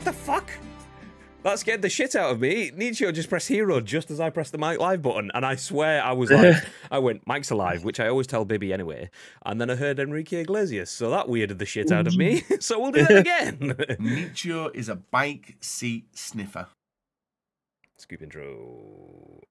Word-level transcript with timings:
What 0.00 0.06
the 0.06 0.12
fuck? 0.14 0.50
That 1.42 1.58
scared 1.58 1.82
the 1.82 1.90
shit 1.90 2.16
out 2.16 2.30
of 2.30 2.40
me. 2.40 2.70
Nietzsche 2.74 3.12
just 3.12 3.28
pressed 3.28 3.48
hero 3.48 3.82
just 3.82 4.10
as 4.10 4.18
I 4.18 4.30
pressed 4.30 4.50
the 4.50 4.56
mic 4.56 4.80
live 4.80 5.02
button, 5.02 5.30
and 5.34 5.44
I 5.44 5.56
swear 5.56 6.02
I 6.02 6.12
was 6.12 6.30
like, 6.30 6.56
I 6.90 6.98
went, 7.00 7.26
Mike's 7.26 7.50
alive, 7.50 7.84
which 7.84 8.00
I 8.00 8.08
always 8.08 8.26
tell 8.26 8.46
Bibby 8.46 8.72
anyway. 8.72 9.10
And 9.44 9.60
then 9.60 9.68
I 9.68 9.74
heard 9.74 9.98
Enrique 9.98 10.40
Iglesias, 10.40 10.90
so 10.90 11.10
that 11.10 11.26
weirded 11.26 11.58
the 11.58 11.66
shit 11.66 11.92
out 11.92 12.06
of 12.06 12.16
me. 12.16 12.40
Mm. 12.40 12.62
so 12.62 12.80
we'll 12.80 12.92
do 12.92 13.04
that 13.04 13.18
again. 13.18 13.76
Nietzsche 13.98 14.50
is 14.72 14.88
a 14.88 14.96
bike 14.96 15.58
seat 15.60 16.06
sniffer. 16.16 16.68
Scoop 17.98 18.22
intro. 18.22 19.42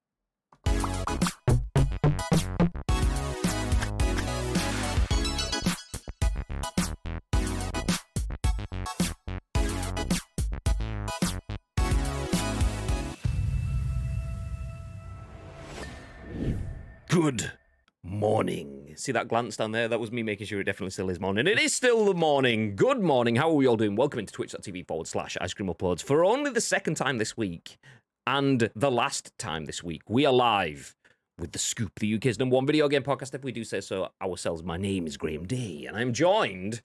Good 17.22 17.52
morning. 18.02 18.94
See 18.96 19.12
that 19.12 19.28
glance 19.28 19.58
down 19.58 19.74
there? 19.74 19.90
That 19.90 20.00
was 20.00 20.10
me 20.10 20.24
making 20.24 20.48
sure 20.48 20.62
it 20.62 20.64
definitely 20.64 20.92
still 20.92 21.10
is 21.10 21.20
morning. 21.20 21.48
It 21.48 21.60
is 21.60 21.76
still 21.76 22.06
the 22.06 22.14
morning. 22.14 22.78
Good 22.78 23.02
morning. 23.02 23.36
How 23.36 23.50
are 23.50 23.56
we 23.56 23.68
all 23.68 23.76
doing? 23.76 23.98
Welcome 23.98 24.22
into 24.22 24.32
twitch.tv 24.32 24.88
forward 24.88 25.06
slash 25.06 25.36
ice 25.42 25.54
cream 25.54 25.68
uploads 25.68 26.02
for 26.02 26.24
only 26.24 26.50
the 26.50 26.62
second 26.62 26.96
time 26.96 27.18
this 27.18 27.36
week 27.36 27.78
and 28.26 28.70
the 28.74 28.90
last 28.90 29.38
time 29.38 29.66
this 29.66 29.84
week. 29.84 30.04
We 30.08 30.26
are 30.26 30.32
live 30.32 30.96
with 31.38 31.52
The 31.52 31.60
Scoop, 31.60 32.00
the 32.00 32.16
UK's 32.16 32.40
number 32.40 32.56
one 32.56 32.66
video 32.66 32.88
game 32.88 33.04
podcast, 33.04 33.36
if 33.36 33.44
we 33.44 33.52
do 33.52 33.66
say 33.66 33.82
so 33.82 34.12
ourselves. 34.22 34.64
My 34.64 34.78
name 34.78 35.06
is 35.06 35.18
Graham 35.18 35.46
Day, 35.46 35.88
and 35.90 35.98
I'm 35.98 36.14
joined 36.14 36.82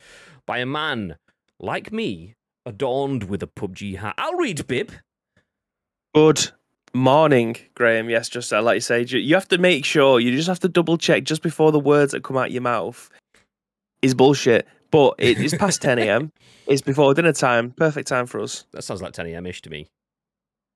by 0.46 0.58
a 0.58 0.66
man 0.66 1.16
like 1.60 1.92
me, 1.92 2.34
adorned 2.66 3.30
with 3.30 3.44
a 3.44 3.46
PUBG 3.46 3.98
hat. 3.98 4.16
I'll 4.18 4.34
read 4.34 4.66
Bib. 4.66 4.90
Good 6.12 6.50
morning, 6.94 7.56
Graham. 7.74 8.08
Yes, 8.08 8.28
just 8.28 8.52
uh, 8.52 8.62
like 8.62 8.76
you 8.76 8.80
say, 8.80 9.04
you 9.04 9.34
have 9.34 9.48
to 9.48 9.58
make 9.58 9.84
sure 9.84 10.20
you 10.20 10.34
just 10.34 10.48
have 10.48 10.60
to 10.60 10.68
double 10.68 10.96
check 10.96 11.24
just 11.24 11.42
before 11.42 11.72
the 11.72 11.80
words 11.80 12.12
that 12.12 12.22
come 12.22 12.36
out 12.36 12.50
your 12.50 12.62
mouth 12.62 13.10
is 14.02 14.14
bullshit. 14.14 14.66
But 14.90 15.14
it 15.18 15.38
is 15.38 15.54
past 15.54 15.82
10 15.82 15.98
a.m. 15.98 16.30
It's 16.66 16.80
before 16.80 17.12
dinner 17.12 17.32
time. 17.34 17.72
Perfect 17.72 18.08
time 18.08 18.24
for 18.26 18.40
us. 18.40 18.64
That 18.72 18.82
sounds 18.84 19.02
like 19.02 19.12
10 19.12 19.26
a.m. 19.26 19.44
ish 19.44 19.60
to 19.62 19.70
me. 19.70 19.80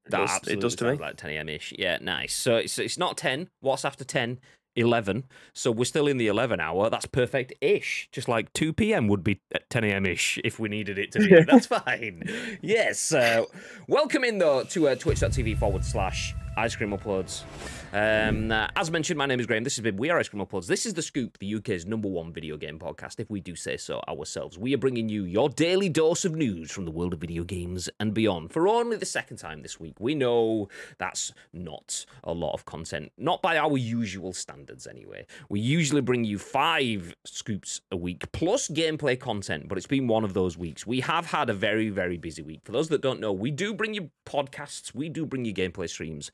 It 0.04 0.10
That 0.10 0.42
does, 0.42 0.48
it 0.48 0.60
does 0.60 0.76
to 0.76 0.84
sounds 0.84 0.98
me. 0.98 1.04
like 1.06 1.16
10 1.16 1.30
a.m. 1.30 1.48
ish. 1.48 1.72
Yeah, 1.78 1.96
nice. 2.02 2.34
So 2.34 2.56
it's, 2.56 2.78
it's 2.78 2.98
not 2.98 3.16
10. 3.16 3.48
What's 3.60 3.86
after 3.86 4.04
10? 4.04 4.38
11. 4.78 5.24
So 5.52 5.70
we're 5.70 5.84
still 5.84 6.06
in 6.06 6.16
the 6.18 6.28
11 6.28 6.60
hour. 6.60 6.88
That's 6.88 7.06
perfect 7.06 7.52
ish. 7.60 8.08
Just 8.12 8.28
like 8.28 8.52
2 8.52 8.72
p.m. 8.72 9.08
would 9.08 9.24
be 9.24 9.40
at 9.52 9.68
10 9.70 9.84
a.m. 9.84 10.06
ish 10.06 10.38
if 10.44 10.58
we 10.58 10.68
needed 10.68 10.98
it 10.98 11.12
to 11.12 11.18
be. 11.18 11.42
That's 11.46 11.66
fine. 11.66 12.22
Yes. 12.62 13.12
Uh, 13.12 13.44
welcome 13.88 14.24
in, 14.24 14.38
though, 14.38 14.64
to 14.64 14.88
uh, 14.88 14.94
twitch.tv 14.94 15.58
forward 15.58 15.84
slash 15.84 16.34
ice 16.56 16.74
cream 16.76 16.90
uploads. 16.90 17.42
Um, 17.90 18.52
uh, 18.52 18.68
as 18.76 18.90
mentioned, 18.90 19.16
my 19.16 19.24
name 19.24 19.40
is 19.40 19.46
Graham. 19.46 19.64
This 19.64 19.76
has 19.76 19.82
been 19.82 19.96
We 19.96 20.10
Are 20.10 20.18
Ice 20.18 20.28
Cream 20.28 20.44
Uploads. 20.44 20.66
This 20.66 20.84
is 20.84 20.92
The 20.92 21.00
Scoop, 21.00 21.38
the 21.38 21.54
UK's 21.54 21.86
number 21.86 22.06
one 22.06 22.34
video 22.34 22.58
game 22.58 22.78
podcast, 22.78 23.18
if 23.18 23.30
we 23.30 23.40
do 23.40 23.56
say 23.56 23.78
so 23.78 24.02
ourselves. 24.06 24.58
We 24.58 24.74
are 24.74 24.78
bringing 24.78 25.08
you 25.08 25.24
your 25.24 25.48
daily 25.48 25.88
dose 25.88 26.26
of 26.26 26.34
news 26.34 26.70
from 26.70 26.84
the 26.84 26.90
world 26.90 27.14
of 27.14 27.20
video 27.20 27.44
games 27.44 27.88
and 27.98 28.12
beyond 28.12 28.52
for 28.52 28.68
only 28.68 28.98
the 28.98 29.06
second 29.06 29.38
time 29.38 29.62
this 29.62 29.80
week. 29.80 29.94
We 29.98 30.14
know 30.14 30.68
that's 30.98 31.32
not 31.54 32.04
a 32.22 32.32
lot 32.34 32.52
of 32.52 32.66
content, 32.66 33.10
not 33.16 33.40
by 33.40 33.56
our 33.56 33.78
usual 33.78 34.34
standards 34.34 34.86
anyway. 34.86 35.26
We 35.48 35.60
usually 35.60 36.02
bring 36.02 36.24
you 36.24 36.38
five 36.38 37.14
scoops 37.24 37.80
a 37.90 37.96
week 37.96 38.30
plus 38.32 38.68
gameplay 38.68 39.18
content, 39.18 39.66
but 39.66 39.78
it's 39.78 39.86
been 39.86 40.08
one 40.08 40.24
of 40.24 40.34
those 40.34 40.58
weeks. 40.58 40.86
We 40.86 41.00
have 41.00 41.24
had 41.24 41.48
a 41.48 41.54
very, 41.54 41.88
very 41.88 42.18
busy 42.18 42.42
week. 42.42 42.60
For 42.64 42.72
those 42.72 42.88
that 42.90 43.00
don't 43.00 43.20
know, 43.20 43.32
we 43.32 43.50
do 43.50 43.72
bring 43.72 43.94
you 43.94 44.10
podcasts, 44.26 44.94
we 44.94 45.08
do 45.08 45.24
bring 45.24 45.46
you 45.46 45.54
gameplay 45.54 45.88
streams, 45.88 46.30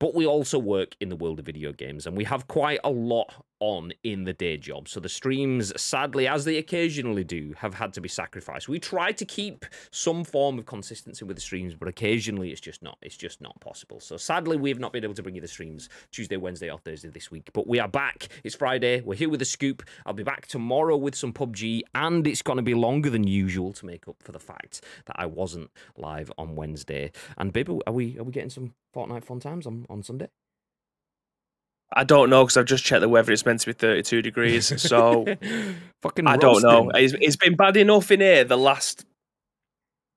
but 0.00 0.12
we 0.12 0.26
also 0.26 0.58
work 0.58 0.87
in 1.00 1.08
the 1.08 1.16
world 1.16 1.38
of 1.38 1.46
video 1.46 1.72
games 1.72 2.06
and 2.06 2.16
we 2.16 2.24
have 2.24 2.46
quite 2.48 2.80
a 2.84 2.90
lot 2.90 3.34
on 3.60 3.92
in 4.04 4.24
the 4.24 4.32
day 4.32 4.56
job. 4.56 4.88
So 4.88 5.00
the 5.00 5.08
streams, 5.08 5.72
sadly, 5.80 6.26
as 6.28 6.44
they 6.44 6.56
occasionally 6.58 7.24
do, 7.24 7.54
have 7.58 7.74
had 7.74 7.92
to 7.94 8.00
be 8.00 8.08
sacrificed. 8.08 8.68
We 8.68 8.78
try 8.78 9.12
to 9.12 9.24
keep 9.24 9.64
some 9.90 10.24
form 10.24 10.58
of 10.58 10.66
consistency 10.66 11.24
with 11.24 11.36
the 11.36 11.40
streams, 11.40 11.74
but 11.74 11.88
occasionally 11.88 12.50
it's 12.50 12.60
just 12.60 12.82
not. 12.82 12.98
It's 13.02 13.16
just 13.16 13.40
not 13.40 13.58
possible. 13.60 14.00
So 14.00 14.16
sadly, 14.16 14.56
we've 14.56 14.78
not 14.78 14.92
been 14.92 15.04
able 15.04 15.14
to 15.14 15.22
bring 15.22 15.34
you 15.34 15.40
the 15.40 15.48
streams 15.48 15.88
Tuesday, 16.12 16.36
Wednesday, 16.36 16.70
or 16.70 16.78
Thursday 16.78 17.08
this 17.08 17.30
week. 17.30 17.50
But 17.52 17.66
we 17.66 17.80
are 17.80 17.88
back. 17.88 18.28
It's 18.44 18.54
Friday. 18.54 19.00
We're 19.00 19.16
here 19.16 19.30
with 19.30 19.42
a 19.42 19.46
scoop. 19.46 19.82
I'll 20.06 20.14
be 20.14 20.22
back 20.22 20.46
tomorrow 20.46 20.96
with 20.96 21.14
some 21.14 21.32
PUBG, 21.32 21.82
and 21.94 22.26
it's 22.26 22.42
going 22.42 22.58
to 22.58 22.62
be 22.62 22.74
longer 22.74 23.10
than 23.10 23.26
usual 23.26 23.72
to 23.74 23.86
make 23.86 24.06
up 24.08 24.16
for 24.22 24.32
the 24.32 24.38
fact 24.38 24.82
that 25.06 25.16
I 25.18 25.26
wasn't 25.26 25.70
live 25.96 26.30
on 26.38 26.54
Wednesday. 26.54 27.12
And 27.36 27.52
baby, 27.52 27.78
are 27.86 27.92
we 27.92 28.18
are 28.18 28.24
we 28.24 28.32
getting 28.32 28.50
some 28.50 28.74
Fortnite 28.94 29.24
fun 29.24 29.40
times 29.40 29.66
on 29.66 29.86
on 29.88 30.02
Sunday? 30.02 30.28
I 31.92 32.04
don't 32.04 32.28
know 32.30 32.44
because 32.44 32.56
I've 32.56 32.66
just 32.66 32.84
checked 32.84 33.00
the 33.00 33.08
weather. 33.08 33.32
It's 33.32 33.46
meant 33.46 33.60
to 33.60 33.66
be 33.66 33.72
32 33.72 34.22
degrees. 34.22 34.80
So 34.80 35.24
fucking. 36.02 36.26
I 36.26 36.36
don't 36.36 36.62
know. 36.62 36.90
It's, 36.90 37.14
it's 37.20 37.36
been 37.36 37.56
bad 37.56 37.76
enough 37.76 38.10
in 38.10 38.20
here 38.20 38.44
the 38.44 38.58
last 38.58 39.04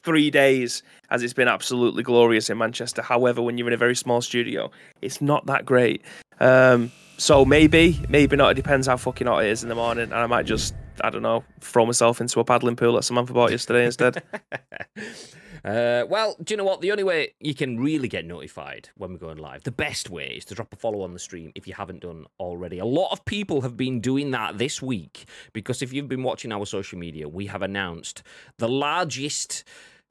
three 0.03 0.31
days 0.31 0.83
as 1.09 1.23
it's 1.23 1.33
been 1.33 1.47
absolutely 1.47 2.03
glorious 2.03 2.49
in 2.49 2.57
Manchester. 2.57 3.01
However, 3.01 3.41
when 3.41 3.57
you're 3.57 3.67
in 3.67 3.73
a 3.73 3.77
very 3.77 3.95
small 3.95 4.21
studio, 4.21 4.71
it's 5.01 5.21
not 5.21 5.45
that 5.45 5.65
great. 5.65 6.01
Um, 6.39 6.91
so 7.17 7.45
maybe, 7.45 8.03
maybe 8.09 8.35
not. 8.35 8.51
It 8.51 8.55
depends 8.55 8.87
how 8.87 8.97
fucking 8.97 9.27
hot 9.27 9.45
it 9.45 9.51
is 9.51 9.63
in 9.63 9.69
the 9.69 9.75
morning. 9.75 10.05
And 10.05 10.13
I 10.15 10.25
might 10.25 10.45
just, 10.45 10.73
I 11.01 11.09
don't 11.09 11.21
know, 11.21 11.43
throw 11.59 11.85
myself 11.85 12.19
into 12.19 12.39
a 12.39 12.43
paddling 12.43 12.75
pool 12.75 12.93
that 12.93 13.03
Samantha 13.03 13.33
bought 13.33 13.51
yesterday 13.51 13.85
instead. 13.85 14.23
Uh, 15.63 16.05
well, 16.09 16.35
do 16.43 16.53
you 16.53 16.57
know 16.57 16.63
what? 16.63 16.81
The 16.81 16.91
only 16.91 17.03
way 17.03 17.33
you 17.39 17.53
can 17.53 17.79
really 17.79 18.07
get 18.07 18.25
notified 18.25 18.89
when 18.97 19.11
we're 19.11 19.19
going 19.19 19.37
live, 19.37 19.63
the 19.63 19.71
best 19.71 20.09
way 20.09 20.27
is 20.27 20.45
to 20.45 20.55
drop 20.55 20.73
a 20.73 20.75
follow 20.75 21.01
on 21.03 21.13
the 21.13 21.19
stream 21.19 21.51
if 21.53 21.67
you 21.67 21.73
haven't 21.73 22.01
done 22.01 22.25
already. 22.39 22.79
A 22.79 22.85
lot 22.85 23.11
of 23.11 23.23
people 23.25 23.61
have 23.61 23.77
been 23.77 23.99
doing 23.99 24.31
that 24.31 24.57
this 24.57 24.81
week 24.81 25.25
because 25.53 25.81
if 25.81 25.93
you've 25.93 26.07
been 26.07 26.23
watching 26.23 26.51
our 26.51 26.65
social 26.65 26.97
media, 26.97 27.29
we 27.29 27.45
have 27.45 27.61
announced 27.61 28.23
the 28.57 28.69
largest 28.69 29.63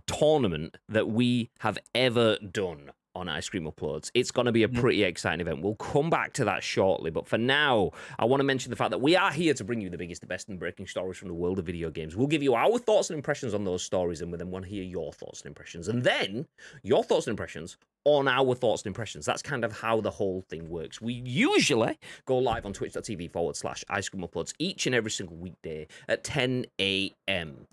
tournament 0.06 0.76
that 0.88 1.08
we 1.08 1.50
have 1.60 1.78
ever 1.94 2.36
done 2.38 2.90
on 3.14 3.28
Ice 3.28 3.48
Cream 3.48 3.64
Uploads. 3.64 4.10
It's 4.14 4.30
going 4.30 4.46
to 4.46 4.52
be 4.52 4.62
a 4.62 4.68
mm-hmm. 4.68 4.80
pretty 4.80 5.02
exciting 5.02 5.40
event. 5.40 5.62
We'll 5.62 5.74
come 5.76 6.10
back 6.10 6.32
to 6.34 6.44
that 6.44 6.62
shortly, 6.62 7.10
but 7.10 7.26
for 7.26 7.38
now, 7.38 7.90
I 8.18 8.24
want 8.24 8.40
to 8.40 8.44
mention 8.44 8.70
the 8.70 8.76
fact 8.76 8.90
that 8.90 9.00
we 9.00 9.16
are 9.16 9.32
here 9.32 9.54
to 9.54 9.64
bring 9.64 9.80
you 9.80 9.90
the 9.90 9.98
biggest, 9.98 10.20
the 10.20 10.26
best, 10.26 10.48
and 10.48 10.58
breaking 10.58 10.86
stories 10.86 11.18
from 11.18 11.28
the 11.28 11.34
world 11.34 11.58
of 11.58 11.66
video 11.66 11.90
games. 11.90 12.16
We'll 12.16 12.26
give 12.26 12.42
you 12.42 12.54
our 12.54 12.78
thoughts 12.78 13.10
and 13.10 13.16
impressions 13.16 13.54
on 13.54 13.64
those 13.64 13.82
stories, 13.82 14.20
and 14.20 14.30
we 14.30 14.38
then 14.38 14.50
want 14.50 14.64
to 14.64 14.70
hear 14.70 14.84
your 14.84 15.12
thoughts 15.12 15.40
and 15.40 15.48
impressions, 15.48 15.88
and 15.88 16.02
then 16.02 16.46
your 16.82 17.02
thoughts 17.02 17.26
and 17.26 17.32
impressions 17.32 17.76
on 18.04 18.28
our 18.28 18.54
thoughts 18.54 18.82
and 18.82 18.88
impressions. 18.88 19.26
That's 19.26 19.42
kind 19.42 19.64
of 19.64 19.78
how 19.78 20.00
the 20.00 20.10
whole 20.10 20.42
thing 20.48 20.68
works. 20.68 21.00
We 21.00 21.14
usually 21.14 21.98
go 22.24 22.38
live 22.38 22.64
on 22.64 22.72
twitch.tv 22.72 23.30
forward 23.30 23.56
slash 23.56 23.84
ice 23.88 24.08
cream 24.08 24.26
uploads 24.26 24.54
each 24.58 24.86
and 24.86 24.94
every 24.94 25.10
single 25.10 25.36
weekday 25.36 25.86
at 26.08 26.24
10 26.24 26.66
a.m. 26.80 27.66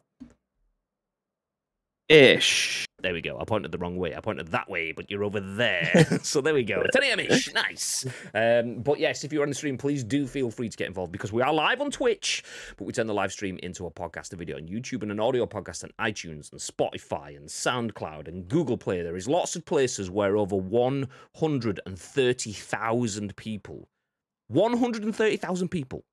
Ish. 2.09 2.85
There 2.99 3.13
we 3.13 3.21
go. 3.21 3.37
I 3.37 3.43
pointed 3.43 3.73
the 3.73 3.77
wrong 3.77 3.97
way. 3.97 4.15
I 4.15 4.21
pointed 4.21 4.47
that 4.47 4.69
way, 4.69 4.93
but 4.93 5.11
you're 5.11 5.25
over 5.25 5.41
there. 5.41 6.19
so 6.23 6.39
there 6.39 6.53
we 6.53 6.63
go. 6.63 6.81
10 6.93 7.03
a.m. 7.03 7.19
ish. 7.19 7.53
Nice. 7.57 8.05
Um, 8.33 8.81
but 8.81 8.97
yes, 8.99 9.25
if 9.25 9.33
you're 9.33 9.43
on 9.43 9.49
the 9.49 9.55
stream, 9.55 9.77
please 9.77 10.05
do 10.05 10.25
feel 10.25 10.49
free 10.49 10.69
to 10.69 10.77
get 10.77 10.87
involved 10.87 11.11
because 11.11 11.33
we 11.33 11.41
are 11.41 11.53
live 11.53 11.81
on 11.81 11.91
Twitch, 11.91 12.45
but 12.77 12.85
we 12.85 12.93
turn 12.93 13.07
the 13.07 13.13
live 13.13 13.33
stream 13.33 13.59
into 13.61 13.85
a 13.85 13.91
podcast, 13.91 14.31
a 14.31 14.37
video 14.37 14.55
on 14.55 14.67
YouTube, 14.67 15.03
and 15.03 15.11
an 15.11 15.19
audio 15.19 15.45
podcast 15.45 15.83
on 15.83 15.91
iTunes 15.99 16.49
and 16.51 16.61
Spotify 16.61 17.35
and 17.35 17.49
SoundCloud 17.49 18.29
and 18.29 18.47
Google 18.47 18.77
Play. 18.77 19.01
There 19.01 19.17
is 19.17 19.27
lots 19.27 19.57
of 19.57 19.65
places 19.65 20.09
where 20.09 20.37
over 20.37 20.55
130,000 20.55 23.35
people, 23.35 23.89
130,000 24.47 25.67
people 25.67 26.05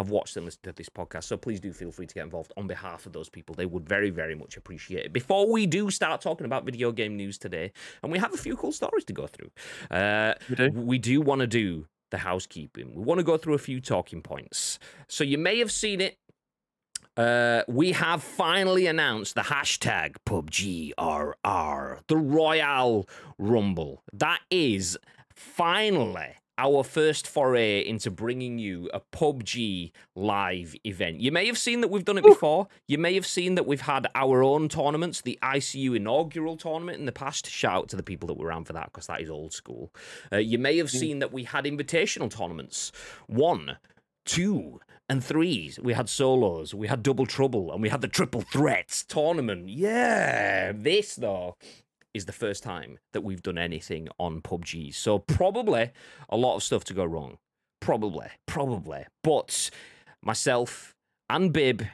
have 0.00 0.10
watched 0.10 0.36
and 0.36 0.44
listened 0.44 0.64
to 0.64 0.72
this 0.72 0.88
podcast. 0.88 1.24
So 1.24 1.36
please 1.36 1.60
do 1.60 1.72
feel 1.72 1.92
free 1.92 2.06
to 2.06 2.14
get 2.14 2.24
involved 2.24 2.52
on 2.56 2.66
behalf 2.66 3.06
of 3.06 3.12
those 3.12 3.28
people. 3.28 3.54
They 3.54 3.66
would 3.66 3.88
very, 3.88 4.10
very 4.10 4.34
much 4.34 4.56
appreciate 4.56 5.04
it. 5.06 5.12
Before 5.12 5.50
we 5.50 5.66
do 5.66 5.90
start 5.90 6.20
talking 6.20 6.46
about 6.46 6.64
video 6.64 6.90
game 6.92 7.16
news 7.16 7.38
today, 7.38 7.72
and 8.02 8.10
we 8.10 8.18
have 8.18 8.32
a 8.34 8.38
few 8.38 8.56
cool 8.56 8.72
stories 8.72 9.04
to 9.04 9.12
go 9.12 9.26
through, 9.26 9.50
uh, 9.90 10.34
We 10.48 10.56
do. 10.56 10.70
we 10.74 10.98
do 10.98 11.20
want 11.20 11.40
to 11.42 11.46
do 11.46 11.86
the 12.10 12.18
housekeeping. 12.18 12.94
We 12.94 13.02
want 13.04 13.18
to 13.18 13.24
go 13.24 13.36
through 13.36 13.54
a 13.54 13.58
few 13.58 13.80
talking 13.80 14.22
points. 14.22 14.78
So 15.06 15.22
you 15.22 15.38
may 15.38 15.58
have 15.58 15.70
seen 15.70 16.00
it. 16.00 16.16
Uh, 17.16 17.62
we 17.68 17.92
have 17.92 18.22
finally 18.22 18.86
announced 18.86 19.34
the 19.34 19.42
hashtag 19.42 20.16
PUBGRR, 20.26 22.00
the 22.06 22.16
Royal 22.16 23.08
Rumble. 23.38 24.02
That 24.12 24.40
is 24.50 24.96
finally 25.34 26.34
our 26.60 26.84
first 26.84 27.26
foray 27.26 27.80
into 27.80 28.10
bringing 28.10 28.58
you 28.58 28.90
a 28.92 29.00
PUBG 29.00 29.92
live 30.14 30.76
event. 30.84 31.18
You 31.18 31.32
may 31.32 31.46
have 31.46 31.56
seen 31.56 31.80
that 31.80 31.88
we've 31.88 32.04
done 32.04 32.18
it 32.18 32.24
before. 32.24 32.68
You 32.86 32.98
may 32.98 33.14
have 33.14 33.26
seen 33.26 33.54
that 33.54 33.66
we've 33.66 33.80
had 33.80 34.08
our 34.14 34.42
own 34.42 34.68
tournaments, 34.68 35.22
the 35.22 35.38
ICU 35.42 35.96
inaugural 35.96 36.58
tournament 36.58 36.98
in 36.98 37.06
the 37.06 37.12
past. 37.12 37.48
Shout 37.48 37.72
out 37.72 37.88
to 37.88 37.96
the 37.96 38.02
people 38.02 38.26
that 38.26 38.34
were 38.34 38.48
around 38.48 38.64
for 38.64 38.74
that 38.74 38.92
because 38.92 39.06
that 39.06 39.22
is 39.22 39.30
old 39.30 39.54
school. 39.54 39.90
Uh, 40.30 40.36
you 40.36 40.58
may 40.58 40.76
have 40.76 40.90
seen 40.90 41.20
that 41.20 41.32
we 41.32 41.44
had 41.44 41.64
invitational 41.64 42.30
tournaments. 42.30 42.92
One, 43.26 43.78
two, 44.26 44.80
and 45.08 45.24
threes. 45.24 45.80
We 45.80 45.94
had 45.94 46.10
solos, 46.10 46.74
we 46.74 46.88
had 46.88 47.02
double 47.02 47.26
trouble, 47.26 47.72
and 47.72 47.80
we 47.80 47.88
had 47.88 48.02
the 48.02 48.08
triple 48.08 48.42
threats 48.42 49.02
tournament. 49.02 49.70
Yeah, 49.70 50.72
this 50.74 51.16
though 51.16 51.56
is 52.14 52.26
the 52.26 52.32
first 52.32 52.62
time 52.62 52.98
that 53.12 53.22
we've 53.22 53.42
done 53.42 53.58
anything 53.58 54.08
on 54.18 54.40
PUBG. 54.40 54.94
So 54.94 55.18
probably 55.18 55.90
a 56.28 56.36
lot 56.36 56.56
of 56.56 56.62
stuff 56.62 56.84
to 56.84 56.94
go 56.94 57.04
wrong. 57.04 57.38
Probably, 57.80 58.26
probably. 58.46 59.04
But 59.22 59.70
myself 60.22 60.94
and 61.28 61.52
Bib 61.52 61.86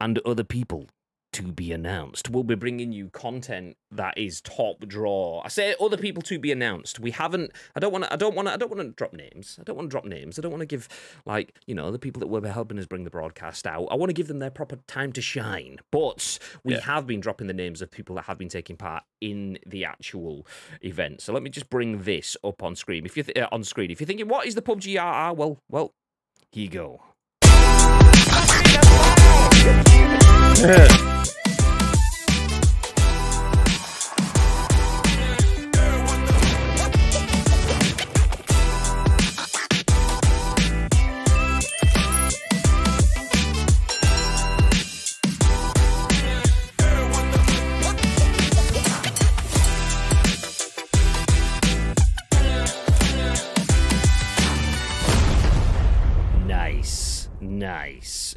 and 0.00 0.18
other 0.24 0.44
people 0.44 0.88
to 1.34 1.42
be 1.52 1.72
announced. 1.72 2.30
We'll 2.30 2.42
be 2.44 2.54
bringing 2.54 2.92
you 2.92 3.08
content 3.10 3.76
that 3.90 4.16
is 4.18 4.40
top 4.40 4.80
draw. 4.88 5.42
I 5.44 5.48
say 5.48 5.74
other 5.80 5.96
people 5.96 6.22
to 6.22 6.38
be 6.38 6.50
announced. 6.50 6.98
We 6.98 7.10
haven't. 7.12 7.52
I 7.76 7.80
don't 7.80 7.92
want 7.92 8.04
to. 8.04 8.12
I 8.12 8.16
don't 8.16 8.34
want 8.34 8.48
to. 8.48 8.54
I 8.54 8.56
don't 8.56 8.70
want 8.74 8.82
to 8.82 8.92
drop 8.94 9.12
names. 9.12 9.56
I 9.60 9.64
don't 9.64 9.76
want 9.76 9.86
to 9.88 9.90
drop 9.90 10.04
names. 10.04 10.38
I 10.38 10.42
don't 10.42 10.50
want 10.50 10.62
to 10.62 10.66
give 10.66 10.88
like 11.26 11.54
you 11.66 11.74
know 11.74 11.90
the 11.90 11.98
people 11.98 12.20
that 12.20 12.26
were 12.28 12.46
helping 12.48 12.78
us 12.78 12.86
bring 12.86 13.04
the 13.04 13.10
broadcast 13.10 13.66
out. 13.66 13.86
I 13.90 13.94
want 13.94 14.10
to 14.10 14.14
give 14.14 14.28
them 14.28 14.38
their 14.38 14.50
proper 14.50 14.76
time 14.86 15.12
to 15.12 15.20
shine. 15.20 15.78
But 15.90 16.38
we 16.64 16.74
Yeah. 16.74 16.80
have 16.80 17.06
been 17.06 17.20
dropping 17.20 17.46
the 17.46 17.52
names 17.54 17.82
of 17.82 17.90
people 17.90 18.16
that 18.16 18.24
have 18.24 18.38
been 18.38 18.48
taking 18.48 18.76
part 18.76 19.04
in 19.20 19.58
the 19.66 19.84
actual 19.84 20.46
event. 20.82 21.20
So 21.20 21.32
let 21.32 21.42
me 21.42 21.50
just 21.50 21.70
bring 21.70 22.02
this 22.02 22.36
up 22.44 22.62
on 22.62 22.76
screen. 22.76 23.04
If 23.06 23.16
you 23.16 23.22
th- 23.22 23.36
uh, 23.38 23.48
on 23.52 23.64
screen, 23.64 23.90
if 23.90 24.00
you're 24.00 24.06
thinking 24.06 24.28
what 24.28 24.46
is 24.46 24.54
the 24.54 24.62
PUBG 24.62 24.96
RR, 24.98 25.34
well, 25.34 25.58
well, 25.70 25.92
here 26.52 26.64
you 26.64 26.70
go. 26.70 27.02
Nice, 30.62 31.34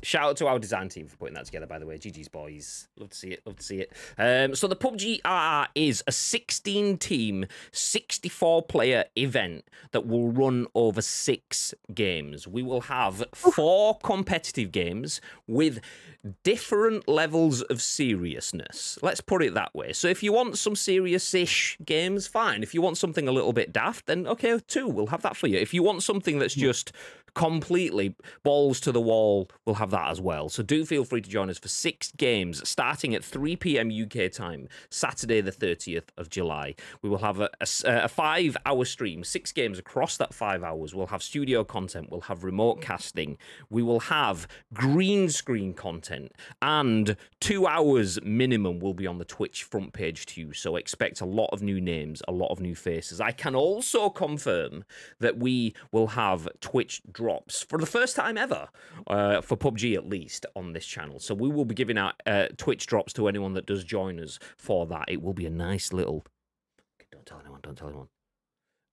Shout 0.07 0.23
out 0.23 0.37
to 0.37 0.47
our 0.47 0.57
design 0.57 0.87
team 0.87 1.05
for 1.05 1.17
putting 1.17 1.33
that 1.33 1.43
together, 1.43 1.65
by 1.65 1.79
the 1.79 1.85
way. 1.85 1.97
GG's 1.97 2.29
boys. 2.29 2.87
Love 2.95 3.09
to 3.09 3.17
see 3.17 3.31
it. 3.31 3.41
Love 3.45 3.57
to 3.57 3.63
see 3.63 3.81
it. 3.81 3.91
Um, 4.17 4.55
so 4.55 4.65
the 4.65 4.75
PUBG 4.77 5.19
RR 5.25 5.67
is 5.75 6.01
a 6.07 6.13
16 6.13 6.97
team, 6.97 7.45
64 7.73 8.61
player 8.63 9.03
event 9.17 9.65
that 9.91 10.07
will 10.07 10.31
run 10.31 10.65
over 10.75 11.01
six 11.01 11.73
games. 11.93 12.47
We 12.47 12.63
will 12.63 12.79
have 12.79 13.25
four 13.35 13.97
competitive 14.01 14.71
games 14.71 15.19
with 15.45 15.81
different 16.43 17.09
levels 17.09 17.61
of 17.63 17.81
seriousness. 17.81 18.97
Let's 19.01 19.19
put 19.19 19.43
it 19.43 19.55
that 19.55 19.75
way. 19.75 19.91
So 19.91 20.07
if 20.07 20.23
you 20.23 20.31
want 20.31 20.57
some 20.57 20.77
serious-ish 20.77 21.79
games, 21.83 22.27
fine. 22.27 22.63
If 22.63 22.73
you 22.73 22.81
want 22.81 22.97
something 22.97 23.27
a 23.27 23.31
little 23.33 23.51
bit 23.51 23.73
daft, 23.73 24.05
then 24.05 24.25
okay, 24.25 24.57
two, 24.67 24.87
we'll 24.87 25.07
have 25.07 25.21
that 25.23 25.35
for 25.35 25.47
you. 25.47 25.57
If 25.57 25.73
you 25.73 25.83
want 25.83 26.01
something 26.01 26.39
that's 26.39 26.55
just 26.55 26.93
completely 27.37 28.15
balls 28.41 28.79
to 28.79 28.91
the 28.91 28.99
wall, 28.99 29.47
we'll 29.63 29.75
have 29.75 29.91
that 29.91 30.09
as 30.09 30.19
well. 30.19 30.49
So 30.49 30.63
do 30.63 30.83
feel 30.83 31.05
free 31.05 31.21
to 31.21 31.29
join 31.29 31.51
us 31.51 31.59
for 31.59 31.67
six 31.67 32.11
games 32.11 32.67
starting 32.67 33.13
at 33.13 33.23
3 33.23 33.55
p.m. 33.57 33.91
UK 33.91 34.31
time, 34.31 34.67
Saturday 34.89 35.39
the 35.39 35.51
30th 35.51 36.07
of 36.17 36.31
July. 36.31 36.73
We 37.03 37.09
will 37.09 37.19
have 37.19 37.39
a 37.39 38.09
five-hour 38.09 38.85
stream, 38.85 39.23
six 39.23 39.51
games 39.51 39.77
across 39.77 40.17
that 40.17 40.33
five 40.33 40.63
hours. 40.63 40.95
We'll 40.95 41.05
have 41.07 41.21
studio 41.21 41.63
content, 41.63 42.09
we'll 42.09 42.21
have 42.21 42.43
remote 42.43 42.81
casting, 42.81 43.37
we 43.69 43.83
will 43.83 43.99
have 43.99 44.47
green 44.73 45.29
screen 45.29 45.75
content, 45.75 46.31
and 46.63 47.15
two 47.39 47.67
hours 47.67 48.19
minimum 48.23 48.79
will 48.79 48.95
be 48.95 49.05
on 49.05 49.19
the 49.19 49.25
Twitch 49.25 49.61
front 49.63 49.93
page 49.93 50.25
too. 50.25 50.53
So 50.53 50.75
expect 50.75 51.21
a 51.21 51.25
lot 51.25 51.49
of 51.51 51.61
new 51.61 51.79
names, 51.79 52.23
a 52.27 52.31
lot 52.31 52.49
of 52.49 52.59
new 52.59 52.73
faces. 52.73 53.21
I 53.21 53.31
can 53.31 53.53
also 53.53 54.09
confirm 54.09 54.85
that 55.19 55.37
we 55.37 55.75
will 55.91 56.07
have 56.07 56.47
Twitch 56.61 57.03
drops 57.27 57.65
for 57.67 57.77
the 57.77 57.85
first 57.85 58.15
time 58.15 58.37
ever, 58.37 58.69
uh, 59.07 59.41
for 59.41 59.57
PUBG 59.57 59.95
at 59.95 60.07
least, 60.07 60.45
on 60.55 60.71
this 60.71 60.85
channel. 60.85 61.19
So 61.19 61.35
we 61.35 61.49
will 61.49 61.65
be 61.65 61.75
giving 61.75 61.97
out 61.97 62.13
uh, 62.25 62.47
Twitch 62.55 62.87
drops 62.87 63.11
to 63.13 63.27
anyone 63.27 63.53
that 63.55 63.65
does 63.65 63.83
join 63.83 64.17
us 64.17 64.39
for 64.57 64.85
that. 64.87 65.05
It 65.09 65.21
will 65.21 65.33
be 65.33 65.45
a 65.45 65.49
nice 65.49 65.91
little. 65.91 66.25
Don't 67.11 67.25
tell 67.25 67.41
anyone. 67.41 67.59
Don't 67.61 67.77
tell 67.77 67.89
anyone. 67.89 68.07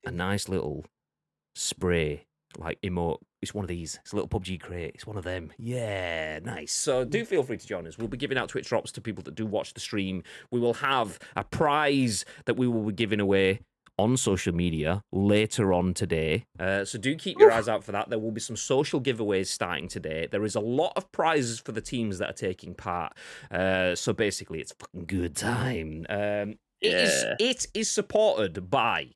A 0.04 0.10
nice 0.10 0.48
little 0.48 0.84
spray 1.54 2.26
like 2.58 2.80
emote. 2.82 3.18
It's 3.40 3.54
one 3.54 3.64
of 3.64 3.68
these. 3.68 4.00
It's 4.02 4.12
a 4.12 4.16
little 4.16 4.28
PUBG 4.28 4.60
crate. 4.60 4.92
It's 4.94 5.06
one 5.06 5.16
of 5.16 5.22
them. 5.22 5.52
Yeah, 5.56 6.40
nice. 6.40 6.72
So 6.72 7.04
do 7.04 7.24
feel 7.24 7.44
free 7.44 7.58
to 7.58 7.66
join 7.66 7.86
us. 7.86 7.98
We'll 7.98 8.08
be 8.08 8.16
giving 8.16 8.36
out 8.38 8.48
Twitch 8.48 8.68
drops 8.68 8.90
to 8.92 9.00
people 9.00 9.22
that 9.24 9.36
do 9.36 9.46
watch 9.46 9.74
the 9.74 9.80
stream. 9.80 10.24
We 10.50 10.58
will 10.58 10.74
have 10.74 11.20
a 11.36 11.44
prize 11.44 12.24
that 12.46 12.54
we 12.54 12.66
will 12.66 12.82
be 12.82 12.94
giving 12.94 13.20
away 13.20 13.60
on 13.98 14.16
social 14.16 14.54
media 14.54 15.02
later 15.12 15.72
on 15.72 15.94
today. 15.94 16.44
Uh, 16.58 16.84
so 16.84 16.98
do 16.98 17.14
keep 17.16 17.38
your 17.38 17.52
eyes 17.52 17.68
out 17.68 17.84
for 17.84 17.92
that. 17.92 18.10
There 18.10 18.18
will 18.18 18.32
be 18.32 18.40
some 18.40 18.56
social 18.56 19.00
giveaways 19.00 19.46
starting 19.46 19.88
today. 19.88 20.26
There 20.30 20.44
is 20.44 20.54
a 20.54 20.60
lot 20.60 20.92
of 20.96 21.10
prizes 21.12 21.60
for 21.60 21.72
the 21.72 21.80
teams 21.80 22.18
that 22.18 22.30
are 22.30 22.32
taking 22.34 22.74
part. 22.74 23.12
Uh, 23.50 23.94
so 23.94 24.12
basically, 24.12 24.60
it's 24.60 24.72
fucking 24.78 25.04
good 25.06 25.36
time. 25.36 26.06
Um, 26.08 26.56
it, 26.80 26.92
is, 26.94 27.22
Yeah. 27.24 27.34
it 27.38 27.66
is 27.74 27.90
supported 27.90 28.68
by 28.70 29.10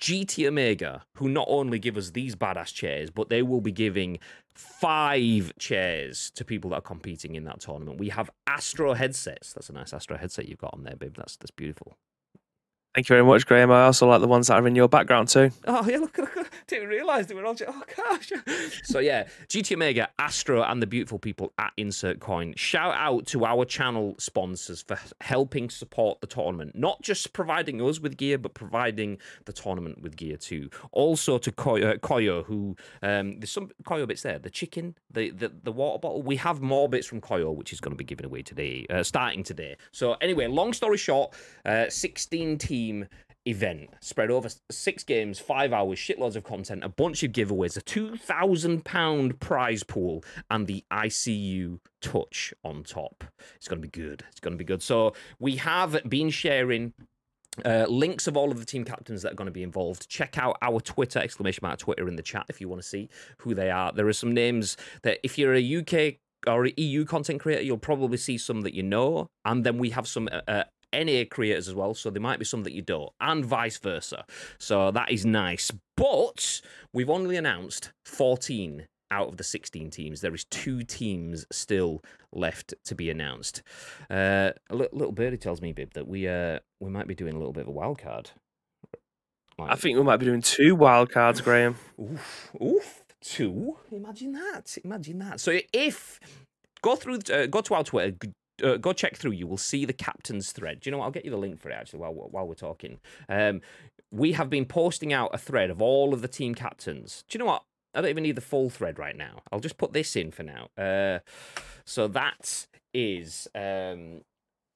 GT 0.00 0.46
Omega, 0.46 1.04
who 1.16 1.28
not 1.28 1.46
only 1.48 1.78
give 1.78 1.96
us 1.96 2.10
these 2.10 2.36
badass 2.36 2.72
chairs, 2.72 3.10
but 3.10 3.28
they 3.30 3.42
will 3.42 3.60
be 3.60 3.72
giving 3.72 4.18
five 4.54 5.52
chairs 5.58 6.30
to 6.32 6.44
people 6.44 6.70
that 6.70 6.76
are 6.76 6.80
competing 6.82 7.34
in 7.34 7.44
that 7.44 7.60
tournament. 7.60 7.98
We 7.98 8.08
have 8.10 8.30
Astro 8.46 8.94
headsets. 8.94 9.52
That's 9.52 9.70
a 9.70 9.72
nice 9.72 9.92
Astro 9.92 10.16
headset 10.16 10.48
you've 10.48 10.58
got 10.58 10.74
on 10.74 10.84
there, 10.84 10.96
babe. 10.96 11.14
That's 11.16 11.36
that's 11.36 11.50
beautiful. 11.50 11.96
Thank 12.98 13.10
you 13.10 13.14
very 13.14 13.24
much, 13.24 13.46
Graham. 13.46 13.70
I 13.70 13.84
also 13.84 14.08
like 14.08 14.20
the 14.20 14.26
ones 14.26 14.48
that 14.48 14.54
are 14.54 14.66
in 14.66 14.74
your 14.74 14.88
background 14.88 15.28
too. 15.28 15.52
Oh 15.68 15.88
yeah, 15.88 15.98
look, 15.98 16.18
look, 16.18 16.34
look. 16.34 16.50
didn't 16.66 16.88
realise 16.88 17.26
they 17.26 17.34
were 17.34 17.46
on. 17.46 17.56
Oh 17.68 17.82
gosh. 17.96 18.32
so 18.82 18.98
yeah, 18.98 19.28
GT 19.46 19.74
Omega, 19.74 20.08
Astro, 20.18 20.62
and 20.62 20.82
the 20.82 20.86
beautiful 20.86 21.18
people 21.18 21.52
at 21.58 21.72
Insert 21.76 22.18
Coin. 22.18 22.54
Shout 22.56 22.94
out 22.96 23.24
to 23.26 23.44
our 23.44 23.64
channel 23.64 24.16
sponsors 24.18 24.82
for 24.82 24.98
helping 25.20 25.70
support 25.70 26.20
the 26.20 26.26
tournament, 26.26 26.74
not 26.74 27.00
just 27.00 27.32
providing 27.32 27.80
us 27.80 28.00
with 28.00 28.16
gear, 28.16 28.36
but 28.36 28.54
providing 28.54 29.18
the 29.44 29.52
tournament 29.52 30.02
with 30.02 30.16
gear 30.16 30.36
too. 30.36 30.68
Also 30.90 31.38
to 31.38 31.52
Koyo, 31.52 31.94
uh, 31.94 31.96
Koyo 31.98 32.44
who 32.46 32.76
um, 33.02 33.38
there's 33.38 33.52
some 33.52 33.70
Koyo 33.84 34.08
bits 34.08 34.22
there. 34.22 34.40
The 34.40 34.50
chicken, 34.50 34.96
the, 35.12 35.30
the 35.30 35.52
the 35.62 35.72
water 35.72 36.00
bottle. 36.00 36.22
We 36.22 36.34
have 36.36 36.60
more 36.60 36.88
bits 36.88 37.06
from 37.06 37.20
Koyo, 37.20 37.54
which 37.54 37.72
is 37.72 37.80
going 37.80 37.92
to 37.92 37.96
be 37.96 38.02
given 38.04 38.26
away 38.26 38.42
today, 38.42 38.86
uh, 38.90 39.04
starting 39.04 39.44
today. 39.44 39.76
So 39.92 40.14
anyway, 40.14 40.48
long 40.48 40.72
story 40.72 40.98
short, 40.98 41.32
uh, 41.64 41.88
16 41.88 42.58
event 43.48 43.88
spread 44.00 44.30
over 44.30 44.48
six 44.70 45.02
games, 45.02 45.38
five 45.38 45.72
hours, 45.72 45.98
shitloads 45.98 46.36
of 46.36 46.44
content, 46.44 46.84
a 46.84 46.88
bunch 46.88 47.22
of 47.22 47.32
giveaways, 47.32 47.76
a 47.76 47.80
two 47.80 48.16
thousand 48.16 48.84
pound 48.84 49.40
prize 49.40 49.82
pool, 49.82 50.22
and 50.50 50.66
the 50.66 50.84
ICU 50.92 51.78
touch 52.00 52.52
on 52.64 52.82
top. 52.82 53.24
It's 53.56 53.68
going 53.68 53.80
to 53.80 53.88
be 53.88 53.90
good. 53.90 54.24
It's 54.30 54.40
going 54.40 54.52
to 54.54 54.58
be 54.58 54.64
good. 54.64 54.82
So 54.82 55.14
we 55.38 55.56
have 55.56 55.98
been 56.08 56.30
sharing. 56.30 56.92
Uh, 57.64 57.86
links 57.88 58.28
of 58.28 58.36
all 58.36 58.52
of 58.52 58.60
the 58.60 58.64
team 58.64 58.84
captains 58.84 59.22
that 59.22 59.32
are 59.32 59.34
going 59.34 59.46
to 59.46 59.52
be 59.52 59.64
involved. 59.64 60.08
Check 60.08 60.38
out 60.38 60.56
our 60.62 60.78
Twitter 60.78 61.18
exclamation 61.18 61.58
mark 61.64 61.80
Twitter 61.80 62.06
in 62.06 62.14
the 62.14 62.22
chat 62.22 62.46
if 62.48 62.60
you 62.60 62.68
want 62.68 62.80
to 62.80 62.86
see 62.86 63.08
who 63.38 63.52
they 63.52 63.68
are. 63.68 63.90
There 63.90 64.06
are 64.06 64.12
some 64.12 64.32
names 64.32 64.76
that 65.02 65.18
if 65.24 65.36
you're 65.36 65.56
a 65.56 65.78
UK 65.78 66.18
or 66.46 66.66
EU 66.66 67.04
content 67.04 67.40
creator, 67.40 67.62
you'll 67.62 67.78
probably 67.78 68.16
see 68.16 68.38
some 68.38 68.60
that 68.60 68.74
you 68.74 68.84
know, 68.84 69.28
and 69.44 69.64
then 69.64 69.78
we 69.78 69.90
have 69.90 70.06
some 70.06 70.28
uh, 70.30 70.40
uh, 70.46 70.64
NA 70.92 71.24
creators 71.30 71.68
as 71.68 71.74
well, 71.74 71.94
so 71.94 72.10
there 72.10 72.22
might 72.22 72.38
be 72.38 72.44
some 72.44 72.62
that 72.64 72.72
you 72.72 72.82
don't, 72.82 73.12
and 73.20 73.44
vice 73.44 73.78
versa. 73.78 74.24
So 74.58 74.90
that 74.90 75.10
is 75.10 75.24
nice. 75.26 75.70
But 75.96 76.60
we've 76.92 77.10
only 77.10 77.36
announced 77.36 77.92
14 78.06 78.86
out 79.10 79.28
of 79.28 79.36
the 79.36 79.44
16 79.44 79.90
teams. 79.90 80.20
There 80.20 80.34
is 80.34 80.44
two 80.44 80.82
teams 80.82 81.46
still 81.50 82.02
left 82.32 82.74
to 82.84 82.94
be 82.94 83.10
announced. 83.10 83.62
Uh, 84.10 84.52
a 84.70 84.74
little 84.74 85.12
birdie 85.12 85.38
tells 85.38 85.62
me, 85.62 85.72
Bib, 85.72 85.94
that 85.94 86.06
we 86.06 86.28
uh, 86.28 86.58
we 86.80 86.90
might 86.90 87.06
be 87.06 87.14
doing 87.14 87.34
a 87.34 87.38
little 87.38 87.52
bit 87.52 87.62
of 87.62 87.68
a 87.68 87.72
wild 87.72 87.98
card. 87.98 88.30
I 89.58 89.74
think 89.74 89.96
we 89.96 90.04
might 90.04 90.18
be 90.18 90.26
doing 90.26 90.42
two 90.42 90.76
wild 90.76 91.10
cards, 91.10 91.40
Graham. 91.40 91.76
Oof, 92.00 92.50
oof, 92.62 93.02
two. 93.20 93.76
Imagine 93.90 94.32
that. 94.32 94.78
Imagine 94.84 95.18
that. 95.18 95.40
So 95.40 95.58
if 95.72 96.20
go 96.80 96.94
through, 96.94 97.18
uh, 97.32 97.46
go 97.46 97.60
to 97.62 97.74
our 97.74 97.82
Twitter. 97.82 98.16
Uh, 98.62 98.76
go 98.76 98.92
check 98.92 99.16
through. 99.16 99.32
You 99.32 99.46
will 99.46 99.56
see 99.58 99.84
the 99.84 99.92
captain's 99.92 100.52
thread. 100.52 100.80
Do 100.80 100.88
you 100.88 100.92
know 100.92 100.98
what? 100.98 101.04
I'll 101.06 101.10
get 101.10 101.24
you 101.24 101.30
the 101.30 101.36
link 101.38 101.60
for 101.60 101.70
it 101.70 101.74
actually 101.74 102.00
while 102.00 102.14
we're- 102.14 102.28
while 102.30 102.46
we're 102.46 102.54
talking. 102.54 102.98
Um, 103.28 103.60
we 104.10 104.32
have 104.32 104.48
been 104.50 104.64
posting 104.64 105.12
out 105.12 105.30
a 105.34 105.38
thread 105.38 105.70
of 105.70 105.82
all 105.82 106.14
of 106.14 106.22
the 106.22 106.28
team 106.28 106.54
captains. 106.54 107.24
Do 107.28 107.36
you 107.36 107.40
know 107.40 107.50
what? 107.50 107.62
I 107.94 108.00
don't 108.00 108.10
even 108.10 108.22
need 108.22 108.36
the 108.36 108.40
full 108.42 108.70
thread 108.70 108.98
right 108.98 109.16
now. 109.16 109.42
I'll 109.50 109.60
just 109.60 109.76
put 109.78 109.92
this 109.92 110.14
in 110.16 110.30
for 110.30 110.42
now. 110.42 110.68
Uh, 110.76 111.18
so 111.84 112.06
that 112.08 112.66
is 112.94 113.48
um, 113.54 114.22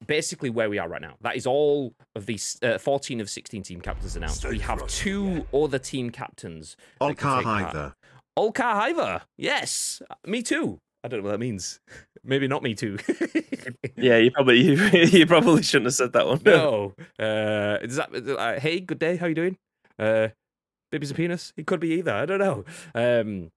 basically 0.05 0.49
where 0.49 0.69
we 0.69 0.77
are 0.79 0.87
right 0.89 1.01
now. 1.01 1.15
That 1.21 1.35
is 1.35 1.45
all 1.47 1.93
of 2.15 2.25
these 2.25 2.57
uh, 2.63 2.77
14 2.77 3.21
of 3.21 3.29
16 3.29 3.63
team 3.63 3.81
captains 3.81 4.15
announced. 4.15 4.45
We 4.45 4.59
have 4.59 4.85
two 4.87 5.45
other 5.53 5.79
team 5.79 6.09
captains 6.09 6.75
Olkar 7.01 7.37
take. 7.37 7.45
Olka 8.37 8.73
Hiver. 8.73 9.21
Yes, 9.37 10.01
me 10.25 10.41
too. 10.41 10.79
I 11.03 11.07
don't 11.09 11.19
know 11.19 11.25
what 11.25 11.31
that 11.31 11.39
means. 11.39 11.79
Maybe 12.23 12.47
not 12.47 12.63
me 12.63 12.75
too. 12.75 12.97
Yeah, 13.95 14.17
you 14.17 14.31
probably 14.31 14.59
you, 14.61 14.75
you 14.75 15.25
probably 15.25 15.63
shouldn't 15.63 15.85
have 15.85 15.93
said 15.93 16.11
that 16.13 16.27
one. 16.27 16.41
no. 16.43 16.93
Uh, 17.17 17.77
is 17.81 17.95
that 17.95 18.09
uh, 18.13 18.59
hey? 18.59 18.81
Good 18.81 18.99
day. 18.99 19.15
How 19.15 19.27
you 19.27 19.35
doing? 19.35 19.57
Uh, 19.97 20.29
baby's 20.91 21.11
a 21.11 21.13
penis. 21.13 21.53
It 21.55 21.65
could 21.65 21.79
be 21.79 21.93
either. 21.93 22.11
I 22.13 22.25
don't 22.25 22.39
know. 22.39 22.65
Um, 22.93 23.51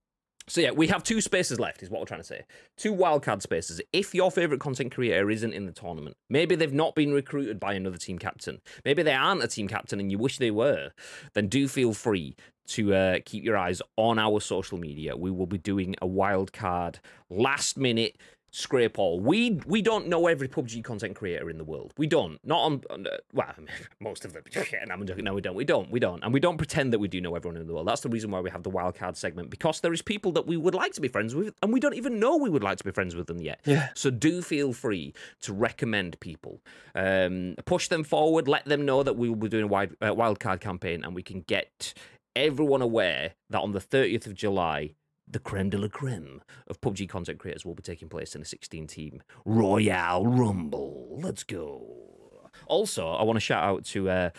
so 0.49 0.61
yeah, 0.61 0.71
we 0.71 0.87
have 0.89 1.03
two 1.03 1.21
spaces 1.21 1.59
left, 1.59 1.83
is 1.83 1.91
what 1.91 2.01
we're 2.01 2.07
trying 2.07 2.21
to 2.21 2.27
say. 2.27 2.43
Two 2.77 2.95
wildcard 2.95 3.43
spaces. 3.43 3.81
If 3.93 4.15
your 4.15 4.31
favorite 4.31 4.61
content 4.61 4.95
creator 4.95 5.29
isn't 5.29 5.53
in 5.53 5.67
the 5.67 5.73
tournament, 5.73 6.17
maybe 6.31 6.55
they've 6.55 6.73
not 6.73 6.95
been 6.95 7.13
recruited 7.13 7.59
by 7.59 7.75
another 7.75 7.99
team 7.99 8.19
captain, 8.19 8.61
maybe 8.85 9.03
they 9.03 9.15
aren't 9.15 9.43
a 9.43 9.49
team 9.49 9.67
captain 9.67 9.99
and 9.99 10.11
you 10.11 10.19
wish 10.19 10.39
they 10.39 10.53
were, 10.53 10.93
then 11.35 11.49
do 11.49 11.67
feel 11.67 11.93
free 11.93 12.37
to 12.69 12.95
uh, 12.95 13.19
keep 13.25 13.45
your 13.45 13.57
eyes 13.57 13.81
on 13.97 14.19
our 14.19 14.41
social 14.41 14.79
media. 14.79 15.17
We 15.17 15.31
will 15.31 15.47
be 15.47 15.59
doing 15.59 15.95
a 16.03 16.07
wildcard 16.07 16.97
last 17.31 17.77
minute 17.77 18.17
scrape 18.57 18.99
all. 18.99 19.21
We 19.21 19.61
we 19.67 19.83
don't 19.83 20.09
know 20.09 20.27
every 20.27 20.49
PUBG 20.49 20.83
content 20.83 21.15
creator 21.15 21.51
in 21.51 21.59
the 21.59 21.65
world. 21.65 21.93
We 21.99 22.07
don't. 22.07 22.39
Not 22.43 22.61
on, 22.61 22.83
on 22.91 23.07
uh, 23.07 23.11
well, 23.35 23.55
most 24.01 24.25
of 24.25 24.33
them. 24.33 24.43
no, 24.87 24.97
no, 24.97 25.35
we 25.35 25.41
don't. 25.43 25.55
We 25.55 25.65
don't. 25.65 25.91
We 25.91 26.01
don't. 26.01 26.25
And 26.25 26.33
we 26.33 26.41
don't 26.41 26.57
pretend 26.57 26.93
that 26.93 26.99
we 26.99 27.09
do 27.09 27.21
know 27.21 27.35
everyone 27.35 27.61
in 27.61 27.67
the 27.67 27.75
world. 27.75 27.87
That's 27.87 28.01
the 28.01 28.09
reason 28.09 28.31
why 28.31 28.41
we 28.41 28.51
have 28.51 28.63
the 28.63 28.71
wildcard 28.71 29.17
segment 29.17 29.51
because 29.51 29.81
there 29.81 29.93
is 29.93 30.01
people 30.01 30.33
that 30.33 30.47
we 30.47 30.57
would 30.57 30.75
like 30.75 30.95
to 30.95 31.01
be 31.01 31.09
friends 31.09 31.35
with, 31.35 31.55
and 31.63 31.73
we 31.73 31.81
don't 31.81 31.95
even 31.95 32.19
know 32.19 32.37
we 32.37 32.49
would 32.49 32.65
like 32.65 32.79
to 32.79 32.85
be 32.85 32.91
friends 32.91 33.15
with 33.15 33.27
them 33.27 33.41
yet. 33.41 33.61
Yeah. 33.65 33.91
So 33.95 34.11
do 34.11 34.41
feel 34.41 34.73
free 34.73 35.13
to 35.43 35.53
recommend 35.53 36.19
people, 36.21 36.63
um, 36.95 37.57
push 37.67 37.89
them 37.89 38.05
forward, 38.05 38.49
let 38.49 38.65
them 38.65 38.87
know 38.87 39.03
that 39.03 39.17
we 39.17 39.29
will 39.29 39.37
be 39.37 39.49
doing 39.49 39.65
a 39.65 39.69
wide, 39.69 39.95
uh, 40.01 40.15
wildcard 40.15 40.61
campaign, 40.61 41.05
and 41.05 41.15
we 41.15 41.23
can 41.23 41.43
get 41.43 41.93
everyone 42.35 42.83
aware 42.83 43.33
that 43.51 43.61
on 43.61 43.73
the 43.73 43.81
30th 43.81 44.27
of 44.27 44.35
July 44.35 44.93
the 45.29 45.39
creme 45.39 45.71
de 45.71 45.79
la 45.79 45.89
creme 45.89 46.43
of 46.69 46.81
PUBG 46.81 47.09
content 47.09 47.39
creators 47.39 47.65
will 47.65 47.75
be 47.75 47.83
taking 47.83 48.09
place 48.09 48.35
in 48.35 48.43
a 48.43 48.45
16 48.45 48.87
team 48.87 49.23
Royale 49.45 50.27
Rumble. 50.27 51.19
Let's 51.21 51.45
go. 51.45 52.51
Also, 52.67 53.09
I 53.09 53.23
want 53.23 53.37
to 53.37 53.41
shout 53.41 53.65
out 53.65 53.85
to. 53.87 54.09
Uh, 54.09 54.31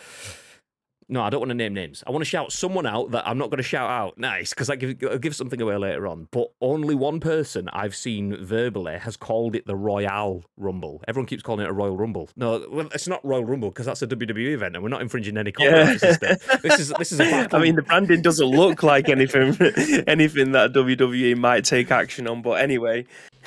no, 1.08 1.22
I 1.22 1.30
don't 1.30 1.40
want 1.40 1.50
to 1.50 1.54
name 1.54 1.72
names. 1.74 2.04
I 2.06 2.10
want 2.10 2.20
to 2.22 2.28
shout 2.28 2.52
someone 2.52 2.84
out 2.86 3.10
that 3.12 3.26
I'm 3.26 3.38
not 3.38 3.48
going 3.50 3.56
to 3.58 3.62
shout 3.62 3.88
out. 3.90 4.18
Nice, 4.18 4.50
because 4.50 4.68
I 4.68 4.76
give 4.76 5.02
uh, 5.02 5.08
I'll 5.12 5.18
give 5.18 5.34
something 5.34 5.60
away 5.60 5.76
later 5.76 6.06
on. 6.06 6.28
But 6.30 6.48
only 6.60 6.94
one 6.94 7.18
person 7.20 7.68
I've 7.72 7.96
seen 7.96 8.36
verbally 8.44 8.98
has 8.98 9.16
called 9.16 9.56
it 9.56 9.66
the 9.66 9.74
Royal 9.76 10.44
Rumble. 10.56 11.02
Everyone 11.08 11.26
keeps 11.26 11.42
calling 11.42 11.64
it 11.64 11.70
a 11.70 11.72
Royal 11.72 11.96
Rumble. 11.96 12.28
No, 12.36 12.64
well, 12.70 12.88
it's 12.94 13.08
not 13.08 13.24
Royal 13.24 13.44
Rumble 13.44 13.70
because 13.70 13.86
that's 13.86 14.02
a 14.02 14.06
WWE 14.06 14.52
event, 14.52 14.74
and 14.76 14.82
we're 14.82 14.90
not 14.90 15.00
infringing 15.02 15.36
any 15.36 15.52
copyright 15.52 15.86
Yeah. 15.88 15.96
system. 15.96 16.36
This 16.62 16.80
is 16.80 16.92
this 16.98 17.12
is 17.12 17.20
a 17.20 17.48
I 17.54 17.58
mean, 17.58 17.76
the 17.76 17.82
branding 17.82 18.20
doesn't 18.22 18.46
look 18.46 18.82
like 18.82 19.08
anything 19.08 19.56
anything 20.06 20.52
that 20.52 20.72
WWE 20.72 21.36
might 21.36 21.64
take 21.64 21.90
action 21.90 22.26
on. 22.28 22.42
But 22.42 22.60
anyway, 22.60 23.06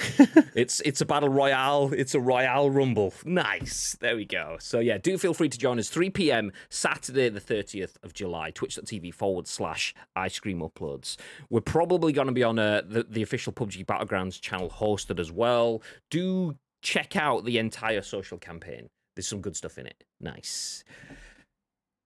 It's 0.56 0.82
it's 0.82 1.02
a 1.02 1.06
battle 1.06 1.30
royale. 1.30 1.92
It's 1.94 2.16
a 2.16 2.20
royale 2.20 2.70
rumble. 2.70 3.14
Nice. 3.26 3.96
There 4.00 4.16
we 4.16 4.26
go. 4.26 4.58
So 4.60 4.80
yeah, 4.80 4.98
do 4.98 5.18
feel 5.18 5.34
free 5.34 5.50
to 5.50 5.58
join 5.58 5.78
us 5.80 5.90
3 5.90 6.10
p.m. 6.10 6.52
Saturday 6.70 7.30
the 7.30 7.40
30th 7.52 7.96
of 8.04 8.14
July. 8.14 8.52
Twitch.tv 8.52 9.14
forward 9.14 9.48
slash 9.48 9.94
ice 10.16 10.40
cream 10.40 10.60
uploads. 10.60 11.18
We're 11.50 11.62
probably 11.62 12.14
going 12.14 12.28
to 12.28 12.34
be 12.34 12.44
on 12.44 12.58
uh, 12.60 12.82
the 12.88 13.04
the 13.04 13.22
official 13.22 13.52
PUBG 13.54 13.86
Battlegrounds 13.86 14.40
channel 14.40 14.70
hosted 14.70 15.20
as 15.20 15.32
well. 15.32 15.82
Do 16.10 16.56
check 16.82 17.16
out 17.16 17.46
the 17.46 17.58
entire 17.58 18.02
social 18.02 18.38
campaign. 18.38 18.90
There's 19.16 19.28
some 19.28 19.42
good 19.42 19.56
stuff 19.56 19.78
in 19.78 19.86
it. 19.86 20.04
Nice. 20.20 20.84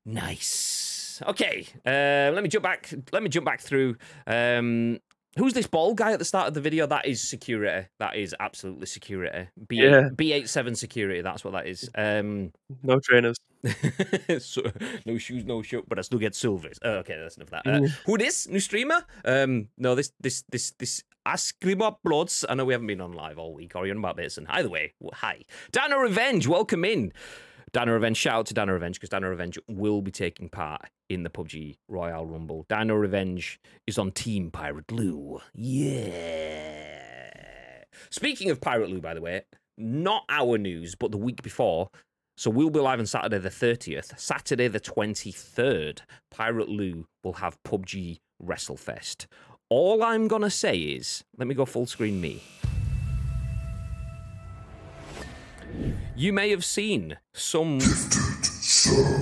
Nice. 0.05 1.21
Okay. 1.27 1.67
Uh, 1.85 2.33
let 2.33 2.43
me 2.43 2.49
jump 2.49 2.63
back. 2.63 2.93
Let 3.11 3.23
me 3.23 3.29
jump 3.29 3.45
back 3.45 3.61
through. 3.61 3.95
Um, 4.27 4.99
who's 5.37 5.53
this 5.53 5.67
bald 5.67 5.97
guy 5.97 6.11
at 6.13 6.19
the 6.19 6.25
start 6.25 6.47
of 6.47 6.53
the 6.53 6.61
video? 6.61 6.87
That 6.87 7.05
is 7.05 7.29
security. 7.29 7.87
That 7.99 8.15
is 8.15 8.35
absolutely 8.39 8.87
security. 8.87 9.47
B 9.67 9.77
Yeah. 9.77 10.09
B87 10.13 10.77
security. 10.77 11.21
That's 11.21 11.43
what 11.43 11.53
that 11.53 11.67
is. 11.67 11.89
Um, 11.95 12.51
no 12.83 12.99
trainers. 12.99 13.37
so, 14.39 14.61
no 15.05 15.17
shoes, 15.17 15.45
no 15.45 15.61
shirt, 15.61 15.87
but 15.87 15.99
I 15.99 16.01
still 16.01 16.19
get 16.19 16.35
silvers. 16.35 16.79
Oh, 16.83 16.95
okay, 16.97 17.17
that's 17.19 17.37
enough 17.37 17.51
of 17.51 17.63
that. 17.63 17.67
Uh, 17.67 17.87
who 18.05 18.17
this? 18.17 18.47
New 18.47 18.59
streamer? 18.59 19.03
Um, 19.23 19.69
no, 19.77 19.95
this, 19.95 20.11
this, 20.19 20.43
this, 20.49 20.71
this. 20.71 21.03
Askrima 21.25 21.95
Bloods. 22.03 22.45
I 22.47 22.53
know 22.53 22.65
we 22.65 22.73
haven't 22.73 22.85
been 22.87 23.01
on 23.01 23.13
live 23.13 23.39
all 23.39 23.55
week. 23.55 23.75
Or 23.75 23.87
you're 23.87 23.95
on 23.95 23.99
about 23.99 24.15
Bateson. 24.15 24.45
Either 24.47 24.69
way, 24.69 24.93
hi, 25.13 25.41
Dana 25.71 25.97
Revenge. 25.97 26.47
Welcome 26.47 26.85
in. 26.85 27.13
Dana 27.75 27.91
Revenge, 27.93 28.15
shout 28.15 28.35
out 28.35 28.45
to 28.45 28.53
Dana 28.53 28.71
Revenge 28.71 28.95
because 28.97 29.09
Dana 29.09 29.27
Revenge 29.29 29.59
will 29.67 30.01
be 30.01 30.11
taking 30.11 30.47
part 30.49 30.83
in 31.09 31.23
the 31.23 31.29
PUBG 31.29 31.77
Royale 31.89 32.25
Rumble. 32.25 32.65
Dana 32.69 32.97
Revenge 32.97 33.59
is 33.85 33.97
on 33.97 34.11
Team 34.11 34.49
Pirate 34.49 34.91
Lou. 34.91 35.41
Yeah. 35.53 36.93
Speaking 38.11 38.49
of 38.49 38.61
Pirate 38.61 38.89
Lou, 38.89 39.01
by 39.01 39.13
the 39.13 39.19
way, 39.19 39.41
not 39.77 40.23
our 40.29 40.57
news, 40.57 40.95
but 40.95 41.11
the 41.11 41.17
week 41.17 41.41
before. 41.41 41.89
So 42.37 42.49
we'll 42.49 42.69
be 42.69 42.81
live 42.81 42.99
on 42.99 43.05
Saturday 43.05 43.37
the 43.37 43.49
30th. 43.49 44.19
Saturday 44.19 44.67
the 44.67 44.79
23rd, 44.79 45.99
Pirate 46.29 46.67
Lou 46.67 47.07
will 47.23 47.33
have 47.33 47.57
PUBG 47.63 48.19
WrestleFest. 48.43 49.27
All 49.69 50.03
I'm 50.03 50.27
going 50.27 50.41
to 50.41 50.49
say 50.49 50.77
is, 50.77 51.23
let 51.37 51.47
me 51.47 51.55
go 51.55 51.65
full 51.65 51.85
screen 51.85 52.19
me. 52.19 52.43
You 56.17 56.33
may 56.33 56.49
have 56.49 56.65
seen 56.65 57.17
some 57.33 57.79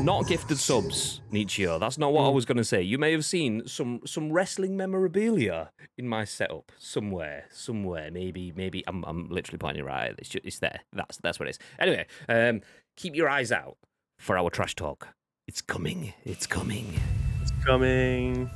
not 0.03 0.27
gifted 0.27 0.57
subs, 0.57 1.21
Nietzsche. 1.31 1.65
That's 1.65 1.97
not 1.97 2.13
what 2.13 2.25
I 2.25 2.29
was 2.29 2.45
going 2.45 2.57
to 2.57 2.63
say. 2.63 2.81
You 2.81 2.97
may 2.97 3.11
have 3.11 3.25
seen 3.25 3.67
some 3.67 4.01
some 4.05 4.31
wrestling 4.31 4.75
memorabilia 4.77 5.71
in 5.97 6.07
my 6.07 6.25
setup 6.25 6.71
somewhere, 6.77 7.45
somewhere. 7.51 8.11
Maybe, 8.11 8.53
maybe 8.55 8.83
I'm 8.87 9.03
I'm 9.05 9.29
literally 9.29 9.57
pointing 9.57 9.83
right. 9.83 10.13
It's 10.17 10.29
just, 10.29 10.45
it's 10.45 10.59
there. 10.59 10.81
That's 10.93 11.17
that's 11.17 11.39
what 11.39 11.47
it 11.47 11.51
is. 11.51 11.59
Anyway, 11.79 12.05
um, 12.29 12.61
keep 12.95 13.15
your 13.15 13.29
eyes 13.29 13.51
out 13.51 13.77
for 14.17 14.37
our 14.37 14.49
trash 14.49 14.75
talk. 14.75 15.09
It's 15.47 15.61
coming. 15.61 16.13
It's 16.23 16.47
coming. 16.47 16.93
It's 17.41 17.51
coming. 17.65 18.49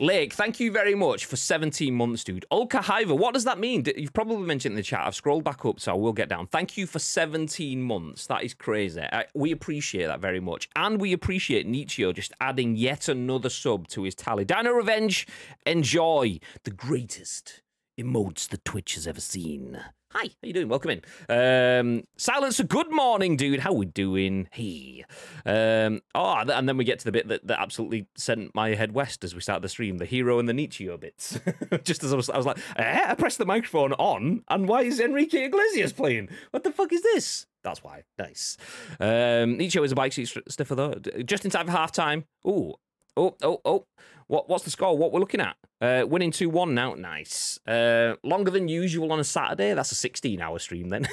Lake, 0.00 0.32
thank 0.32 0.58
you 0.58 0.72
very 0.72 0.94
much 0.94 1.26
for 1.26 1.36
17 1.36 1.94
months, 1.94 2.24
dude. 2.24 2.46
Ulka 2.50 2.82
Hiver, 2.82 3.14
what 3.14 3.34
does 3.34 3.44
that 3.44 3.58
mean? 3.58 3.84
You've 3.98 4.14
probably 4.14 4.38
mentioned 4.38 4.72
in 4.72 4.76
the 4.76 4.82
chat. 4.82 5.06
I've 5.06 5.14
scrolled 5.14 5.44
back 5.44 5.66
up, 5.66 5.78
so 5.78 5.92
I 5.92 5.94
will 5.94 6.14
get 6.14 6.30
down. 6.30 6.46
Thank 6.46 6.78
you 6.78 6.86
for 6.86 6.98
17 6.98 7.82
months. 7.82 8.26
That 8.26 8.42
is 8.42 8.54
crazy. 8.54 9.02
I, 9.02 9.26
we 9.34 9.52
appreciate 9.52 10.06
that 10.06 10.20
very 10.20 10.40
much. 10.40 10.70
And 10.74 10.98
we 10.98 11.12
appreciate 11.12 11.66
Nietzsche 11.66 12.10
just 12.14 12.32
adding 12.40 12.76
yet 12.76 13.08
another 13.08 13.50
sub 13.50 13.88
to 13.88 14.04
his 14.04 14.14
tally. 14.14 14.46
Dino 14.46 14.70
Revenge, 14.70 15.26
enjoy 15.66 16.40
the 16.64 16.70
greatest 16.70 17.60
emotes 18.00 18.48
that 18.48 18.64
Twitch 18.64 18.94
has 18.94 19.06
ever 19.06 19.20
seen. 19.20 19.82
Hi, 20.12 20.24
how 20.24 20.30
you 20.42 20.52
doing? 20.52 20.68
Welcome 20.68 20.90
in. 20.90 21.02
Um, 21.28 22.02
Silencer, 22.16 22.64
good 22.64 22.90
morning, 22.90 23.36
dude. 23.36 23.60
How 23.60 23.72
we 23.72 23.86
doing? 23.86 24.48
Hey. 24.50 25.04
Um, 25.46 26.00
oh, 26.16 26.34
and 26.34 26.68
then 26.68 26.76
we 26.76 26.82
get 26.82 26.98
to 26.98 27.04
the 27.04 27.12
bit 27.12 27.28
that, 27.28 27.46
that 27.46 27.60
absolutely 27.60 28.08
sent 28.16 28.52
my 28.52 28.74
head 28.74 28.90
west 28.90 29.22
as 29.22 29.36
we 29.36 29.40
start 29.40 29.62
the 29.62 29.68
stream, 29.68 29.98
the 29.98 30.04
hero 30.04 30.40
and 30.40 30.48
the 30.48 30.52
Nietzsche 30.52 30.88
bits. 30.96 31.38
Just 31.84 32.02
as 32.02 32.12
I 32.12 32.16
was, 32.16 32.28
I 32.28 32.36
was 32.36 32.44
like, 32.44 32.58
eh, 32.74 33.04
I 33.06 33.14
pressed 33.14 33.38
the 33.38 33.46
microphone 33.46 33.92
on, 33.92 34.42
and 34.48 34.66
why 34.66 34.82
is 34.82 34.98
Enrique 34.98 35.44
Iglesias 35.44 35.92
playing? 35.92 36.28
What 36.50 36.64
the 36.64 36.72
fuck 36.72 36.92
is 36.92 37.02
this? 37.02 37.46
That's 37.62 37.84
why. 37.84 38.02
Nice. 38.18 38.56
Um, 38.98 39.58
Nietzsche 39.58 39.80
is 39.80 39.92
a 39.92 39.94
bike 39.94 40.12
seat 40.12 40.36
stiffer, 40.48 40.74
though. 40.74 40.94
Just 41.24 41.44
in 41.44 41.52
time 41.52 41.66
for 41.66 41.72
half 41.72 41.92
time. 41.92 42.24
Ooh. 42.44 42.74
Oh, 43.16 43.36
oh, 43.42 43.60
oh. 43.64 43.86
What, 44.26 44.48
what's 44.48 44.64
the 44.64 44.70
score? 44.70 44.98
What 44.98 45.12
we're 45.12 45.20
looking 45.20 45.40
at? 45.40 45.54
Uh, 45.80 46.04
winning 46.06 46.30
2 46.30 46.50
1 46.50 46.74
now. 46.74 46.94
Nice. 46.94 47.58
Uh, 47.66 48.14
longer 48.22 48.50
than 48.50 48.68
usual 48.68 49.12
on 49.12 49.20
a 49.20 49.24
Saturday. 49.24 49.72
That's 49.72 49.92
a 49.92 49.94
16 49.94 50.40
hour 50.40 50.58
stream 50.58 50.90
then. 50.90 51.08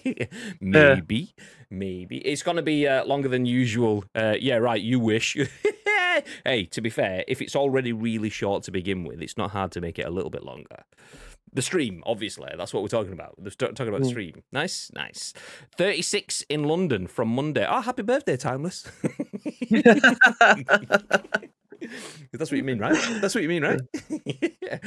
maybe. 0.60 1.34
Maybe. 1.70 2.18
It's 2.18 2.42
going 2.42 2.56
to 2.56 2.62
be 2.62 2.88
uh, 2.88 3.04
longer 3.04 3.28
than 3.28 3.46
usual. 3.46 4.04
Uh, 4.14 4.34
yeah, 4.40 4.56
right. 4.56 4.80
You 4.80 4.98
wish. 4.98 5.36
hey, 6.44 6.64
to 6.64 6.80
be 6.80 6.90
fair, 6.90 7.24
if 7.28 7.40
it's 7.40 7.54
already 7.54 7.92
really 7.92 8.30
short 8.30 8.64
to 8.64 8.72
begin 8.72 9.04
with, 9.04 9.22
it's 9.22 9.36
not 9.36 9.52
hard 9.52 9.70
to 9.72 9.80
make 9.80 9.98
it 9.98 10.06
a 10.06 10.10
little 10.10 10.30
bit 10.30 10.42
longer. 10.42 10.82
The 11.52 11.62
stream, 11.62 12.02
obviously. 12.04 12.50
That's 12.56 12.74
what 12.74 12.82
we're 12.82 12.88
talking 12.88 13.12
about. 13.12 13.40
We're 13.40 13.50
talking 13.50 13.88
about 13.88 14.02
the 14.02 14.08
stream. 14.08 14.42
Nice, 14.52 14.90
nice. 14.94 15.32
36 15.76 16.42
in 16.48 16.64
London 16.64 17.06
from 17.06 17.28
Monday. 17.28 17.66
Oh, 17.68 17.80
happy 17.80 18.02
birthday, 18.02 18.36
Timeless. 18.36 18.86
That's 22.32 22.50
what 22.50 22.56
you 22.56 22.64
mean, 22.64 22.78
right? 22.78 22.96
That's 23.20 23.34
what 23.34 23.42
you 23.42 23.48
mean, 23.48 23.62
right? 23.62 23.80
yeah. 24.62 24.78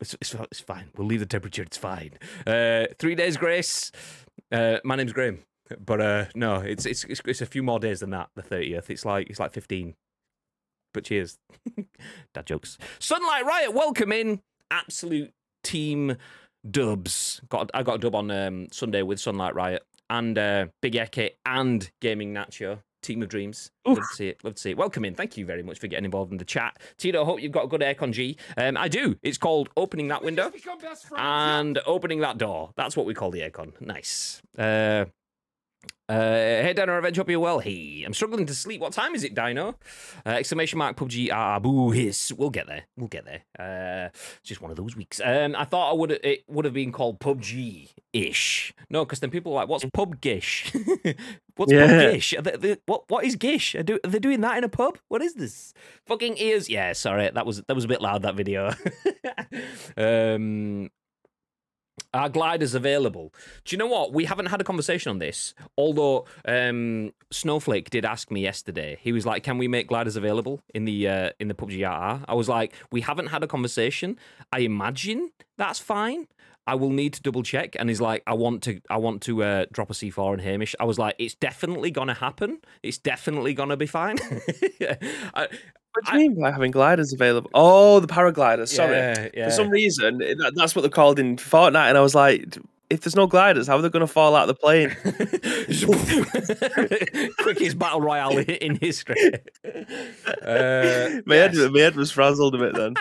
it's, 0.00 0.14
it's, 0.20 0.34
it's 0.34 0.60
fine. 0.60 0.90
We'll 0.96 1.06
leave 1.06 1.20
the 1.20 1.26
temperature. 1.26 1.62
It's 1.62 1.76
fine. 1.76 2.12
Uh, 2.46 2.86
three 2.98 3.14
days 3.14 3.36
grace. 3.36 3.90
Uh, 4.50 4.78
my 4.84 4.96
name's 4.96 5.12
Graham, 5.12 5.40
but 5.84 6.00
uh, 6.00 6.24
no, 6.34 6.56
it's, 6.56 6.86
it's 6.86 7.04
it's 7.04 7.20
it's 7.26 7.42
a 7.42 7.46
few 7.46 7.62
more 7.62 7.78
days 7.78 8.00
than 8.00 8.10
that. 8.10 8.30
The 8.34 8.42
thirtieth. 8.42 8.88
It's 8.90 9.04
like 9.04 9.28
it's 9.28 9.38
like 9.38 9.52
fifteen. 9.52 9.94
But 10.94 11.04
cheers. 11.04 11.38
Dad 12.34 12.46
jokes. 12.46 12.78
Sunlight 12.98 13.44
Riot, 13.44 13.74
welcome 13.74 14.10
in. 14.10 14.40
Absolute 14.70 15.32
team 15.62 16.16
dubs. 16.68 17.42
Got 17.48 17.70
I 17.74 17.82
got 17.82 17.96
a 17.96 17.98
dub 17.98 18.14
on 18.14 18.30
um, 18.30 18.68
Sunday 18.72 19.02
with 19.02 19.20
Sunlight 19.20 19.54
Riot 19.54 19.82
and 20.10 20.38
uh, 20.38 20.66
Big 20.80 20.96
Eke 20.96 21.36
and 21.44 21.90
Gaming 22.00 22.32
Nacho. 22.32 22.80
Team 23.02 23.22
of 23.22 23.28
Dreams. 23.28 23.70
Oof. 23.88 23.98
Love 23.98 24.08
to 24.10 24.14
see 24.16 24.28
it. 24.28 24.44
Love 24.44 24.54
to 24.54 24.60
see 24.60 24.70
it. 24.70 24.76
Welcome 24.76 25.04
in. 25.04 25.14
Thank 25.14 25.36
you 25.36 25.44
very 25.46 25.62
much 25.62 25.78
for 25.78 25.86
getting 25.86 26.04
involved 26.04 26.32
in 26.32 26.38
the 26.38 26.44
chat. 26.44 26.78
Tito, 26.98 27.24
hope 27.24 27.40
you've 27.40 27.52
got 27.52 27.64
a 27.64 27.68
good 27.68 27.80
aircon 27.80 28.12
G. 28.12 28.36
Um, 28.56 28.76
I 28.76 28.88
do. 28.88 29.16
It's 29.22 29.38
called 29.38 29.68
opening 29.76 30.08
that 30.08 30.22
window 30.22 30.50
Become 30.50 30.78
best 30.78 31.06
friends. 31.06 31.22
and 31.22 31.78
opening 31.86 32.20
that 32.20 32.38
door. 32.38 32.70
That's 32.76 32.96
what 32.96 33.06
we 33.06 33.14
call 33.14 33.30
the 33.30 33.40
aircon. 33.40 33.80
Nice. 33.80 34.42
Uh, 34.58 35.06
uh, 36.08 36.14
hey, 36.14 36.72
Dino 36.74 36.94
Revenge, 36.94 37.16
hope 37.18 37.28
you're 37.28 37.38
well. 37.40 37.58
Hey, 37.58 38.02
I'm 38.06 38.14
struggling 38.14 38.46
to 38.46 38.54
sleep. 38.54 38.80
What 38.80 38.92
time 38.94 39.14
is 39.14 39.24
it, 39.24 39.34
Dino? 39.34 39.74
Uh, 40.24 40.30
exclamation 40.30 40.78
mark 40.78 40.96
PUBG 40.96 41.30
ah 41.32 41.58
boo 41.58 41.90
hiss. 41.90 42.32
We'll 42.32 42.50
get 42.50 42.66
there. 42.66 42.84
We'll 42.96 43.08
get 43.08 43.24
there. 43.26 43.42
Uh, 43.58 44.08
it's 44.40 44.48
just 44.48 44.62
one 44.62 44.70
of 44.70 44.76
those 44.76 44.96
weeks. 44.96 45.20
Um, 45.22 45.54
I 45.56 45.64
thought 45.64 45.90
I 45.90 45.92
would 45.94 46.12
it 46.12 46.44
would 46.48 46.64
have 46.64 46.74
been 46.74 46.92
called 46.92 47.20
PUBG 47.20 47.90
ish. 48.14 48.72
No, 48.88 49.04
because 49.04 49.20
then 49.20 49.30
people 49.30 49.52
are 49.52 49.56
like, 49.56 49.68
"What's 49.68 49.84
pub 49.92 50.20
gish? 50.20 50.72
What's 51.56 51.72
pub 51.72 51.90
Yeah. 51.90 52.12
gish? 52.12 52.32
Are 52.34 52.42
they, 52.42 52.56
they- 52.56 52.76
what 52.86 53.04
what 53.08 53.24
is 53.24 53.36
gish? 53.36 53.74
Are, 53.74 53.82
do, 53.82 53.98
are 54.02 54.08
they 54.10 54.18
doing 54.18 54.40
that 54.40 54.56
in 54.56 54.64
a 54.64 54.68
pub? 54.70 54.98
What 55.08 55.20
is 55.22 55.34
this? 55.34 55.74
Fucking 56.06 56.38
ears. 56.38 56.70
Yeah, 56.70 56.94
sorry, 56.94 57.28
that 57.30 57.44
was 57.44 57.62
that 57.64 57.74
was 57.74 57.84
a 57.84 57.88
bit 57.88 58.00
loud. 58.00 58.22
That 58.22 58.34
video. 58.34 58.72
um, 59.96 60.90
are 62.14 62.28
gliders 62.28 62.74
available? 62.74 63.32
Do 63.64 63.74
you 63.74 63.78
know 63.78 63.86
what? 63.86 64.12
We 64.12 64.24
haven't 64.24 64.46
had 64.46 64.60
a 64.60 64.64
conversation 64.64 65.10
on 65.10 65.18
this. 65.18 65.54
Although 65.76 66.26
um, 66.44 67.12
Snowflake 67.30 67.90
did 67.90 68.04
ask 68.04 68.30
me 68.30 68.42
yesterday. 68.42 68.98
He 69.00 69.12
was 69.12 69.26
like, 69.26 69.42
"Can 69.42 69.58
we 69.58 69.68
make 69.68 69.88
gliders 69.88 70.16
available 70.16 70.62
in 70.74 70.84
the 70.84 71.08
uh, 71.08 71.30
in 71.38 71.48
the 71.48 71.54
PUBG 71.54 71.82
RR?" 71.82 72.24
I 72.28 72.34
was 72.34 72.48
like, 72.48 72.72
"We 72.90 73.02
haven't 73.02 73.28
had 73.28 73.42
a 73.42 73.46
conversation. 73.46 74.18
I 74.52 74.60
imagine 74.60 75.30
that's 75.56 75.78
fine." 75.78 76.26
I 76.68 76.74
will 76.74 76.90
need 76.90 77.14
to 77.14 77.22
double 77.22 77.42
check. 77.42 77.76
And 77.78 77.88
he's 77.88 78.00
like, 78.00 78.22
I 78.26 78.34
want 78.34 78.62
to, 78.64 78.82
I 78.90 78.98
want 78.98 79.22
to 79.22 79.42
uh, 79.42 79.64
drop 79.72 79.88
a 79.88 79.94
C4 79.94 80.32
on 80.34 80.38
Hamish. 80.38 80.76
I 80.78 80.84
was 80.84 80.98
like, 80.98 81.14
it's 81.18 81.34
definitely 81.34 81.90
gonna 81.90 82.12
happen. 82.12 82.58
It's 82.82 82.98
definitely 82.98 83.54
gonna 83.54 83.78
be 83.78 83.86
fine. 83.86 84.18
What 85.92 86.04
do 86.06 86.12
you 86.12 86.28
mean 86.28 86.40
by 86.40 86.50
having 86.50 86.70
gliders 86.70 87.12
available? 87.12 87.50
Oh, 87.54 88.00
the 88.00 88.06
paragliders. 88.06 88.68
Sorry. 88.68 88.96
Yeah, 88.96 89.28
yeah. 89.34 89.44
For 89.46 89.50
some 89.50 89.70
reason, 89.70 90.18
that, 90.18 90.52
that's 90.54 90.76
what 90.76 90.82
they're 90.82 90.90
called 90.90 91.18
in 91.18 91.36
Fortnite, 91.36 91.88
and 91.88 91.98
I 91.98 92.00
was 92.00 92.14
like, 92.14 92.58
if 92.90 93.02
there's 93.02 93.16
no 93.16 93.26
gliders, 93.26 93.66
how 93.66 93.76
are 93.76 93.82
they 93.82 93.90
going 93.90 94.00
to 94.00 94.06
fall 94.06 94.34
out 94.34 94.48
of 94.48 94.56
the 94.56 94.60
plane? 94.60 94.90
Quickest 97.42 97.78
battle 97.78 98.00
royale 98.00 98.38
in 98.38 98.76
history. 98.76 99.34
Uh, 100.42 101.20
my, 101.26 101.36
head, 101.36 101.54
my 101.54 101.80
head 101.80 101.96
was 101.96 102.10
frazzled 102.10 102.54
a 102.54 102.58
bit 102.58 102.74
then. 102.74 102.94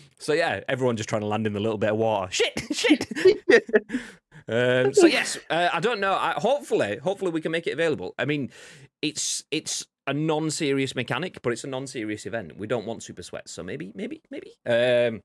so 0.18 0.32
yeah, 0.32 0.60
everyone 0.68 0.96
just 0.96 1.08
trying 1.08 1.22
to 1.22 1.28
land 1.28 1.46
in 1.46 1.52
the 1.52 1.60
little 1.60 1.78
bit 1.78 1.90
of 1.90 1.96
water. 1.96 2.30
Shit, 2.32 2.62
shit. 2.72 3.06
um, 4.48 4.92
so 4.94 5.06
yes, 5.06 5.38
uh, 5.50 5.68
I 5.72 5.80
don't 5.80 6.00
know. 6.00 6.14
I, 6.14 6.32
hopefully, 6.36 6.96
hopefully 6.96 7.30
we 7.30 7.40
can 7.40 7.52
make 7.52 7.66
it 7.66 7.72
available. 7.72 8.14
I 8.18 8.24
mean, 8.24 8.50
it's 9.00 9.44
it's 9.50 9.86
a 10.08 10.14
non-serious 10.14 10.94
mechanic, 10.94 11.40
but 11.42 11.52
it's 11.52 11.64
a 11.64 11.68
non-serious 11.68 12.24
event. 12.24 12.56
We 12.56 12.66
don't 12.66 12.86
want 12.86 13.02
super 13.02 13.22
sweats, 13.22 13.52
so 13.52 13.62
maybe, 13.62 13.92
maybe, 13.94 14.22
maybe. 14.30 14.54
Um, 14.66 15.20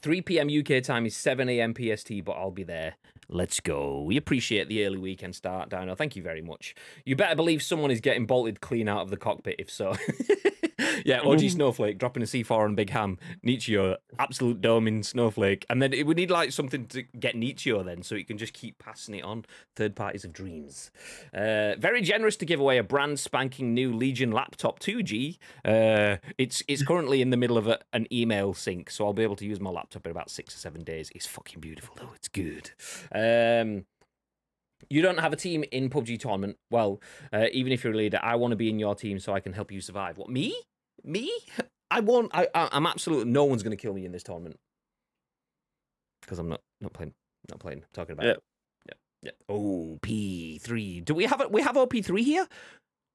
3 0.00 0.22
p.m. 0.22 0.48
UK 0.48 0.82
time 0.82 1.06
is 1.06 1.16
7 1.16 1.48
a.m. 1.48 1.74
PST, 1.74 2.24
but 2.24 2.32
I'll 2.32 2.50
be 2.50 2.64
there. 2.64 2.96
Let's 3.30 3.60
go. 3.60 4.02
We 4.02 4.16
appreciate 4.16 4.68
the 4.68 4.86
early 4.86 4.98
weekend 4.98 5.34
start, 5.34 5.68
Dino. 5.68 5.94
Thank 5.94 6.16
you 6.16 6.22
very 6.22 6.40
much. 6.40 6.74
You 7.04 7.14
better 7.14 7.36
believe 7.36 7.62
someone 7.62 7.90
is 7.90 8.00
getting 8.00 8.26
bolted 8.26 8.60
clean 8.60 8.88
out 8.88 9.02
of 9.02 9.10
the 9.10 9.18
cockpit, 9.18 9.56
if 9.58 9.70
so. 9.70 9.94
yeah, 11.04 11.20
OG 11.20 11.50
Snowflake 11.50 11.98
dropping 11.98 12.22
a 12.22 12.26
C4 12.26 12.58
on 12.58 12.74
Big 12.74 12.90
Ham. 12.90 13.18
Nietzsche, 13.42 13.76
absolute 14.18 14.60
doming 14.60 15.04
Snowflake. 15.04 15.66
And 15.68 15.82
then 15.82 15.92
it, 15.92 16.06
we 16.06 16.14
need 16.14 16.30
like 16.30 16.52
something 16.52 16.86
to 16.86 17.02
get 17.02 17.36
Nietzsche 17.36 17.70
then, 17.82 18.02
so 18.02 18.16
he 18.16 18.24
can 18.24 18.38
just 18.38 18.52
keep 18.52 18.78
passing 18.78 19.14
it 19.14 19.24
on. 19.24 19.44
Third 19.76 19.96
parties 19.96 20.24
of 20.24 20.32
dreams. 20.32 20.90
Uh, 21.34 21.74
very 21.76 22.00
generous 22.00 22.36
to 22.36 22.46
give 22.46 22.60
away 22.60 22.78
a 22.78 22.82
brand 22.82 23.18
spanking 23.18 23.74
new 23.74 23.92
Legion 23.92 24.30
laptop 24.30 24.78
2G. 24.80 25.38
Uh, 25.64 26.16
it's 26.38 26.62
it's 26.68 26.82
currently 26.82 27.20
in 27.20 27.30
the 27.30 27.36
middle 27.36 27.58
of 27.58 27.66
a, 27.66 27.78
an 27.92 28.06
email 28.12 28.54
sync, 28.54 28.90
so 28.90 29.06
I'll 29.06 29.12
be 29.12 29.22
able 29.22 29.36
to 29.36 29.44
use 29.44 29.60
my 29.60 29.70
laptop 29.70 30.06
in 30.06 30.10
about 30.10 30.30
six 30.30 30.54
or 30.54 30.58
seven 30.58 30.84
days. 30.84 31.10
It's 31.14 31.26
fucking 31.26 31.60
beautiful 31.60 31.94
though. 31.98 32.12
It's 32.14 32.28
good. 32.28 32.70
Um, 33.18 33.84
you 34.88 35.02
don't 35.02 35.18
have 35.18 35.32
a 35.32 35.36
team 35.36 35.64
in 35.72 35.90
PUBG 35.90 36.18
tournament. 36.20 36.56
Well, 36.70 37.00
uh, 37.32 37.46
even 37.52 37.72
if 37.72 37.82
you're 37.84 37.92
a 37.92 37.96
leader, 37.96 38.20
I 38.22 38.36
want 38.36 38.52
to 38.52 38.56
be 38.56 38.68
in 38.70 38.78
your 38.78 38.94
team 38.94 39.18
so 39.18 39.34
I 39.34 39.40
can 39.40 39.52
help 39.52 39.72
you 39.72 39.80
survive. 39.80 40.16
What 40.18 40.30
me? 40.30 40.56
Me? 41.04 41.30
I 41.90 42.00
won't. 42.00 42.30
I, 42.34 42.46
I 42.54 42.68
I'm 42.72 42.86
absolutely 42.86 43.30
no 43.30 43.44
one's 43.44 43.62
going 43.62 43.76
to 43.76 43.80
kill 43.80 43.94
me 43.94 44.04
in 44.04 44.12
this 44.12 44.22
tournament 44.22 44.58
because 46.20 46.38
I'm 46.38 46.48
not 46.48 46.60
not 46.80 46.92
playing. 46.92 47.14
Not 47.48 47.60
playing. 47.60 47.84
talking 47.94 48.12
about. 48.12 48.26
Yeah. 48.26 48.32
it. 48.32 48.42
Yeah. 49.22 49.30
Yeah. 49.48 49.54
OP 49.54 50.06
three. 50.60 51.00
Do 51.00 51.14
we 51.14 51.24
have 51.24 51.40
it? 51.40 51.50
We 51.50 51.62
have 51.62 51.76
OP 51.76 51.94
three 52.02 52.22
here. 52.22 52.46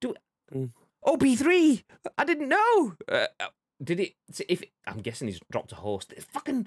Do 0.00 0.14
Mm. 0.52 0.72
OP 1.02 1.22
three? 1.38 1.84
I 2.18 2.24
didn't 2.24 2.48
know. 2.48 2.94
Uh, 3.08 3.26
uh, 3.40 3.46
did 3.82 4.00
it? 4.00 4.12
If 4.48 4.62
I'm 4.86 4.98
guessing 4.98 5.28
he's 5.28 5.40
dropped 5.50 5.72
a 5.72 5.76
host. 5.76 6.12
Fucking. 6.32 6.66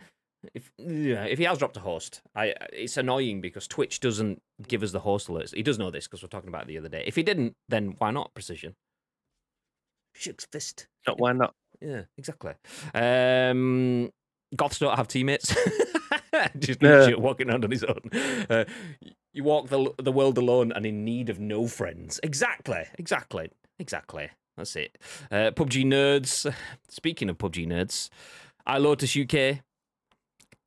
If 0.54 0.72
yeah, 0.78 1.24
if 1.26 1.38
he 1.38 1.46
has 1.46 1.58
dropped 1.58 1.78
a 1.78 1.82
host, 1.82 2.22
I 2.36 2.54
it's 2.74 2.98
annoying 2.98 3.42
because 3.42 3.68
Twitch 3.68 4.00
doesn't 4.00 4.42
give 4.68 4.84
us 4.84 4.92
the 4.92 5.00
host 5.02 5.28
alerts. 5.28 5.54
He 5.54 5.64
does 5.64 5.78
know 5.80 5.92
this 5.92 6.06
because 6.08 6.22
we're 6.22 6.30
talking 6.30 6.50
about 6.50 6.64
it 6.64 6.68
the 6.68 6.78
other 6.78 6.90
day. 6.90 7.04
If 7.06 7.16
he 7.16 7.24
didn't, 7.24 7.54
then 7.70 7.96
why 7.98 8.12
not 8.12 8.34
precision? 8.34 8.74
Shook's 10.16 10.46
fist. 10.52 10.88
Not 11.06 11.20
why 11.20 11.34
not? 11.34 11.54
Yeah, 11.82 12.04
exactly. 12.18 12.54
Um, 12.96 14.10
Goths 14.56 14.80
don't 14.80 14.96
have 14.96 15.08
teammates. 15.08 15.56
Just 16.60 16.82
Yeah. 16.82 17.16
walking 17.16 17.50
around 17.50 17.64
on 17.66 17.72
his 17.72 17.84
own. 17.84 18.02
Uh, 18.50 18.66
you 19.34 19.44
walk 19.44 19.70
the 19.70 19.94
the 19.98 20.12
world 20.12 20.38
alone 20.38 20.72
and 20.72 20.86
in 20.86 21.04
need 21.06 21.30
of 21.30 21.40
no 21.40 21.68
friends. 21.68 22.20
Exactly, 22.24 22.84
exactly, 22.98 23.50
exactly. 23.80 24.30
That's 24.56 24.76
it. 24.76 24.98
Uh, 25.30 25.52
PUBG 25.52 25.86
nerds. 25.86 26.52
Speaking 26.90 27.30
of 27.30 27.38
PUBG 27.38 27.68
nerds, 27.68 28.10
I 28.66 28.80
Lotus 28.80 29.16
UK. 29.16 29.60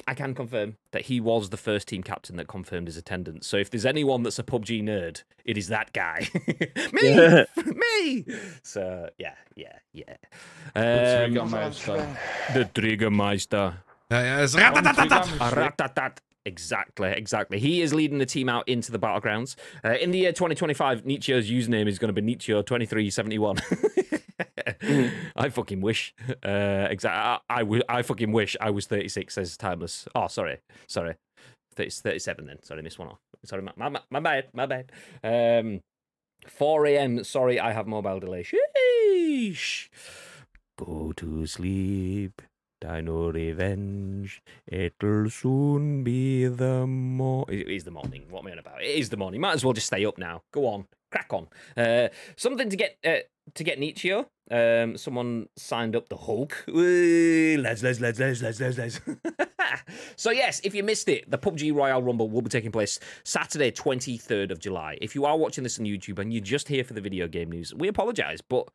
I 0.07 0.15
can 0.15 0.35
confirm 0.35 0.77
that 0.93 1.03
he 1.03 1.21
was 1.21 1.51
the 1.51 1.57
first 1.57 1.89
team 1.89 2.03
captain 2.03 2.37
that 2.37 2.49
confirmed 2.49 2.87
his 2.89 2.97
attendance. 2.97 3.47
So 3.47 3.57
if 3.57 3.71
there's 3.71 3.87
anyone 3.87 4.23
that's 4.23 4.39
a 4.39 4.43
PUBG 4.43 4.83
nerd, 4.83 5.23
it 5.45 5.57
is 5.57 5.69
that 5.69 5.93
guy. 5.93 6.29
me, 6.93 7.15
Yeah. 7.15 7.45
me. 7.57 8.25
So 8.63 9.09
yeah, 9.19 9.35
yeah, 9.57 9.79
yeah. 9.93 10.17
The 10.75 11.25
Um, 11.27 11.33
Triggermeister. 11.35 12.17
the 12.53 12.65
Triggermeister. 12.81 13.75
Ja, 14.11 14.21
ja, 14.23 14.43
is 14.43 14.55
Exactly, 16.47 17.11
exactly. 17.11 17.59
He 17.59 17.83
is 17.83 17.93
leading 17.93 18.19
the 18.19 18.25
team 18.27 18.49
out 18.49 18.67
into 18.67 18.91
the 18.91 18.99
battlegrounds. 18.99 19.57
Uh, 19.85 19.91
in 20.01 20.11
the 20.11 20.19
year 20.19 20.33
2025, 20.33 21.05
Nietzsche's 21.05 21.51
username 21.51 21.87
is 21.87 21.99
going 21.99 22.13
to 22.13 22.19
be 22.21 22.23
Nietzsche2371. 22.35 23.61
I 25.37 25.49
fucking 25.49 25.81
wish. 25.81 26.15
Uh, 26.45 26.87
exactly. 26.91 27.41
I, 27.49 27.61
I, 27.63 27.99
I 27.99 28.03
fucking 28.03 28.33
wish 28.33 28.57
I 28.61 28.71
was 28.71 28.87
36, 28.87 29.35
says 29.35 29.57
Timeless. 29.57 30.07
Oh, 30.15 30.27
sorry. 30.29 30.59
Sorry. 30.87 31.17
30, 31.75 31.91
37 31.91 32.47
then. 32.47 32.63
Sorry, 32.63 32.83
missed 32.83 32.99
one 32.99 33.09
off. 33.09 33.19
Sorry, 33.45 33.63
my, 33.63 33.73
my, 33.77 34.01
my 34.11 34.21
bad. 34.21 34.49
My 34.53 34.67
bad. 34.67 34.93
Um, 35.23 35.81
4 36.47 36.87
a.m. 36.87 37.25
Sorry, 37.25 37.61
I 37.61 37.73
have 37.73 37.87
mobile 37.87 38.21
delay. 38.21 38.45
Sheesh. 38.45 39.89
Go 40.79 41.13
to 41.17 41.47
sleep. 41.47 42.43
Dino 42.81 43.31
Revenge. 43.31 44.43
It'll 44.67 45.29
soon 45.29 46.03
be 46.03 46.47
the 46.47 46.87
mo. 46.87 47.45
It 47.49 47.69
is 47.69 47.85
the 47.85 47.91
morning. 47.91 48.25
What 48.31 48.41
am 48.41 48.47
I 48.49 48.53
on 48.53 48.59
about? 48.59 48.83
It 48.83 48.99
is 48.99 49.11
the 49.11 49.19
morning. 49.19 49.41
Might 49.41 49.53
as 49.55 49.65
well 49.65 49.75
just 49.75 49.89
stay 49.89 50.05
up 50.07 50.17
now. 50.17 50.43
Go 50.51 50.67
on, 50.67 50.87
crack 51.13 51.31
on. 51.33 51.49
Uh, 51.77 52.09
something 52.37 52.71
to 52.71 52.77
get 52.77 52.97
uh, 53.05 53.19
to 53.55 53.65
get 53.65 53.79
Nietzsche. 53.79 54.13
Um, 54.51 54.97
someone 54.97 55.49
signed 55.57 55.95
up 55.95 56.09
the 56.09 56.17
Hulk. 56.17 56.65
Lads, 56.67 57.83
lads, 57.83 58.01
lads, 58.01 58.19
lads, 58.19 58.43
lads, 58.43 58.61
lads, 58.61 58.79
lads. 58.79 59.01
so 60.17 60.31
yes, 60.31 60.61
if 60.65 60.75
you 60.75 60.83
missed 60.83 61.09
it, 61.09 61.31
the 61.31 61.39
PUBG 61.39 61.75
Royal 61.75 62.03
Rumble 62.03 62.29
will 62.29 62.43
be 62.43 62.49
taking 62.49 62.73
place 62.73 62.99
Saturday, 63.25 63.71
23rd 63.71 64.51
of 64.51 64.59
July. 64.59 64.99
If 65.01 65.15
you 65.15 65.25
are 65.25 65.37
watching 65.37 65.65
this 65.65 65.79
on 65.79 65.85
YouTube 65.85 66.19
and 66.19 66.33
you're 66.33 66.43
just 66.43 66.69
here 66.69 66.85
for 66.85 66.95
the 66.95 67.01
video 67.01 67.29
game 67.29 67.51
news, 67.51 67.73
we 67.75 67.89
apologise, 67.89 68.41
but 68.41 68.69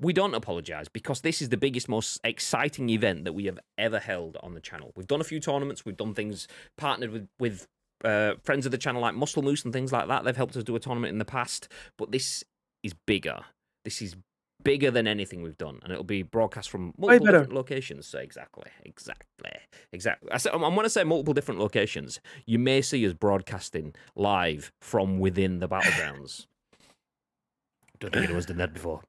we 0.00 0.12
don't 0.12 0.34
apologize 0.34 0.88
because 0.88 1.20
this 1.20 1.40
is 1.40 1.50
the 1.50 1.56
biggest, 1.56 1.88
most 1.88 2.20
exciting 2.24 2.90
event 2.90 3.24
that 3.24 3.32
we 3.32 3.44
have 3.44 3.60
ever 3.78 4.00
held 4.00 4.36
on 4.42 4.54
the 4.54 4.60
channel. 4.60 4.92
We've 4.96 5.06
done 5.06 5.20
a 5.20 5.24
few 5.24 5.38
tournaments, 5.38 5.84
we've 5.84 5.96
done 5.96 6.14
things 6.14 6.48
partnered 6.76 7.12
with 7.12 7.28
with 7.38 7.68
uh, 8.04 8.34
friends 8.42 8.66
of 8.66 8.72
the 8.72 8.78
channel 8.78 9.00
like 9.00 9.14
Muscle 9.14 9.42
Moose 9.42 9.64
and 9.64 9.72
things 9.72 9.92
like 9.92 10.08
that. 10.08 10.24
They've 10.24 10.36
helped 10.36 10.56
us 10.56 10.64
do 10.64 10.74
a 10.74 10.80
tournament 10.80 11.12
in 11.12 11.18
the 11.18 11.24
past, 11.24 11.68
but 11.96 12.10
this 12.10 12.42
is 12.82 12.94
bigger. 13.06 13.44
This 13.84 14.00
is 14.02 14.16
bigger 14.62 14.90
than 14.90 15.06
anything 15.06 15.42
we've 15.42 15.58
done, 15.58 15.80
and 15.82 15.92
it'll 15.92 16.04
be 16.04 16.22
broadcast 16.22 16.70
from 16.70 16.94
multiple 16.96 17.26
different 17.26 17.52
locations. 17.52 18.06
So 18.06 18.18
exactly, 18.18 18.70
exactly, 18.84 19.50
exactly. 19.92 20.30
I 20.32 20.38
said, 20.38 20.52
I'm 20.52 20.60
going 20.60 20.82
to 20.84 20.90
say 20.90 21.04
multiple 21.04 21.34
different 21.34 21.60
locations. 21.60 22.20
You 22.46 22.58
may 22.58 22.80
see 22.82 23.06
us 23.06 23.12
broadcasting 23.12 23.94
live 24.14 24.72
from 24.80 25.18
within 25.18 25.58
the 25.58 25.68
battlegrounds. 25.68 26.46
Don't 28.00 28.12
think 28.12 28.24
anyone's 28.24 28.46
done 28.46 28.56
that 28.58 28.72
before. 28.74 29.02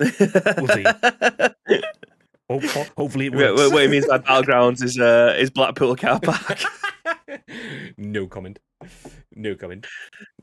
see. 0.00 0.84
Hope, 2.50 2.64
ho- 2.64 2.86
hopefully 2.96 3.26
it 3.26 3.34
works. 3.34 3.60
wait, 3.60 3.72
what 3.72 3.82
he 3.82 3.88
means 3.88 4.06
by 4.06 4.18
battlegrounds 4.18 4.82
is 4.82 4.98
uh, 4.98 5.36
is 5.38 5.50
Blackpool 5.50 5.94
car 5.94 6.18
park. 6.18 6.58
no 7.96 8.26
comment. 8.26 8.58
No 9.36 9.54
comment. 9.54 9.86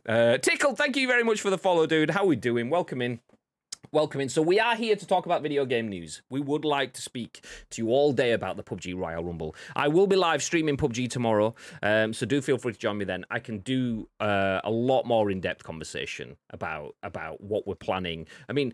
Uh, 0.07 0.37
Tickle, 0.37 0.73
thank 0.73 0.95
you 0.95 1.05
very 1.05 1.23
much 1.23 1.41
for 1.41 1.49
the 1.49 1.57
follow, 1.57 1.85
dude. 1.85 2.11
How 2.11 2.25
we 2.25 2.37
doing? 2.37 2.69
Welcome 2.69 3.01
in. 3.01 3.19
Welcome 3.91 4.21
in. 4.21 4.29
So 4.29 4.41
we 4.41 4.57
are 4.57 4.73
here 4.73 4.95
to 4.95 5.05
talk 5.05 5.25
about 5.25 5.41
video 5.41 5.65
game 5.65 5.89
news. 5.89 6.21
We 6.29 6.39
would 6.39 6.63
like 6.63 6.93
to 6.93 7.01
speak 7.01 7.43
to 7.71 7.81
you 7.81 7.89
all 7.89 8.13
day 8.13 8.31
about 8.31 8.55
the 8.55 8.63
PUBG 8.63 8.97
Royal 8.97 9.21
Rumble. 9.21 9.53
I 9.75 9.89
will 9.89 10.07
be 10.07 10.15
live 10.15 10.41
streaming 10.41 10.77
PUBG 10.77 11.09
tomorrow, 11.09 11.55
um, 11.83 12.13
so 12.13 12.25
do 12.25 12.41
feel 12.41 12.57
free 12.57 12.71
to 12.71 12.79
join 12.79 12.97
me 12.97 13.03
then. 13.03 13.25
I 13.29 13.39
can 13.39 13.57
do 13.59 14.07
uh, 14.21 14.61
a 14.63 14.71
lot 14.71 15.05
more 15.05 15.29
in-depth 15.29 15.63
conversation 15.65 16.37
about 16.51 16.95
about 17.03 17.41
what 17.41 17.67
we're 17.67 17.75
planning. 17.75 18.27
I 18.47 18.53
mean, 18.53 18.73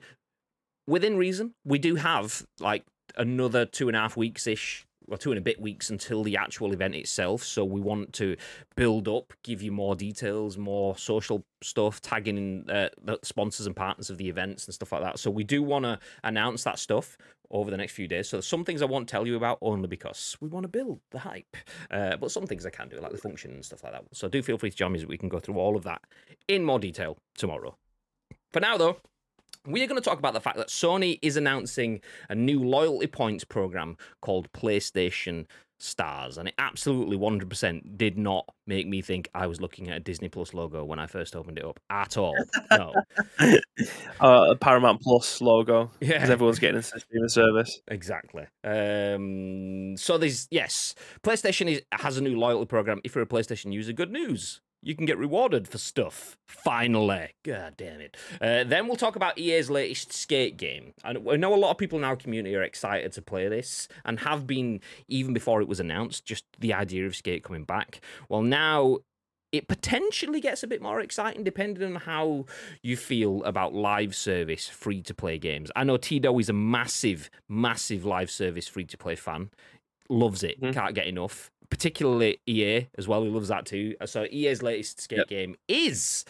within 0.86 1.18
reason, 1.18 1.56
we 1.66 1.80
do 1.80 1.96
have 1.96 2.46
like 2.60 2.86
another 3.18 3.66
two 3.66 3.88
and 3.88 3.98
a 3.98 4.02
half 4.02 4.16
weeks 4.16 4.46
ish 4.46 4.86
or 5.10 5.18
two 5.18 5.32
and 5.32 5.38
a 5.38 5.42
bit 5.42 5.60
weeks 5.60 5.90
until 5.90 6.24
the 6.24 6.38
actual 6.38 6.74
event 6.74 6.96
itself. 6.96 7.44
So 7.44 7.64
we 7.66 7.82
want 7.82 8.14
to 8.14 8.36
build 8.76 9.08
up, 9.08 9.34
give 9.44 9.62
you 9.62 9.72
more 9.72 9.96
details, 9.96 10.58
more 10.58 10.98
social 10.98 11.44
stuff, 11.62 12.02
tagging 12.02 12.38
in 12.38 12.70
uh, 12.70 12.90
the 13.04 13.20
sponsors 13.24 13.66
and 13.66 13.76
partners 13.76 14.10
of 14.10 14.18
the 14.18 14.30
events 14.30 14.66
and 14.66 14.74
stuff 14.74 14.92
like 14.92 15.02
that. 15.02 15.20
So 15.20 15.32
we 15.32 15.44
do 15.44 15.64
want 15.64 15.86
to 15.86 16.00
announce 16.24 16.64
that 16.64 16.80
stuff 16.80 17.18
over 17.52 17.70
the 17.70 17.78
next 17.78 17.94
few 17.94 18.08
days. 18.08 18.28
So 18.28 18.42
some 18.42 18.66
things 18.66 18.82
I 18.82 18.86
won't 18.86 19.08
tell 19.08 19.28
you 19.28 19.36
about 19.36 19.60
only 19.62 19.88
because 19.88 20.36
we 20.42 20.48
want 20.48 20.64
to 20.64 20.68
build 20.68 21.00
the 21.12 21.20
hype. 21.20 21.56
Uh, 21.92 22.18
but 22.18 22.32
some 22.32 22.48
things 22.48 22.66
I 22.66 22.72
can 22.72 22.90
do, 22.90 23.00
like 23.00 23.12
the 23.12 23.18
function 23.18 23.52
and 23.52 23.64
stuff 23.64 23.84
like 23.84 23.94
that. 23.94 24.04
So 24.12 24.28
do 24.28 24.42
feel 24.42 24.58
free 24.58 24.72
to 24.72 24.76
join 24.76 24.92
me 24.92 25.00
so 25.00 25.08
we 25.08 25.18
can 25.18 25.30
go 25.30 25.40
through 25.40 25.58
all 25.58 25.76
of 25.76 25.84
that 25.84 26.02
in 26.48 26.64
more 26.64 26.80
detail 26.80 27.18
tomorrow. 27.38 27.78
For 28.52 28.60
now, 28.60 28.78
though, 28.78 28.98
we 29.68 29.82
are 29.84 29.88
going 29.88 30.02
to 30.02 30.08
talk 30.08 30.20
about 30.20 30.34
the 30.34 30.42
fact 30.42 30.58
that 30.58 30.68
Sony 30.68 31.20
is 31.22 31.38
announcing 31.38 32.02
a 32.30 32.36
new 32.36 32.64
loyalty 32.64 33.08
points 33.08 33.44
program 33.44 33.98
called 34.22 34.52
PlayStation 34.52 35.46
Stars, 35.80 36.38
and 36.38 36.48
it 36.48 36.54
absolutely 36.60 37.18
100% 37.18 37.98
did 37.98 38.18
not 38.18 38.48
make 38.68 38.88
me 38.88 39.02
think 39.02 39.28
I 39.36 39.48
was 39.48 39.60
looking 39.60 39.90
at 39.90 39.98
a 39.98 40.00
Disney 40.00 40.30
Plus 40.30 40.54
logo 40.54 40.86
when 40.86 40.98
I 40.98 41.08
first 41.08 41.36
opened 41.36 41.58
it 41.60 41.66
up 41.66 41.80
at 41.90 42.18
all. 42.18 42.36
No, 42.72 42.94
Uh, 44.22 44.52
a 44.52 44.56
Paramount 44.56 45.02
Plus 45.02 45.42
logo. 45.42 45.92
Yeah. 46.00 46.14
Because 46.14 46.30
everyone's 46.30 46.60
getting 46.60 46.78
into 46.78 46.92
the 46.94 47.00
streaming 47.02 47.30
service. 47.30 47.82
exactly. 47.90 48.46
Um, 48.64 49.98
so 49.98 50.18
there's 50.18 50.48
yes, 50.52 50.96
PlayStation 51.24 51.70
is, 51.70 51.82
has 51.92 52.18
a 52.18 52.22
new 52.22 52.38
loyalty 52.38 52.66
program. 52.68 53.02
If 53.04 53.16
you're 53.16 53.24
a 53.24 53.28
PlayStation 53.28 53.74
user, 53.74 53.92
good 53.92 54.12
news. 54.12 54.62
You 54.84 54.96
can 54.96 55.06
get 55.06 55.18
rewarded 55.18 55.68
for 55.68 55.78
stuff. 55.78 56.38
Finally. 56.46 57.30
God 57.44 57.76
damn 57.78 58.02
it. 58.02 58.18
Uh, 58.42 58.64
then 58.64 58.88
we'll 58.88 58.98
talk 58.98 59.16
about 59.16 59.38
EA's 59.38 59.70
latest 59.70 60.12
skate 60.12 60.58
game. 60.58 60.94
And 61.04 61.28
I 61.30 61.36
know 61.38 61.54
a 61.54 61.58
lot 61.58 61.72
of 61.72 61.78
people 61.78 61.98
in 61.98 62.04
our 62.04 62.16
community 62.16 62.56
are 62.56 62.64
excited 62.64 63.12
to 63.14 63.22
play 63.22 63.48
this 63.48 63.88
and 64.04 64.20
have 64.22 64.46
been 64.46 64.82
even 65.08 65.34
before 65.34 65.62
it 65.62 65.68
was 65.68 65.80
announced, 65.80 66.26
just 66.26 66.44
the 66.60 66.74
idea 66.74 67.06
of 67.06 67.16
skate 67.16 67.44
coming 67.44 67.64
back. 67.64 68.02
Well, 68.28 68.42
now 68.42 69.00
it 69.52 69.68
potentially 69.68 70.42
gets 70.42 70.64
a 70.64 70.68
bit 70.68 70.82
more 70.82 71.00
exciting 71.00 71.44
depending 71.44 71.84
on 71.84 72.02
how 72.02 72.46
you 72.82 72.98
feel 72.98 73.44
about 73.44 73.74
live 73.74 74.16
service 74.16 74.68
free 74.68 75.02
to 75.04 75.14
play 75.14 75.38
games. 75.38 75.72
I 75.76 75.84
know 75.84 75.96
Tito 75.98 76.38
is 76.40 76.50
a 76.50 76.54
massive, 76.54 77.30
massive 77.48 78.04
live 78.04 78.32
service 78.32 78.68
free 78.68 78.86
to 78.86 78.98
play 78.98 79.16
fan. 79.16 79.52
Loves 80.10 80.44
it, 80.44 80.60
Mhm. 80.60 80.74
can't 80.74 80.96
get 80.96 81.08
enough. 81.08 81.52
Particularly 81.74 82.40
EA 82.48 82.86
as 83.00 83.08
well, 83.08 83.24
he 83.24 83.30
loves 83.30 83.48
that 83.48 83.66
too. 83.66 83.96
So 84.06 84.28
EA's 84.32 84.62
latest 84.62 85.02
skate 85.02 85.18
Yep. 85.18 85.28
game 85.28 85.56
is 85.68 86.24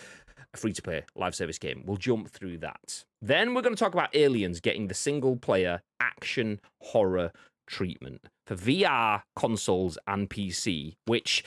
a 0.53 0.57
free 0.57 0.71
to 0.71 0.81
play 0.81 1.03
live 1.17 1.35
service 1.35 1.57
game. 1.59 1.83
We'll 1.85 1.97
jump 1.97 2.29
through 2.29 2.59
that. 2.59 3.03
Then 3.21 3.53
we're 3.53 3.61
going 3.61 3.75
to 3.75 3.79
talk 3.79 3.91
about 3.93 4.15
Aliens 4.15 4.61
getting 4.61 4.87
the 4.87 4.93
single 4.93 5.35
player 5.35 5.81
action 5.99 6.61
horror 6.81 7.33
treatment 7.67 8.21
for 8.47 8.55
VR 8.55 9.23
consoles 9.35 9.97
and 10.07 10.29
PC, 10.29 10.95
which 11.07 11.43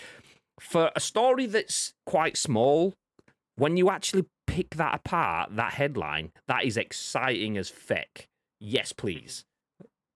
for 0.60 0.90
a 0.94 1.00
story 1.00 1.46
that's 1.46 1.94
quite 2.04 2.36
small, 2.36 2.92
when 3.56 3.78
you 3.78 3.88
actually 3.88 4.26
pick 4.46 4.74
that 4.74 4.94
apart, 4.94 5.56
that 5.56 5.72
headline, 5.72 6.32
that 6.48 6.64
is 6.66 6.76
exciting 6.76 7.56
as 7.56 7.70
feck. 7.70 8.28
Yes, 8.60 8.92
please. 8.92 9.46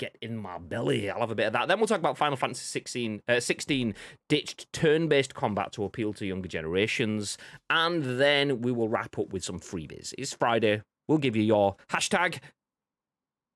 Get 0.01 0.17
in 0.23 0.39
my 0.39 0.57
belly. 0.57 1.11
I'll 1.11 1.21
have 1.21 1.31
a 1.31 1.35
bit 1.35 1.47
of 1.49 1.53
that. 1.53 1.69
Then 1.69 1.79
we'll 1.79 1.87
talk 1.87 1.99
about 1.99 2.17
Final 2.17 2.39
Fantasy 2.39 2.65
16, 2.65 3.21
uh, 3.29 3.39
16 3.39 3.95
ditched 4.31 4.73
turn 4.73 5.09
based 5.09 5.35
combat 5.35 5.73
to 5.73 5.85
appeal 5.85 6.15
to 6.15 6.25
younger 6.25 6.49
generations. 6.49 7.37
And 7.69 8.19
then 8.19 8.63
we 8.63 8.73
will 8.73 8.89
wrap 8.89 9.19
up 9.19 9.31
with 9.31 9.45
some 9.45 9.61
freebies. 9.61 10.15
It's 10.17 10.33
Friday. 10.33 10.81
We'll 11.07 11.19
give 11.19 11.37
you 11.37 11.43
your 11.43 11.77
hashtag. 11.91 12.39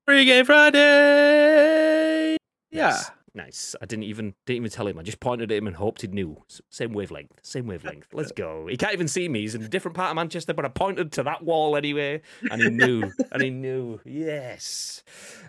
Free 0.06 0.26
Game 0.26 0.44
Friday! 0.44 2.36
Yeah. 2.70 3.00
Nice. 3.36 3.74
I 3.82 3.86
didn't 3.86 4.04
even 4.04 4.34
didn't 4.46 4.58
even 4.58 4.70
tell 4.70 4.86
him. 4.86 4.96
I 4.98 5.02
just 5.02 5.18
pointed 5.18 5.50
at 5.50 5.58
him 5.58 5.66
and 5.66 5.74
hoped 5.74 6.02
he 6.02 6.06
knew. 6.06 6.40
Same 6.70 6.92
wavelength. 6.92 7.32
Same 7.42 7.66
wavelength. 7.66 8.06
Let's 8.12 8.30
go. 8.30 8.68
He 8.68 8.76
can't 8.76 8.92
even 8.92 9.08
see 9.08 9.28
me. 9.28 9.40
He's 9.40 9.56
in 9.56 9.62
a 9.64 9.68
different 9.68 9.96
part 9.96 10.10
of 10.10 10.16
Manchester, 10.16 10.54
but 10.54 10.64
I 10.64 10.68
pointed 10.68 11.10
to 11.12 11.24
that 11.24 11.42
wall 11.42 11.76
anyway, 11.76 12.22
and 12.50 12.62
he 12.62 12.70
knew. 12.70 13.10
and 13.32 13.42
he 13.42 13.50
knew. 13.50 14.00
Yes. 14.04 15.02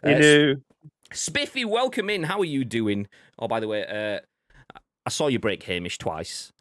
You 0.03 0.11
Uh, 0.15 0.17
knew. 0.19 0.55
Spiffy, 1.13 1.63
welcome 1.63 2.09
in. 2.09 2.23
How 2.23 2.39
are 2.39 2.45
you 2.45 2.65
doing? 2.65 3.07
Oh, 3.37 3.47
by 3.47 3.59
the 3.59 3.67
way, 3.67 3.85
uh, 3.85 4.19
I 5.05 5.09
saw 5.09 5.27
you 5.27 5.37
break 5.37 5.61
Hamish 5.63 5.99
twice. 5.99 6.51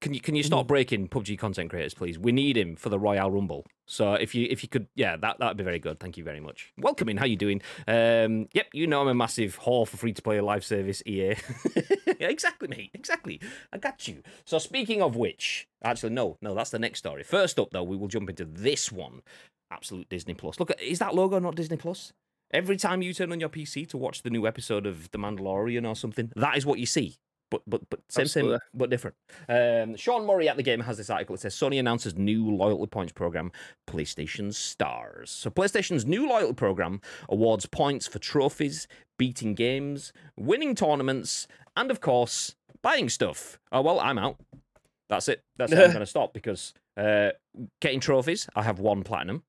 Can 0.00 0.12
you 0.12 0.20
can 0.20 0.34
you 0.34 0.42
stop 0.42 0.66
breaking 0.66 1.08
PUBG 1.08 1.38
content 1.38 1.70
creators, 1.70 1.94
please? 1.94 2.18
We 2.18 2.30
need 2.30 2.56
him 2.56 2.76
for 2.76 2.90
the 2.90 2.98
Royal 2.98 3.30
Rumble. 3.30 3.64
So 3.86 4.12
if 4.12 4.34
you 4.34 4.46
if 4.50 4.62
you 4.62 4.68
could, 4.68 4.88
yeah, 4.94 5.16
that 5.16 5.38
that'd 5.38 5.56
be 5.56 5.64
very 5.64 5.78
good. 5.78 5.98
Thank 5.98 6.18
you 6.18 6.24
very 6.24 6.38
much. 6.38 6.72
Welcome 6.76 7.08
in. 7.08 7.16
How 7.16 7.24
you 7.24 7.36
doing? 7.36 7.62
Um, 7.88 8.48
yep, 8.52 8.66
you 8.74 8.86
know 8.86 9.00
I'm 9.00 9.08
a 9.08 9.14
massive 9.14 9.58
whore 9.60 9.88
for 9.88 9.96
free 9.96 10.12
to 10.12 10.20
play 10.20 10.40
live 10.40 10.64
service 10.64 11.02
EA. 11.06 11.36
exactly, 12.20 12.68
mate. 12.68 12.90
Exactly. 12.92 13.40
I 13.72 13.78
got 13.78 14.06
you. 14.06 14.22
So 14.44 14.58
speaking 14.58 15.00
of 15.00 15.16
which, 15.16 15.66
actually, 15.82 16.12
no, 16.12 16.36
no, 16.42 16.54
that's 16.54 16.70
the 16.70 16.78
next 16.78 16.98
story. 16.98 17.22
First 17.22 17.58
up, 17.58 17.70
though, 17.70 17.84
we 17.84 17.96
will 17.96 18.08
jump 18.08 18.28
into 18.28 18.44
this 18.44 18.92
one. 18.92 19.22
Absolute 19.70 20.08
Disney 20.08 20.34
Plus. 20.34 20.60
Look, 20.60 20.70
at 20.70 20.80
is 20.80 20.98
that 20.98 21.14
logo 21.14 21.38
not 21.38 21.56
Disney 21.56 21.76
Plus? 21.78 22.12
Every 22.52 22.76
time 22.76 23.02
you 23.02 23.12
turn 23.12 23.32
on 23.32 23.40
your 23.40 23.48
PC 23.48 23.88
to 23.88 23.96
watch 23.96 24.22
the 24.22 24.30
new 24.30 24.46
episode 24.46 24.86
of 24.86 25.10
The 25.10 25.18
Mandalorian 25.18 25.88
or 25.88 25.96
something, 25.96 26.30
that 26.36 26.56
is 26.56 26.64
what 26.64 26.78
you 26.78 26.86
see. 26.86 27.16
But 27.50 27.62
but 27.66 27.88
but 27.90 28.00
same 28.08 28.26
same 28.26 28.58
but 28.74 28.90
different. 28.90 29.16
Um, 29.48 29.96
Sean 29.96 30.26
Murray 30.26 30.48
at 30.48 30.56
The 30.56 30.62
Gamer 30.62 30.84
has 30.84 30.96
this 30.96 31.10
article. 31.10 31.34
It 31.34 31.40
says 31.40 31.54
Sony 31.54 31.78
announces 31.78 32.16
new 32.16 32.50
loyalty 32.50 32.88
points 32.88 33.12
program, 33.12 33.52
PlayStation 33.86 34.52
Stars. 34.52 35.30
So 35.30 35.50
PlayStation's 35.50 36.04
new 36.04 36.28
loyalty 36.28 36.54
program 36.54 37.00
awards 37.28 37.66
points 37.66 38.06
for 38.08 38.18
trophies, 38.18 38.88
beating 39.16 39.54
games, 39.54 40.12
winning 40.36 40.74
tournaments, 40.74 41.46
and 41.76 41.90
of 41.90 42.00
course 42.00 42.56
buying 42.82 43.08
stuff. 43.08 43.60
Oh 43.70 43.80
well, 43.80 44.00
I'm 44.00 44.18
out. 44.18 44.38
That's 45.08 45.28
it. 45.28 45.44
That's 45.56 45.72
how 45.72 45.84
I'm 45.84 45.90
going 45.92 46.00
to 46.00 46.06
stop 46.06 46.34
because 46.34 46.74
uh, 46.96 47.30
getting 47.80 48.00
trophies. 48.00 48.48
I 48.56 48.62
have 48.62 48.80
one 48.80 49.04
platinum, 49.04 49.44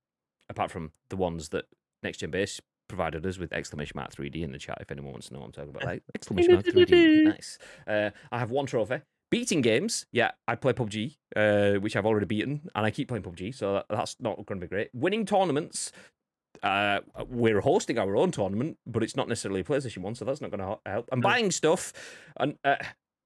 apart 0.50 0.70
from 0.70 0.92
the 1.10 1.16
ones 1.16 1.50
that 1.50 1.66
Next 2.04 2.20
Gen 2.20 2.30
Base 2.30 2.62
provided 2.88 3.26
us 3.26 3.38
with 3.38 3.54
exclamation 3.54 3.94
mark 3.96 4.14
3D 4.14 4.44
in 4.44 4.52
the 4.52 4.58
chat. 4.58 4.78
If 4.82 4.92
anyone 4.92 5.12
wants 5.12 5.28
to 5.28 5.34
know 5.34 5.40
what 5.40 5.48
I'm 5.48 5.52
talking 5.52 5.70
about, 5.70 5.86
like 5.86 6.04
exclamation 6.16 6.54
mark 6.54 6.66
3D. 6.66 7.24
Nice. 7.28 7.58
Uh, 7.86 8.12
I 8.32 8.40
have 8.40 8.52
one 8.52 8.66
trophy. 8.66 9.02
Beating 9.30 9.60
games, 9.62 10.06
yeah, 10.14 10.32
I 10.48 10.56
play 10.56 10.72
PUBG, 10.72 11.18
uh, 11.36 11.80
which 11.82 11.98
I've 11.98 12.06
already 12.06 12.26
beaten, 12.26 12.70
and 12.74 12.86
I 12.86 12.92
keep 12.92 13.10
playing 13.10 13.24
PUBG, 13.24 13.54
so 13.54 13.74
that, 13.74 13.86
that's 13.90 14.16
not 14.22 14.38
going 14.46 14.62
to 14.62 14.66
be 14.66 14.70
great. 14.70 14.90
Winning 14.94 15.26
tournaments, 15.26 15.92
uh, 16.64 17.00
we're 17.28 17.60
hosting 17.60 18.00
our 18.00 18.16
own 18.16 18.32
tournament, 18.32 18.78
but 18.86 19.04
it's 19.04 19.18
not 19.18 19.28
necessarily 19.28 19.62
a 19.62 19.64
PlayStation 19.66 19.98
one, 19.98 20.16
so 20.16 20.24
that's 20.24 20.40
not 20.40 20.50
going 20.50 20.62
to 20.62 20.80
help. 20.90 21.10
And 21.12 21.22
buying 21.22 21.52
stuff, 21.52 21.92
and 22.38 22.56
uh, 22.64 22.78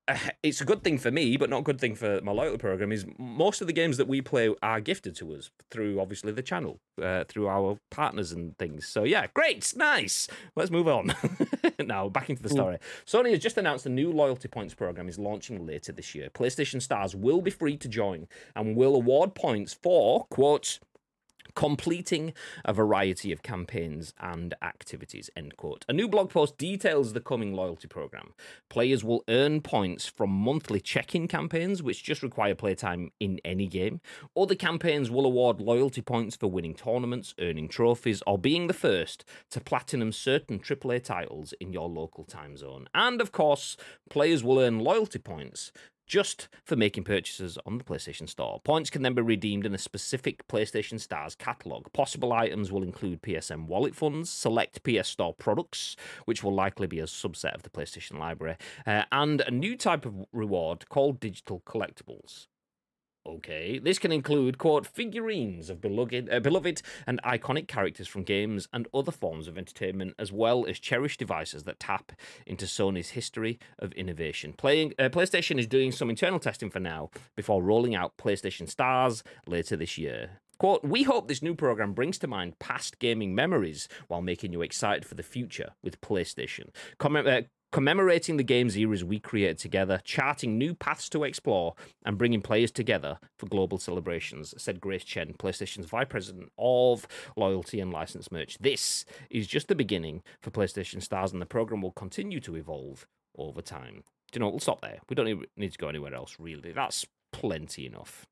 it's 0.43 0.61
a 0.61 0.65
good 0.65 0.83
thing 0.83 0.97
for 0.97 1.11
me, 1.11 1.37
but 1.37 1.49
not 1.49 1.59
a 1.59 1.63
good 1.63 1.79
thing 1.79 1.95
for 1.95 2.21
my 2.21 2.31
loyalty 2.31 2.57
program. 2.57 2.91
Is 2.91 3.05
most 3.17 3.61
of 3.61 3.67
the 3.67 3.73
games 3.73 3.97
that 3.97 4.07
we 4.07 4.21
play 4.21 4.53
are 4.61 4.79
gifted 4.79 5.15
to 5.17 5.33
us 5.33 5.49
through 5.69 5.99
obviously 5.99 6.31
the 6.31 6.41
channel, 6.41 6.79
uh, 7.01 7.23
through 7.27 7.47
our 7.47 7.77
partners 7.89 8.31
and 8.31 8.57
things. 8.57 8.87
So 8.87 9.03
yeah, 9.03 9.27
great, 9.33 9.73
nice. 9.75 10.27
Let's 10.55 10.71
move 10.71 10.87
on. 10.87 11.13
now 11.79 12.09
back 12.09 12.29
into 12.29 12.43
the 12.43 12.49
story. 12.49 12.77
Sony 13.05 13.31
has 13.31 13.39
just 13.39 13.57
announced 13.57 13.85
a 13.85 13.89
new 13.89 14.11
loyalty 14.11 14.47
points 14.47 14.73
program 14.73 15.07
is 15.07 15.19
launching 15.19 15.65
later 15.65 15.91
this 15.91 16.15
year. 16.15 16.29
PlayStation 16.29 16.81
stars 16.81 17.15
will 17.15 17.41
be 17.41 17.51
free 17.51 17.77
to 17.77 17.87
join 17.87 18.27
and 18.55 18.75
will 18.75 18.95
award 18.95 19.35
points 19.35 19.73
for 19.73 20.25
quote 20.25 20.79
completing 21.55 22.33
a 22.65 22.73
variety 22.73 23.31
of 23.31 23.43
campaigns 23.43 24.13
and 24.19 24.53
activities 24.61 25.29
end 25.35 25.57
quote. 25.57 25.85
A 25.87 25.93
new 25.93 26.07
blog 26.07 26.29
post 26.29 26.57
details 26.57 27.13
the 27.13 27.19
coming 27.19 27.53
loyalty 27.53 27.87
program. 27.87 28.33
Players 28.69 29.03
will 29.03 29.23
earn 29.27 29.61
points 29.61 30.05
from 30.05 30.29
monthly 30.29 30.79
check-in 30.79 31.27
campaigns 31.27 31.83
which 31.83 32.03
just 32.03 32.23
require 32.23 32.55
playtime 32.55 33.11
in 33.19 33.39
any 33.43 33.67
game. 33.67 34.01
Other 34.35 34.55
campaigns 34.55 35.09
will 35.09 35.25
award 35.25 35.59
loyalty 35.59 36.01
points 36.01 36.35
for 36.35 36.47
winning 36.47 36.75
tournaments 36.75 37.33
earning 37.39 37.67
trophies 37.67 38.23
or 38.25 38.37
being 38.37 38.67
the 38.67 38.73
first 38.73 39.25
to 39.49 39.59
platinum 39.59 40.11
certain 40.11 40.59
aaa 40.59 41.03
titles 41.03 41.53
in 41.59 41.73
your 41.73 41.89
local 41.89 42.23
time 42.23 42.57
zone. 42.57 42.87
And 42.93 43.21
of 43.21 43.31
course 43.31 43.77
players 44.09 44.43
will 44.43 44.59
earn 44.59 44.79
loyalty 44.79 45.19
points 45.19 45.71
just 46.11 46.49
for 46.65 46.75
making 46.75 47.05
purchases 47.05 47.57
on 47.65 47.77
the 47.77 47.85
PlayStation 47.85 48.27
Store. 48.27 48.59
Points 48.65 48.89
can 48.89 49.01
then 49.01 49.13
be 49.13 49.21
redeemed 49.21 49.65
in 49.65 49.73
a 49.73 49.77
specific 49.77 50.45
PlayStation 50.49 50.99
Stars 50.99 51.35
catalog. 51.35 51.93
Possible 51.93 52.33
items 52.33 52.69
will 52.69 52.83
include 52.83 53.21
PSN 53.21 53.67
wallet 53.67 53.95
funds, 53.95 54.29
select 54.29 54.83
PS 54.83 55.07
Store 55.07 55.33
products, 55.33 55.95
which 56.25 56.43
will 56.43 56.53
likely 56.53 56.85
be 56.85 56.99
a 56.99 57.05
subset 57.05 57.55
of 57.55 57.63
the 57.63 57.69
PlayStation 57.69 58.19
library, 58.19 58.57
uh, 58.85 59.03
and 59.13 59.39
a 59.39 59.51
new 59.51 59.77
type 59.77 60.05
of 60.05 60.25
reward 60.33 60.89
called 60.89 61.21
digital 61.21 61.61
collectibles. 61.65 62.47
Okay, 63.23 63.77
this 63.77 63.99
can 63.99 64.11
include, 64.11 64.57
quote, 64.57 64.87
figurines 64.87 65.69
of 65.69 65.79
beloved, 65.79 66.27
uh, 66.31 66.39
beloved 66.39 66.81
and 67.05 67.21
iconic 67.21 67.67
characters 67.67 68.07
from 68.07 68.23
games 68.23 68.67
and 68.73 68.87
other 68.95 69.11
forms 69.11 69.47
of 69.47 69.59
entertainment, 69.59 70.15
as 70.17 70.31
well 70.31 70.65
as 70.65 70.79
cherished 70.79 71.19
devices 71.19 71.63
that 71.63 71.79
tap 71.79 72.13
into 72.47 72.65
Sony's 72.65 73.11
history 73.11 73.59
of 73.77 73.91
innovation. 73.93 74.53
Playing, 74.53 74.93
uh, 74.97 75.09
PlayStation 75.09 75.59
is 75.59 75.67
doing 75.67 75.91
some 75.91 76.09
internal 76.09 76.39
testing 76.39 76.71
for 76.71 76.79
now 76.79 77.11
before 77.35 77.61
rolling 77.61 77.93
out 77.93 78.17
PlayStation 78.17 78.67
Stars 78.67 79.23
later 79.45 79.75
this 79.75 79.99
year. 79.99 80.39
Quote, 80.57 80.83
we 80.83 81.03
hope 81.03 81.27
this 81.27 81.43
new 81.43 81.55
program 81.55 81.93
brings 81.93 82.17
to 82.19 82.27
mind 82.27 82.57
past 82.59 82.97
gaming 82.97 83.35
memories 83.35 83.87
while 84.07 84.21
making 84.21 84.51
you 84.51 84.61
excited 84.61 85.05
for 85.05 85.15
the 85.15 85.23
future 85.23 85.71
with 85.83 86.01
PlayStation. 86.01 86.69
Comment, 86.97 87.27
uh, 87.27 87.41
commemorating 87.71 88.37
the 88.37 88.43
game's 88.43 88.77
eras 88.77 89.03
we 89.03 89.19
created 89.19 89.57
together, 89.57 90.01
charting 90.03 90.57
new 90.57 90.73
paths 90.73 91.09
to 91.09 91.23
explore, 91.23 91.73
and 92.05 92.17
bringing 92.17 92.41
players 92.41 92.71
together 92.71 93.17
for 93.37 93.47
global 93.47 93.77
celebrations, 93.77 94.53
said 94.57 94.81
Grace 94.81 95.03
Chen, 95.03 95.33
PlayStation's 95.33 95.85
Vice 95.85 96.07
President 96.09 96.51
of 96.57 97.07
Loyalty 97.35 97.79
and 97.79 97.91
License 97.91 98.31
Merch. 98.31 98.57
This 98.59 99.05
is 99.29 99.47
just 99.47 99.67
the 99.67 99.75
beginning 99.75 100.21
for 100.41 100.51
PlayStation 100.51 101.01
Stars, 101.01 101.31
and 101.31 101.41
the 101.41 101.45
program 101.45 101.81
will 101.81 101.91
continue 101.91 102.39
to 102.41 102.55
evolve 102.55 103.07
over 103.37 103.61
time. 103.61 104.03
Do 104.31 104.37
you 104.37 104.39
know 104.39 104.47
what? 104.47 104.53
We'll 104.53 104.59
stop 104.59 104.81
there. 104.81 104.99
We 105.09 105.15
don't 105.15 105.45
need 105.57 105.71
to 105.71 105.77
go 105.77 105.89
anywhere 105.89 106.13
else, 106.13 106.37
really. 106.39 106.71
That's 106.71 107.05
plenty 107.31 107.85
enough. 107.85 108.25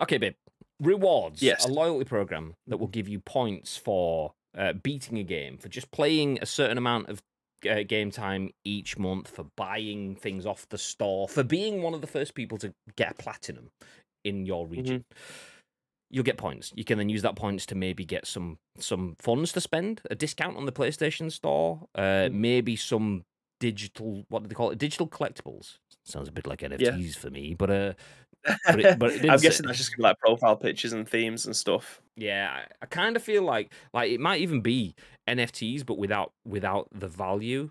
Okay, 0.00 0.18
babe. 0.18 0.34
Rewards. 0.80 1.42
Yes. 1.42 1.64
A 1.64 1.68
loyalty 1.68 2.04
program 2.04 2.54
that 2.66 2.78
will 2.78 2.88
give 2.88 3.08
you 3.08 3.20
points 3.20 3.76
for 3.76 4.32
uh, 4.56 4.72
beating 4.72 5.18
a 5.18 5.22
game, 5.22 5.58
for 5.58 5.68
just 5.68 5.90
playing 5.90 6.38
a 6.40 6.46
certain 6.46 6.78
amount 6.78 7.08
of 7.08 7.22
uh, 7.68 7.82
game 7.82 8.10
time 8.10 8.50
each 8.64 8.98
month, 8.98 9.28
for 9.28 9.46
buying 9.56 10.16
things 10.16 10.46
off 10.46 10.68
the 10.68 10.78
store, 10.78 11.28
for 11.28 11.42
being 11.42 11.82
one 11.82 11.94
of 11.94 12.00
the 12.00 12.06
first 12.06 12.34
people 12.34 12.58
to 12.58 12.72
get 12.96 13.18
platinum 13.18 13.70
in 14.24 14.46
your 14.46 14.66
region. 14.66 15.04
You'll 16.10 16.24
get 16.24 16.36
points. 16.36 16.72
You 16.76 16.84
can 16.84 16.98
then 16.98 17.08
use 17.08 17.22
that 17.22 17.36
points 17.36 17.64
to 17.66 17.74
maybe 17.74 18.04
get 18.04 18.26
some 18.26 18.58
some 18.78 19.16
funds 19.18 19.52
to 19.52 19.60
spend, 19.60 20.02
a 20.10 20.14
discount 20.14 20.56
on 20.56 20.66
the 20.66 20.72
PlayStation 20.72 21.32
Store, 21.32 21.86
uh, 21.94 22.28
maybe 22.30 22.76
some 22.76 23.24
digital 23.60 24.24
what 24.28 24.42
do 24.42 24.48
they 24.48 24.54
call 24.54 24.70
it? 24.70 24.78
Digital 24.78 25.06
collectibles. 25.08 25.78
Sounds 26.04 26.28
a 26.28 26.32
bit 26.32 26.46
like 26.46 26.60
NFTs 26.60 27.14
for 27.16 27.30
me, 27.30 27.54
but 27.54 27.70
uh, 27.70 27.92
but 28.66 28.80
it, 28.80 28.98
but 28.98 29.12
it 29.12 29.24
I'm 29.30 29.38
guessing 29.38 29.66
that's 29.66 29.78
just 29.78 29.90
gonna 29.90 29.98
be 29.98 30.02
like 30.10 30.18
profile 30.18 30.56
pictures 30.56 30.92
and 30.92 31.08
themes 31.08 31.46
and 31.46 31.54
stuff. 31.56 32.00
yeah, 32.16 32.50
I, 32.52 32.66
I 32.82 32.86
kind 32.86 33.16
of 33.16 33.22
feel 33.22 33.42
like 33.42 33.72
like 33.92 34.10
it 34.10 34.20
might 34.20 34.40
even 34.40 34.60
be 34.60 34.94
NFTs, 35.28 35.84
but 35.86 35.98
without 35.98 36.32
without 36.46 36.88
the 36.92 37.08
value, 37.08 37.70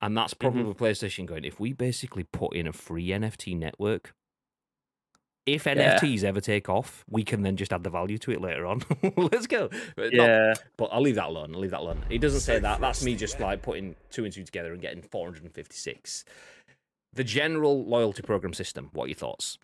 and 0.00 0.16
that's 0.16 0.34
probably 0.34 0.62
Mhm. 0.64 0.76
PlayStation 0.76 1.26
going. 1.26 1.44
If 1.44 1.58
we 1.60 1.72
basically 1.72 2.24
put 2.24 2.54
in 2.54 2.66
a 2.66 2.72
free 2.72 3.08
NFT 3.08 3.56
network, 3.56 4.14
if 5.46 5.66
Yeah. 5.66 5.98
NFTs 5.98 6.24
ever 6.24 6.40
take 6.40 6.68
off, 6.68 7.04
we 7.10 7.22
can 7.22 7.42
then 7.42 7.56
just 7.56 7.72
add 7.72 7.84
the 7.84 7.90
value 7.90 8.16
to 8.18 8.30
it 8.30 8.40
later 8.40 8.64
on. 8.66 8.82
Let's 9.16 9.46
go. 9.46 9.68
But 9.96 10.14
not- 10.14 10.26
Yeah, 10.26 10.54
but 10.78 10.84
I'll 10.92 11.02
leave 11.02 11.16
that 11.16 11.26
alone. 11.28 11.54
I'll 11.54 11.60
leave 11.60 11.72
that 11.72 11.80
alone. 11.80 12.02
He 12.08 12.16
doesn't 12.18 12.40
say 12.40 12.58
that. 12.60 12.80
That's 12.80 13.02
me 13.04 13.14
just 13.24 13.40
like 13.40 13.60
putting 13.62 13.94
two 14.10 14.24
and 14.24 14.32
two 14.32 14.44
together 14.44 14.72
and 14.72 14.80
getting 14.80 15.02
456. 15.02 16.24
The 17.12 17.24
general 17.24 17.84
loyalty 17.84 18.22
program 18.22 18.54
system. 18.54 18.90
What 18.92 19.04
are 19.04 19.08
your 19.08 19.14
thoughts? 19.16 19.58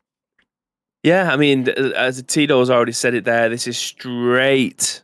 Yeah. 1.03 1.33
I 1.33 1.37
mean, 1.37 1.65
th- 1.65 1.77
as 1.77 2.23
Tito's 2.23 2.71
already 2.71 2.93
said 2.93 3.15
it 3.15 3.25
there, 3.25 3.49
this 3.49 3.67
is 3.67 3.79
straight 3.79 5.03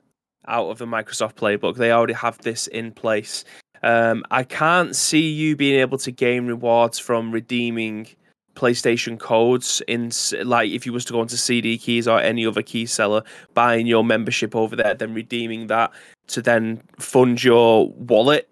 out 0.48 0.68
of 0.68 0.78
the 0.78 0.87
Microsoft 0.87 1.35
playbook. 1.35 1.76
They 1.76 1.92
already 1.92 2.14
have 2.14 2.38
this 2.38 2.66
in 2.68 2.92
place. 2.92 3.44
Um, 3.82 4.24
I 4.30 4.42
can't 4.42 4.96
see 4.96 5.30
you 5.30 5.56
being 5.56 5.78
able 5.80 5.98
to 5.98 6.11
gain 6.11 6.46
rewards 6.46 6.98
from 6.98 7.30
redeeming 7.30 8.09
PlayStation 8.54 9.18
codes 9.18 9.82
in 9.87 10.11
like 10.44 10.70
if 10.70 10.87
you 10.87 10.92
was 10.92 11.04
to 11.04 11.12
go 11.12 11.22
into 11.22 11.37
CD 11.37 11.76
keys 11.76 12.09
or 12.09 12.18
any 12.18 12.46
other 12.46 12.62
key 12.62 12.87
seller, 12.87 13.22
buying 13.54 13.87
your 13.87 14.02
membership 14.02 14.56
over 14.56 14.74
there, 14.74 14.94
then 14.94 15.14
redeeming 15.14 15.66
that 15.68 15.92
to 16.28 16.42
then 16.42 16.82
fund 16.98 17.44
your 17.44 17.90
wallet 17.90 18.48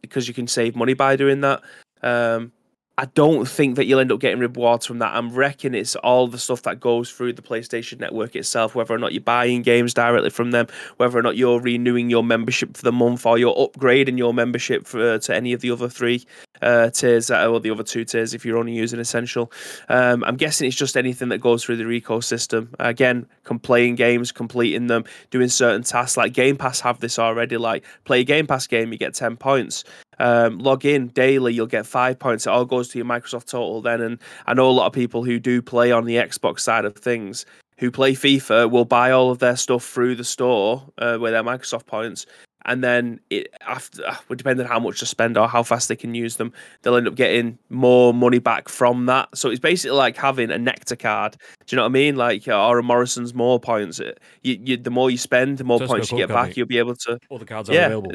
because 0.00 0.28
you 0.28 0.32
can 0.32 0.46
save 0.46 0.76
money 0.76 0.94
by 0.94 1.16
doing 1.16 1.40
that. 1.40 1.60
Um, 2.02 2.52
I 3.00 3.04
don't 3.14 3.46
think 3.46 3.76
that 3.76 3.86
you'll 3.86 4.00
end 4.00 4.10
up 4.10 4.18
getting 4.18 4.40
rewards 4.40 4.84
from 4.84 4.98
that. 4.98 5.14
I'm 5.14 5.30
reckon 5.30 5.72
it's 5.72 5.94
all 5.94 6.26
the 6.26 6.36
stuff 6.36 6.62
that 6.62 6.80
goes 6.80 7.08
through 7.08 7.34
the 7.34 7.42
PlayStation 7.42 8.00
Network 8.00 8.34
itself, 8.34 8.74
whether 8.74 8.92
or 8.92 8.98
not 8.98 9.12
you're 9.12 9.20
buying 9.22 9.62
games 9.62 9.94
directly 9.94 10.30
from 10.30 10.50
them, 10.50 10.66
whether 10.96 11.16
or 11.16 11.22
not 11.22 11.36
you're 11.36 11.60
renewing 11.60 12.10
your 12.10 12.24
membership 12.24 12.76
for 12.76 12.82
the 12.82 12.90
month 12.90 13.24
or 13.24 13.38
you're 13.38 13.54
upgrading 13.54 14.18
your 14.18 14.34
membership 14.34 14.84
for, 14.84 15.16
to 15.16 15.32
any 15.32 15.52
of 15.52 15.60
the 15.60 15.70
other 15.70 15.88
three 15.88 16.26
uh, 16.60 16.90
tiers 16.90 17.30
or 17.30 17.60
the 17.60 17.70
other 17.70 17.84
two 17.84 18.04
tiers 18.04 18.34
if 18.34 18.44
you're 18.44 18.58
only 18.58 18.72
using 18.74 18.98
Essential. 18.98 19.52
Um, 19.88 20.24
I'm 20.24 20.36
guessing 20.36 20.66
it's 20.66 20.74
just 20.74 20.96
anything 20.96 21.28
that 21.28 21.38
goes 21.38 21.62
through 21.62 21.76
the 21.76 21.84
ecosystem. 21.84 22.74
Again, 22.80 23.28
playing 23.62 23.94
games, 23.94 24.32
completing 24.32 24.88
them, 24.88 25.04
doing 25.30 25.48
certain 25.48 25.84
tasks. 25.84 26.16
Like 26.16 26.32
Game 26.32 26.56
Pass 26.56 26.80
have 26.80 26.98
this 26.98 27.20
already. 27.20 27.58
Like 27.58 27.84
play 28.04 28.22
a 28.22 28.24
Game 28.24 28.48
Pass 28.48 28.66
game, 28.66 28.90
you 28.90 28.98
get 28.98 29.14
10 29.14 29.36
points 29.36 29.84
um, 30.18 30.58
log 30.58 30.84
in 30.84 31.08
daily, 31.08 31.54
you'll 31.54 31.66
get 31.66 31.86
five 31.86 32.18
points. 32.18 32.46
It 32.46 32.50
all 32.50 32.64
goes 32.64 32.88
to 32.88 32.98
your 32.98 33.06
Microsoft 33.06 33.46
total 33.46 33.80
then. 33.80 34.00
And 34.00 34.18
I 34.46 34.54
know 34.54 34.68
a 34.68 34.72
lot 34.72 34.86
of 34.86 34.92
people 34.92 35.24
who 35.24 35.38
do 35.38 35.62
play 35.62 35.92
on 35.92 36.04
the 36.04 36.16
Xbox 36.16 36.60
side 36.60 36.84
of 36.84 36.96
things, 36.96 37.46
who 37.78 37.90
play 37.90 38.12
FIFA, 38.12 38.70
will 38.70 38.84
buy 38.84 39.10
all 39.10 39.30
of 39.30 39.38
their 39.38 39.56
stuff 39.56 39.84
through 39.84 40.16
the 40.16 40.24
store 40.24 40.82
uh, 40.98 41.18
with 41.20 41.32
their 41.32 41.44
Microsoft 41.44 41.86
points. 41.86 42.26
And 42.64 42.84
then 42.84 43.20
it 43.30 43.48
after, 43.66 44.04
uh, 44.04 44.16
well, 44.28 44.36
depending 44.36 44.66
on 44.66 44.70
how 44.70 44.80
much 44.80 45.00
they 45.00 45.06
spend 45.06 45.38
or 45.38 45.48
how 45.48 45.62
fast 45.62 45.88
they 45.88 45.96
can 45.96 46.14
use 46.14 46.36
them, 46.36 46.52
they'll 46.82 46.96
end 46.96 47.08
up 47.08 47.14
getting 47.14 47.58
more 47.70 48.12
money 48.12 48.40
back 48.40 48.68
from 48.68 49.06
that. 49.06 49.28
So 49.34 49.48
it's 49.48 49.60
basically 49.60 49.96
like 49.96 50.16
having 50.18 50.50
a 50.50 50.58
Nectar 50.58 50.96
card. 50.96 51.36
Do 51.66 51.74
you 51.74 51.76
know 51.76 51.84
what 51.84 51.90
I 51.90 51.92
mean? 51.92 52.16
Like 52.16 52.46
uh, 52.46 52.68
or 52.68 52.78
a 52.78 52.82
Morrison's 52.82 53.32
more 53.32 53.58
points. 53.58 54.00
You, 54.00 54.58
you, 54.60 54.76
the 54.76 54.90
more 54.90 55.08
you 55.10 55.16
spend, 55.16 55.56
the 55.56 55.64
more 55.64 55.78
Tesco 55.78 55.86
points 55.86 56.12
you 56.12 56.18
get 56.18 56.28
back. 56.28 56.58
You'll 56.58 56.66
be 56.66 56.78
able 56.78 56.96
to 56.96 57.18
All 57.30 57.38
the 57.38 57.46
cards 57.46 57.70
are 57.70 57.74
yeah, 57.74 57.86
available. 57.86 58.12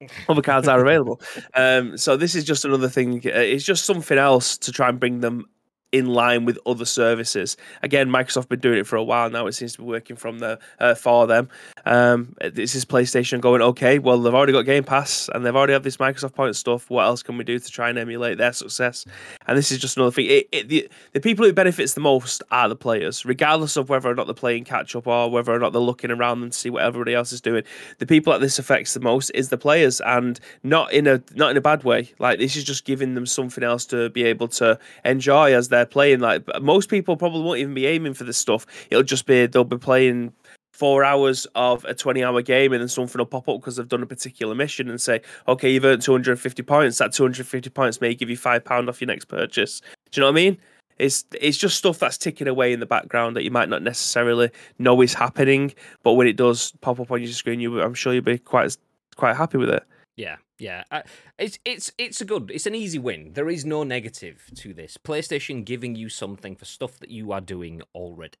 other 0.28 0.42
cards 0.42 0.68
are 0.68 0.80
available. 0.80 1.20
Um, 1.54 1.96
so 1.96 2.16
this 2.16 2.34
is 2.34 2.44
just 2.44 2.64
another 2.64 2.88
thing. 2.88 3.18
uh, 3.26 3.30
It's 3.38 3.64
just 3.64 3.84
something 3.84 4.18
else 4.18 4.58
to 4.58 4.72
try 4.72 4.88
and 4.88 4.98
bring 5.00 5.20
them 5.20 5.46
in 5.94 6.06
line 6.06 6.44
with 6.44 6.58
other 6.66 6.84
services. 6.84 7.56
Again, 7.80 8.08
Microsoft 8.08 8.48
been 8.48 8.58
doing 8.58 8.78
it 8.78 8.86
for 8.86 8.96
a 8.96 9.04
while 9.04 9.30
now. 9.30 9.46
It 9.46 9.52
seems 9.52 9.74
to 9.74 9.78
be 9.78 9.84
working 9.84 10.16
from 10.16 10.40
the 10.40 10.58
uh, 10.80 10.96
for 10.96 11.28
them. 11.28 11.48
Um, 11.86 12.34
this 12.40 12.74
is 12.74 12.84
PlayStation 12.84 13.40
going 13.40 13.62
okay. 13.62 14.00
Well, 14.00 14.18
they've 14.18 14.34
already 14.34 14.52
got 14.52 14.62
Game 14.62 14.82
Pass 14.82 15.30
and 15.32 15.46
they've 15.46 15.54
already 15.54 15.72
have 15.72 15.84
this 15.84 15.98
Microsoft 15.98 16.34
Point 16.34 16.56
stuff. 16.56 16.90
What 16.90 17.04
else 17.04 17.22
can 17.22 17.38
we 17.38 17.44
do 17.44 17.60
to 17.60 17.70
try 17.70 17.90
and 17.90 17.98
emulate 17.98 18.38
their 18.38 18.52
success? 18.52 19.04
And 19.46 19.56
this 19.56 19.70
is 19.70 19.78
just 19.78 19.96
another 19.96 20.10
thing. 20.10 20.26
It, 20.26 20.48
it, 20.50 20.68
the, 20.68 20.88
the 21.12 21.20
people 21.20 21.44
who 21.44 21.52
benefits 21.52 21.94
the 21.94 22.00
most 22.00 22.42
are 22.50 22.68
the 22.68 22.74
players, 22.74 23.24
regardless 23.24 23.76
of 23.76 23.88
whether 23.88 24.10
or 24.10 24.16
not 24.16 24.26
they're 24.26 24.34
playing 24.34 24.64
catch 24.64 24.96
up 24.96 25.06
or 25.06 25.30
whether 25.30 25.52
or 25.52 25.60
not 25.60 25.72
they're 25.72 25.80
looking 25.80 26.10
around 26.10 26.40
to 26.40 26.58
see 26.58 26.70
what 26.70 26.82
everybody 26.82 27.14
else 27.14 27.32
is 27.32 27.40
doing. 27.40 27.62
The 27.98 28.06
people 28.06 28.32
that 28.32 28.40
this 28.40 28.58
affects 28.58 28.94
the 28.94 29.00
most 29.00 29.30
is 29.32 29.50
the 29.50 29.58
players, 29.58 30.00
and 30.00 30.40
not 30.64 30.92
in 30.92 31.06
a 31.06 31.22
not 31.34 31.52
in 31.52 31.56
a 31.56 31.60
bad 31.60 31.84
way. 31.84 32.12
Like 32.18 32.40
this 32.40 32.56
is 32.56 32.64
just 32.64 32.84
giving 32.84 33.14
them 33.14 33.26
something 33.26 33.62
else 33.62 33.84
to 33.86 34.10
be 34.10 34.24
able 34.24 34.48
to 34.48 34.78
enjoy 35.04 35.54
as 35.54 35.68
they're 35.68 35.83
playing. 35.90 36.20
Like 36.20 36.44
most 36.62 36.88
people 36.88 37.16
probably 37.16 37.42
won't 37.42 37.60
even 37.60 37.74
be 37.74 37.86
aiming 37.86 38.14
for 38.14 38.24
this 38.24 38.38
stuff. 38.38 38.66
It'll 38.90 39.02
just 39.02 39.26
be 39.26 39.46
they'll 39.46 39.64
be 39.64 39.78
playing 39.78 40.32
four 40.74 41.04
hours 41.04 41.46
of 41.54 41.84
a 41.84 41.94
20 41.94 42.24
hour 42.24 42.42
game 42.42 42.72
and 42.72 42.80
then 42.80 42.88
something 42.88 43.16
will 43.16 43.26
pop 43.26 43.48
up 43.48 43.60
because 43.60 43.76
they've 43.76 43.88
done 43.88 44.02
a 44.02 44.06
particular 44.06 44.56
mission 44.56 44.90
and 44.90 45.00
say, 45.00 45.20
okay, 45.46 45.70
you've 45.72 45.84
earned 45.84 46.02
250 46.02 46.62
points. 46.64 46.98
That 46.98 47.12
250 47.12 47.70
points 47.70 48.00
may 48.00 48.12
give 48.12 48.28
you 48.28 48.36
five 48.36 48.64
pound 48.64 48.88
off 48.88 49.00
your 49.00 49.06
next 49.06 49.26
purchase. 49.26 49.80
Do 50.10 50.20
you 50.20 50.22
know 50.22 50.32
what 50.32 50.40
I 50.40 50.42
mean? 50.42 50.58
It's 50.98 51.24
it's 51.40 51.58
just 51.58 51.76
stuff 51.76 51.98
that's 51.98 52.18
ticking 52.18 52.48
away 52.48 52.72
in 52.72 52.80
the 52.80 52.86
background 52.86 53.36
that 53.36 53.42
you 53.42 53.50
might 53.50 53.68
not 53.68 53.82
necessarily 53.82 54.50
know 54.78 55.00
is 55.00 55.14
happening, 55.14 55.74
but 56.02 56.12
when 56.12 56.26
it 56.26 56.36
does 56.36 56.72
pop 56.80 57.00
up 57.00 57.10
on 57.10 57.22
your 57.22 57.32
screen, 57.32 57.60
you 57.60 57.80
I'm 57.80 57.94
sure 57.94 58.12
you'll 58.12 58.22
be 58.22 58.38
quite 58.38 58.76
quite 59.16 59.36
happy 59.36 59.58
with 59.58 59.70
it. 59.70 59.84
Yeah, 60.16 60.36
yeah. 60.58 60.84
Uh, 60.90 61.02
it's 61.38 61.58
it's 61.64 61.90
it's 61.98 62.20
a 62.20 62.24
good. 62.24 62.50
It's 62.54 62.66
an 62.66 62.74
easy 62.74 62.98
win. 62.98 63.32
There 63.32 63.50
is 63.50 63.64
no 63.64 63.82
negative 63.82 64.48
to 64.56 64.72
this. 64.72 64.96
PlayStation 64.96 65.64
giving 65.64 65.96
you 65.96 66.08
something 66.08 66.54
for 66.54 66.64
stuff 66.64 66.98
that 67.00 67.10
you 67.10 67.32
are 67.32 67.40
doing 67.40 67.82
already. 67.94 68.38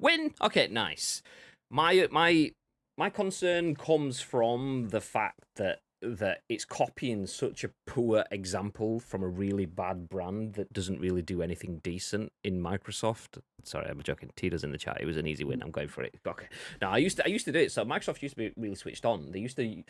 Win. 0.00 0.34
Okay, 0.40 0.68
nice. 0.68 1.22
My 1.70 2.08
my 2.10 2.52
my 2.96 3.10
concern 3.10 3.76
comes 3.76 4.20
from 4.20 4.88
the 4.90 5.00
fact 5.00 5.40
that 5.56 5.80
that 6.02 6.42
it's 6.48 6.64
copying 6.64 7.26
such 7.26 7.64
a 7.64 7.70
poor 7.86 8.24
example 8.30 9.00
from 9.00 9.22
a 9.22 9.28
really 9.28 9.66
bad 9.66 10.08
brand 10.08 10.54
that 10.54 10.72
doesn't 10.72 11.00
really 11.00 11.22
do 11.22 11.42
anything 11.42 11.80
decent 11.82 12.32
in 12.42 12.60
Microsoft. 12.60 13.40
Sorry, 13.64 13.86
I'm 13.88 14.02
joking. 14.02 14.30
Tito's 14.36 14.64
in 14.64 14.72
the 14.72 14.78
chat. 14.78 14.98
It 15.00 15.06
was 15.06 15.16
an 15.16 15.26
easy 15.26 15.44
win. 15.44 15.62
I'm 15.62 15.70
going 15.70 15.88
for 15.88 16.02
it. 16.02 16.14
Okay. 16.26 16.46
No, 16.80 16.88
I 16.88 16.96
used 16.96 17.18
to 17.18 17.24
I 17.24 17.28
used 17.28 17.44
to 17.44 17.52
do 17.52 17.58
it. 17.58 17.72
So 17.72 17.84
Microsoft 17.84 18.22
used 18.22 18.36
to 18.36 18.38
be 18.38 18.52
really 18.56 18.74
switched 18.74 19.04
on. 19.04 19.32
They 19.32 19.40
used 19.40 19.56
to 19.56 19.82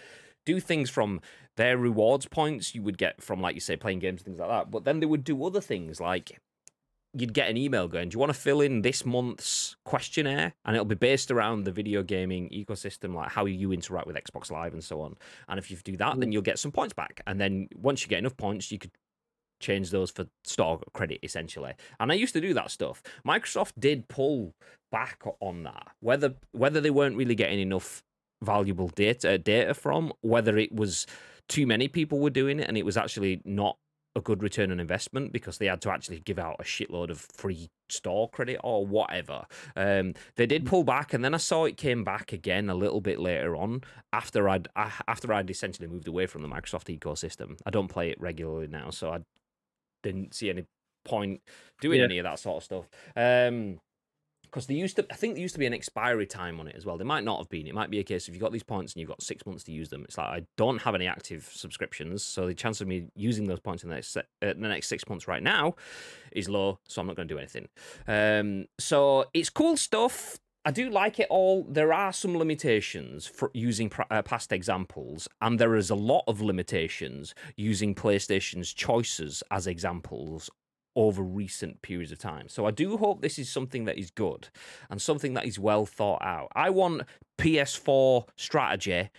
do 0.44 0.58
things 0.58 0.90
from 0.90 1.20
their 1.56 1.76
rewards 1.76 2.26
points 2.26 2.74
you 2.74 2.82
would 2.82 2.98
get 2.98 3.22
from 3.22 3.40
like 3.40 3.54
you 3.54 3.60
say 3.60 3.76
playing 3.76 4.00
games 4.00 4.20
and 4.20 4.26
things 4.26 4.40
like 4.40 4.48
that. 4.48 4.70
But 4.70 4.84
then 4.84 5.00
they 5.00 5.06
would 5.06 5.24
do 5.24 5.44
other 5.44 5.60
things 5.60 6.00
like 6.00 6.40
you'd 7.12 7.34
get 7.34 7.48
an 7.48 7.56
email 7.56 7.88
going, 7.88 8.08
Do 8.08 8.14
you 8.14 8.18
want 8.20 8.32
to 8.32 8.38
fill 8.38 8.60
in 8.60 8.82
this 8.82 9.04
month's 9.04 9.76
questionnaire? 9.84 10.54
And 10.64 10.76
it'll 10.76 10.84
be 10.84 10.94
based 10.94 11.30
around 11.30 11.64
the 11.64 11.72
video 11.72 12.02
gaming 12.02 12.48
ecosystem, 12.50 13.14
like 13.14 13.30
how 13.30 13.46
you 13.46 13.72
interact 13.72 14.06
with 14.06 14.16
Xbox 14.16 14.50
Live 14.50 14.72
and 14.72 14.84
so 14.84 15.00
on. 15.00 15.16
And 15.48 15.58
if 15.58 15.70
you 15.70 15.76
do 15.78 15.96
that, 15.96 16.18
then 16.20 16.30
mm. 16.30 16.32
you'll 16.32 16.42
get 16.42 16.58
some 16.58 16.72
points 16.72 16.94
back. 16.94 17.20
And 17.26 17.40
then 17.40 17.68
once 17.74 18.02
you 18.02 18.08
get 18.08 18.18
enough 18.18 18.36
points, 18.36 18.70
you 18.70 18.78
could 18.78 18.92
change 19.60 19.90
those 19.90 20.10
for 20.10 20.26
store 20.44 20.80
credit 20.94 21.20
essentially. 21.22 21.74
And 21.98 22.10
I 22.10 22.14
used 22.14 22.32
to 22.34 22.40
do 22.40 22.54
that 22.54 22.70
stuff. 22.70 23.02
Microsoft 23.26 23.72
did 23.78 24.08
pull 24.08 24.54
back 24.90 25.22
on 25.40 25.62
that. 25.64 25.88
Whether 26.00 26.34
whether 26.52 26.80
they 26.80 26.90
weren't 26.90 27.16
really 27.16 27.34
getting 27.34 27.60
enough 27.60 28.02
valuable 28.42 28.88
data 28.88 29.38
data 29.38 29.74
from, 29.74 30.12
whether 30.22 30.56
it 30.56 30.74
was 30.74 31.06
too 31.48 31.66
many 31.66 31.88
people 31.88 32.20
were 32.20 32.30
doing 32.30 32.60
it 32.60 32.68
and 32.68 32.78
it 32.78 32.84
was 32.84 32.96
actually 32.96 33.42
not 33.44 33.76
a 34.16 34.20
good 34.20 34.42
return 34.42 34.72
on 34.72 34.80
investment 34.80 35.32
because 35.32 35.58
they 35.58 35.66
had 35.66 35.80
to 35.82 35.90
actually 35.90 36.20
give 36.20 36.38
out 36.38 36.56
a 36.58 36.64
shitload 36.64 37.10
of 37.10 37.20
free 37.20 37.70
store 37.88 38.28
credit 38.28 38.58
or 38.64 38.84
whatever. 38.84 39.44
Um, 39.76 40.14
they 40.36 40.46
did 40.46 40.66
pull 40.66 40.84
back, 40.84 41.12
and 41.14 41.24
then 41.24 41.34
I 41.34 41.38
saw 41.38 41.64
it 41.64 41.76
came 41.76 42.02
back 42.02 42.32
again 42.32 42.68
a 42.68 42.74
little 42.74 43.00
bit 43.00 43.20
later 43.20 43.56
on 43.56 43.82
after 44.12 44.48
I'd 44.48 44.68
after 44.76 45.32
I'd 45.32 45.50
essentially 45.50 45.88
moved 45.88 46.08
away 46.08 46.26
from 46.26 46.42
the 46.42 46.48
Microsoft 46.48 46.96
ecosystem. 46.96 47.58
I 47.64 47.70
don't 47.70 47.88
play 47.88 48.10
it 48.10 48.20
regularly 48.20 48.66
now, 48.66 48.90
so 48.90 49.10
I 49.10 49.20
didn't 50.02 50.34
see 50.34 50.50
any 50.50 50.64
point 51.04 51.40
doing 51.80 51.98
yeah. 51.98 52.04
any 52.04 52.18
of 52.18 52.24
that 52.24 52.38
sort 52.38 52.58
of 52.58 52.64
stuff. 52.64 52.88
Um, 53.16 53.80
because 54.50 54.66
there 54.66 54.76
used 54.76 54.96
to, 54.96 55.06
I 55.10 55.14
think 55.14 55.34
there 55.34 55.42
used 55.42 55.54
to 55.54 55.58
be 55.60 55.66
an 55.66 55.72
expiry 55.72 56.26
time 56.26 56.58
on 56.58 56.66
it 56.66 56.74
as 56.76 56.84
well. 56.84 56.96
There 56.96 57.06
might 57.06 57.24
not 57.24 57.38
have 57.38 57.48
been. 57.48 57.66
It 57.66 57.74
might 57.74 57.90
be 57.90 58.00
a 58.00 58.04
case 58.04 58.26
if 58.26 58.34
you've 58.34 58.42
got 58.42 58.52
these 58.52 58.64
points 58.64 58.92
and 58.92 59.00
you've 59.00 59.08
got 59.08 59.22
six 59.22 59.46
months 59.46 59.62
to 59.64 59.72
use 59.72 59.88
them. 59.88 60.04
It's 60.04 60.18
like 60.18 60.26
I 60.26 60.46
don't 60.56 60.82
have 60.82 60.94
any 60.94 61.06
active 61.06 61.48
subscriptions, 61.52 62.24
so 62.24 62.46
the 62.46 62.54
chance 62.54 62.80
of 62.80 62.88
me 62.88 63.08
using 63.14 63.46
those 63.46 63.60
points 63.60 63.84
in 63.84 63.88
the 63.88 63.94
next 63.94 64.16
uh, 64.16 64.22
the 64.40 64.54
next 64.54 64.88
six 64.88 65.08
months 65.08 65.28
right 65.28 65.42
now 65.42 65.74
is 66.32 66.48
low. 66.48 66.80
So 66.88 67.00
I'm 67.00 67.06
not 67.06 67.16
going 67.16 67.28
to 67.28 67.34
do 67.34 67.38
anything. 67.38 67.68
Um, 68.08 68.66
so 68.78 69.26
it's 69.32 69.50
cool 69.50 69.76
stuff. 69.76 70.38
I 70.62 70.70
do 70.72 70.90
like 70.90 71.18
it 71.18 71.26
all. 71.30 71.64
There 71.70 71.92
are 71.92 72.12
some 72.12 72.36
limitations 72.36 73.26
for 73.26 73.50
using 73.54 73.90
uh, 74.10 74.20
past 74.20 74.52
examples, 74.52 75.26
and 75.40 75.58
there 75.58 75.74
is 75.74 75.88
a 75.88 75.94
lot 75.94 76.24
of 76.26 76.42
limitations 76.42 77.34
using 77.56 77.94
PlayStation's 77.94 78.74
choices 78.74 79.42
as 79.50 79.66
examples 79.66 80.50
over 80.96 81.22
recent 81.22 81.82
periods 81.82 82.12
of 82.12 82.18
time. 82.18 82.48
So 82.48 82.66
I 82.66 82.70
do 82.70 82.96
hope 82.96 83.22
this 83.22 83.38
is 83.38 83.50
something 83.50 83.84
that 83.84 83.98
is 83.98 84.10
good 84.10 84.48
and 84.88 85.00
something 85.00 85.34
that 85.34 85.46
is 85.46 85.58
well 85.58 85.86
thought 85.86 86.22
out. 86.22 86.48
I 86.54 86.70
want 86.70 87.02
PS4 87.38 88.24
strategy 88.36 89.10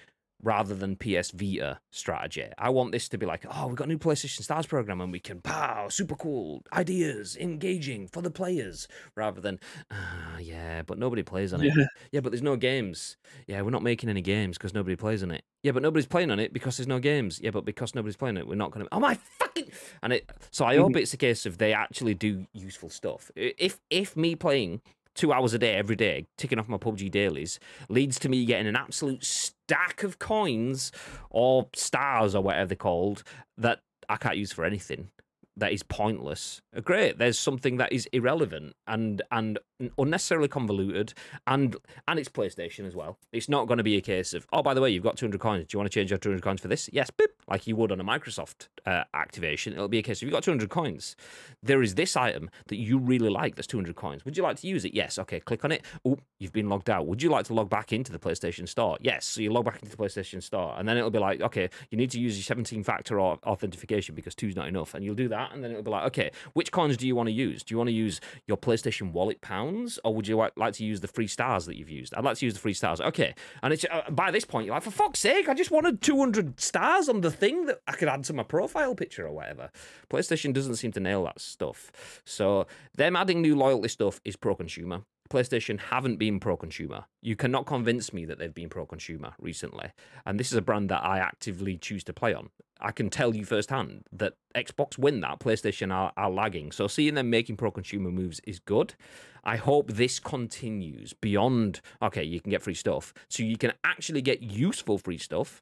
rather 0.43 0.75
than 0.75 0.95
PS 0.95 1.31
Vita 1.31 1.79
strategy. 1.91 2.45
I 2.57 2.69
want 2.69 2.91
this 2.91 3.09
to 3.09 3.17
be 3.17 3.25
like, 3.25 3.45
oh, 3.49 3.67
we've 3.67 3.75
got 3.75 3.85
a 3.85 3.89
new 3.89 3.97
PlayStation 3.97 4.41
Stars 4.41 4.65
program 4.65 5.01
and 5.01 5.11
we 5.11 5.19
can 5.19 5.41
pow, 5.41 5.89
super 5.89 6.15
cool 6.15 6.63
ideas, 6.73 7.37
engaging 7.37 8.07
for 8.07 8.21
the 8.21 8.31
players, 8.31 8.87
rather 9.15 9.41
than, 9.41 9.59
ah, 9.91 10.37
yeah, 10.39 10.81
but 10.83 10.97
nobody 10.97 11.23
plays 11.23 11.53
on 11.53 11.61
it. 11.61 11.73
Yeah. 11.75 11.85
yeah, 12.11 12.19
but 12.21 12.31
there's 12.31 12.41
no 12.41 12.55
games. 12.55 13.17
Yeah, 13.47 13.61
we're 13.61 13.69
not 13.71 13.83
making 13.83 14.09
any 14.09 14.21
games 14.21 14.57
because 14.57 14.73
nobody 14.73 14.95
plays 14.95 15.23
on 15.23 15.31
it. 15.31 15.43
Yeah, 15.63 15.73
but 15.73 15.83
nobody's 15.83 16.07
playing 16.07 16.31
on 16.31 16.39
it 16.39 16.53
because 16.53 16.77
there's 16.77 16.87
no 16.87 16.99
games. 16.99 17.39
Yeah, 17.41 17.51
but 17.51 17.65
because 17.65 17.93
nobody's 17.93 18.17
playing 18.17 18.37
it, 18.37 18.47
we're 18.47 18.55
not 18.55 18.71
going 18.71 18.85
to. 18.85 18.89
Oh 18.93 18.99
my 18.99 19.15
fucking! 19.37 19.71
And 20.01 20.13
it. 20.13 20.31
So 20.49 20.65
I 20.65 20.77
hope 20.77 20.89
mm-hmm. 20.89 20.97
it's 20.97 21.13
a 21.13 21.17
case 21.17 21.45
of 21.45 21.59
they 21.59 21.73
actually 21.73 22.15
do 22.15 22.47
useful 22.53 22.89
stuff. 22.89 23.29
If 23.35 23.79
if 23.89 24.17
me 24.17 24.35
playing 24.35 24.81
two 25.15 25.33
hours 25.33 25.53
a 25.53 25.59
day 25.59 25.75
every 25.75 25.95
day, 25.95 26.27
ticking 26.37 26.59
off 26.59 26.67
my 26.67 26.77
PUBG 26.77 27.11
dailies, 27.11 27.59
leads 27.89 28.19
to 28.19 28.29
me 28.29 28.45
getting 28.45 28.67
an 28.67 28.75
absolute 28.75 29.23
stack 29.23 30.03
of 30.03 30.19
coins 30.19 30.91
or 31.29 31.67
stars 31.75 32.35
or 32.35 32.41
whatever 32.41 32.67
they're 32.67 32.75
called 32.75 33.23
that 33.57 33.79
I 34.09 34.17
can't 34.17 34.37
use 34.37 34.51
for 34.51 34.65
anything 34.65 35.09
that 35.57 35.71
is 35.71 35.83
pointless. 35.83 36.61
Great, 36.83 37.17
there's 37.17 37.37
something 37.37 37.77
that 37.77 37.91
is 37.91 38.07
irrelevant 38.13 38.75
and 38.87 39.21
and 39.31 39.59
unnecessarily 39.97 40.47
convoluted, 40.47 41.13
and 41.47 41.75
and 42.07 42.19
it's 42.19 42.29
PlayStation 42.29 42.85
as 42.85 42.95
well. 42.95 43.17
It's 43.31 43.49
not 43.49 43.67
going 43.67 43.77
to 43.77 43.83
be 43.83 43.97
a 43.97 44.01
case 44.01 44.33
of 44.33 44.47
oh, 44.53 44.61
by 44.61 44.73
the 44.73 44.81
way, 44.81 44.89
you've 44.89 45.03
got 45.03 45.17
200 45.17 45.39
coins. 45.39 45.67
Do 45.67 45.75
you 45.75 45.79
want 45.79 45.91
to 45.91 45.93
change 45.93 46.11
your 46.11 46.17
200 46.17 46.41
coins 46.41 46.61
for 46.61 46.67
this? 46.67 46.89
Yes, 46.93 47.09
beep, 47.09 47.31
like 47.47 47.67
you 47.67 47.75
would 47.75 47.91
on 47.91 47.99
a 47.99 48.03
Microsoft 48.03 48.67
uh, 48.85 49.03
activation. 49.13 49.73
It'll 49.73 49.87
be 49.87 49.99
a 49.99 50.03
case 50.03 50.19
of 50.21 50.23
you've 50.23 50.33
got 50.33 50.43
200 50.43 50.69
coins. 50.69 51.15
There 51.61 51.81
is 51.81 51.95
this 51.95 52.15
item 52.15 52.49
that 52.67 52.77
you 52.77 52.97
really 52.97 53.29
like. 53.29 53.55
That's 53.55 53.67
200 53.67 53.95
coins. 53.95 54.25
Would 54.25 54.37
you 54.37 54.43
like 54.43 54.57
to 54.57 54.67
use 54.67 54.85
it? 54.85 54.93
Yes. 54.93 55.19
Okay, 55.19 55.39
click 55.39 55.65
on 55.65 55.71
it. 55.71 55.83
Oh, 56.05 56.17
you've 56.39 56.53
been 56.53 56.69
logged 56.69 56.89
out. 56.89 57.07
Would 57.07 57.21
you 57.21 57.29
like 57.29 57.45
to 57.45 57.53
log 57.53 57.69
back 57.69 57.91
into 57.91 58.11
the 58.11 58.19
PlayStation 58.19 58.67
Store? 58.67 58.97
Yes. 59.01 59.25
So 59.25 59.41
you 59.41 59.51
log 59.51 59.65
back 59.65 59.81
into 59.81 59.95
the 59.95 60.01
PlayStation 60.01 60.41
Store, 60.41 60.75
and 60.77 60.87
then 60.87 60.97
it'll 60.97 61.11
be 61.11 61.19
like, 61.19 61.41
okay, 61.41 61.69
you 61.89 61.97
need 61.97 62.11
to 62.11 62.19
use 62.19 62.37
your 62.37 62.43
17 62.43 62.83
factor 62.83 63.19
authentication 63.19 64.15
because 64.15 64.35
two's 64.35 64.55
not 64.55 64.67
enough, 64.67 64.93
and 64.93 65.03
you'll 65.03 65.15
do 65.15 65.27
that, 65.29 65.40
and 65.53 65.63
then 65.63 65.71
it'll 65.71 65.83
be 65.83 65.91
like, 65.91 66.05
okay, 66.07 66.31
which 66.53 66.71
coins 66.71 66.97
do 66.97 67.07
you 67.07 67.15
want 67.15 67.27
to 67.27 67.33
use? 67.33 67.63
Do 67.63 67.73
you 67.73 67.77
want 67.77 67.89
to 67.89 67.93
use 67.93 68.21
your 68.47 68.57
PlayStation 68.57 69.11
Wallet 69.11 69.41
pounds, 69.41 69.99
or 70.03 70.13
would 70.13 70.27
you 70.27 70.37
like 70.55 70.73
to 70.73 70.85
use 70.85 70.99
the 70.99 71.07
free 71.07 71.27
stars 71.27 71.65
that 71.65 71.77
you've 71.77 71.89
used? 71.89 72.13
I'd 72.13 72.23
like 72.23 72.37
to 72.37 72.45
use 72.45 72.53
the 72.53 72.59
free 72.59 72.73
stars. 72.73 73.01
Okay, 73.01 73.33
and 73.63 73.73
it's 73.73 73.85
uh, 73.89 74.09
by 74.09 74.31
this 74.31 74.45
point 74.45 74.65
you're 74.65 74.75
like, 74.75 74.83
for 74.83 74.91
fuck's 74.91 75.19
sake, 75.19 75.49
I 75.49 75.53
just 75.53 75.71
wanted 75.71 76.01
200 76.01 76.59
stars 76.59 77.09
on 77.09 77.21
the 77.21 77.31
thing 77.31 77.65
that 77.65 77.81
I 77.87 77.93
could 77.93 78.07
add 78.07 78.23
to 78.25 78.33
my 78.33 78.43
profile 78.43 78.95
picture 78.95 79.25
or 79.25 79.31
whatever. 79.31 79.71
PlayStation 80.09 80.53
doesn't 80.53 80.75
seem 80.75 80.91
to 80.93 80.99
nail 80.99 81.23
that 81.25 81.39
stuff. 81.39 81.91
So 82.25 82.67
them 82.95 83.15
adding 83.15 83.41
new 83.41 83.55
loyalty 83.55 83.87
stuff 83.87 84.21
is 84.25 84.35
pro-consumer. 84.35 85.03
PlayStation 85.31 85.79
haven't 85.79 86.17
been 86.17 86.39
pro 86.39 86.57
consumer. 86.57 87.05
You 87.21 87.37
cannot 87.37 87.65
convince 87.65 88.11
me 88.11 88.25
that 88.25 88.37
they've 88.37 88.53
been 88.53 88.69
pro 88.69 88.85
consumer 88.85 89.33
recently. 89.39 89.91
And 90.25 90.37
this 90.37 90.51
is 90.51 90.57
a 90.57 90.61
brand 90.61 90.89
that 90.89 91.05
I 91.05 91.19
actively 91.19 91.77
choose 91.77 92.03
to 92.05 92.13
play 92.13 92.33
on. 92.33 92.49
I 92.81 92.91
can 92.91 93.09
tell 93.09 93.33
you 93.33 93.45
firsthand 93.45 94.03
that 94.11 94.33
Xbox 94.55 94.97
win 94.97 95.21
that, 95.21 95.39
PlayStation 95.39 95.93
are, 95.93 96.11
are 96.17 96.29
lagging. 96.29 96.73
So 96.73 96.87
seeing 96.87 97.13
them 97.13 97.29
making 97.29 97.55
pro 97.55 97.71
consumer 97.71 98.11
moves 98.11 98.41
is 98.41 98.59
good. 98.59 98.95
I 99.43 99.55
hope 99.55 99.93
this 99.93 100.19
continues 100.19 101.13
beyond, 101.13 101.79
okay, 102.01 102.23
you 102.23 102.41
can 102.41 102.49
get 102.49 102.61
free 102.61 102.73
stuff. 102.73 103.13
So 103.29 103.43
you 103.43 103.57
can 103.57 103.71
actually 103.85 104.21
get 104.21 104.41
useful 104.41 104.97
free 104.97 105.17
stuff 105.17 105.61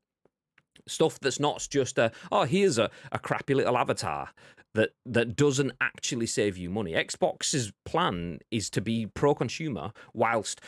stuff 0.87 1.19
that's 1.19 1.39
not 1.39 1.67
just 1.69 1.99
a 1.99 2.11
oh 2.31 2.43
here's 2.43 2.79
a, 2.79 2.89
a 3.11 3.19
crappy 3.19 3.53
little 3.53 3.77
avatar 3.77 4.29
that 4.75 4.91
that 5.05 5.35
doesn't 5.35 5.73
actually 5.81 6.27
save 6.27 6.57
you 6.57 6.69
money. 6.69 6.93
Xbox's 6.93 7.71
plan 7.85 8.39
is 8.51 8.69
to 8.71 8.81
be 8.81 9.07
pro 9.07 9.33
consumer 9.33 9.91
whilst 10.13 10.61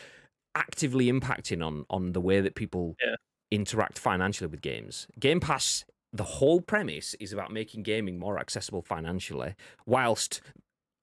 actively 0.55 1.11
impacting 1.11 1.65
on 1.65 1.85
on 1.89 2.13
the 2.13 2.21
way 2.21 2.41
that 2.41 2.55
people 2.55 2.95
yeah. 3.01 3.15
interact 3.51 3.99
financially 3.99 4.47
with 4.47 4.61
games. 4.61 5.07
Game 5.19 5.39
Pass 5.39 5.85
the 6.13 6.23
whole 6.23 6.61
premise 6.61 7.13
is 7.21 7.31
about 7.31 7.51
making 7.51 7.83
gaming 7.83 8.19
more 8.19 8.37
accessible 8.37 8.81
financially 8.81 9.55
whilst 9.85 10.41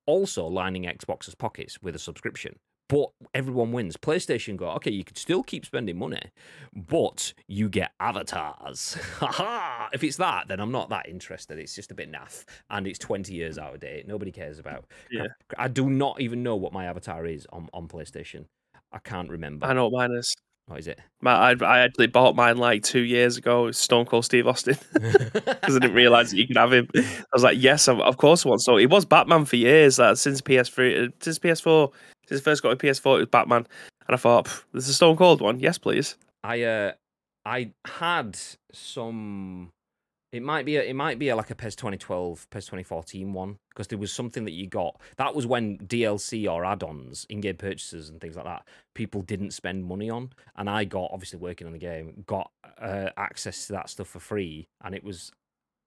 also 0.06 0.46
lining 0.46 0.84
Xbox's 0.84 1.34
pockets 1.34 1.80
with 1.82 1.94
a 1.94 1.98
subscription 1.98 2.56
but 2.88 3.10
everyone 3.34 3.72
wins. 3.72 3.96
PlayStation 3.96 4.56
go, 4.56 4.70
okay, 4.70 4.90
you 4.90 5.04
can 5.04 5.16
still 5.16 5.42
keep 5.42 5.64
spending 5.66 5.98
money, 5.98 6.22
but 6.74 7.34
you 7.46 7.68
get 7.68 7.92
avatars. 8.00 8.94
Haha! 9.18 9.88
if 9.92 10.02
it's 10.02 10.16
that, 10.16 10.48
then 10.48 10.60
I'm 10.60 10.72
not 10.72 10.88
that 10.88 11.08
interested. 11.08 11.58
It's 11.58 11.74
just 11.74 11.90
a 11.90 11.94
bit 11.94 12.10
naff, 12.10 12.44
and 12.70 12.86
it's 12.86 12.98
20 12.98 13.32
years 13.32 13.58
out 13.58 13.74
of 13.74 13.80
date. 13.80 14.08
Nobody 14.08 14.32
cares 14.32 14.58
about. 14.58 14.86
Yeah. 15.10 15.26
I, 15.56 15.64
I 15.64 15.68
do 15.68 15.90
not 15.90 16.20
even 16.20 16.42
know 16.42 16.56
what 16.56 16.72
my 16.72 16.86
avatar 16.86 17.26
is 17.26 17.46
on, 17.52 17.68
on 17.74 17.88
PlayStation. 17.88 18.46
I 18.90 18.98
can't 18.98 19.28
remember. 19.28 19.66
I 19.66 19.74
know 19.74 19.88
what 19.88 20.08
mine 20.08 20.16
is. 20.18 20.34
What 20.66 20.80
is 20.80 20.86
it? 20.86 21.00
I, 21.24 21.54
I 21.62 21.78
actually 21.80 22.08
bought 22.08 22.36
mine 22.36 22.58
like 22.58 22.82
two 22.82 23.00
years 23.00 23.38
ago. 23.38 23.70
Stone 23.70 24.04
Cold 24.04 24.26
Steve 24.26 24.46
Austin 24.46 24.76
because 24.92 25.76
I 25.76 25.78
didn't 25.78 25.94
realize 25.94 26.30
that 26.30 26.36
you 26.36 26.46
could 26.46 26.58
have 26.58 26.74
him. 26.74 26.88
I 26.94 27.04
was 27.32 27.42
like, 27.42 27.56
yes, 27.58 27.88
of, 27.88 28.00
of 28.00 28.18
course 28.18 28.44
I 28.44 28.50
want. 28.50 28.60
So 28.60 28.76
it 28.76 28.90
was 28.90 29.06
Batman 29.06 29.46
for 29.46 29.56
years. 29.56 29.98
Uh, 29.98 30.14
since 30.14 30.42
PS3, 30.42 31.08
uh, 31.08 31.10
since 31.20 31.38
PS4, 31.38 31.90
since 32.28 32.40
I 32.40 32.44
first 32.44 32.62
got 32.62 32.72
a 32.72 32.76
PS4, 32.76 33.16
it 33.16 33.20
was 33.20 33.28
Batman, 33.28 33.66
and 34.06 34.14
I 34.14 34.16
thought, 34.16 34.46
"This 34.72 34.84
is 34.84 34.90
a 34.90 34.94
Stone 34.94 35.16
Cold 35.16 35.40
one. 35.40 35.60
Yes, 35.60 35.78
please." 35.78 36.16
I 36.44 36.62
uh, 36.62 36.92
I 37.44 37.72
had 37.86 38.38
some. 38.72 39.70
It 40.30 40.42
might 40.42 40.66
be 40.66 40.76
a, 40.76 40.82
it 40.82 40.94
might 40.94 41.18
be 41.18 41.30
a, 41.30 41.36
like 41.36 41.50
a 41.50 41.54
PES 41.54 41.74
2012, 41.76 42.50
PES 42.50 42.66
2014 42.66 43.32
one 43.32 43.56
because 43.70 43.86
there 43.86 43.98
was 43.98 44.12
something 44.12 44.44
that 44.44 44.52
you 44.52 44.66
got. 44.66 45.00
That 45.16 45.34
was 45.34 45.46
when 45.46 45.78
DLC 45.78 46.50
or 46.52 46.66
add-ons, 46.66 47.26
in-game 47.30 47.56
purchases 47.56 48.10
and 48.10 48.20
things 48.20 48.36
like 48.36 48.44
that, 48.44 48.66
people 48.94 49.22
didn't 49.22 49.52
spend 49.52 49.86
money 49.86 50.10
on, 50.10 50.32
and 50.56 50.68
I 50.68 50.84
got 50.84 51.10
obviously 51.12 51.38
working 51.38 51.66
on 51.66 51.72
the 51.72 51.78
game, 51.78 52.24
got 52.26 52.50
uh, 52.78 53.08
access 53.16 53.68
to 53.68 53.72
that 53.74 53.88
stuff 53.88 54.08
for 54.08 54.20
free, 54.20 54.68
and 54.84 54.94
it 54.94 55.02
was 55.02 55.32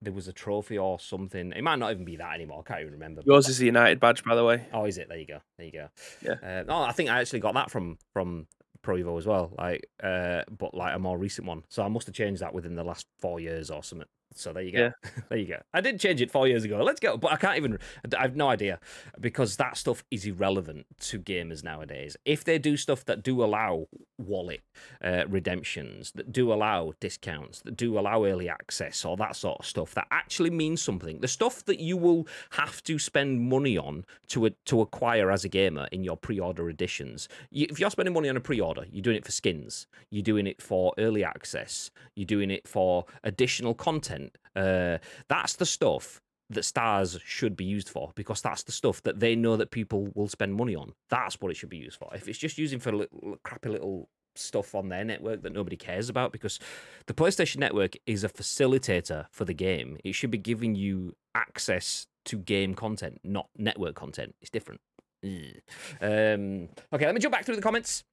there 0.02 0.14
was 0.14 0.28
a 0.28 0.34
trophy 0.34 0.78
or 0.78 1.00
something. 1.00 1.54
It 1.54 1.64
might 1.64 1.78
not 1.78 1.92
even 1.92 2.06
be 2.06 2.16
that 2.18 2.34
anymore. 2.34 2.64
I 2.66 2.68
can't 2.68 2.82
even 2.82 2.94
remember. 2.94 3.22
Yours 3.26 3.48
is 3.48 3.60
the 3.60 3.66
United 3.66 4.00
badge, 4.00 4.24
by 4.24 4.36
the 4.36 4.44
way. 4.44 4.66
Oh, 4.74 4.86
is 4.86 4.98
it? 4.98 5.08
There 5.10 5.18
you 5.18 5.28
go. 5.28 5.40
There 5.58 5.66
you 5.66 5.72
go. 5.72 5.88
Yeah. 6.22 6.36
Uh, 6.44 6.64
oh, 6.68 6.82
I 6.82 6.92
think 6.92 7.10
I 7.10 7.20
actually 7.22 7.40
got 7.40 7.54
that 7.54 7.70
from 7.70 7.98
from 8.14 8.48
Pro 8.82 8.96
Evo 8.96 9.18
as 9.18 9.28
well. 9.28 9.54
Like, 9.58 9.88
uh, 10.04 10.44
but 10.58 10.74
like 10.74 10.96
a 10.96 11.00
more 11.00 11.18
recent 11.18 11.48
one. 11.48 11.64
So 11.70 11.84
I 11.84 11.88
must 11.88 12.08
have 12.08 12.16
changed 12.16 12.42
that 12.42 12.54
within 12.54 12.76
the 12.76 12.84
last 12.84 13.06
four 13.20 13.40
years 13.40 13.70
or 13.70 13.84
something. 13.84 14.08
So 14.34 14.54
there 14.54 14.64
you 14.64 14.72
go. 14.72 14.92
Yeah. 15.04 15.10
there 15.30 15.38
you 15.38 15.48
go. 15.48 15.58
I 15.74 15.82
did 15.82 16.00
change 16.00 16.22
it 16.22 16.32
four 16.32 16.48
years 16.48 16.64
ago. 16.64 16.82
Let's 16.84 17.00
go. 17.00 17.18
But 17.18 17.34
I 17.34 17.38
can't 17.38 17.58
even. 17.58 17.78
I 18.18 18.22
have 18.22 18.36
no 18.36 18.50
idea 18.50 18.80
because 19.20 19.58
that 19.58 19.78
stuff 19.78 20.04
is 20.12 20.26
irrelevant 20.26 20.86
to 21.02 21.20
gamers 21.20 21.64
nowadays. 21.64 22.16
If 22.26 22.44
they 22.44 22.58
do 22.58 22.78
stuff 22.78 23.06
that 23.06 23.24
do 23.24 23.44
allow 23.44 23.88
wallet 24.18 24.62
uh, 25.04 25.24
redemptions, 25.28 26.12
that 26.14 26.32
do 26.32 26.54
allow 26.54 26.94
discounts, 27.00 27.62
that 27.62 27.76
do 27.76 27.98
allow 28.00 28.26
early 28.26 28.50
access, 28.50 29.04
or 29.06 29.18
that 29.18 29.36
sort 29.36 29.60
of 29.60 29.66
stuff, 29.66 29.94
that 29.96 30.08
actually 30.12 30.50
means 30.50 30.82
something. 30.82 31.20
The 31.20 31.28
stuff 31.28 31.66
that 31.66 31.80
you 31.80 31.98
will 31.98 32.28
have 32.52 32.84
to 32.84 33.00
spend 33.00 33.42
money 33.42 33.78
on 33.78 34.06
to 34.30 34.50
to 34.66 34.82
acquire 34.82 35.32
as 35.32 35.44
a 35.44 35.50
gamer 35.50 35.88
in 35.92 36.04
your 36.04 36.18
pre-order 36.18 36.70
editions. 36.70 37.28
You, 37.50 37.68
if 37.70 37.80
you're 37.80 37.90
spending 37.90 38.14
money 38.14 38.30
on 38.30 38.38
a 38.38 38.42
pre-order, 38.42 38.86
you're 38.92 39.02
doing 39.02 39.18
it 39.18 39.26
for 39.26 39.32
skins. 39.32 39.88
You're 40.10 40.24
doing 40.24 40.48
it 40.48 40.62
for 40.62 40.94
early 40.98 41.24
access. 41.24 41.92
You're 42.16 42.26
doing 42.26 42.52
it 42.52 42.68
for 42.68 43.06
additional 43.24 43.74
content 43.74 44.21
uh, 44.56 44.98
that's 45.28 45.56
the 45.56 45.66
stuff 45.66 46.22
that 46.50 46.66
stars 46.66 47.18
should 47.24 47.56
be 47.56 47.64
used 47.64 47.90
for 47.90 48.12
because 48.16 48.42
that's 48.42 48.64
the 48.64 48.72
stuff 48.72 49.02
that 49.04 49.20
they 49.20 49.36
know 49.36 49.56
that 49.56 49.72
people 49.72 50.10
will 50.14 50.28
spend 50.28 50.54
money 50.54 50.76
on. 50.76 50.94
That's 51.10 51.40
what 51.40 51.50
it 51.50 51.56
should 51.56 51.70
be 51.70 51.78
used 51.78 51.98
for. 51.98 52.10
If 52.14 52.28
it's 52.28 52.38
just 52.38 52.58
using 52.58 52.80
for 52.80 52.92
little, 52.92 53.38
crappy 53.44 53.70
little 53.70 54.10
stuff 54.36 54.76
on 54.76 54.90
their 54.90 55.04
network 55.04 55.42
that 55.44 55.54
nobody 55.54 55.76
cares 55.76 56.10
about 56.10 56.32
because 56.32 56.60
the 57.06 57.14
PlayStation 57.14 57.58
Network 57.58 57.96
is 58.06 58.24
a 58.24 58.30
facilitator 58.30 59.26
for 59.32 59.46
the 59.46 59.54
game. 59.54 59.98
It 60.04 60.14
should 60.14 60.32
be 60.32 60.38
giving 60.38 60.76
you 60.76 61.16
access 61.36 62.08
to 62.26 62.38
game 62.38 62.76
content, 62.76 63.20
not 63.24 63.50
network 63.58 63.96
content. 63.96 64.36
It's 64.42 64.52
different. 64.52 64.82
Um, 65.24 66.70
okay, 66.94 67.06
let 67.06 67.14
me 67.14 67.20
jump 67.20 67.34
back 67.34 67.46
through 67.46 67.56
the 67.56 67.62
comments 67.62 68.04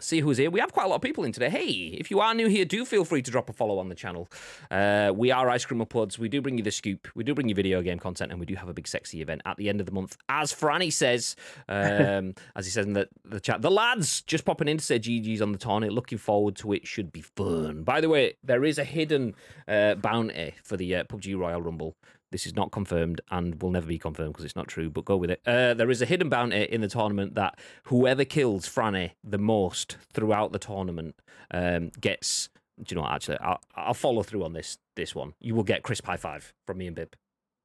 see 0.00 0.20
who's 0.20 0.38
here. 0.38 0.50
We 0.50 0.60
have 0.60 0.72
quite 0.72 0.86
a 0.86 0.88
lot 0.88 0.96
of 0.96 1.02
people 1.02 1.24
in 1.24 1.32
today. 1.32 1.50
Hey, 1.50 1.96
if 1.98 2.10
you 2.10 2.20
are 2.20 2.34
new 2.34 2.48
here, 2.48 2.64
do 2.64 2.84
feel 2.84 3.04
free 3.04 3.22
to 3.22 3.30
drop 3.30 3.48
a 3.48 3.52
follow 3.52 3.78
on 3.78 3.88
the 3.88 3.94
channel. 3.94 4.28
Uh, 4.70 5.12
we 5.14 5.30
are 5.30 5.48
Ice 5.50 5.64
Cream 5.64 5.80
Uploads. 5.80 6.18
We 6.18 6.28
do 6.28 6.40
bring 6.40 6.58
you 6.58 6.64
the 6.64 6.70
scoop. 6.70 7.08
We 7.14 7.24
do 7.24 7.34
bring 7.34 7.48
you 7.48 7.54
video 7.54 7.82
game 7.82 7.98
content, 7.98 8.30
and 8.30 8.40
we 8.40 8.46
do 8.46 8.54
have 8.54 8.68
a 8.68 8.74
big 8.74 8.88
sexy 8.88 9.20
event 9.20 9.42
at 9.44 9.56
the 9.56 9.68
end 9.68 9.80
of 9.80 9.86
the 9.86 9.92
month. 9.92 10.16
As 10.28 10.52
Franny 10.52 10.92
says, 10.92 11.36
um, 11.68 12.34
as 12.56 12.66
he 12.66 12.70
says 12.70 12.86
in 12.86 12.92
the, 12.92 13.08
the 13.24 13.40
chat, 13.40 13.62
the 13.62 13.70
lads 13.70 14.22
just 14.22 14.44
popping 14.44 14.68
in 14.68 14.78
to 14.78 14.84
say 14.84 14.98
GG's 14.98 15.42
on 15.42 15.52
the 15.52 15.58
tournament. 15.58 15.92
Looking 15.92 16.18
forward 16.18 16.56
to 16.56 16.72
it. 16.72 16.86
Should 16.86 17.12
be 17.12 17.22
fun. 17.22 17.82
By 17.82 18.00
the 18.00 18.08
way, 18.08 18.34
there 18.42 18.64
is 18.64 18.78
a 18.78 18.84
hidden 18.84 19.34
uh, 19.66 19.94
bounty 19.94 20.54
for 20.62 20.76
the 20.76 20.96
uh, 20.96 21.04
PUBG 21.04 21.38
Royal 21.38 21.62
Rumble. 21.62 21.96
This 22.34 22.46
is 22.46 22.56
not 22.56 22.72
confirmed 22.72 23.20
and 23.30 23.62
will 23.62 23.70
never 23.70 23.86
be 23.86 23.96
confirmed 23.96 24.32
because 24.32 24.44
it's 24.44 24.56
not 24.56 24.66
true, 24.66 24.90
but 24.90 25.04
go 25.04 25.16
with 25.16 25.30
it. 25.30 25.40
Uh, 25.46 25.72
there 25.72 25.88
is 25.88 26.02
a 26.02 26.04
hidden 26.04 26.28
bounty 26.28 26.64
in 26.64 26.80
the 26.80 26.88
tournament 26.88 27.36
that 27.36 27.60
whoever 27.84 28.24
kills 28.24 28.68
Franny 28.68 29.12
the 29.22 29.38
most 29.38 29.98
throughout 30.12 30.50
the 30.50 30.58
tournament 30.58 31.14
um, 31.52 31.92
gets. 32.00 32.48
Do 32.82 32.86
you 32.92 32.96
know 32.96 33.02
what? 33.02 33.12
Actually, 33.12 33.38
I'll, 33.38 33.60
I'll, 33.76 33.94
follow 33.94 34.24
through 34.24 34.42
on 34.42 34.52
this 34.52 34.78
this 34.96 35.14
one. 35.14 35.34
You 35.38 35.54
will 35.54 35.62
get 35.62 35.84
crisp 35.84 36.06
high 36.06 36.16
five 36.16 36.52
from 36.66 36.78
me 36.78 36.88
and 36.88 36.96
Bib. 36.96 37.14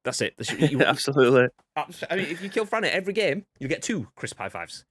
That's 0.04 0.20
it. 0.20 0.34
You, 0.60 0.82
Absolutely. 0.82 1.48
I 2.08 2.14
mean, 2.14 2.26
if 2.26 2.40
you 2.40 2.48
kill 2.48 2.64
Franny 2.64 2.90
every 2.92 3.12
game, 3.12 3.46
you 3.58 3.66
get 3.66 3.82
two 3.82 4.06
crisp 4.14 4.38
high 4.38 4.50
fives. 4.50 4.84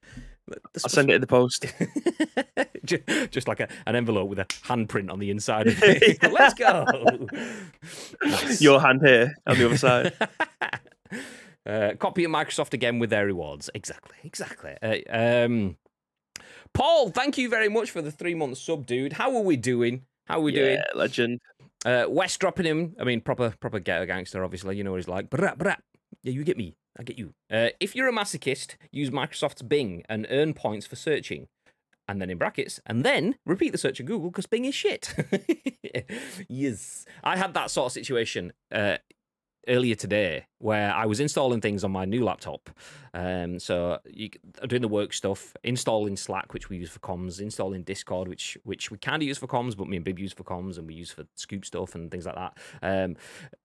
I'll 0.83 0.89
send 0.89 1.09
it 1.09 1.15
in 1.15 1.21
the 1.21 1.27
post. 1.27 1.65
just, 3.31 3.47
like 3.47 3.59
a, 3.59 3.67
an 3.85 3.95
envelope 3.95 4.29
with 4.29 4.39
a 4.39 4.45
handprint 4.45 5.11
on 5.11 5.19
the 5.19 5.29
inside 5.29 5.67
of 5.67 5.81
it. 5.81 6.21
Let's 6.31 6.53
go. 6.53 6.85
Your 8.59 8.79
hand 8.79 9.01
here 9.03 9.33
on 9.47 9.57
the 9.57 9.65
other 9.65 9.77
side. 9.77 10.13
Uh, 11.65 11.93
copy 11.99 12.23
of 12.23 12.31
Microsoft 12.31 12.73
again 12.73 12.99
with 12.99 13.09
their 13.09 13.25
rewards. 13.25 13.69
Exactly, 13.75 14.15
exactly. 14.23 14.75
Uh, 14.81 15.45
um, 15.45 15.77
Paul, 16.73 17.09
thank 17.09 17.37
you 17.37 17.49
very 17.49 17.69
much 17.69 17.91
for 17.91 18.01
the 18.01 18.11
three 18.11 18.35
month 18.35 18.57
sub, 18.57 18.85
dude. 18.85 19.13
How 19.13 19.35
are 19.35 19.43
we 19.43 19.57
doing? 19.57 20.03
How 20.25 20.39
are 20.39 20.41
we 20.41 20.53
yeah, 20.53 20.61
doing? 20.61 20.81
legend. 20.95 21.39
Uh, 21.85 22.05
West 22.07 22.39
dropping 22.39 22.65
him. 22.65 22.95
I 22.99 23.03
mean, 23.03 23.21
proper, 23.21 23.53
proper 23.59 23.79
ghetto 23.79 24.05
gangster. 24.05 24.43
Obviously, 24.43 24.77
you 24.77 24.83
know 24.83 24.91
what 24.91 24.97
he's 24.97 25.07
like. 25.07 25.29
Brat, 25.29 25.57
brat. 25.57 25.81
Yeah, 26.23 26.33
you 26.33 26.43
get 26.43 26.57
me. 26.57 26.75
I 26.99 27.03
get 27.03 27.17
you. 27.17 27.33
Uh, 27.49 27.69
if 27.79 27.95
you're 27.95 28.09
a 28.09 28.13
masochist, 28.13 28.75
use 28.91 29.09
Microsoft's 29.09 29.61
Bing 29.61 30.03
and 30.09 30.27
earn 30.29 30.53
points 30.53 30.85
for 30.85 30.97
searching. 30.97 31.47
And 32.09 32.19
then 32.19 32.31
in 32.31 32.39
brackets, 32.39 32.79
and 32.87 33.05
then 33.05 33.35
repeat 33.45 33.69
the 33.69 33.77
search 33.77 33.99
in 33.99 34.07
Google 34.07 34.31
because 34.31 34.47
Bing 34.47 34.65
is 34.65 34.73
shit. 34.73 35.13
yes. 36.49 37.05
I 37.23 37.37
had 37.37 37.53
that 37.53 37.69
sort 37.69 37.85
of 37.85 37.91
situation 37.91 38.51
uh, 38.71 38.97
earlier 39.67 39.93
today 39.95 40.47
where 40.57 40.91
I 40.93 41.05
was 41.05 41.19
installing 41.19 41.61
things 41.61 41.83
on 41.83 41.91
my 41.91 42.05
new 42.05 42.23
laptop. 42.23 42.69
Um, 43.13 43.59
so 43.59 43.99
you, 44.05 44.29
doing 44.67 44.81
the 44.81 44.87
work 44.87 45.13
stuff, 45.13 45.55
installing 45.63 46.17
Slack, 46.17 46.53
which 46.53 46.69
we 46.69 46.77
use 46.77 46.89
for 46.89 46.99
comms, 46.99 47.39
installing 47.39 47.83
Discord, 47.83 48.27
which 48.27 48.57
which 48.63 48.91
we 48.91 48.97
kind 48.97 49.21
of 49.21 49.27
use 49.27 49.37
for 49.37 49.47
comms, 49.47 49.77
but 49.77 49.87
me 49.87 49.97
and 49.97 50.05
Bib 50.05 50.19
use 50.19 50.33
for 50.33 50.43
comms, 50.43 50.77
and 50.77 50.87
we 50.87 50.95
use 50.95 51.11
for 51.11 51.25
scoop 51.35 51.63
stuff 51.63 51.95
and 51.95 52.09
things 52.11 52.25
like 52.25 52.35
that. 52.35 52.57
Um, 52.81 53.15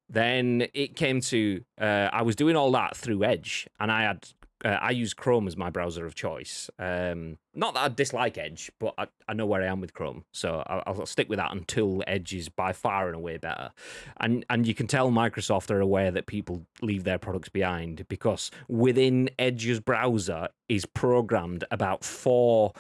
then 0.09 0.67
it 0.75 0.97
came 0.97 1.21
to 1.23 1.63
uh, 1.81 2.09
I 2.13 2.23
was 2.23 2.37
doing 2.37 2.57
all 2.57 2.71
that 2.73 2.97
through 2.97 3.25
Edge, 3.25 3.67
and 3.81 3.91
I 3.91 4.03
had 4.03 4.27
uh, 4.65 4.79
I 4.81 4.93
use 4.93 5.13
Chrome 5.13 5.47
as 5.47 5.57
my 5.57 5.69
browser 5.69 6.07
of 6.07 6.15
choice. 6.15 6.71
Um, 6.79 7.37
not 7.55 7.75
that 7.75 7.81
I 7.81 7.89
dislike 7.89 8.39
Edge, 8.39 8.73
but 8.81 8.95
I, 8.97 9.07
I 9.29 9.35
know 9.35 9.45
where 9.45 9.63
I 9.63 9.67
am 9.67 9.81
with 9.81 9.93
Chrome, 9.93 10.25
so 10.33 10.63
I'll, 10.67 10.83
I'll, 10.87 11.07
stick 11.07 11.29
with 11.29 11.39
that 11.39 11.53
until 11.53 12.03
Edge 12.07 12.35
is 12.35 12.49
by 12.49 12.73
far 12.73 13.07
and 13.07 13.15
away 13.15 13.37
better. 13.37 13.73
And 14.19 14.45
and 14.49 14.67
you 14.67 14.75
can 14.75 14.87
tell 14.87 15.11
Microsoft 15.11 15.71
are 15.71 15.81
aware 15.81 16.11
that 16.11 16.27
people 16.27 16.65
leave 16.81 17.05
their 17.05 17.19
products 17.19 17.51
behind 17.51 18.07
because 18.09 18.51
within 18.69 19.29
Edge's 19.39 19.81
browser 19.81 20.49
is 20.69 20.87
programmed 20.87 21.65
about 21.71 22.05
four 22.05 22.73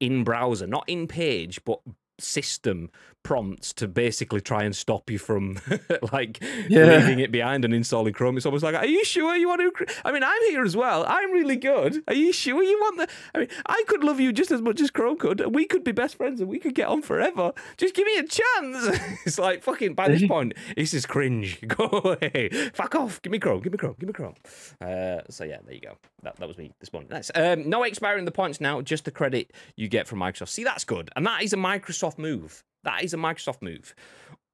in 0.00 0.24
browser, 0.24 0.66
not 0.66 0.88
in 0.88 1.06
page, 1.06 1.64
but 1.64 1.80
system 2.18 2.90
prompts 3.28 3.74
to 3.74 3.86
basically 3.86 4.40
try 4.40 4.62
and 4.62 4.74
stop 4.74 5.10
you 5.10 5.18
from 5.18 5.58
like 6.12 6.42
yeah. 6.68 6.84
leaving 6.84 7.20
it 7.20 7.30
behind 7.30 7.62
and 7.64 7.74
installing 7.74 8.14
Chrome. 8.14 8.38
It's 8.38 8.46
almost 8.46 8.64
like, 8.64 8.74
are 8.74 8.86
you 8.86 9.04
sure 9.04 9.36
you 9.36 9.48
want 9.48 9.60
to? 9.60 9.86
I 10.02 10.12
mean, 10.12 10.22
I'm 10.22 10.42
here 10.48 10.64
as 10.64 10.74
well. 10.74 11.04
I'm 11.06 11.30
really 11.32 11.56
good. 11.56 12.02
Are 12.08 12.14
you 12.14 12.32
sure 12.32 12.62
you 12.62 12.78
want 12.78 12.96
the? 12.96 13.08
I 13.34 13.40
mean, 13.40 13.48
I 13.66 13.84
could 13.86 14.02
love 14.02 14.18
you 14.18 14.32
just 14.32 14.50
as 14.50 14.62
much 14.62 14.80
as 14.80 14.90
Chrome 14.90 15.18
could. 15.18 15.54
We 15.54 15.66
could 15.66 15.84
be 15.84 15.92
best 15.92 16.16
friends 16.16 16.40
and 16.40 16.48
we 16.48 16.58
could 16.58 16.74
get 16.74 16.88
on 16.88 17.02
forever. 17.02 17.52
Just 17.76 17.94
give 17.94 18.06
me 18.06 18.16
a 18.16 18.22
chance. 18.22 19.00
it's 19.26 19.38
like 19.38 19.62
fucking. 19.62 19.92
By 19.92 20.08
this 20.08 20.26
point, 20.28 20.54
this 20.74 20.94
is 20.94 21.04
cringe. 21.04 21.60
Go 21.68 21.84
away. 21.84 22.48
Fuck 22.72 22.94
off. 22.94 23.20
Give 23.20 23.30
me 23.30 23.38
Chrome. 23.38 23.60
Give 23.60 23.72
me 23.72 23.78
Chrome. 23.78 23.96
Give 23.98 24.06
me 24.06 24.14
Chrome. 24.14 24.36
Uh, 24.80 25.20
so 25.28 25.44
yeah, 25.44 25.58
there 25.66 25.74
you 25.74 25.80
go. 25.80 25.98
That 26.22 26.36
that 26.36 26.48
was 26.48 26.56
me 26.56 26.72
this 26.80 26.92
morning. 26.94 27.10
Nice. 27.10 27.30
Um, 27.34 27.68
no 27.68 27.82
expiring 27.82 28.24
the 28.24 28.32
points 28.32 28.58
now. 28.58 28.80
Just 28.80 29.04
the 29.04 29.10
credit 29.10 29.52
you 29.76 29.88
get 29.88 30.08
from 30.08 30.20
Microsoft. 30.20 30.48
See, 30.48 30.64
that's 30.64 30.84
good, 30.84 31.10
and 31.14 31.26
that 31.26 31.42
is 31.42 31.52
a 31.52 31.56
Microsoft 31.56 32.07
move. 32.16 32.62
That 32.84 33.02
is 33.02 33.12
a 33.12 33.16
Microsoft 33.16 33.60
move. 33.60 33.94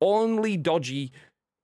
Only 0.00 0.56
dodgy 0.56 1.12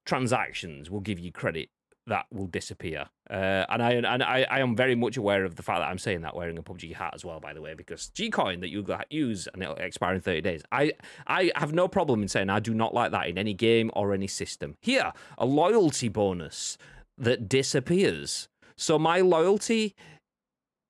transactions 0.04 0.90
will 0.90 1.00
give 1.00 1.18
you 1.18 1.32
credit 1.32 1.70
that 2.06 2.26
will 2.32 2.46
disappear. 2.46 3.06
Uh, 3.30 3.64
and 3.68 3.82
I 3.82 3.92
and 3.92 4.22
I, 4.22 4.46
I 4.50 4.60
am 4.60 4.74
very 4.74 4.94
much 4.94 5.16
aware 5.16 5.44
of 5.44 5.54
the 5.54 5.62
fact 5.62 5.80
that 5.80 5.88
I'm 5.88 5.98
saying 5.98 6.22
that 6.22 6.34
wearing 6.34 6.58
a 6.58 6.62
PUBG 6.62 6.94
hat 6.94 7.12
as 7.14 7.24
well, 7.24 7.40
by 7.40 7.52
the 7.52 7.62
way, 7.62 7.74
because 7.74 8.10
Gcoin 8.14 8.60
that 8.60 8.68
you 8.68 8.84
use 9.10 9.48
and 9.52 9.62
it'll 9.62 9.76
expire 9.76 10.14
in 10.14 10.20
30 10.20 10.40
days. 10.40 10.62
I 10.72 10.92
I 11.26 11.52
have 11.54 11.72
no 11.72 11.88
problem 11.88 12.22
in 12.22 12.28
saying 12.28 12.50
I 12.50 12.60
do 12.60 12.74
not 12.74 12.92
like 12.92 13.12
that 13.12 13.28
in 13.28 13.38
any 13.38 13.54
game 13.54 13.90
or 13.94 14.12
any 14.12 14.26
system. 14.26 14.74
Here, 14.82 15.12
a 15.38 15.46
loyalty 15.46 16.08
bonus 16.08 16.76
that 17.16 17.48
disappears. 17.48 18.48
So 18.76 18.98
my 18.98 19.20
loyalty 19.20 19.94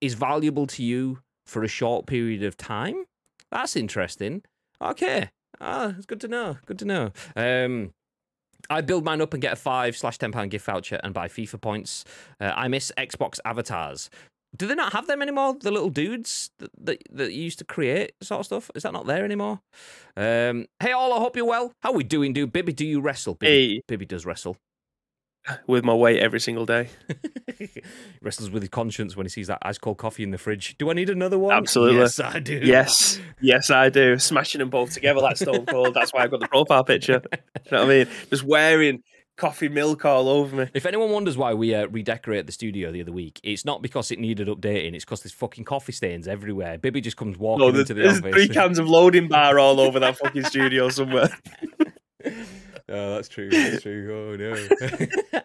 is 0.00 0.14
valuable 0.14 0.66
to 0.68 0.82
you 0.82 1.18
for 1.44 1.62
a 1.62 1.68
short 1.68 2.06
period 2.06 2.42
of 2.42 2.56
time. 2.56 3.04
That's 3.50 3.76
interesting. 3.76 4.42
Okay. 4.82 5.30
Ah, 5.60 5.94
it's 5.96 6.06
good 6.06 6.20
to 6.20 6.28
know. 6.28 6.58
Good 6.66 6.78
to 6.80 6.84
know. 6.84 7.10
Um, 7.36 7.92
I 8.68 8.80
build 8.80 9.04
mine 9.04 9.20
up 9.20 9.34
and 9.34 9.42
get 9.42 9.52
a 9.52 9.56
five 9.56 9.96
slash 9.96 10.18
ten 10.18 10.32
pound 10.32 10.50
gift 10.50 10.64
voucher 10.66 11.00
and 11.02 11.12
buy 11.12 11.28
FIFA 11.28 11.60
points. 11.60 12.04
Uh, 12.40 12.52
I 12.54 12.68
miss 12.68 12.92
Xbox 12.96 13.38
avatars. 13.44 14.10
Do 14.56 14.66
they 14.66 14.74
not 14.74 14.92
have 14.92 15.06
them 15.06 15.22
anymore? 15.22 15.56
The 15.60 15.70
little 15.70 15.90
dudes 15.90 16.50
that, 16.58 16.70
that, 16.82 17.02
that 17.12 17.32
you 17.32 17.42
used 17.42 17.58
to 17.60 17.64
create, 17.64 18.12
sort 18.20 18.40
of 18.40 18.46
stuff. 18.46 18.70
Is 18.74 18.82
that 18.82 18.92
not 18.92 19.06
there 19.06 19.24
anymore? 19.24 19.60
Um, 20.16 20.66
hey, 20.80 20.92
all. 20.92 21.12
I 21.12 21.18
hope 21.18 21.36
you're 21.36 21.44
well. 21.44 21.72
How 21.82 21.92
we 21.92 22.02
doing, 22.02 22.32
dude? 22.32 22.52
Bibby, 22.52 22.72
do 22.72 22.84
you 22.84 23.00
wrestle? 23.00 23.34
Bibby, 23.34 23.74
hey. 23.74 23.82
Bibby 23.86 24.06
does 24.06 24.26
wrestle 24.26 24.56
with 25.66 25.84
my 25.84 25.94
weight 25.94 26.20
every 26.20 26.40
single 26.40 26.66
day. 26.66 26.88
Wrestles 28.22 28.50
with 28.50 28.62
his 28.62 28.70
conscience 28.70 29.16
when 29.16 29.26
he 29.26 29.30
sees 29.30 29.46
that 29.48 29.58
ice 29.62 29.78
cold 29.78 29.98
coffee 29.98 30.22
in 30.22 30.30
the 30.30 30.38
fridge. 30.38 30.76
Do 30.78 30.90
I 30.90 30.92
need 30.92 31.10
another 31.10 31.38
one? 31.38 31.54
Absolutely. 31.54 31.98
Yes, 31.98 32.20
I 32.20 32.38
do. 32.38 32.60
Yes, 32.62 33.20
yes, 33.40 33.70
I 33.70 33.88
do. 33.88 34.18
Smashing 34.18 34.58
them 34.60 34.70
both 34.70 34.92
together 34.92 35.20
like 35.20 35.36
Stone 35.36 35.66
Cold. 35.66 35.94
That's 35.94 36.12
why 36.12 36.22
I've 36.22 36.30
got 36.30 36.40
the 36.40 36.48
profile 36.48 36.84
picture. 36.84 37.22
you 37.32 37.70
know 37.72 37.84
what 37.84 37.90
I 37.90 38.04
mean? 38.04 38.08
Just 38.30 38.44
wearing 38.44 39.02
coffee 39.36 39.68
milk 39.68 40.04
all 40.04 40.28
over 40.28 40.54
me. 40.54 40.66
If 40.74 40.84
anyone 40.84 41.10
wonders 41.10 41.36
why 41.36 41.54
we 41.54 41.74
uh, 41.74 41.86
redecorate 41.88 42.46
the 42.46 42.52
studio 42.52 42.92
the 42.92 43.00
other 43.00 43.12
week, 43.12 43.40
it's 43.42 43.64
not 43.64 43.80
because 43.80 44.10
it 44.10 44.18
needed 44.18 44.48
updating. 44.48 44.94
It's 44.94 45.04
because 45.04 45.22
there's 45.22 45.32
fucking 45.32 45.64
coffee 45.64 45.92
stains 45.92 46.28
everywhere. 46.28 46.78
Bibby 46.78 47.00
just 47.00 47.16
comes 47.16 47.38
walking 47.38 47.72
no, 47.72 47.80
into 47.80 47.94
the 47.94 48.02
there's 48.02 48.18
office. 48.18 48.34
Three 48.34 48.48
cans 48.48 48.78
of 48.78 48.88
loading 48.88 49.28
bar 49.28 49.58
all 49.58 49.80
over 49.80 49.98
that 50.00 50.18
fucking 50.18 50.44
studio 50.44 50.90
somewhere. 50.90 51.30
Oh, 52.90 53.14
that's 53.14 53.28
true. 53.28 53.48
That's 53.48 53.82
true. 53.82 54.10
Oh 54.12 54.36
no. 54.36 55.44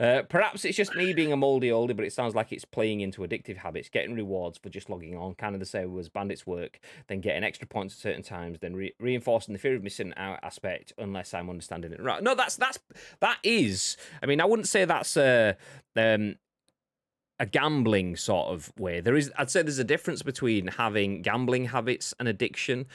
uh, 0.00 0.22
perhaps 0.24 0.64
it's 0.64 0.76
just 0.76 0.94
me 0.94 1.14
being 1.14 1.32
a 1.32 1.36
mouldy 1.36 1.70
oldie, 1.70 1.96
but 1.96 2.04
it 2.04 2.12
sounds 2.12 2.34
like 2.34 2.52
it's 2.52 2.64
playing 2.64 3.00
into 3.00 3.22
addictive 3.22 3.56
habits, 3.56 3.88
getting 3.88 4.14
rewards 4.14 4.58
for 4.58 4.68
just 4.68 4.90
logging 4.90 5.16
on, 5.16 5.34
kind 5.34 5.54
of 5.54 5.60
the 5.60 5.66
same 5.66 5.98
as 5.98 6.08
bandits 6.08 6.46
work, 6.46 6.80
then 7.08 7.20
getting 7.20 7.44
extra 7.44 7.66
points 7.66 7.94
at 7.94 8.00
certain 8.00 8.22
times, 8.22 8.58
then 8.60 8.76
re- 8.76 8.94
reinforcing 9.00 9.54
the 9.54 9.58
fear 9.58 9.74
of 9.74 9.82
missing 9.82 10.12
out 10.16 10.38
aspect. 10.42 10.92
Unless 10.98 11.32
I'm 11.32 11.48
understanding 11.48 11.92
it 11.92 12.02
right. 12.02 12.22
No, 12.22 12.34
that's 12.34 12.56
that's 12.56 12.78
that 13.20 13.38
is. 13.42 13.96
I 14.22 14.26
mean, 14.26 14.40
I 14.40 14.44
wouldn't 14.44 14.68
say 14.68 14.84
that's 14.84 15.16
a 15.16 15.56
um, 15.96 16.36
a 17.38 17.46
gambling 17.46 18.16
sort 18.16 18.48
of 18.48 18.72
way. 18.78 19.00
There 19.00 19.16
is, 19.16 19.32
I'd 19.36 19.50
say, 19.50 19.62
there's 19.62 19.78
a 19.78 19.84
difference 19.84 20.22
between 20.22 20.68
having 20.68 21.22
gambling 21.22 21.66
habits 21.66 22.12
and 22.20 22.28
addiction. 22.28 22.86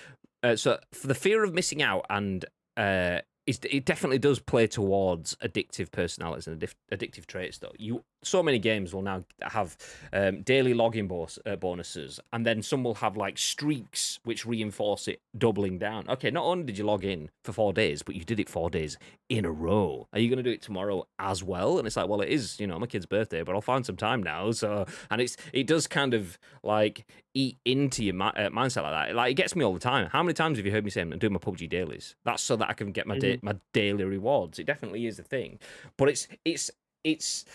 Uh, 0.43 0.55
so, 0.55 0.79
for 0.93 1.07
the 1.07 1.15
fear 1.15 1.43
of 1.43 1.53
missing 1.53 1.81
out 1.81 2.05
and 2.09 2.45
uh, 2.77 3.19
it 3.47 3.85
definitely 3.85 4.19
does 4.19 4.39
play 4.39 4.67
towards 4.67 5.35
addictive 5.37 5.91
personalities 5.91 6.47
and 6.47 6.61
addictive 6.91 7.25
traits. 7.25 7.57
Though 7.57 7.71
you 7.77 8.03
so 8.23 8.41
many 8.41 8.59
games 8.59 8.93
will 8.93 9.01
now 9.01 9.23
have 9.41 9.77
um, 10.11 10.41
daily 10.41 10.73
login 10.73 11.07
bonus, 11.07 11.39
uh, 11.45 11.55
bonuses, 11.55 12.19
and 12.33 12.45
then 12.45 12.61
some 12.61 12.83
will 12.83 12.95
have 12.95 13.15
like 13.15 13.37
streaks 13.37 14.19
which 14.23 14.45
reinforce 14.45 15.07
it, 15.07 15.21
doubling 15.37 15.77
down. 15.77 16.09
Okay, 16.09 16.31
not 16.31 16.43
only 16.43 16.63
did 16.63 16.77
you 16.77 16.83
log 16.83 17.03
in 17.03 17.29
for 17.43 17.53
four 17.53 17.73
days, 17.73 18.01
but 18.03 18.15
you 18.15 18.23
did 18.23 18.39
it 18.39 18.49
four 18.49 18.69
days 18.69 18.97
in 19.29 19.45
a 19.45 19.51
row. 19.51 20.07
Are 20.13 20.19
you 20.19 20.29
going 20.29 20.37
to 20.37 20.43
do 20.43 20.51
it 20.51 20.61
tomorrow 20.61 21.07
as 21.19 21.43
well? 21.43 21.77
And 21.77 21.85
it's 21.87 21.95
like, 21.95 22.07
well, 22.07 22.21
it 22.21 22.29
is, 22.29 22.59
you 22.59 22.67
know, 22.67 22.79
my 22.79 22.87
kid's 22.87 23.05
birthday, 23.05 23.43
but 23.43 23.53
I'll 23.55 23.61
find 23.61 23.85
some 23.85 23.97
time 23.97 24.23
now. 24.23 24.51
So, 24.51 24.85
and 25.09 25.21
it's 25.21 25.37
it 25.53 25.67
does 25.67 25.87
kind 25.87 26.13
of 26.13 26.37
like 26.63 27.05
eat 27.33 27.57
into 27.65 28.03
your 28.03 28.15
mi- 28.15 28.25
uh, 28.25 28.49
mindset 28.49 28.83
like 28.83 29.07
that. 29.07 29.15
Like 29.15 29.31
it 29.31 29.35
gets 29.35 29.55
me 29.55 29.63
all 29.63 29.73
the 29.73 29.79
time. 29.79 30.09
How 30.11 30.23
many 30.23 30.33
times 30.33 30.57
have 30.57 30.65
you 30.65 30.71
heard 30.71 30.83
me 30.83 30.89
say 30.89 31.01
I'm 31.01 31.17
doing 31.17 31.33
my 31.33 31.39
PUBG 31.39 31.69
dailies? 31.69 32.15
That's 32.25 32.41
so 32.41 32.55
that 32.55 32.69
I 32.69 32.73
can 32.73 32.91
get 32.91 33.05
my 33.07 33.17
da- 33.17 33.39
my 33.41 33.55
daily 33.73 34.03
rewards. 34.03 34.59
It 34.59 34.65
definitely 34.65 35.05
is 35.05 35.19
a 35.19 35.23
thing, 35.23 35.59
but 35.97 36.09
it's 36.09 36.27
it's 36.43 36.71
it's 37.03 37.45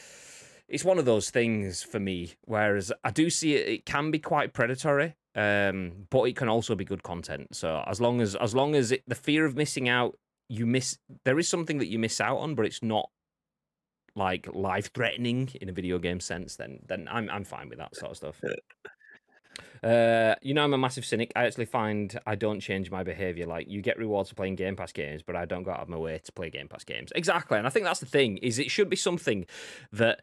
it's 0.72 0.84
one 0.84 0.98
of 0.98 1.04
those 1.04 1.30
things 1.30 1.82
for 1.82 2.00
me. 2.00 2.32
Whereas 2.46 2.90
I 3.04 3.10
do 3.10 3.28
see 3.28 3.54
it, 3.54 3.68
it 3.68 3.86
can 3.86 4.10
be 4.10 4.18
quite 4.18 4.54
predatory, 4.54 5.14
um, 5.36 6.06
but 6.08 6.24
it 6.24 6.34
can 6.34 6.48
also 6.48 6.74
be 6.74 6.84
good 6.84 7.02
content. 7.02 7.54
So 7.54 7.84
as 7.86 8.00
long 8.00 8.20
as 8.22 8.34
as 8.34 8.54
long 8.54 8.74
as 8.74 8.90
it, 8.90 9.02
the 9.06 9.14
fear 9.14 9.44
of 9.44 9.54
missing 9.54 9.88
out, 9.88 10.18
you 10.48 10.66
miss 10.66 10.98
there 11.24 11.38
is 11.38 11.46
something 11.46 11.78
that 11.78 11.88
you 11.88 11.98
miss 11.98 12.20
out 12.20 12.38
on, 12.38 12.54
but 12.54 12.64
it's 12.64 12.82
not 12.82 13.10
like 14.14 14.48
life 14.52 14.92
threatening 14.92 15.50
in 15.60 15.68
a 15.68 15.72
video 15.72 15.98
game 15.98 16.20
sense. 16.20 16.56
Then 16.56 16.80
then 16.88 17.06
I'm 17.10 17.28
I'm 17.28 17.44
fine 17.44 17.68
with 17.68 17.78
that 17.78 17.94
sort 17.94 18.12
of 18.12 18.16
stuff. 18.16 18.40
Uh, 19.82 20.36
you 20.40 20.54
know, 20.54 20.62
I'm 20.62 20.72
a 20.72 20.78
massive 20.78 21.04
cynic. 21.04 21.32
I 21.36 21.44
actually 21.44 21.64
find 21.66 22.18
I 22.24 22.36
don't 22.36 22.60
change 22.60 22.90
my 22.90 23.02
behavior. 23.02 23.46
Like, 23.46 23.68
you 23.68 23.82
get 23.82 23.98
rewards 23.98 24.28
for 24.30 24.36
playing 24.36 24.54
Game 24.54 24.76
Pass 24.76 24.92
games, 24.92 25.22
but 25.22 25.34
I 25.34 25.44
don't 25.44 25.64
go 25.64 25.72
out 25.72 25.80
of 25.80 25.88
my 25.88 25.96
way 25.96 26.20
to 26.22 26.32
play 26.32 26.50
Game 26.50 26.68
Pass 26.68 26.84
games. 26.84 27.10
Exactly, 27.16 27.58
and 27.58 27.66
I 27.66 27.70
think 27.70 27.84
that's 27.84 28.00
the 28.00 28.06
thing. 28.06 28.36
Is 28.38 28.58
it 28.58 28.70
should 28.70 28.88
be 28.88 28.96
something 28.96 29.44
that 29.92 30.20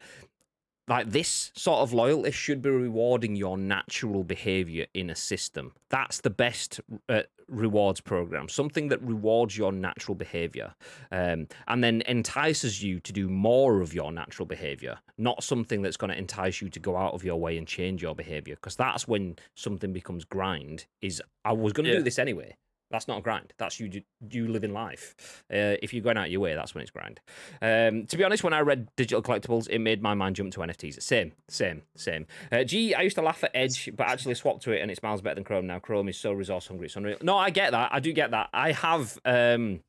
like 0.88 1.10
this 1.10 1.52
sort 1.54 1.80
of 1.80 1.92
loyalty 1.92 2.30
should 2.32 2.62
be 2.62 2.70
rewarding 2.70 3.36
your 3.36 3.56
natural 3.56 4.24
behavior 4.24 4.86
in 4.94 5.10
a 5.10 5.14
system. 5.14 5.72
That's 5.88 6.20
the 6.20 6.30
best 6.30 6.80
uh, 7.08 7.22
rewards 7.48 8.00
program, 8.00 8.48
something 8.48 8.88
that 8.88 9.00
rewards 9.02 9.56
your 9.56 9.72
natural 9.72 10.14
behavior 10.14 10.74
um, 11.12 11.46
and 11.68 11.82
then 11.84 12.02
entices 12.08 12.82
you 12.82 13.00
to 13.00 13.12
do 13.12 13.28
more 13.28 13.80
of 13.80 13.94
your 13.94 14.10
natural 14.12 14.46
behavior, 14.46 14.98
not 15.18 15.44
something 15.44 15.82
that's 15.82 15.96
going 15.96 16.10
to 16.10 16.18
entice 16.18 16.60
you 16.60 16.68
to 16.70 16.80
go 16.80 16.96
out 16.96 17.14
of 17.14 17.24
your 17.24 17.36
way 17.36 17.56
and 17.56 17.66
change 17.66 18.02
your 18.02 18.14
behavior. 18.14 18.54
Because 18.56 18.76
that's 18.76 19.06
when 19.06 19.36
something 19.54 19.92
becomes 19.92 20.24
grind. 20.24 20.86
Is 21.02 21.22
I 21.44 21.52
was 21.52 21.72
going 21.72 21.84
to 21.84 21.92
Yeah. 21.92 21.98
do 21.98 22.04
this 22.04 22.18
anyway. 22.18 22.56
That's 22.90 23.06
not 23.06 23.18
a 23.18 23.22
grind. 23.22 23.52
That's 23.58 23.78
you. 23.78 24.02
You 24.28 24.48
living 24.48 24.72
life. 24.72 25.44
Uh, 25.52 25.78
if 25.82 25.94
you're 25.94 26.02
going 26.02 26.16
out 26.16 26.30
your 26.30 26.40
way, 26.40 26.54
that's 26.54 26.74
when 26.74 26.82
it's 26.82 26.90
grind. 26.90 27.20
Um, 27.62 28.06
to 28.06 28.16
be 28.16 28.24
honest, 28.24 28.42
when 28.42 28.52
I 28.52 28.60
read 28.60 28.88
digital 28.96 29.22
collectibles, 29.22 29.68
it 29.70 29.78
made 29.78 30.02
my 30.02 30.14
mind 30.14 30.36
jump 30.36 30.52
to 30.54 30.60
NFTs. 30.60 31.00
Same, 31.02 31.32
same, 31.48 31.82
same. 31.94 32.26
Uh, 32.50 32.64
Gee, 32.64 32.94
I 32.94 33.02
used 33.02 33.16
to 33.16 33.22
laugh 33.22 33.44
at 33.44 33.52
Edge, 33.54 33.90
but 33.96 34.08
actually 34.08 34.34
swapped 34.34 34.62
to 34.62 34.72
it, 34.72 34.80
and 34.80 34.90
it 34.90 34.98
smells 34.98 35.20
better 35.20 35.36
than 35.36 35.44
Chrome 35.44 35.66
now. 35.66 35.78
Chrome 35.78 36.08
is 36.08 36.16
so 36.16 36.32
resource 36.32 36.66
hungry. 36.66 36.86
It's 36.86 36.96
unreal. 36.96 37.18
No, 37.22 37.36
I 37.36 37.50
get 37.50 37.70
that. 37.70 37.90
I 37.92 38.00
do 38.00 38.12
get 38.12 38.32
that. 38.32 38.48
I 38.52 38.72
have 38.72 39.18
um, 39.24 39.80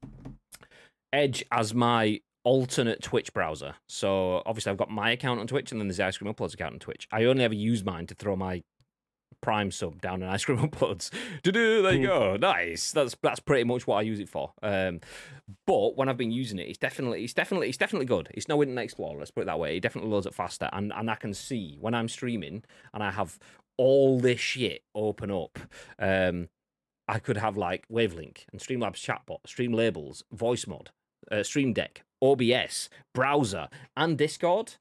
Edge 1.12 1.44
as 1.52 1.74
my 1.74 2.22
alternate 2.44 3.02
Twitch 3.02 3.34
browser. 3.34 3.76
So 3.88 4.44
obviously, 4.46 4.72
I've 4.72 4.78
got 4.78 4.92
my 4.92 5.12
account 5.12 5.40
on 5.40 5.48
Twitch, 5.48 5.72
and 5.72 5.82
then 5.82 5.88
there's 5.88 5.98
the 5.98 6.06
Ice 6.06 6.18
Cream 6.18 6.32
Uploads 6.32 6.54
account 6.54 6.74
on 6.74 6.80
Twitch. 6.80 7.08
I 7.12 7.26
only 7.26 7.44
ever 7.44 7.56
use 7.56 7.84
mine 7.84 8.06
to 8.08 8.16
throw 8.16 8.36
my 8.36 8.64
Prime 9.42 9.72
sub 9.72 10.02
down 10.02 10.22
an 10.24 10.30
ice 10.30 10.46
cream 10.46 10.58
uploads. 10.70 11.10
Do-do, 11.44 11.82
there 11.82 11.94
you 11.94 12.08
go. 12.08 12.38
Nice. 12.38 12.92
That's 12.92 13.16
that's 13.22 13.40
pretty 13.40 13.64
much 13.64 13.88
what 13.88 13.98
I 13.98 14.02
use 14.02 14.20
it 14.20 14.30
for. 14.30 14.54
Um, 14.62 15.02
but 15.66 15.98
when 15.98 16.08
I've 16.10 16.18
been 16.18 16.32
using 16.32 16.60
it, 16.60 16.68
it's 16.68 16.78
definitely 16.78 17.24
it's 17.24 17.34
definitely 17.34 17.70
it's 17.70 17.78
definitely 17.78 18.06
good. 18.06 18.30
It's 18.34 18.48
no 18.48 18.62
Internet 18.62 18.86
Explorer. 18.86 19.20
Let's 19.20 19.32
put 19.32 19.42
it 19.42 19.46
that 19.46 19.60
way. 19.60 19.78
It 19.78 19.82
definitely 19.82 20.12
loads 20.12 20.26
it 20.26 20.34
faster, 20.34 20.70
and 20.72 20.94
and 20.96 21.10
I 21.10 21.16
can 21.16 21.34
see 21.34 21.78
when 21.80 21.94
I'm 21.94 22.08
streaming 22.08 22.64
and 22.94 23.04
I 23.04 23.12
have 23.12 23.40
all 23.78 24.20
this 24.20 24.40
shit 24.40 24.84
open 24.94 25.32
up. 25.32 25.58
Um, 25.98 26.50
I 27.08 27.20
could 27.20 27.38
have 27.38 27.58
like 27.58 27.88
Wavelink 27.90 28.46
and 28.52 28.62
Streamlabs 28.62 29.04
chatbot, 29.04 29.40
Stream 29.46 29.74
Labels, 29.74 30.24
Voice 30.32 30.68
Mod, 30.68 30.92
uh, 31.32 31.44
Stream 31.44 31.74
Deck, 31.74 32.04
OBS, 32.22 32.90
browser, 33.14 33.68
and 33.98 34.18
Discord. 34.18 34.76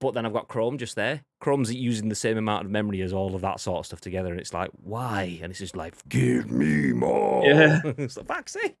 But 0.00 0.12
then 0.12 0.26
I've 0.26 0.32
got 0.32 0.48
Chrome 0.48 0.76
just 0.76 0.94
there. 0.94 1.22
Chrome's 1.40 1.72
using 1.72 2.10
the 2.10 2.14
same 2.14 2.36
amount 2.36 2.66
of 2.66 2.70
memory 2.70 3.00
as 3.00 3.14
all 3.14 3.34
of 3.34 3.40
that 3.40 3.60
sort 3.60 3.78
of 3.78 3.86
stuff 3.86 4.00
together, 4.00 4.30
and 4.30 4.38
it's 4.38 4.52
like, 4.52 4.70
why? 4.82 5.38
And 5.42 5.50
it's 5.50 5.58
just 5.58 5.76
like, 5.76 5.94
give 6.08 6.50
me 6.50 6.92
more. 6.92 7.46
Yeah. 7.46 7.80
it's 7.98 8.16
like, 8.16 8.26
fuck's 8.26 8.52
sake. 8.52 8.76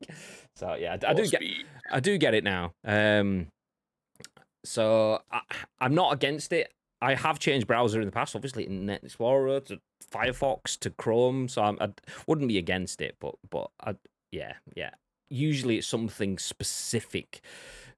So 0.56 0.74
yeah, 0.74 0.96
I, 1.02 1.10
I 1.10 1.14
do 1.14 1.22
More 1.22 1.30
get. 1.30 1.42
I 1.90 2.00
do 2.00 2.18
get 2.18 2.34
it 2.34 2.44
now. 2.44 2.72
Um, 2.84 3.46
so 4.64 5.20
I, 5.30 5.40
I'm 5.80 5.94
not 5.94 6.12
against 6.12 6.52
it. 6.52 6.72
I 7.00 7.14
have 7.14 7.38
changed 7.38 7.66
browser 7.66 8.00
in 8.00 8.06
the 8.06 8.12
past, 8.12 8.34
obviously 8.34 8.64
Internet 8.64 9.04
Explorer 9.04 9.60
to 9.60 9.80
Firefox 10.12 10.78
to 10.80 10.90
Chrome, 10.90 11.48
so 11.48 11.62
I'm, 11.62 11.78
I 11.80 11.90
wouldn't 12.26 12.48
be 12.48 12.58
against 12.58 13.00
it. 13.00 13.16
But 13.20 13.36
but 13.48 13.70
I, 13.80 13.96
yeah 14.32 14.54
yeah. 14.74 14.90
Usually 15.28 15.78
it's 15.78 15.86
something 15.86 16.38
specific 16.38 17.40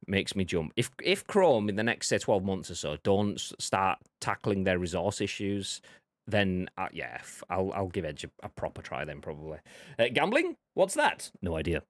makes 0.06 0.36
me 0.36 0.44
jump. 0.44 0.72
If 0.76 0.90
if 1.02 1.26
Chrome 1.26 1.68
in 1.68 1.76
the 1.76 1.82
next 1.82 2.08
say 2.08 2.18
twelve 2.18 2.44
months 2.44 2.70
or 2.70 2.74
so 2.74 2.96
don't 3.02 3.38
start 3.38 3.98
tackling 4.20 4.64
their 4.64 4.78
resource 4.78 5.20
issues, 5.20 5.80
then 6.26 6.68
uh, 6.76 6.88
yeah, 6.92 7.18
I'll 7.50 7.72
I'll 7.74 7.88
give 7.88 8.04
Edge 8.04 8.24
a, 8.24 8.30
a 8.42 8.48
proper 8.48 8.82
try 8.82 9.04
then 9.04 9.20
probably. 9.20 9.58
Uh, 9.98 10.06
gambling? 10.12 10.56
What's 10.74 10.94
that? 10.94 11.30
No 11.42 11.56
idea. 11.56 11.82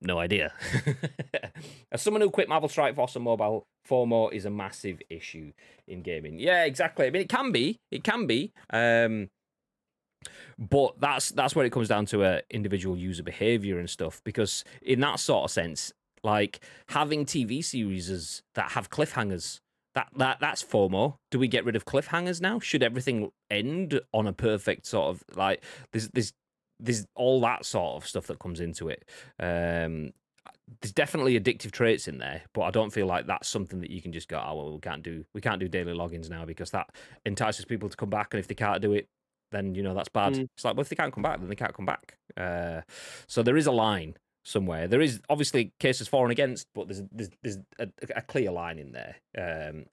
No 0.00 0.18
idea. 0.18 0.52
As 1.92 2.02
someone 2.02 2.20
who 2.20 2.30
quit 2.30 2.48
Marvel 2.48 2.68
Strike 2.68 2.94
Force 2.94 3.16
on 3.16 3.22
mobile, 3.22 3.66
FOMO 3.88 4.32
is 4.32 4.44
a 4.44 4.50
massive 4.50 5.00
issue 5.08 5.52
in 5.88 6.02
gaming. 6.02 6.38
Yeah, 6.38 6.64
exactly. 6.64 7.06
I 7.06 7.10
mean, 7.10 7.22
it 7.22 7.28
can 7.28 7.52
be. 7.52 7.80
It 7.90 8.04
can 8.04 8.26
be. 8.26 8.52
Um, 8.70 9.30
but 10.58 11.00
that's 11.00 11.30
that's 11.30 11.56
where 11.56 11.64
it 11.64 11.72
comes 11.72 11.88
down 11.88 12.06
to 12.06 12.22
uh, 12.22 12.40
individual 12.50 12.96
user 12.96 13.22
behavior 13.22 13.78
and 13.78 13.88
stuff. 13.88 14.20
Because 14.24 14.64
in 14.82 15.00
that 15.00 15.20
sort 15.20 15.44
of 15.44 15.50
sense, 15.50 15.92
like 16.24 16.60
having 16.88 17.24
TV 17.24 17.64
series 17.64 18.42
that 18.54 18.72
have 18.72 18.90
cliffhangers. 18.90 19.60
That, 19.94 20.08
that 20.16 20.40
that's 20.40 20.64
FOMO. 20.64 21.18
Do 21.30 21.38
we 21.38 21.46
get 21.46 21.64
rid 21.64 21.76
of 21.76 21.84
cliffhangers 21.84 22.40
now? 22.40 22.58
Should 22.58 22.82
everything 22.82 23.30
end 23.48 24.00
on 24.12 24.26
a 24.26 24.32
perfect 24.32 24.86
sort 24.86 25.14
of 25.14 25.22
like 25.36 25.62
there's 25.92 26.08
there's 26.08 26.32
there's 26.80 27.06
all 27.14 27.40
that 27.42 27.64
sort 27.64 28.02
of 28.02 28.08
stuff 28.08 28.26
that 28.26 28.40
comes 28.40 28.58
into 28.58 28.88
it. 28.88 29.04
Um, 29.38 30.12
there's 30.80 30.92
definitely 30.92 31.38
addictive 31.38 31.70
traits 31.70 32.08
in 32.08 32.18
there, 32.18 32.42
but 32.54 32.62
I 32.62 32.70
don't 32.70 32.90
feel 32.90 33.06
like 33.06 33.26
that's 33.26 33.48
something 33.48 33.80
that 33.80 33.90
you 33.90 34.00
can 34.00 34.12
just 34.12 34.28
go, 34.28 34.42
oh 34.44 34.56
well, 34.56 34.72
we 34.72 34.80
can't 34.80 35.02
do 35.02 35.24
we 35.34 35.40
can't 35.40 35.60
do 35.60 35.68
daily 35.68 35.92
logins 35.92 36.30
now 36.30 36.44
because 36.44 36.70
that 36.70 36.88
entices 37.24 37.64
people 37.64 37.88
to 37.88 37.96
come 37.96 38.10
back, 38.10 38.32
and 38.32 38.40
if 38.40 38.48
they 38.48 38.54
can't 38.54 38.80
do 38.80 38.92
it, 38.92 39.08
then 39.52 39.74
you 39.74 39.82
know 39.82 39.94
that's 39.94 40.08
bad. 40.08 40.34
Mm. 40.34 40.48
It's 40.56 40.64
like, 40.64 40.74
well, 40.74 40.82
if 40.82 40.88
they 40.88 40.96
can't 40.96 41.12
come 41.12 41.22
back, 41.22 41.38
then 41.38 41.48
they 41.48 41.54
can't 41.54 41.74
come 41.74 41.86
back. 41.86 42.16
Uh, 42.36 42.80
so 43.26 43.42
there 43.42 43.56
is 43.56 43.66
a 43.66 43.72
line 43.72 44.16
somewhere. 44.44 44.86
There 44.86 45.00
is 45.00 45.20
obviously 45.28 45.72
cases 45.80 46.08
for 46.08 46.24
and 46.24 46.32
against, 46.32 46.68
but 46.74 46.88
there's 46.88 47.02
there's, 47.10 47.30
there's 47.42 47.58
a, 47.78 47.88
a 48.16 48.22
clear 48.22 48.50
line 48.50 48.78
in 48.78 48.92
there. 48.92 49.16
Um, 49.36 49.86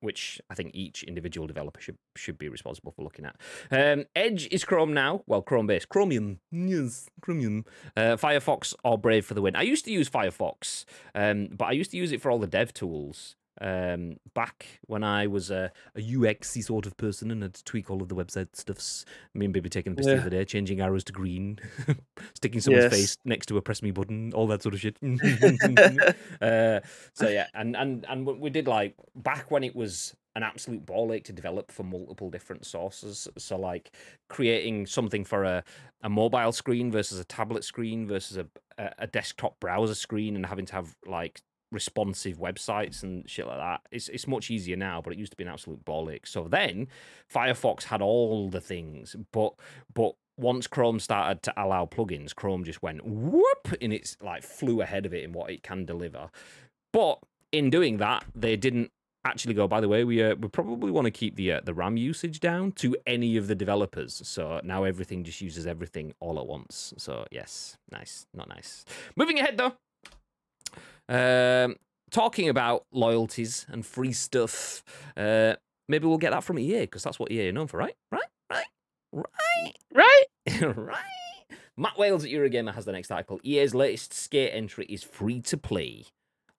which 0.00 0.40
I 0.50 0.54
think 0.54 0.74
each 0.74 1.02
individual 1.04 1.46
developer 1.46 1.80
should 1.80 1.96
should 2.16 2.38
be 2.38 2.48
responsible 2.48 2.92
for 2.92 3.02
looking 3.02 3.24
at. 3.24 3.36
Um, 3.70 4.04
Edge 4.14 4.48
is 4.50 4.64
Chrome 4.64 4.92
now. 4.92 5.22
Well, 5.26 5.42
Chrome 5.42 5.66
based. 5.66 5.88
Chromium. 5.88 6.40
Yes, 6.52 7.08
Chromium. 7.20 7.64
Uh, 7.96 8.16
Firefox 8.16 8.74
or 8.84 8.98
Brave 8.98 9.24
for 9.24 9.34
the 9.34 9.42
win. 9.42 9.56
I 9.56 9.62
used 9.62 9.84
to 9.86 9.90
use 9.90 10.08
Firefox, 10.08 10.84
um, 11.14 11.48
but 11.50 11.66
I 11.66 11.72
used 11.72 11.90
to 11.92 11.96
use 11.96 12.12
it 12.12 12.20
for 12.20 12.30
all 12.30 12.38
the 12.38 12.46
dev 12.46 12.72
tools. 12.72 13.36
Um, 13.60 14.16
back 14.34 14.66
when 14.86 15.02
I 15.02 15.26
was 15.26 15.50
a, 15.50 15.72
a 15.94 16.00
UXy 16.00 16.62
sort 16.62 16.84
of 16.86 16.96
person 16.96 17.30
and 17.30 17.42
had 17.42 17.54
to 17.54 17.64
tweak 17.64 17.90
all 17.90 18.02
of 18.02 18.08
the 18.08 18.14
website 18.14 18.54
stuffs. 18.54 19.04
Me 19.34 19.46
and 19.46 19.54
Baby 19.54 19.68
taking 19.70 19.92
the 19.92 19.96
piss 19.96 20.06
the 20.06 20.12
Yeah. 20.14 20.20
other 20.20 20.30
day, 20.30 20.44
changing 20.44 20.80
arrows 20.80 21.04
to 21.04 21.12
green, 21.12 21.58
sticking 22.34 22.60
someone's 22.60 22.84
Yes. 22.84 22.92
face 22.92 23.16
next 23.24 23.46
to 23.46 23.56
a 23.56 23.62
press 23.62 23.82
me 23.82 23.90
button, 23.92 24.32
all 24.34 24.46
that 24.48 24.62
sort 24.62 24.74
of 24.74 24.80
shit. 24.80 24.96
uh, 26.40 26.80
so 27.14 27.28
yeah, 27.28 27.46
and 27.54 27.76
and 27.76 28.04
and 28.08 28.26
we- 28.26 28.50
did 28.50 28.66
like 28.68 28.94
back 29.14 29.50
when 29.50 29.64
it 29.64 29.74
was 29.74 30.14
an 30.34 30.42
absolute 30.42 30.84
ball 30.84 31.12
ache 31.14 31.24
to 31.24 31.32
develop 31.32 31.70
for 31.72 31.82
multiple 31.82 32.30
different 32.30 32.66
sources. 32.66 33.26
So 33.38 33.56
like 33.58 33.90
creating 34.28 34.86
something 34.86 35.24
for 35.24 35.44
a, 35.44 35.64
a 36.02 36.10
mobile 36.10 36.52
screen 36.52 36.92
versus 36.92 37.18
a 37.18 37.24
tablet 37.24 37.64
screen 37.64 38.06
versus 38.06 38.36
a, 38.36 38.46
a 38.78 38.90
a 38.98 39.06
desktop 39.06 39.58
browser 39.60 39.94
screen, 39.94 40.36
and 40.36 40.44
having 40.46 40.66
to 40.66 40.72
have 40.74 40.94
like 41.06 41.40
responsive 41.72 42.38
websites 42.38 43.02
and 43.02 43.28
shit 43.28 43.46
like 43.46 43.58
that. 43.58 43.80
It's 43.90 44.08
it's 44.08 44.26
much 44.26 44.50
easier 44.50 44.76
now, 44.76 45.00
but 45.02 45.12
it 45.12 45.18
used 45.18 45.32
to 45.32 45.36
be 45.36 45.44
an 45.44 45.50
absolute 45.50 45.84
ball 45.84 46.10
ache. 46.10 46.26
So 46.26 46.44
then 46.44 46.88
Firefox 47.32 47.84
had 47.84 48.02
all 48.02 48.48
the 48.50 48.60
things, 48.60 49.16
but 49.32 49.54
but 49.92 50.14
once 50.38 50.66
Chrome 50.66 51.00
started 51.00 51.42
to 51.44 51.54
allow 51.56 51.86
plugins, 51.86 52.34
Chrome 52.34 52.64
just 52.64 52.82
went 52.82 53.04
whoop 53.04 53.74
and 53.80 53.92
it's 53.92 54.16
like 54.20 54.42
flew 54.42 54.82
ahead 54.82 55.06
of 55.06 55.14
it 55.14 55.24
in 55.24 55.32
what 55.32 55.50
it 55.50 55.62
can 55.62 55.84
deliver. 55.84 56.30
But 56.92 57.20
in 57.52 57.70
doing 57.70 57.96
that, 57.98 58.24
they 58.34 58.56
didn't 58.56 58.90
actually 59.24 59.54
go. 59.54 59.66
By 59.66 59.80
the 59.80 59.88
way, 59.88 60.04
we 60.04 60.22
uh, 60.22 60.34
we 60.36 60.48
probably 60.48 60.90
want 60.90 61.06
to 61.06 61.10
keep 61.10 61.36
the 61.36 61.52
uh, 61.52 61.60
the 61.64 61.74
RAM 61.74 61.96
usage 61.96 62.40
down 62.40 62.72
to 62.72 62.96
any 63.06 63.36
of 63.36 63.48
the 63.48 63.54
developers. 63.54 64.20
So 64.24 64.60
now 64.62 64.84
everything 64.84 65.24
just 65.24 65.40
uses 65.40 65.66
everything 65.66 66.14
all 66.20 66.38
at 66.38 66.46
once. 66.46 66.94
So 66.96 67.26
yes, 67.30 67.76
nice, 67.90 68.26
not 68.34 68.48
nice. 68.48 68.84
Moving 69.16 69.38
ahead 69.38 69.58
though. 69.58 69.74
Um, 71.08 71.76
talking 72.10 72.48
about 72.48 72.84
loyalties 72.92 73.66
and 73.68 73.84
free 73.84 74.12
stuff, 74.12 74.82
uh, 75.16 75.54
maybe 75.88 76.06
we'll 76.06 76.18
get 76.18 76.30
that 76.30 76.44
from 76.44 76.58
EA 76.58 76.80
because 76.80 77.02
that's 77.02 77.18
what 77.18 77.30
EA 77.30 77.48
are 77.48 77.52
known 77.52 77.66
for, 77.66 77.78
right? 77.78 77.94
Right? 78.10 78.22
Right? 78.50 78.66
Right? 79.12 79.72
Right? 79.94 80.76
right? 80.76 81.04
Matt 81.76 81.98
Wales 81.98 82.24
at 82.24 82.30
Eurogamer 82.30 82.74
has 82.74 82.86
the 82.86 82.92
next 82.92 83.10
article. 83.10 83.38
EA's 83.44 83.74
latest 83.74 84.14
skate 84.14 84.52
entry 84.54 84.86
is 84.88 85.02
free 85.02 85.40
to 85.42 85.56
play 85.56 86.06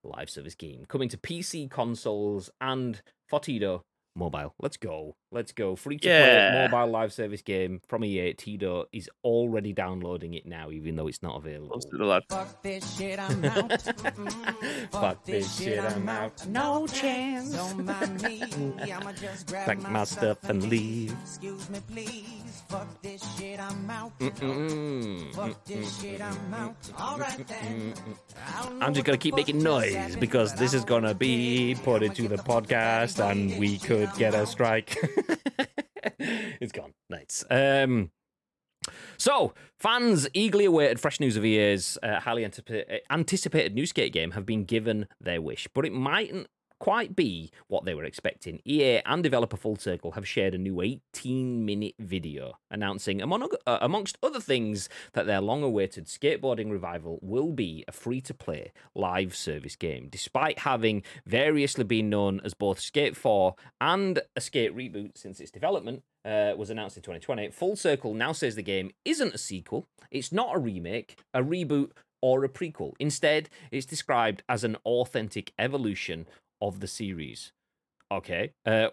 live 0.03 0.29
service 0.29 0.55
game 0.55 0.85
coming 0.87 1.09
to 1.09 1.17
PC, 1.17 1.69
consoles, 1.69 2.49
and 2.61 3.01
Fortido 3.29 3.81
mobile. 4.17 4.53
Let's 4.59 4.77
go. 4.77 5.15
Let's 5.31 5.51
go. 5.51 5.75
Free 5.75 5.97
to 5.97 6.07
play 6.07 6.09
Yeah. 6.09 6.67
mobile 6.69 6.91
live 6.91 7.13
service 7.13 7.41
game 7.41 7.81
from 7.87 8.03
EA. 8.03 8.33
Tito 8.33 8.85
is 8.91 9.09
already 9.23 9.73
downloading 9.73 10.33
it 10.33 10.45
now, 10.45 10.71
even 10.71 10.95
though 10.95 11.07
it's 11.07 11.21
not 11.21 11.35
available. 11.37 11.69
Close 11.69 11.85
to 11.85 11.97
the 11.97 12.05
lad. 12.05 12.23
Fuck 12.29 12.63
this 12.63 12.97
shit, 12.97 13.19
I'm 13.19 13.45
out. 13.45 13.69
Mm-mm. 13.69 14.91
Fuck 14.91 15.23
this 15.25 15.57
shit, 15.57 15.79
I'm 15.79 16.09
out. 16.09 16.47
No 16.47 16.87
chance. 16.87 17.51
Don't 17.51 17.85
mind 17.85 18.21
me. 18.23 18.41
I'ma 18.91 19.11
just 19.13 19.47
grab 19.47 19.65
Pack 19.67 19.89
my 19.89 20.03
stuff 20.03 20.43
and 20.49 20.63
leave. 20.69 21.15
Excuse 21.23 21.69
me, 21.69 21.79
please. 21.87 22.46
Fuck 22.67 23.01
this 23.01 23.37
shit, 23.37 23.59
I'm 23.59 23.89
out. 23.89 24.19
Mm-mm. 24.19 25.33
Fuck 25.33 25.63
this 25.63 25.77
mm, 25.77 25.83
mm, 25.83 26.01
shit, 26.01 26.19
mm, 26.19 26.25
I'm 26.25 26.53
out. 26.53 26.75
All 26.99 27.17
right 27.17 27.47
then. 27.47 27.93
I 28.45 28.63
don't 28.63 28.79
know 28.79 28.85
I'm 28.85 28.93
just 28.93 29.05
gonna 29.05 29.17
keep 29.17 29.35
making 29.35 29.63
noise 29.63 30.15
because 30.17 30.53
this 30.55 30.73
is 30.73 30.83
gonna 30.83 31.13
be 31.13 31.73
be. 31.73 31.81
put 31.81 32.03
into 32.03 32.23
the 32.23 32.35
get 32.35 32.37
the 32.37 32.43
fuck 32.43 32.71
out 32.73 33.07
podcast 33.07 33.31
and 33.31 33.57
we 33.57 33.77
could 33.77 34.09
get 34.17 34.33
a 34.33 34.39
I'm 34.39 34.45
strike. 34.45 34.97
it's 36.19 36.73
gone. 36.73 36.93
Nice. 37.09 37.45
Um, 37.49 38.11
so, 39.17 39.53
fans 39.79 40.27
eagerly 40.33 40.65
awaited 40.65 40.99
fresh 40.99 41.19
news 41.19 41.37
of 41.37 41.45
EA's 41.45 41.97
uh, 42.03 42.19
highly 42.19 42.45
anticipated 43.09 43.75
new 43.75 43.85
skate 43.85 44.13
game 44.13 44.31
have 44.31 44.45
been 44.45 44.65
given 44.65 45.07
their 45.19 45.41
wish, 45.41 45.67
but 45.73 45.85
it 45.85 45.93
mightn't 45.93 46.47
quite 46.79 47.15
be 47.15 47.51
what 47.67 47.85
they 47.85 47.93
were 47.93 48.03
expecting. 48.03 48.61
EA 48.65 49.01
and 49.05 49.23
developer 49.23 49.57
Full 49.57 49.77
Circle 49.77 50.11
have 50.11 50.27
shared 50.27 50.53
a 50.53 50.57
new 50.57 50.81
18 50.81 51.65
minute 51.65 51.95
video 51.99 52.57
announcing, 52.69 53.21
among, 53.21 53.49
uh, 53.65 53.77
amongst 53.81 54.17
other 54.21 54.39
things, 54.39 54.89
that 55.13 55.25
their 55.25 55.41
long 55.41 55.63
awaited 55.63 56.05
skateboarding 56.05 56.71
revival 56.71 57.19
will 57.21 57.51
be 57.51 57.83
a 57.87 57.91
free 57.91 58.21
to 58.21 58.33
play 58.33 58.71
live 58.95 59.35
service 59.35 59.75
game, 59.75 60.07
despite 60.09 60.59
having 60.59 61.03
variously 61.25 61.83
been 61.83 62.09
known 62.09 62.41
as 62.43 62.53
both 62.53 62.79
Skate 62.79 63.15
4 63.15 63.55
and 63.81 64.21
a 64.35 64.41
Skate 64.41 64.75
reboot 64.75 65.17
since 65.17 65.39
its 65.39 65.51
development. 65.51 66.03
Uh, 66.25 66.53
was 66.57 66.69
announced 66.69 66.97
in 66.97 67.03
2020. 67.03 67.51
Full 67.51 67.77
Circle 67.77 68.13
now 68.13 68.33
says 68.33 68.55
the 68.55 68.61
game 68.61 68.91
isn't 69.05 69.33
a 69.33 69.37
sequel, 69.37 69.87
it's 70.11 70.33
not 70.33 70.53
a 70.53 70.59
remake, 70.59 71.17
a 71.33 71.41
reboot, 71.41 71.91
or 72.21 72.43
a 72.43 72.49
prequel. 72.49 72.93
Instead, 72.99 73.49
it's 73.71 73.85
described 73.85 74.43
as 74.49 74.63
an 74.63 74.75
authentic 74.85 75.53
evolution 75.57 76.27
of 76.61 76.79
the 76.79 76.87
series. 76.87 77.51
Okay. 78.11 78.53
Uh, 78.65 78.89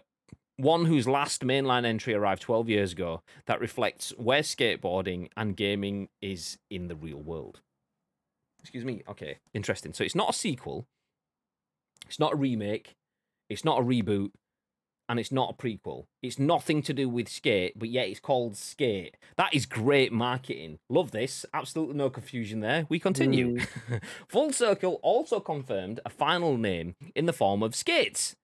one 0.57 0.85
whose 0.85 1.07
last 1.07 1.41
mainline 1.41 1.85
entry 1.85 2.13
arrived 2.13 2.41
12 2.41 2.69
years 2.69 2.91
ago 2.93 3.21
that 3.45 3.59
reflects 3.59 4.13
where 4.17 4.41
skateboarding 4.41 5.29
and 5.35 5.57
gaming 5.57 6.09
is 6.21 6.57
in 6.69 6.87
the 6.87 6.95
real 6.95 7.21
world. 7.21 7.61
Excuse 8.61 8.85
me. 8.85 9.03
Okay. 9.07 9.37
Interesting. 9.53 9.93
So 9.93 10.03
it's 10.03 10.15
not 10.15 10.29
a 10.29 10.33
sequel, 10.33 10.85
it's 12.07 12.19
not 12.19 12.33
a 12.33 12.37
remake, 12.37 12.95
it's 13.49 13.65
not 13.65 13.79
a 13.79 13.83
reboot, 13.83 14.31
and 15.07 15.19
it's 15.19 15.31
not 15.31 15.51
a 15.51 15.53
prequel. 15.53 16.05
It's 16.21 16.39
nothing 16.39 16.81
to 16.83 16.93
do 16.93 17.07
with 17.07 17.29
Skate, 17.29 17.77
but 17.77 17.89
yet 17.89 18.07
it's 18.07 18.19
called 18.19 18.57
Skate. 18.57 19.17
That 19.37 19.53
is 19.53 19.65
great 19.65 20.11
marketing. 20.11 20.79
Love 20.89 21.11
this. 21.11 21.45
Absolutely 21.53 21.95
no 21.95 22.09
confusion 22.09 22.59
there. 22.61 22.85
We 22.89 22.99
continue. 22.99 23.59
Hmm. 23.59 23.95
full 24.27 24.51
Circle 24.53 24.99
also 25.03 25.39
confirmed 25.39 25.99
a 26.05 26.09
final 26.09 26.57
name 26.57 26.95
in 27.15 27.25
the 27.25 27.33
form 27.33 27.61
of 27.61 27.75
Skates. 27.75 28.35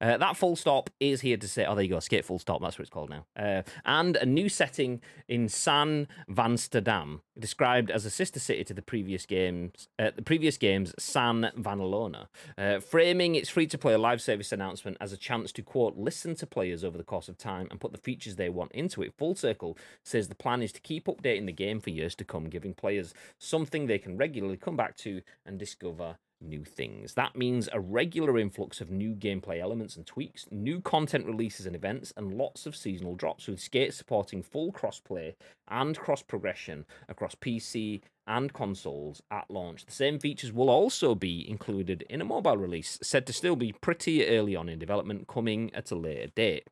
Uh, 0.00 0.16
that 0.16 0.36
full 0.36 0.56
stop 0.56 0.90
is 1.00 1.20
here 1.22 1.36
to 1.36 1.48
say, 1.48 1.64
oh, 1.64 1.74
there 1.74 1.84
you 1.84 1.90
go, 1.90 2.00
Skate 2.00 2.24
Full 2.24 2.38
Stop, 2.38 2.60
that's 2.60 2.78
what 2.78 2.82
it's 2.82 2.90
called 2.90 3.10
now. 3.10 3.26
Uh, 3.36 3.62
and 3.84 4.16
a 4.16 4.26
new 4.26 4.48
setting 4.48 5.00
in 5.26 5.48
San 5.48 6.06
Vansterdam, 6.28 7.22
described 7.38 7.90
as 7.90 8.04
a 8.04 8.10
sister 8.10 8.40
city 8.40 8.64
to 8.64 8.74
the 8.74 8.82
previous 8.82 9.26
games, 9.26 9.88
uh, 9.98 10.10
the 10.14 10.22
previous 10.22 10.56
games, 10.56 10.94
San 10.98 11.50
Vanelona, 11.56 12.28
uh, 12.56 12.80
framing 12.80 13.34
its 13.34 13.48
free 13.48 13.66
to 13.66 13.78
play 13.78 13.96
live 13.96 14.20
service 14.20 14.52
announcement 14.52 14.96
as 15.00 15.12
a 15.12 15.16
chance 15.16 15.52
to, 15.52 15.62
quote, 15.62 15.96
listen 15.96 16.34
to 16.36 16.46
players 16.46 16.84
over 16.84 16.98
the 16.98 17.04
course 17.04 17.28
of 17.28 17.36
time 17.36 17.66
and 17.70 17.80
put 17.80 17.92
the 17.92 17.98
features 17.98 18.36
they 18.36 18.48
want 18.48 18.72
into 18.72 19.02
it. 19.02 19.14
Full 19.16 19.34
Circle 19.34 19.76
says 20.02 20.28
the 20.28 20.34
plan 20.34 20.62
is 20.62 20.72
to 20.72 20.80
keep 20.80 21.06
updating 21.06 21.46
the 21.46 21.52
game 21.52 21.80
for 21.80 21.90
years 21.90 22.14
to 22.16 22.24
come, 22.24 22.48
giving 22.48 22.74
players 22.74 23.14
something 23.38 23.86
they 23.86 23.98
can 23.98 24.16
regularly 24.16 24.56
come 24.56 24.76
back 24.76 24.96
to 24.96 25.22
and 25.44 25.58
discover 25.58 26.18
new 26.40 26.64
things. 26.64 27.14
That 27.14 27.36
means 27.36 27.68
a 27.72 27.80
regular 27.80 28.38
influx 28.38 28.80
of 28.80 28.90
new 28.90 29.14
gameplay 29.14 29.60
elements 29.60 29.96
and 29.96 30.06
tweaks, 30.06 30.46
new 30.50 30.80
content 30.80 31.26
releases 31.26 31.66
and 31.66 31.74
events, 31.74 32.12
and 32.16 32.36
lots 32.36 32.66
of 32.66 32.76
seasonal 32.76 33.14
drops, 33.14 33.46
with 33.46 33.60
Skate 33.60 33.94
supporting 33.94 34.42
full 34.42 34.72
crossplay 34.72 35.34
and 35.68 35.98
cross 35.98 36.22
progression 36.22 36.84
across 37.08 37.34
PC 37.34 38.02
and 38.26 38.52
consoles 38.52 39.22
at 39.30 39.50
launch. 39.50 39.86
The 39.86 39.92
same 39.92 40.18
features 40.18 40.52
will 40.52 40.70
also 40.70 41.14
be 41.14 41.48
included 41.48 42.04
in 42.10 42.20
a 42.20 42.26
mobile 42.26 42.56
release, 42.56 42.98
said 43.02 43.26
to 43.26 43.32
still 43.32 43.56
be 43.56 43.72
pretty 43.72 44.26
early 44.26 44.54
on 44.54 44.68
in 44.68 44.78
development, 44.78 45.26
coming 45.26 45.74
at 45.74 45.90
a 45.90 45.96
later 45.96 46.28
date. 46.34 46.68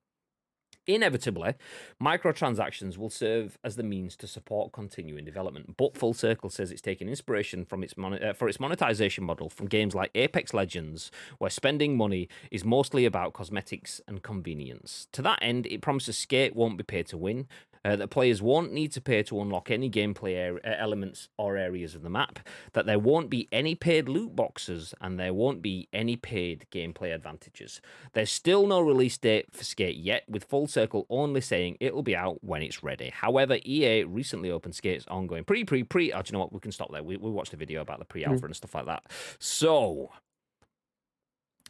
Inevitably, 0.86 1.54
microtransactions 2.00 2.96
will 2.96 3.10
serve 3.10 3.58
as 3.64 3.74
the 3.74 3.82
means 3.82 4.16
to 4.16 4.26
support 4.26 4.72
continuing 4.72 5.24
development. 5.24 5.76
But 5.76 5.96
Full 5.96 6.14
Circle 6.14 6.50
says 6.50 6.70
it's 6.70 6.80
taking 6.80 7.08
inspiration 7.08 7.64
from 7.64 7.82
its 7.82 7.96
mon- 7.96 8.22
uh, 8.22 8.34
for 8.34 8.48
its 8.48 8.60
monetization 8.60 9.24
model 9.24 9.50
from 9.50 9.66
games 9.66 9.94
like 9.94 10.10
Apex 10.14 10.54
Legends, 10.54 11.10
where 11.38 11.50
spending 11.50 11.96
money 11.96 12.28
is 12.52 12.64
mostly 12.64 13.04
about 13.04 13.32
cosmetics 13.32 14.00
and 14.06 14.22
convenience. 14.22 15.08
To 15.12 15.22
that 15.22 15.40
end, 15.42 15.66
it 15.66 15.82
promises 15.82 16.16
Skate 16.16 16.54
won't 16.54 16.76
be 16.76 16.84
paid 16.84 17.06
to 17.08 17.18
win, 17.18 17.48
uh, 17.86 17.94
that 17.94 18.08
players 18.08 18.42
won't 18.42 18.72
need 18.72 18.90
to 18.90 19.00
pay 19.00 19.22
to 19.22 19.40
unlock 19.40 19.70
any 19.70 19.88
gameplay 19.88 20.56
uh, 20.56 20.58
elements 20.76 21.28
or 21.38 21.56
areas 21.56 21.94
of 21.94 22.02
the 22.02 22.10
map, 22.10 22.40
that 22.72 22.84
there 22.84 22.98
won't 22.98 23.30
be 23.30 23.48
any 23.52 23.76
paid 23.76 24.08
loot 24.08 24.34
boxes, 24.34 24.92
and 25.00 25.20
there 25.20 25.32
won't 25.32 25.62
be 25.62 25.88
any 25.92 26.16
paid 26.16 26.66
gameplay 26.72 27.14
advantages. 27.14 27.80
There's 28.12 28.30
still 28.30 28.66
no 28.66 28.80
release 28.80 29.16
date 29.16 29.46
for 29.52 29.62
Skate 29.62 29.96
yet, 29.96 30.24
with 30.28 30.44
Full 30.44 30.66
Circle 30.66 31.06
only 31.08 31.40
saying 31.40 31.76
it'll 31.78 32.02
be 32.02 32.16
out 32.16 32.42
when 32.42 32.60
it's 32.60 32.82
ready. 32.82 33.10
However, 33.10 33.58
EA 33.64 34.02
recently 34.02 34.50
opened 34.50 34.74
Skate's 34.74 35.06
ongoing 35.06 35.44
pre 35.44 35.62
pre 35.62 35.84
pre. 35.84 36.12
Oh, 36.12 36.22
do 36.22 36.30
you 36.30 36.32
know 36.32 36.40
what? 36.40 36.52
We 36.52 36.58
can 36.58 36.72
stop 36.72 36.90
there. 36.90 37.04
We, 37.04 37.16
we 37.16 37.30
watched 37.30 37.52
a 37.52 37.56
video 37.56 37.82
about 37.82 38.00
the 38.00 38.04
pre 38.04 38.24
alpha 38.24 38.46
and 38.46 38.56
stuff 38.56 38.74
like 38.74 38.86
that. 38.86 39.04
So, 39.38 40.10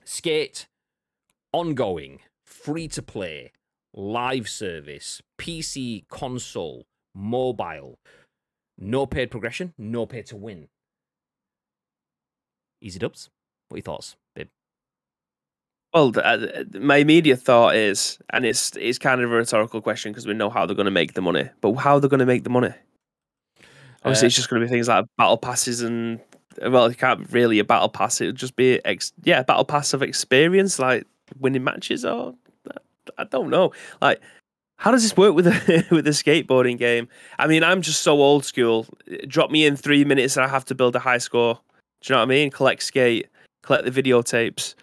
Skate 0.05 0.67
ongoing, 1.53 2.21
free 2.45 2.89
to 2.89 3.03
play, 3.03 3.53
live 3.97 4.49
service, 4.49 5.23
PC, 5.39 6.07
console, 6.09 6.85
mobile, 7.15 7.99
no 8.79 9.07
paid 9.07 9.31
progression, 9.31 9.73
no 9.79 10.07
pay 10.07 10.23
to 10.23 10.37
win. 10.37 10.69
Easy 12.81 12.99
dubs. 12.99 13.31
What 13.69 13.77
are 13.77 13.79
your 13.79 13.83
thoughts, 13.85 14.17
babe? 14.35 14.49
Well, 15.95 16.13
uh, 16.23 16.65
my 16.79 16.97
immediate 16.99 17.41
thought 17.41 17.75
is, 17.75 18.19
and 18.31 18.45
it's 18.45 18.77
it's 18.77 18.99
kind 18.99 19.21
of 19.23 19.33
a 19.33 19.35
rhetorical 19.35 19.81
question 19.81 20.13
because 20.13 20.27
we 20.27 20.35
know 20.35 20.51
how 20.51 20.67
they're 20.67 20.77
going 20.77 20.85
to 20.85 20.91
make 20.91 21.15
the 21.15 21.23
money, 21.23 21.49
but 21.63 21.73
how 21.75 21.99
they're 21.99 22.11
going 22.11 22.21
to 22.21 22.27
make 22.27 22.45
the 22.45 22.51
money? 22.51 22.75
Obviously, 24.05 24.27
Uh, 24.27 24.29
it's 24.29 24.37
just 24.37 24.51
going 24.51 24.61
to 24.61 24.67
be 24.67 24.71
things 24.71 24.89
like 24.89 25.07
battle 25.17 25.39
passes 25.39 25.81
and 25.81 26.21
well, 26.63 26.85
it 26.87 26.99
can't 26.99 27.31
really 27.33 27.59
a 27.59 27.65
battle 27.65 27.89
pass. 27.89 28.21
It'll 28.21 28.33
just 28.35 28.57
be 28.57 28.85
ex- 28.85 29.13
yeah, 29.25 29.43
battle 29.43 29.65
pass 29.65 29.95
of 29.95 30.03
experience, 30.03 30.79
like 30.79 31.07
winning 31.39 31.65
matches 31.65 32.05
or 32.05 32.35
I 33.19 33.25
don't 33.25 33.51
know. 33.51 33.73
Like, 34.01 34.21
how 34.79 34.91
does 34.91 35.03
this 35.03 35.17
work 35.17 35.35
with 35.35 35.47
a 35.47 35.87
with 35.91 36.07
a 36.07 36.11
skateboarding 36.11 36.79
game? 36.79 37.09
I 37.39 37.47
mean, 37.47 37.65
I'm 37.65 37.83
just 37.83 38.03
so 38.03 38.21
old 38.21 38.45
school. 38.45 38.87
Drop 39.27 39.51
me 39.51 39.67
in 39.67 39.77
three 39.77 40.05
minutes 40.05 40.37
and 40.37 40.45
I 40.45 40.49
have 40.49 40.65
to 40.67 40.75
build 40.75 40.97
a 40.97 41.01
high 41.01 41.19
score. 41.19 41.61
Do 42.03 42.13
you 42.13 42.15
know 42.15 42.21
what 42.21 42.27
I 42.27 42.29
mean? 42.29 42.51
Collect 42.51 42.83
skate, 42.83 43.29
collect 43.63 43.85
the 43.85 44.03
videotapes, 44.03 44.75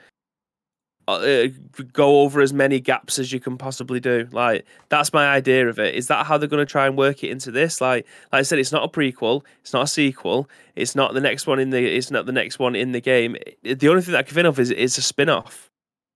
uh, 1.07 1.47
go 1.91 2.21
over 2.21 2.41
as 2.41 2.53
many 2.53 2.79
gaps 2.79 3.19
as 3.19 3.31
you 3.31 3.39
can 3.39 3.57
possibly 3.57 3.99
do. 3.99 4.27
Like 4.31 4.65
that's 4.89 5.13
my 5.13 5.27
idea 5.27 5.67
of 5.67 5.79
it. 5.79 5.95
Is 5.95 6.07
that 6.07 6.25
how 6.25 6.37
they're 6.37 6.47
going 6.47 6.65
to 6.65 6.71
try 6.71 6.87
and 6.87 6.97
work 6.97 7.23
it 7.23 7.29
into 7.29 7.51
this? 7.51 7.81
Like, 7.81 8.05
like 8.31 8.39
I 8.39 8.41
said, 8.43 8.59
it's 8.59 8.71
not 8.71 8.83
a 8.83 8.87
prequel. 8.87 9.43
It's 9.61 9.73
not 9.73 9.83
a 9.83 9.87
sequel. 9.87 10.49
It's 10.75 10.95
not 10.95 11.13
the 11.13 11.21
next 11.21 11.45
one 11.47 11.59
in 11.59 11.69
the. 11.71 11.85
It's 11.85 12.11
not 12.11 12.25
the 12.25 12.31
next 12.31 12.59
one 12.59 12.75
in 12.75 12.93
the 12.93 13.01
game. 13.01 13.35
The 13.63 13.89
only 13.89 14.01
thing 14.01 14.13
that 14.13 14.19
I 14.19 14.23
can 14.23 14.35
think 14.35 14.47
of 14.47 14.59
is 14.59 14.71
is 14.71 14.97
a 14.97 15.01
spin 15.01 15.29
off. 15.29 15.69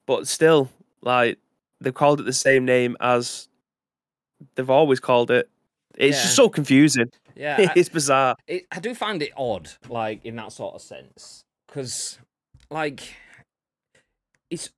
But 0.06 0.28
still, 0.28 0.70
like 1.02 1.38
they've 1.82 1.94
called 1.94 2.20
it 2.20 2.24
the 2.24 2.34
same 2.34 2.66
name 2.66 2.98
as 3.00 3.48
they've 4.56 4.70
always 4.70 5.00
called 5.00 5.32
it. 5.32 5.50
It's 5.96 6.22
just 6.22 6.36
so 6.36 6.50
confusing. 6.50 7.10
Yeah, 7.36 7.56
I, 7.70 7.74
it's 7.76 7.90
bizarre. 7.90 8.36
it, 8.48 8.66
I 8.72 8.80
do 8.80 8.94
find 8.94 9.22
it 9.22 9.32
odd, 9.36 9.70
like 9.90 10.24
in 10.26 10.36
that 10.36 10.52
sort 10.52 10.76
of 10.76 10.82
sense, 10.82 11.44
because 11.68 12.20
like 12.70 13.16
it's. 14.50 14.70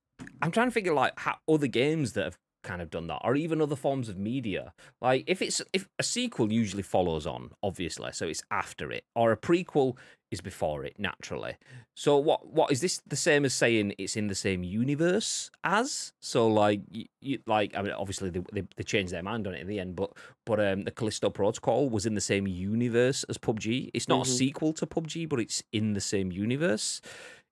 I'm 0.42 0.50
trying 0.50 0.66
to 0.68 0.72
figure 0.72 0.92
like 0.92 1.18
how 1.18 1.36
other 1.48 1.66
games 1.66 2.12
that 2.12 2.24
have 2.24 2.38
kind 2.62 2.82
of 2.82 2.90
done 2.90 3.06
that, 3.06 3.20
or 3.24 3.36
even 3.36 3.60
other 3.60 3.76
forms 3.76 4.08
of 4.08 4.18
media. 4.18 4.72
Like 5.00 5.24
if 5.26 5.42
it's 5.42 5.62
if 5.72 5.88
a 5.98 6.02
sequel 6.02 6.52
usually 6.52 6.82
follows 6.82 7.26
on, 7.26 7.50
obviously, 7.62 8.12
so 8.12 8.26
it's 8.26 8.42
after 8.50 8.90
it, 8.90 9.04
or 9.14 9.32
a 9.32 9.36
prequel 9.36 9.96
is 10.30 10.40
before 10.40 10.84
it 10.84 10.94
naturally. 10.98 11.56
So 11.94 12.16
what 12.16 12.46
what 12.52 12.70
is 12.70 12.80
this 12.80 13.00
the 13.06 13.16
same 13.16 13.44
as 13.44 13.52
saying 13.52 13.94
it's 13.98 14.16
in 14.16 14.28
the 14.28 14.34
same 14.34 14.62
universe 14.62 15.50
as? 15.64 16.12
So 16.20 16.46
like 16.46 16.80
you, 16.90 17.06
you, 17.20 17.38
like 17.46 17.76
I 17.76 17.82
mean 17.82 17.92
obviously 17.92 18.30
they, 18.30 18.40
they 18.52 18.62
they 18.76 18.82
changed 18.84 19.12
their 19.12 19.22
mind 19.22 19.46
on 19.46 19.54
it 19.54 19.60
in 19.60 19.66
the 19.66 19.80
end, 19.80 19.96
but 19.96 20.10
but 20.46 20.60
um 20.60 20.82
the 20.84 20.90
Callisto 20.92 21.30
Protocol 21.30 21.88
was 21.90 22.06
in 22.06 22.14
the 22.14 22.20
same 22.20 22.46
universe 22.46 23.24
as 23.24 23.38
PUBG. 23.38 23.90
It's 23.92 24.08
not 24.08 24.26
a 24.26 24.30
Mhm. 24.30 24.36
sequel 24.38 24.72
to 24.74 24.86
PUBG, 24.86 25.28
but 25.28 25.40
it's 25.40 25.62
in 25.72 25.94
the 25.94 26.00
same 26.00 26.30
universe. 26.30 27.00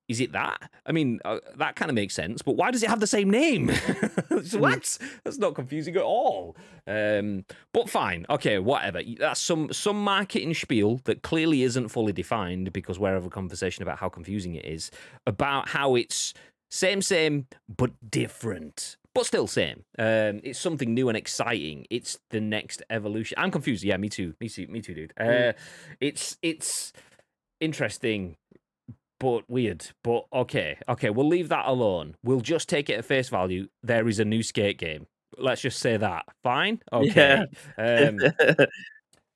Is 0.08 0.20
it 0.20 0.32
that? 0.32 0.70
I 0.86 0.92
mean, 0.92 1.20
uh, 1.24 1.38
that 1.56 1.76
kind 1.76 1.90
of 1.90 1.94
makes 1.94 2.14
sense, 2.14 2.40
but 2.40 2.56
why 2.56 2.70
does 2.70 2.82
it 2.82 2.88
have 2.88 3.00
the 3.00 3.06
same 3.06 3.30
name? 3.30 3.70
So 4.44 4.60
what? 4.60 4.98
That's 5.24 5.38
not 5.38 5.56
confusing 5.56 5.96
at 5.96 6.02
all. 6.02 6.56
Um, 6.86 7.44
but 7.74 7.90
fine, 7.90 8.24
okay, 8.30 8.60
whatever. 8.60 9.00
That's 9.18 9.40
some 9.40 9.72
some 9.72 10.00
marketing 10.02 10.54
spiel 10.54 11.00
that 11.04 11.22
clearly 11.22 11.62
isn't 11.64 11.88
fully 11.88 12.12
defined 12.12 12.72
because 12.72 13.00
we're 13.00 13.14
having 13.14 13.26
a 13.26 13.30
conversation 13.30 13.82
about 13.82 13.98
how 13.98 14.08
confusing 14.08 14.54
it 14.54 14.64
is 14.64 14.92
about 15.26 15.70
how 15.70 15.96
it's 15.96 16.34
same, 16.70 17.02
same, 17.02 17.46
but 17.68 17.90
different. 18.10 18.96
But 19.14 19.26
still 19.26 19.48
same. 19.48 19.84
Um, 19.98 20.40
it's 20.44 20.60
something 20.60 20.94
new 20.94 21.08
and 21.08 21.16
exciting. 21.16 21.86
It's 21.90 22.18
the 22.30 22.40
next 22.40 22.82
evolution. 22.90 23.36
I'm 23.40 23.50
confused. 23.50 23.82
Yeah, 23.82 23.96
me 23.96 24.08
too. 24.08 24.34
Me 24.40 24.48
too. 24.48 24.68
Me 24.68 24.80
too, 24.80 24.94
dude. 24.94 25.12
Uh, 25.18 25.52
it's 26.00 26.36
it's 26.42 26.92
interesting 27.60 28.36
but 29.20 29.48
weird. 29.48 29.86
But 30.04 30.26
okay, 30.32 30.78
okay, 30.88 31.10
we'll 31.10 31.28
leave 31.28 31.48
that 31.48 31.66
alone. 31.66 32.16
We'll 32.22 32.40
just 32.40 32.68
take 32.68 32.90
it 32.90 32.94
at 32.94 33.04
face 33.04 33.28
value. 33.28 33.68
There 33.82 34.08
is 34.08 34.18
a 34.18 34.24
new 34.24 34.42
skate 34.42 34.78
game. 34.78 35.06
Let's 35.36 35.60
just 35.60 35.78
say 35.78 35.96
that. 35.96 36.24
Fine. 36.42 36.80
Okay. 36.92 37.44
Um, 37.76 38.18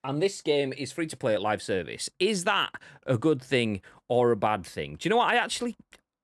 and 0.04 0.22
this 0.22 0.40
game 0.40 0.72
is 0.76 0.92
free 0.92 1.06
to 1.06 1.16
play 1.16 1.34
at 1.34 1.42
live 1.42 1.62
service. 1.62 2.08
Is 2.18 2.44
that 2.44 2.70
a 3.06 3.16
good 3.16 3.42
thing 3.42 3.82
or 4.08 4.32
a 4.32 4.36
bad 4.36 4.64
thing? 4.66 4.96
Do 4.98 5.06
you 5.06 5.10
know 5.10 5.18
what? 5.18 5.32
I 5.32 5.36
actually 5.36 5.76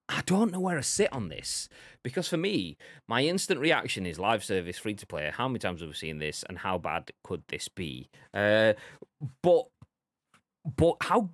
I 0.08 0.22
don't 0.24 0.52
know 0.52 0.60
where 0.60 0.78
I 0.78 0.82
sit 0.82 1.12
on 1.12 1.28
this 1.28 1.68
because 2.02 2.28
for 2.28 2.38
me, 2.38 2.78
my 3.08 3.22
instant 3.24 3.60
reaction 3.60 4.06
is 4.06 4.18
live 4.18 4.42
service, 4.42 4.78
free 4.78 4.94
to 4.94 5.06
play. 5.06 5.30
How 5.32 5.48
many 5.48 5.58
times 5.58 5.80
have 5.80 5.90
we 5.90 5.94
seen 5.94 6.18
this, 6.18 6.44
and 6.48 6.58
how 6.58 6.78
bad 6.78 7.10
could 7.22 7.42
this 7.48 7.68
be? 7.68 8.08
Uh, 8.32 8.72
but 9.42 9.66
but 10.76 10.96
how 11.02 11.30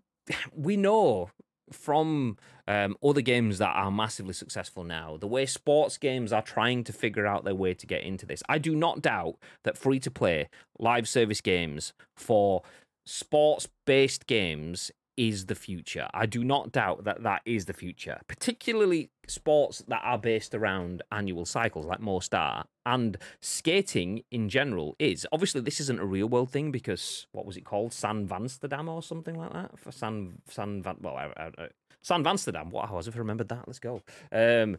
we 0.52 0.76
know 0.76 1.30
from 1.72 2.36
um, 2.68 2.96
other 3.02 3.20
games 3.20 3.58
that 3.58 3.74
are 3.74 3.90
massively 3.90 4.34
successful 4.34 4.84
now, 4.84 5.16
the 5.16 5.26
way 5.26 5.46
sports 5.46 5.98
games 5.98 6.32
are 6.32 6.42
trying 6.42 6.84
to 6.84 6.92
figure 6.92 7.26
out 7.26 7.44
their 7.44 7.54
way 7.54 7.74
to 7.74 7.86
get 7.86 8.02
into 8.02 8.26
this. 8.26 8.42
I 8.48 8.58
do 8.58 8.74
not 8.74 9.02
doubt 9.02 9.36
that 9.64 9.78
free 9.78 10.00
to 10.00 10.10
play 10.10 10.48
live 10.78 11.08
service 11.08 11.40
games 11.40 11.92
for 12.14 12.62
sports 13.04 13.68
based 13.84 14.26
games 14.26 14.90
is 15.16 15.46
the 15.46 15.54
future. 15.54 16.08
I 16.12 16.26
do 16.26 16.44
not 16.44 16.72
doubt 16.72 17.04
that 17.04 17.22
that 17.22 17.42
is 17.44 17.66
the 17.66 17.72
future, 17.72 18.20
particularly 18.26 19.10
sports 19.26 19.82
that 19.88 20.00
are 20.04 20.18
based 20.18 20.54
around 20.54 21.02
annual 21.10 21.44
cycles 21.44 21.86
like 21.86 22.00
most 22.00 22.34
are. 22.34 22.66
And 22.86 23.16
skating 23.40 24.24
in 24.30 24.48
general 24.48 24.94
is. 24.98 25.26
Obviously, 25.32 25.62
this 25.62 25.80
isn't 25.80 26.00
a 26.00 26.04
real 26.04 26.28
world 26.28 26.50
thing 26.50 26.70
because 26.70 27.26
what 27.32 27.46
was 27.46 27.56
it 27.56 27.64
called? 27.64 27.92
San 27.92 28.26
Vansterdam 28.26 28.88
or 28.88 29.02
something 29.02 29.36
like 29.36 29.52
that? 29.52 29.78
For 29.78 29.90
San, 29.90 30.42
San 30.48 30.82
Van, 30.82 30.96
well, 31.00 31.16
I, 31.16 31.30
I, 31.36 31.68
San 32.04 32.22
Vansterdam. 32.22 32.68
What? 32.68 32.90
I 32.90 32.92
was 32.92 33.08
if 33.08 33.16
I 33.16 33.18
remembered 33.18 33.48
that. 33.48 33.66
Let's 33.66 33.78
go. 33.78 34.02
Um, 34.30 34.76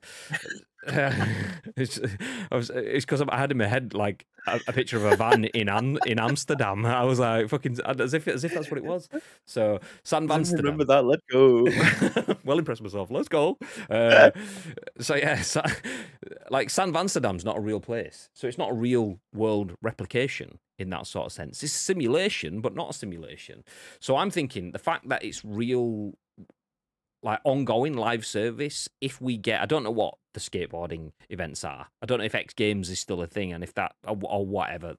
it's 1.75 1.97
it's 1.97 3.05
because 3.05 3.23
I 3.27 3.37
had 3.37 3.51
in 3.51 3.57
my 3.57 3.65
head 3.65 3.95
like 3.95 4.27
a, 4.45 4.59
a 4.67 4.73
picture 4.73 4.97
of 4.97 5.05
a 5.05 5.15
van 5.15 5.45
in 5.45 5.67
Am, 5.67 5.97
in 6.05 6.19
Amsterdam. 6.19 6.85
I 6.85 7.03
was 7.03 7.17
like 7.17 7.49
fucking 7.49 7.79
as 7.83 8.13
if 8.13 8.27
as 8.27 8.43
if 8.43 8.53
that's 8.53 8.69
what 8.69 8.77
it 8.77 8.85
was. 8.85 9.09
So 9.47 9.79
San 10.03 10.27
Vansterdam. 10.27 10.65
Remember 10.65 10.85
that? 10.85 11.03
Let's 11.03 11.23
go. 11.31 12.35
well 12.45 12.59
impressed 12.59 12.83
myself. 12.83 13.09
Let's 13.09 13.27
go. 13.27 13.57
Uh, 13.89 14.29
so 14.99 15.15
yeah, 15.15 15.41
so, 15.41 15.63
like 16.51 16.69
San 16.69 16.93
Vansterdam's 16.93 17.43
not 17.43 17.57
a 17.57 17.61
real 17.61 17.79
place, 17.79 18.29
so 18.33 18.47
it's 18.47 18.59
not 18.59 18.69
a 18.69 18.75
real 18.75 19.19
world 19.33 19.73
replication 19.81 20.59
in 20.77 20.89
that 20.89 21.07
sort 21.07 21.25
of 21.25 21.31
sense. 21.31 21.63
It's 21.63 21.73
a 21.73 21.77
simulation, 21.77 22.61
but 22.61 22.75
not 22.75 22.89
a 22.89 22.93
simulation. 22.93 23.63
So 23.99 24.17
I'm 24.17 24.29
thinking 24.29 24.71
the 24.71 24.79
fact 24.79 25.07
that 25.09 25.23
it's 25.23 25.43
real, 25.43 26.13
like 27.25 27.39
ongoing 27.43 27.95
live 27.95 28.25
service. 28.25 28.87
If 29.01 29.19
we 29.19 29.35
get, 29.35 29.59
I 29.59 29.65
don't 29.65 29.83
know 29.83 29.91
what 29.91 30.13
the 30.35 30.39
skateboarding 30.39 31.11
events 31.29 31.63
are. 31.63 31.87
I 32.01 32.05
don't 32.05 32.19
know 32.19 32.25
if 32.25 32.35
X 32.35 32.53
Games 32.53 32.89
is 32.89 32.99
still 32.99 33.21
a 33.21 33.27
thing, 33.27 33.51
and 33.51 33.63
if 33.63 33.73
that 33.73 33.95
or, 34.07 34.17
or 34.23 34.45
whatever. 34.45 34.95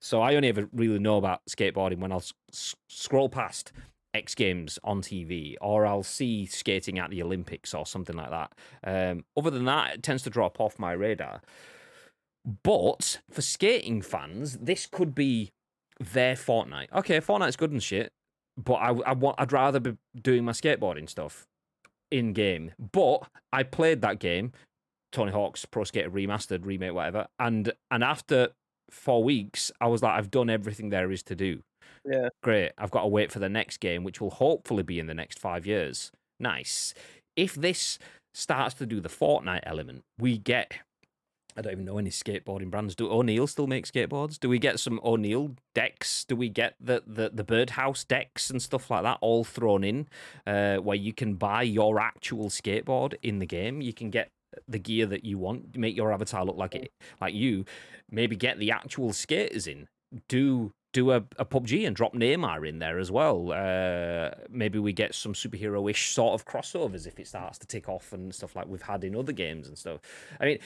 So 0.00 0.22
I 0.22 0.34
only 0.34 0.48
ever 0.48 0.68
really 0.72 0.98
know 0.98 1.18
about 1.18 1.42
skateboarding 1.48 1.98
when 1.98 2.10
I'll 2.10 2.24
s- 2.50 2.74
scroll 2.88 3.28
past 3.28 3.70
X 4.14 4.34
Games 4.34 4.78
on 4.82 5.02
TV, 5.02 5.56
or 5.60 5.84
I'll 5.84 6.02
see 6.02 6.46
skating 6.46 6.98
at 6.98 7.10
the 7.10 7.22
Olympics 7.22 7.74
or 7.74 7.84
something 7.84 8.16
like 8.16 8.30
that. 8.30 8.52
Um, 8.82 9.26
other 9.36 9.50
than 9.50 9.66
that, 9.66 9.94
it 9.94 10.02
tends 10.02 10.22
to 10.22 10.30
drop 10.30 10.58
off 10.58 10.78
my 10.78 10.92
radar. 10.92 11.42
But 12.62 13.20
for 13.30 13.42
skating 13.42 14.00
fans, 14.00 14.56
this 14.56 14.86
could 14.86 15.14
be 15.14 15.50
their 16.00 16.34
Fortnite. 16.34 16.90
Okay, 16.94 17.20
Fortnite's 17.20 17.56
good 17.56 17.72
and 17.72 17.82
shit, 17.82 18.10
but 18.56 18.74
I, 18.76 18.88
I 19.06 19.12
want 19.12 19.36
I'd 19.38 19.52
rather 19.52 19.80
be 19.80 19.98
doing 20.18 20.46
my 20.46 20.52
skateboarding 20.52 21.10
stuff 21.10 21.46
in 22.10 22.32
game. 22.32 22.72
But 22.92 23.28
I 23.52 23.62
played 23.62 24.00
that 24.02 24.18
game, 24.18 24.52
Tony 25.12 25.32
Hawk's 25.32 25.64
Pro 25.64 25.84
Skater 25.84 26.10
Remastered, 26.10 26.64
remake, 26.64 26.94
whatever, 26.94 27.26
and 27.38 27.72
and 27.90 28.04
after 28.04 28.48
four 28.90 29.22
weeks, 29.22 29.70
I 29.80 29.86
was 29.86 30.02
like, 30.02 30.14
I've 30.14 30.30
done 30.30 30.50
everything 30.50 30.90
there 30.90 31.10
is 31.10 31.22
to 31.24 31.34
do. 31.34 31.62
Yeah. 32.04 32.28
Great. 32.42 32.72
I've 32.78 32.90
got 32.90 33.02
to 33.02 33.08
wait 33.08 33.32
for 33.32 33.38
the 33.38 33.48
next 33.48 33.78
game, 33.78 34.04
which 34.04 34.20
will 34.20 34.30
hopefully 34.30 34.82
be 34.82 34.98
in 34.98 35.06
the 35.06 35.14
next 35.14 35.38
five 35.38 35.66
years. 35.66 36.10
Nice. 36.40 36.94
If 37.36 37.54
this 37.54 37.98
starts 38.34 38.74
to 38.74 38.86
do 38.86 39.00
the 39.00 39.08
Fortnite 39.08 39.62
element, 39.64 40.04
we 40.18 40.38
get. 40.38 40.74
I 41.58 41.60
don't 41.60 41.72
even 41.72 41.84
know 41.84 41.98
any 41.98 42.10
skateboarding 42.10 42.70
brands. 42.70 42.94
Do 42.94 43.10
O'Neill 43.10 43.48
still 43.48 43.66
make 43.66 43.84
skateboards? 43.84 44.38
Do 44.38 44.48
we 44.48 44.60
get 44.60 44.78
some 44.78 45.00
O'Neill 45.02 45.56
decks? 45.74 46.24
Do 46.24 46.36
we 46.36 46.48
get 46.48 46.76
the 46.80 47.02
the, 47.04 47.30
the 47.34 47.42
birdhouse 47.42 48.04
decks 48.04 48.48
and 48.48 48.62
stuff 48.62 48.90
like 48.90 49.02
that 49.02 49.18
all 49.20 49.42
thrown 49.42 49.82
in, 49.82 50.08
uh, 50.46 50.76
where 50.76 50.96
you 50.96 51.12
can 51.12 51.34
buy 51.34 51.62
your 51.62 51.98
actual 51.98 52.48
skateboard 52.48 53.14
in 53.24 53.40
the 53.40 53.46
game? 53.46 53.80
You 53.80 53.92
can 53.92 54.10
get 54.10 54.30
the 54.68 54.78
gear 54.78 55.06
that 55.06 55.24
you 55.24 55.36
want, 55.36 55.76
make 55.76 55.96
your 55.96 56.12
avatar 56.12 56.44
look 56.44 56.56
like 56.56 56.76
it, 56.76 56.92
like 57.20 57.34
you. 57.34 57.64
Maybe 58.08 58.36
get 58.36 58.58
the 58.58 58.70
actual 58.70 59.12
skaters 59.12 59.66
in. 59.66 59.88
Do 60.28 60.72
do 60.92 61.10
a, 61.10 61.16
a 61.36 61.44
PUBG 61.44 61.86
and 61.86 61.94
drop 61.94 62.14
Neymar 62.14 62.66
in 62.66 62.78
there 62.78 62.98
as 62.98 63.10
well. 63.10 63.52
Uh, 63.52 64.30
maybe 64.48 64.78
we 64.78 64.92
get 64.92 65.14
some 65.14 65.34
superhero-ish 65.34 66.12
sort 66.12 66.34
of 66.34 66.46
crossovers 66.46 67.06
if 67.06 67.18
it 67.18 67.26
starts 67.26 67.58
to 67.58 67.66
tick 67.66 67.88
off 67.88 68.12
and 68.12 68.34
stuff 68.34 68.56
like 68.56 68.66
we've 68.66 68.82
had 68.82 69.04
in 69.04 69.14
other 69.14 69.32
games 69.32 69.68
and 69.68 69.76
stuff. 69.76 70.00
I 70.40 70.46
mean, 70.46 70.58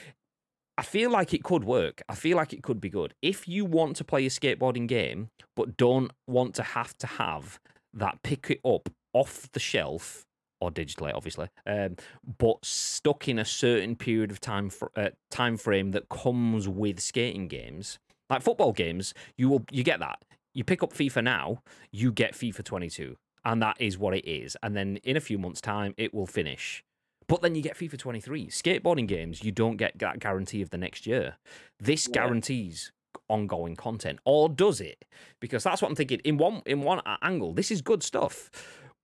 I 0.77 0.83
feel 0.83 1.11
like 1.11 1.33
it 1.33 1.43
could 1.43 1.63
work. 1.63 2.01
I 2.09 2.15
feel 2.15 2.37
like 2.37 2.51
it 2.51 2.63
could 2.63 2.81
be 2.81 2.89
good. 2.89 3.13
If 3.21 3.47
you 3.47 3.63
want 3.63 3.95
to 3.97 4.03
play 4.03 4.25
a 4.25 4.29
skateboarding 4.29 4.87
game, 4.87 5.29
but 5.55 5.77
don't 5.77 6.11
want 6.27 6.55
to 6.55 6.63
have 6.63 6.97
to 6.99 7.07
have 7.07 7.59
that 7.93 8.23
pick 8.23 8.49
it 8.49 8.59
up 8.65 8.89
off 9.13 9.51
the 9.51 9.59
shelf 9.59 10.25
or 10.59 10.71
digitally, 10.71 11.13
obviously, 11.13 11.49
um, 11.67 11.97
but 12.39 12.63
stuck 12.63 13.27
in 13.27 13.37
a 13.37 13.45
certain 13.45 13.95
period 13.95 14.31
of 14.31 14.39
time 14.39 14.69
for, 14.69 14.91
uh, 14.95 15.09
time 15.29 15.57
frame 15.57 15.91
that 15.91 16.09
comes 16.09 16.67
with 16.67 16.99
skating 16.99 17.47
games, 17.47 17.99
like 18.29 18.41
football 18.41 18.71
games, 18.71 19.13
you 19.37 19.49
will 19.49 19.63
you 19.71 19.83
get 19.83 19.99
that. 19.99 20.23
You 20.53 20.63
pick 20.63 20.81
up 20.81 20.93
FIFA 20.93 21.23
now, 21.23 21.63
you 21.91 22.11
get 22.11 22.33
FIFA 22.33 22.63
22, 22.63 23.17
and 23.45 23.61
that 23.61 23.75
is 23.79 23.97
what 23.97 24.15
it 24.15 24.25
is. 24.27 24.55
And 24.63 24.75
then 24.75 24.97
in 25.03 25.17
a 25.17 25.21
few 25.21 25.37
months' 25.37 25.61
time, 25.61 25.93
it 25.97 26.13
will 26.13 26.27
finish. 26.27 26.83
But 27.27 27.41
then 27.41 27.55
you 27.55 27.61
get 27.61 27.77
FIFA 27.77 27.97
23. 27.97 28.47
Skateboarding 28.47 29.07
games, 29.07 29.43
you 29.43 29.51
don't 29.51 29.77
get 29.77 29.97
that 29.99 30.19
guarantee 30.19 30.61
of 30.61 30.69
the 30.69 30.77
next 30.77 31.05
year. 31.07 31.37
This 31.79 32.07
Yeah. 32.07 32.13
guarantees 32.13 32.91
ongoing 33.29 33.75
content, 33.75 34.19
or 34.25 34.49
does 34.49 34.81
it? 34.81 35.05
Because 35.39 35.63
that's 35.63 35.81
what 35.81 35.89
I'm 35.89 35.95
thinking. 35.95 36.19
In 36.23 36.37
one 36.37 36.61
in 36.65 36.81
one 36.81 37.01
angle, 37.21 37.53
this 37.53 37.71
is 37.71 37.81
good 37.81 38.03
stuff. 38.03 38.49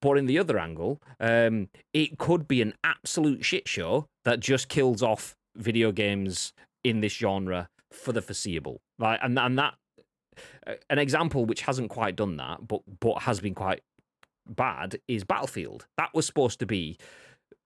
But 0.01 0.17
in 0.17 0.27
the 0.27 0.39
other 0.39 0.57
angle, 0.57 1.01
um, 1.19 1.69
it 1.93 2.17
could 2.17 2.47
be 2.47 2.61
an 2.61 2.73
absolute 2.85 3.43
shit 3.43 3.67
show 3.67 4.07
that 4.23 4.39
just 4.39 4.69
kills 4.69 5.03
off 5.03 5.35
video 5.57 5.91
games 5.91 6.53
in 6.85 7.01
this 7.01 7.13
genre 7.13 7.69
for 7.91 8.13
the 8.13 8.21
foreseeable. 8.21 8.79
Like, 8.97 9.19
and 9.21 9.37
and 9.37 9.59
that 9.59 9.75
uh, 10.65 10.75
an 10.89 10.99
example 10.99 11.45
which 11.45 11.61
hasn't 11.61 11.89
quite 11.89 12.15
done 12.15 12.37
that, 12.37 12.67
but 12.67 12.81
but 12.99 13.23
has 13.23 13.39
been 13.41 13.55
quite 13.55 13.81
bad 14.47 14.99
is 15.07 15.23
Battlefield. 15.23 15.85
That 15.97 16.13
was 16.13 16.25
supposed 16.25 16.59
to 16.59 16.65
be 16.65 16.97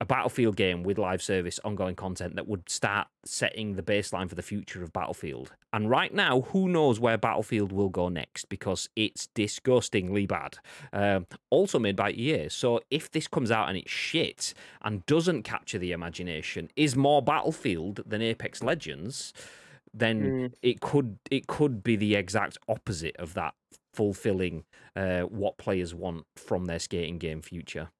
a 0.00 0.04
Battlefield 0.04 0.56
game 0.56 0.82
with 0.82 0.98
live 0.98 1.22
service 1.22 1.60
ongoing 1.64 1.94
content 1.94 2.34
that 2.36 2.48
would 2.48 2.68
start 2.68 3.06
setting 3.24 3.76
the 3.76 3.82
baseline 3.82 4.28
for 4.28 4.34
the 4.34 4.42
future 4.42 4.82
of 4.82 4.92
Battlefield. 4.92 5.52
And 5.72 5.88
right 5.88 6.12
now, 6.12 6.42
who 6.42 6.68
knows 6.68 6.98
where 6.98 7.16
Battlefield 7.16 7.70
will 7.72 7.88
go 7.88 8.08
next 8.08 8.48
because 8.48 8.88
it's 8.96 9.28
disgustingly 9.28 10.26
bad. 10.26 10.58
Um, 10.92 11.26
also 11.50 11.78
made 11.78 11.96
by 11.96 12.10
EA. 12.10 12.48
So 12.48 12.80
if 12.90 13.10
this 13.10 13.28
comes 13.28 13.50
out 13.50 13.68
and 13.68 13.78
it's 13.78 13.90
shit 13.90 14.52
and 14.82 15.06
doesn't 15.06 15.44
capture 15.44 15.78
the 15.78 15.92
imagination, 15.92 16.68
is 16.76 16.96
more 16.96 17.22
Battlefield 17.22 18.02
than 18.04 18.20
Apex 18.20 18.62
Legends, 18.62 19.32
then 19.92 20.22
Mm. 20.22 20.54
it 20.60 20.80
could 20.80 21.18
it 21.30 21.46
could 21.46 21.84
be 21.84 21.94
the 21.94 22.16
exact 22.16 22.58
opposite 22.68 23.14
of 23.16 23.34
that 23.34 23.54
fulfilling 23.92 24.64
uh, 24.96 25.22
what 25.22 25.56
players 25.56 25.94
want 25.94 26.26
from 26.34 26.64
their 26.64 26.80
skating 26.80 27.16
game 27.18 27.40
future. 27.40 27.90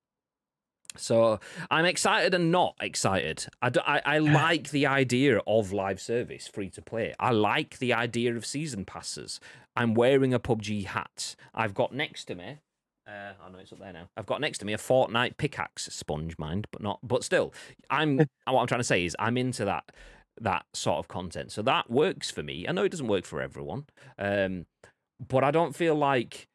So 0.97 1.41
I'm 1.71 1.85
excited 1.85 2.35
and 2.35 2.53
not 2.53 2.77
excited. 2.81 3.47
I 3.61 4.01
I 4.05 4.19
like 4.19 4.71
the 4.71 4.87
idea 4.87 5.39
of 5.47 5.73
live 5.73 6.01
service, 6.01 6.47
free 6.47 6.71
to 6.71 6.83
play. 6.83 7.15
I 7.19 7.31
like 7.31 7.79
the 7.79 7.93
idea 7.93 8.35
of 8.37 8.47
season 8.47 8.85
passes. 8.85 9.41
I'm 9.77 9.95
wearing 9.95 10.33
a 10.33 10.39
PUBG 10.39 10.87
hat. 10.87 11.35
I've 11.53 11.75
got 11.75 11.93
next 11.93 12.27
to 12.27 12.35
me. 12.35 12.59
Uh, 13.07 13.33
I 13.45 13.51
know 13.51 13.59
it's 13.59 13.73
up 13.73 13.81
there 13.81 13.93
now. 13.93 14.09
I've 14.17 14.27
got 14.27 14.41
next 14.41 14.59
to 14.59 14.65
me 14.65 14.73
a 14.73 14.79
Fortnite 14.79 15.37
pickaxe, 15.37 15.89
sponge 15.93 16.39
mind, 16.39 16.67
but 16.71 16.83
not. 16.83 17.01
But 17.03 17.25
still, 17.25 17.53
I'm. 17.91 18.19
what 18.45 18.61
I'm 18.61 18.67
trying 18.67 18.81
to 18.81 18.85
say 18.85 19.05
is, 19.05 19.17
I'm 19.19 19.37
into 19.37 19.65
that 19.65 19.91
that 20.41 20.65
sort 20.73 20.99
of 20.99 21.09
content. 21.09 21.53
So 21.53 21.63
that 21.63 21.91
works 21.91 22.31
for 22.31 22.43
me. 22.43 22.67
I 22.69 22.73
know 22.73 22.85
it 22.85 22.91
doesn't 22.91 23.07
work 23.07 23.25
for 23.25 23.41
everyone, 23.41 23.87
um, 24.19 24.67
but 25.27 25.45
I 25.45 25.51
don't 25.51 25.77
feel 25.77 25.95
like 25.95 26.49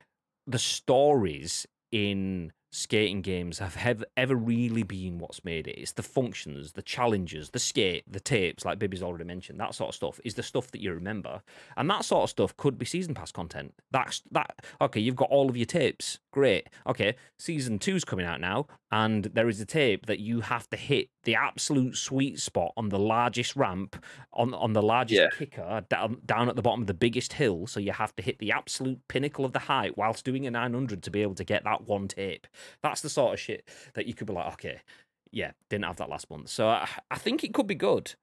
the 0.48 0.60
stories 0.60 1.68
in 1.92 2.52
skating 2.72 3.22
games 3.22 3.60
have 3.60 3.78
ever, 3.84 4.06
ever 4.16 4.36
really 4.36 4.84
been 4.84 5.18
what's 5.18 5.44
made 5.44 5.68
it. 5.68 5.80
It's 5.80 5.94
the 5.94 6.04
functions, 6.04 6.74
the 6.74 6.82
challenges, 6.82 7.50
the 7.50 7.60
skate, 7.60 8.04
the 8.12 8.20
tapes, 8.20 8.66
like 8.66 8.80
Bibby's 8.80 9.04
already 9.04 9.24
mentioned. 9.24 9.60
That 9.60 9.74
sort 9.74 9.90
of 9.90 9.96
stuff 9.96 10.20
is 10.24 10.36
the 10.36 10.44
stuff 10.44 10.72
that 10.72 10.82
you 10.82 10.94
remember, 10.94 11.42
and 11.78 11.90
that 11.90 12.06
sort 12.06 12.24
of 12.24 12.30
stuff 12.30 12.56
could 12.58 12.78
be 12.78 12.86
season 12.86 13.14
pass 13.14 13.32
content. 13.32 13.74
That's 13.92 14.22
that. 14.32 14.62
Okay, 14.82 15.00
you've 15.00 15.16
got 15.16 15.30
all 15.30 15.50
of 15.50 15.58
your 15.58 15.66
tapes. 15.66 16.20
Great. 16.32 16.68
Okay, 16.86 17.16
season 17.38 17.80
two's 17.80 18.06
coming 18.06 18.26
out 18.26 18.40
now, 18.40 18.68
and 18.92 19.26
there 19.26 19.48
is 19.48 19.62
a 19.62 19.66
tape 19.66 20.08
that 20.08 20.20
you 20.20 20.42
have 20.42 20.68
to 20.72 20.78
hit 20.78 21.10
the 21.24 21.36
absolute 21.36 21.96
sweet 21.96 22.40
spot 22.40 22.72
on 22.76 22.90
the 22.90 22.98
largest 22.98 23.56
ramp 23.56 24.04
on 24.34 24.54
on 24.54 24.74
the 24.74 24.82
largest 24.82 25.22
Yeah. 25.22 25.30
kicker 25.38 25.86
down 25.90 26.22
down 26.26 26.50
at 26.50 26.56
the 26.56 26.62
bottom 26.62 26.82
of 26.82 26.88
the 26.88 26.94
biggest 26.94 27.34
hill. 27.34 27.68
So 27.68 27.80
you 27.80 27.92
have 27.92 28.16
to 28.16 28.24
hit 28.24 28.40
the 28.40 28.52
absolute 28.52 29.00
pinnacle 29.08 29.46
of 29.46 29.54
the 29.54 29.60
height 29.60 29.98
whilst 29.98 30.26
doing 30.26 30.48
a 30.48 30.52
900 30.52 31.04
to 31.04 31.12
be 31.12 31.22
able 31.22 31.36
to 31.36 31.44
get 31.44 31.64
that 31.66 31.88
one 31.88 32.08
tape. 32.08 32.48
That's 32.82 33.02
the 33.02 33.10
sort 33.10 33.34
of 33.36 33.40
shit 33.40 33.68
that 33.94 34.08
you 34.08 34.14
could 34.14 34.28
be 34.28 34.34
like, 34.34 34.54
okay, 34.54 34.80
yeah, 35.32 35.52
didn't 35.70 35.86
have 35.86 35.98
that 35.98 36.10
last 36.10 36.30
month. 36.32 36.50
So 36.50 36.68
I, 36.70 36.88
I 37.12 37.18
think 37.20 37.44
it 37.44 37.54
could 37.54 37.68
be 37.68 37.76
good. 37.76 38.16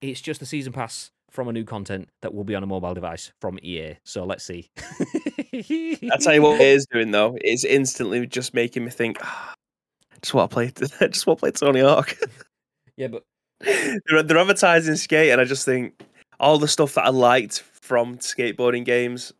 It's 0.00 0.20
just 0.20 0.42
a 0.42 0.46
season 0.46 0.72
pass 0.72 1.12
from 1.32 1.48
a 1.48 1.52
new 1.52 1.64
content 1.64 2.08
that 2.20 2.34
will 2.34 2.44
be 2.44 2.54
on 2.54 2.62
a 2.62 2.66
mobile 2.66 2.94
device 2.94 3.32
from 3.40 3.58
EA. 3.62 3.96
So 4.04 4.24
let's 4.24 4.44
see. 4.44 4.70
I 5.54 6.16
tell 6.20 6.34
you 6.34 6.42
what 6.42 6.60
it 6.60 6.66
is 6.66 6.86
doing 6.92 7.10
though. 7.10 7.36
It's 7.40 7.64
instantly 7.64 8.26
just 8.26 8.54
making 8.54 8.84
me 8.84 8.90
think. 8.90 9.18
"Ah, 9.22 9.54
just 10.20 10.34
want 10.34 10.50
to 10.50 10.54
play. 10.54 10.70
just 11.08 11.26
want 11.26 11.38
to 11.38 11.40
play 11.40 11.50
Tony 11.50 11.80
Hawk. 11.80 12.16
Yeah, 12.98 13.06
but 13.08 13.24
they're, 13.60 14.22
they're 14.22 14.36
advertising 14.36 14.96
skate, 14.96 15.30
and 15.30 15.40
I 15.40 15.44
just 15.44 15.64
think 15.64 16.04
all 16.38 16.58
the 16.58 16.68
stuff 16.68 16.92
that 16.94 17.06
I 17.06 17.08
liked 17.08 17.60
from 17.60 18.18
skateboarding 18.18 18.84
games 18.84 19.32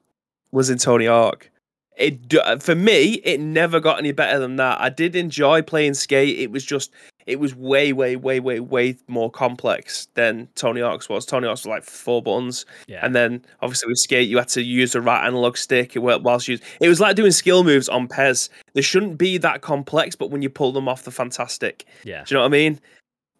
was 0.53 0.70
in 0.70 0.78
Tony 0.78 1.05
Hawk. 1.05 1.51
It 1.99 2.32
for 2.62 2.74
me, 2.74 3.20
it 3.24 3.40
never 3.40 3.78
got 3.78 3.99
any 3.99 4.12
better 4.12 4.38
than 4.38 4.57
that. 4.57 4.80
I 4.80 4.88
did 4.88 5.14
enjoy 5.14 5.61
playing 5.61 5.93
skate. 5.93 6.38
It 6.38 6.51
was 6.51 6.64
just, 6.64 6.93
it 7.26 7.38
was 7.40 7.54
way, 7.54 7.92
way, 7.92 8.16
way, 8.16 8.40
way, 8.40 8.60
way 8.60 8.96
more 9.08 9.30
complex 9.30 10.08
than 10.14 10.48
Tony 10.54 10.80
Hawk's 10.80 11.08
was. 11.08 11.24
Tony 11.24 11.46
Hawk's 11.46 11.62
was 11.64 11.70
like 11.70 11.84
four 11.84 12.22
buttons, 12.22 12.66
yeah, 12.86 13.04
and 13.04 13.14
then 13.14 13.44
obviously 13.60 13.88
with 13.88 13.98
skate, 13.98 14.28
you 14.28 14.38
had 14.38 14.48
to 14.48 14.62
use 14.62 14.92
the 14.92 15.00
right 15.00 15.26
analog 15.26 15.56
stick 15.56 15.94
wh- 15.94 16.22
whilst 16.22 16.48
you. 16.48 16.58
It 16.80 16.88
was 16.88 17.00
like 17.00 17.16
doing 17.16 17.30
skill 17.32 17.64
moves 17.64 17.88
on 17.88 18.08
PES. 18.08 18.48
They 18.74 18.82
shouldn't 18.82 19.18
be 19.18 19.38
that 19.38 19.60
complex, 19.60 20.16
but 20.16 20.30
when 20.30 20.42
you 20.42 20.50
pull 20.50 20.72
them 20.72 20.88
off, 20.88 21.04
they're 21.04 21.12
fantastic. 21.12 21.84
yeah. 22.04 22.24
Do 22.24 22.34
you 22.34 22.36
know 22.38 22.42
what 22.42 22.46
I 22.46 22.50
mean? 22.50 22.80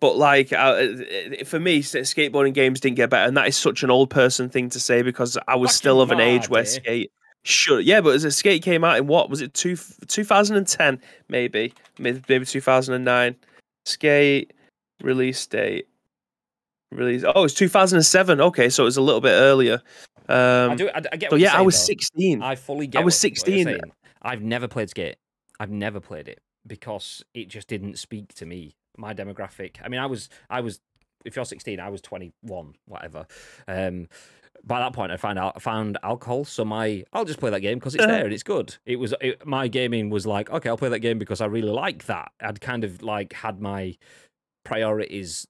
But 0.01 0.17
like 0.17 0.53
uh, 0.53 0.57
uh, 0.57 1.45
for 1.45 1.61
me, 1.61 1.81
skateboarding 1.81 2.55
games 2.55 2.81
didn't 2.81 2.97
get 2.97 3.09
better, 3.11 3.29
and 3.29 3.37
that 3.37 3.47
is 3.47 3.57
such 3.57 3.83
an 3.85 3.91
old 3.91 4.11
person 4.11 4.49
thing 4.49 4.69
to 4.71 4.81
say 4.81 5.03
because 5.03 5.39
I 5.47 5.55
was 5.55 5.69
Back 5.71 5.75
still 5.77 6.01
of 6.01 6.11
an 6.11 6.19
age 6.19 6.49
where 6.49 6.65
day. 6.65 6.69
skate 6.69 7.13
should. 7.45 7.85
Yeah, 7.85 8.01
but 8.01 8.15
as 8.17 8.25
a 8.25 8.33
skate 8.33 8.65
came 8.65 8.83
out 8.83 8.99
in 8.99 9.07
what 9.07 9.31
was 9.31 9.41
it? 9.41 9.55
Two 9.55 9.77
2010 10.09 11.01
maybe, 11.29 11.73
maybe 11.99 12.21
maybe 12.29 12.45
2009. 12.45 13.37
Skate 13.87 14.53
release 15.03 15.45
date. 15.47 15.89
Release. 16.91 17.25
Oh, 17.35 17.45
it's 17.45 17.55
2007. 17.55 18.41
Okay, 18.41 18.69
so 18.69 18.83
it 18.83 18.87
was 18.87 18.97
a 18.97 19.03
little 19.03 19.21
bit 19.21 19.31
earlier. 19.33 19.83
Um, 20.29 20.71
I 20.73 20.75
do. 20.77 20.89
I, 20.91 21.03
I 21.13 21.17
get. 21.17 21.31
so 21.31 21.37
yeah, 21.37 21.57
I 21.57 21.63
was 21.63 21.75
though. 21.77 21.85
16. 21.87 22.43
I 22.43 22.55
fully 22.55 22.87
get. 22.87 23.01
I 23.01 23.05
was 23.05 23.15
what- 23.15 23.31
what 23.31 23.37
16. 23.37 23.65
saying. 23.65 23.81
I've 24.23 24.43
never 24.43 24.69
played 24.69 24.91
skate. 24.91 25.17
I've 25.59 25.71
never 25.71 26.01
played 26.01 26.29
it 26.29 26.41
because 26.67 27.25
it 27.35 27.49
just 27.49 27.67
didn't 27.69 27.99
speak 27.99 28.35
to 28.35 28.47
me. 28.47 28.77
My 28.97 29.15
demographic. 29.15 29.77
I 29.83 29.89
mean, 29.89 30.01
I 30.01 30.07
was. 30.07 30.29
I 30.51 30.61
was. 30.61 30.79
If 31.25 31.37
you're 31.37 31.45
16, 31.45 31.81
I 31.81 31.89
was 31.89 32.01
21. 32.01 32.75
Whatever. 32.87 33.27
Um, 33.69 34.09
by 34.65 34.79
that 34.79 34.93
point, 34.93 35.11
I 35.11 35.17
found 35.17 35.39
out 35.39 35.61
found 35.61 35.99
alcohol. 36.03 36.45
So 36.45 36.65
my, 36.65 37.05
I'll 37.13 37.25
just 37.25 37.41
play 37.41 37.51
that 37.51 37.61
game 37.61 37.79
because 37.79 37.95
it's 37.95 38.07
there 38.07 38.25
and 38.25 38.33
it's 38.33 38.43
good. 38.43 38.77
It 38.87 38.97
was 38.97 39.15
it, 39.21 39.45
my 39.47 39.69
gaming 39.69 40.11
was 40.11 40.27
like, 40.27 40.51
okay, 40.51 40.69
I'll 40.69 40.77
play 40.77 40.89
that 40.91 41.01
game 41.01 41.19
because 41.19 41.41
I 41.41 41.47
really 41.47 41.71
like 41.71 42.07
that. 42.07 42.33
I'd 42.41 42.61
kind 42.61 42.85
of 42.85 43.03
like 43.03 43.33
had 43.33 43.61
my 43.61 43.97
priorities 44.65 45.47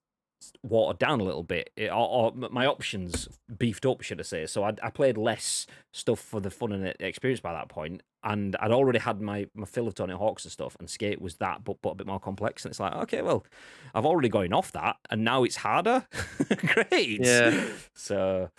watered 0.62 0.98
down 0.98 1.20
a 1.20 1.24
little 1.24 1.42
bit, 1.42 1.70
it- 1.76 1.90
or, 1.90 2.08
or 2.08 2.32
my 2.50 2.66
options 2.66 3.28
beefed 3.58 3.86
up, 3.86 4.02
should 4.02 4.20
I 4.20 4.22
say? 4.24 4.46
So 4.46 4.64
I, 4.64 4.72
I 4.82 4.90
played 4.90 5.16
less 5.16 5.66
stuff 5.92 6.18
for 6.20 6.40
the 6.40 6.50
fun 6.50 6.72
and 6.72 6.84
the 6.84 7.06
experience 7.06 7.40
by 7.40 7.52
that 7.52 7.68
point, 7.68 8.02
and 8.24 8.56
I'd 8.60 8.70
already 8.72 8.98
had 8.98 9.20
my 9.20 9.46
my 9.54 9.66
fill 9.66 9.88
of 9.88 9.94
Tony 9.94 10.14
Hawks 10.14 10.44
and 10.44 10.52
stuff, 10.52 10.76
and 10.78 10.88
skate 10.88 11.20
was 11.20 11.36
that, 11.36 11.64
but 11.64 11.76
but 11.82 11.90
a 11.90 11.94
bit 11.96 12.06
more 12.06 12.20
complex. 12.20 12.64
And 12.64 12.70
it's 12.72 12.80
like, 12.80 12.94
okay, 12.94 13.22
well, 13.22 13.44
I've 13.94 14.06
already 14.06 14.28
gone 14.28 14.52
off 14.52 14.72
that, 14.72 14.96
and 15.10 15.24
now 15.24 15.44
it's 15.44 15.56
harder. 15.56 16.06
Great. 16.56 17.24
Yeah. 17.24 17.66
So. 17.94 18.50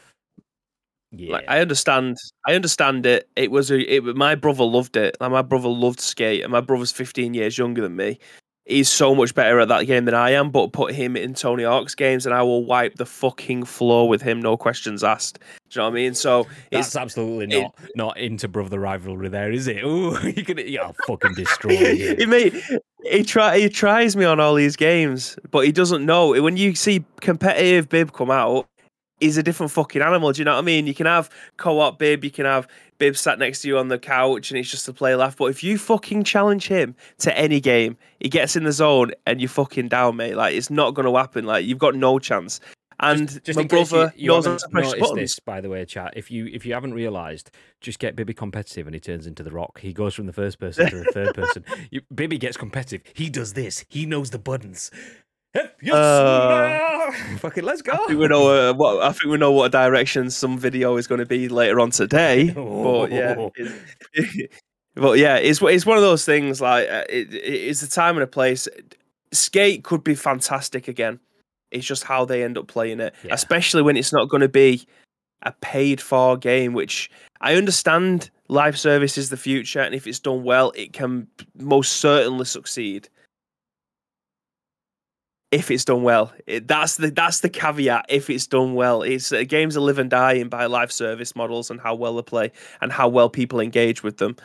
Yeah. 1.16 1.34
Like 1.34 1.46
I 1.48 1.60
understand, 1.60 2.18
I 2.48 2.56
understand 2.56 3.06
it. 3.06 3.30
It 3.36 3.52
was 3.52 3.70
a, 3.70 3.80
it. 3.80 4.04
My 4.16 4.34
brother 4.34 4.64
loved 4.64 4.98
it. 4.98 5.16
Like 5.22 5.30
my 5.30 5.44
brother 5.44 5.70
loved 5.70 6.00
skate, 6.00 6.42
and 6.42 6.52
my 6.52 6.60
brother's 6.60 6.92
15 6.92 7.36
years 7.36 7.56
younger 7.56 7.84
than 7.84 7.96
me. 7.96 8.18
He's 8.66 8.88
so 8.88 9.14
much 9.14 9.36
better 9.36 9.59
at 9.59 9.68
that 9.68 9.88
game 9.88 10.05
than 10.05 10.14
I 10.14 10.30
am. 10.32 10.49
But 10.49 10.72
put 10.72 10.93
him 10.93 11.18
in 11.18 11.34
Tony 11.34 11.64
Hawk's 11.64 11.95
games, 11.95 12.26
and 12.26 12.34
I 12.34 12.43
will 12.43 12.64
wipe 12.64 12.95
the 12.95 13.05
fucking 13.05 13.66
floor 13.66 14.07
with 14.07 14.22
him, 14.22 14.41
no 14.41 14.55
questions 14.55 15.03
asked. 15.03 15.39
Do 15.70 15.80
you 15.80 15.82
know 15.82 15.89
what 15.89 15.91
I 15.91 15.95
mean? 15.95 16.14
So 16.14 16.47
That's 16.72 16.88
it's 16.88 16.95
absolutely 16.95 17.57
it- 17.57 17.61
not 17.61 17.76
not 17.95 18.18
into 18.18 18.47
brother 18.47 18.80
rivalry 18.80 19.28
there, 19.28 19.51
is 19.51 19.68
it? 19.68 19.84
Ooh, 19.84 20.18
you 20.30 20.45
yeah, 20.66 20.84
I'll 20.84 20.95
fucking 21.05 21.34
destroy 21.34 21.72
you. 21.74 22.16
he 22.20 22.26
made 22.26 22.53
he 23.03 23.24
try 23.24 23.59
he 23.59 23.68
tries 23.68 24.16
me 24.16 24.24
on 24.24 24.39
all 24.39 24.55
these 24.55 24.78
games, 24.78 25.38
but 25.51 25.66
he 25.66 25.74
doesn't 25.74 26.05
know. 26.05 26.41
When 26.41 26.55
you 26.55 26.74
see 26.76 27.03
competitive 27.20 27.89
Bib 27.89 28.14
come 28.14 28.32
out, 28.32 28.66
he's 29.20 29.38
a 29.38 29.43
different 29.43 29.74
fucking 29.74 30.01
animal. 30.01 30.32
Do 30.32 30.39
you 30.39 30.45
know 30.45 30.53
what 30.53 30.59
I 30.59 30.61
mean? 30.61 30.88
You 30.88 30.93
can 30.93 31.05
have 31.05 31.30
co-op 31.57 31.99
Bib, 31.99 32.24
you 32.24 32.32
can 32.32 32.45
have 32.45 32.68
Bib 33.04 33.18
sat 33.18 33.38
next 33.38 33.64
to 33.64 33.68
you 33.68 33.78
on 33.78 33.89
the 33.89 33.99
couch, 33.99 34.49
and 34.49 34.58
it's 34.58 34.72
just 34.72 34.88
a 34.88 34.93
play 34.93 35.14
laugh. 35.14 35.36
But 35.36 35.47
if 35.47 35.62
you 35.62 35.78
fucking 35.78 36.24
challenge 36.24 36.70
him 36.70 36.95
to 37.18 37.38
any 37.38 37.60
game, 37.60 37.97
he 38.22 38.30
gets 38.30 38.56
in 38.56 38.64
the 38.64 38.72
zone 38.72 39.12
and 39.26 39.41
you're 39.41 39.49
fucking 39.49 39.89
down, 39.89 40.16
mate. 40.16 40.36
Like 40.36 40.56
it's 40.56 40.70
not 40.70 40.93
going 40.93 41.06
to 41.06 41.18
happen. 41.18 41.43
Like 41.45 41.66
you've 41.66 41.80
got 41.80 41.95
no 41.95 42.18
chance. 42.18 42.62
And 43.01 43.43
just 43.43 43.58
my 43.58 43.64
in 43.64 43.68
case 43.68 43.91
you- 43.91 43.97
brother 43.97 44.14
you, 44.16 44.28
knows 44.30 44.45
how 44.45 44.56
to 44.56 44.70
press 44.70 44.93
buttons. 44.93 45.16
this, 45.20 45.39
by 45.39 45.60
the 45.60 45.68
way, 45.68 45.84
chat. 45.84 46.14
If 46.16 46.32
you 46.32 46.45
if 46.45 46.66
you 46.66 46.74
haven't 46.74 46.93
realised, 46.93 47.51
just 47.82 47.99
get 47.99 48.16
Bibby 48.16 48.34
competitive 48.34 48.88
and 48.88 48.93
he 48.93 49.01
turns 49.01 49.28
into 49.28 49.43
the 49.43 49.51
Rock. 49.51 49.82
He 49.82 49.91
goes 49.91 50.14
from 50.16 50.26
the 50.28 50.32
first 50.32 50.58
person 50.60 50.89
to 50.89 50.95
the 50.99 51.12
third 51.12 51.34
person. 51.36 51.66
You, 51.91 52.01
Bibby 52.16 52.38
gets 52.38 52.56
competitive. 52.56 53.01
He 53.14 53.30
does 53.30 53.51
this. 53.51 53.84
He 53.89 54.06
knows 54.06 54.30
the 54.30 54.39
buttons. 54.39 54.91
Yes, 55.82 55.93
Uh, 55.93 57.12
fucking 57.38 57.64
let's 57.64 57.82
go. 57.82 57.93
I 57.93 57.97
think 58.08 58.20
we 58.20 58.28
know 58.28 58.47
uh, 58.70 58.74
what 58.74 59.04
I 59.04 59.12
think 59.12 59.26
we 59.32 59.38
know 59.38 59.51
what 59.51 59.72
direction 59.72 60.30
some 60.32 60.58
video 60.58 60.97
is 60.97 61.06
going 61.08 61.20
to 61.20 61.26
be 61.26 61.47
later 61.47 61.80
on 61.80 61.91
today. 61.91 62.51
But 62.56 63.12
yeah, 63.12 63.36
it- 63.56 64.51
but 64.95 65.18
yeah, 65.20 65.36
it's 65.38 65.62
it's 65.62 65.86
one 65.86 65.97
of 65.97 66.04
those 66.04 66.26
things. 66.26 66.60
Like 66.62 66.89
uh, 66.89 67.04
it, 67.10 67.34
it's 67.34 67.82
the 67.82 67.88
time 67.88 68.16
and 68.16 68.24
a 68.24 68.28
place. 68.28 68.68
Skate 69.32 69.84
could 69.84 70.04
be 70.04 70.16
fantastic 70.16 70.88
again. 70.88 71.20
It's 71.72 71.86
just 71.86 72.04
how 72.04 72.24
they 72.26 72.43
end 72.43 72.58
up 72.58 72.68
playing 72.68 72.99
it, 72.99 73.14
Yeah. 73.24 73.34
especially 73.34 73.82
when 73.82 73.97
it's 73.97 74.14
not 74.14 74.30
going 74.30 74.41
to 74.41 74.49
be 74.49 74.86
a 75.43 75.51
paid 75.62 75.99
for 76.01 76.38
game. 76.38 76.74
Which 76.74 77.10
I 77.41 77.56
understand, 77.56 78.30
live 78.47 78.78
service 78.78 79.18
is 79.18 79.30
the 79.30 79.38
future, 79.38 79.82
and 79.82 79.93
if 79.95 80.08
it's 80.08 80.20
done 80.20 80.43
well, 80.43 80.72
it 80.76 80.93
can 80.93 81.28
most 81.60 81.93
certainly 81.93 82.45
succeed 82.45 83.10
if 85.54 85.70
it's 85.70 85.86
done 85.86 86.01
well. 86.01 86.34
It, 86.47 86.68
that's 86.68 86.97
the 86.97 87.12
that's 87.12 87.41
the 87.41 87.49
caveat. 87.49 88.08
If 88.10 88.30
it's 88.30 88.47
done 88.47 88.74
well, 88.74 89.04
it's 89.04 89.32
uh, 89.32 89.43
games 89.47 89.78
are 89.78 89.82
live 89.82 89.99
and 89.99 90.10
dying 90.10 90.49
by 90.49 90.66
live 90.66 90.91
service 90.91 91.36
models 91.36 91.70
and 91.70 91.80
how 91.80 91.93
well 91.93 92.16
they 92.16 92.24
play 92.24 92.51
and 92.82 92.91
how 92.91 93.08
well 93.08 93.30
people 93.30 93.60
engage 93.60 94.01
with 94.01 94.18
them. 94.18 94.36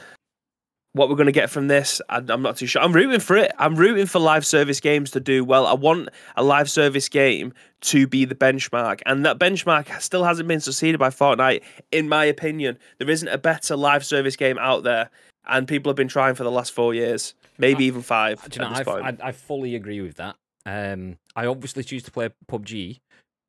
What 0.93 1.09
we're 1.09 1.17
going 1.17 1.27
to 1.27 1.33
get 1.33 1.49
from 1.49 1.69
this, 1.69 2.03
I, 2.11 2.23
I'm 2.29 2.43
not 2.43 2.57
too 2.59 2.67
sure. 2.67 2.83
I'm 2.83 2.93
rooting 2.93 3.21
for 3.21 3.37
it. 3.37 3.53
I'm 3.59 3.77
rooting 3.77 4.07
for 4.07 4.19
live 4.19 4.45
service 4.45 4.81
games 4.81 5.11
to 5.13 5.21
do 5.21 5.45
well. 5.45 5.67
I 5.67 5.73
want 5.73 6.11
a 6.37 6.43
live 6.43 6.71
service 6.71 7.09
game 7.09 7.55
to 7.83 8.07
be 8.07 8.27
the 8.27 8.35
benchmark, 8.35 9.01
and 9.07 9.25
that 9.25 9.39
benchmark 9.39 10.01
still 10.03 10.25
hasn't 10.25 10.47
been 10.49 10.61
succeeded 10.61 10.99
by 10.99 11.09
Fortnite, 11.09 11.63
in 11.91 12.09
my 12.09 12.25
opinion. 12.25 12.79
There 12.99 13.09
isn't 13.09 13.29
a 13.29 13.39
better 13.39 13.77
live 13.77 14.05
service 14.05 14.37
game 14.37 14.59
out 14.59 14.83
there, 14.83 15.09
and 15.47 15.67
people 15.67 15.89
have 15.89 15.97
been 15.97 16.09
trying 16.09 16.35
for 16.35 16.45
the 16.45 16.51
last 16.51 16.73
four 16.73 16.93
years, 16.93 17.35
maybe 17.57 17.85
even 17.85 18.03
five. 18.03 18.43
Do 18.49 18.59
you 18.59 18.67
know, 18.67 18.73
at 18.73 18.77
this 18.79 18.87
point. 18.87 19.23
I, 19.23 19.29
I 19.29 19.33
fully 19.33 19.75
agree 19.75 20.03
with 20.03 20.17
that. 20.17 20.37
Um, 20.69 21.17
I 21.35 21.47
obviously 21.47 21.83
choose 21.83 22.03
to 22.03 22.11
play 22.11 22.29
PUBG 22.51 23.01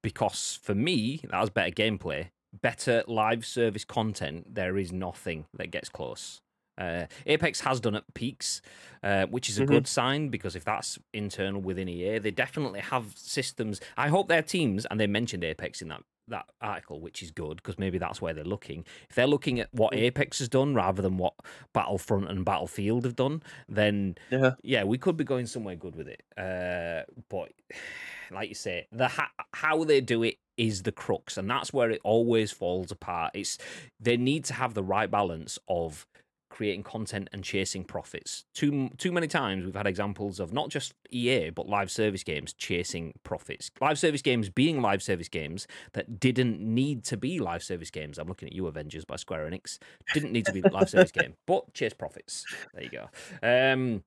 because 0.02 0.58
for 0.64 0.74
me, 0.74 1.20
that 1.30 1.42
was 1.42 1.50
better 1.50 1.72
gameplay, 1.72 2.28
better 2.62 3.04
live 3.08 3.46
service 3.46 3.84
content. 3.84 4.56
There 4.56 4.78
is 4.78 4.94
nothing 4.94 5.46
that 5.54 5.72
gets 5.72 5.90
close. 5.90 6.40
Uh, 6.78 7.08
Apex 7.26 7.60
has 7.62 7.82
done 7.82 7.96
at 7.96 8.06
peaks, 8.14 8.62
uh, 9.04 9.26
which 9.26 9.50
is 9.50 9.60
a 9.60 9.64
Mhm. 9.64 9.68
good 9.68 9.88
sign 9.88 10.30
because 10.30 10.56
if 10.56 10.64
that's 10.64 10.98
internal 11.14 11.60
within 11.60 11.90
EA, 11.90 12.20
they 12.20 12.32
definitely 12.32 12.80
have 12.80 13.18
systems. 13.18 13.82
I 13.98 14.08
hope 14.08 14.30
their 14.30 14.42
teams, 14.42 14.86
and 14.86 14.98
they 14.98 15.08
mentioned 15.08 15.44
Apex 15.44 15.82
in 15.82 15.90
that 15.90 16.04
that 16.30 16.46
article, 16.62 17.00
which 17.00 17.22
is 17.22 17.32
good 17.32 17.58
because 17.58 17.78
maybe 17.78 17.98
that's 17.98 18.22
where 18.22 18.34
they're 18.34 18.44
looking. 18.44 18.86
If 19.10 19.16
they're 19.16 19.28
looking 19.28 19.60
at 19.60 19.74
what 19.74 19.94
Apex 19.94 20.40
has 20.40 20.50
done 20.50 20.74
rather 20.76 21.02
than 21.02 21.18
what 21.18 21.34
Battlefront 21.74 22.30
and 22.30 22.44
Battlefield 22.46 23.06
have 23.06 23.16
done, 23.16 23.44
then 23.68 24.16
Yeah. 24.32 24.52
yeah, 24.64 24.84
we 24.84 24.98
could 24.98 25.18
be 25.18 25.24
going 25.24 25.46
somewhere 25.48 25.76
good 25.76 25.96
with 25.96 26.08
it. 26.08 26.24
Uh, 26.38 27.04
but 27.30 27.52
like 28.32 28.50
you 28.50 28.56
say, 28.56 28.88
the 28.92 29.08
ha- 29.08 29.32
how 29.54 29.84
they 29.84 30.02
do 30.02 30.24
it 30.24 30.38
is 30.58 30.84
the 30.84 30.92
crux, 30.92 31.38
and 31.38 31.50
that's 31.50 31.72
where 31.74 31.90
it 31.90 32.02
always 32.04 32.52
falls 32.52 32.92
apart. 32.92 33.32
It's 33.34 33.58
they 34.00 34.18
need 34.18 34.44
to 34.46 34.54
have 34.54 34.74
the 34.74 34.84
right 34.84 35.10
balance 35.10 35.58
of 35.68 36.06
creating 36.50 36.84
content 36.84 37.30
and 37.32 37.44
chasing 37.44 37.84
profits. 37.84 38.46
Too 38.54 38.90
too 38.98 39.12
many 39.12 39.28
times 39.28 39.66
we've 39.66 39.76
had 39.76 39.88
examples 39.88 40.40
of 40.40 40.52
not 40.54 40.70
just 40.70 40.94
EA 41.12 41.50
but 41.52 41.68
live 41.68 41.92
service 41.92 42.24
games 42.24 42.54
chasing 42.54 43.14
profits. 43.24 43.72
Live 43.80 44.00
service 44.00 44.22
games 44.22 44.50
being 44.50 44.82
live 44.82 45.02
service 45.02 45.30
games 45.30 45.68
that 45.94 46.20
didn't 46.20 46.60
need 46.60 47.04
to 47.06 47.18
be 47.18 47.40
live 47.40 47.64
service 47.64 47.92
games. 47.92 48.18
I'm 48.18 48.28
looking 48.28 48.48
at 48.48 48.54
you, 48.54 48.68
Avengers 48.68 49.06
by 49.06 49.16
Square 49.16 49.50
Enix. 49.50 49.78
Didn't 50.14 50.32
need 50.32 50.46
to 50.46 50.54
be 50.54 50.62
live 50.62 50.90
service 50.90 51.12
game, 51.12 51.34
but 51.48 51.74
chase 51.74 51.94
profits. 51.94 52.46
There 52.74 52.84
you 52.84 52.90
go. 52.90 53.10
Um, 53.44 54.04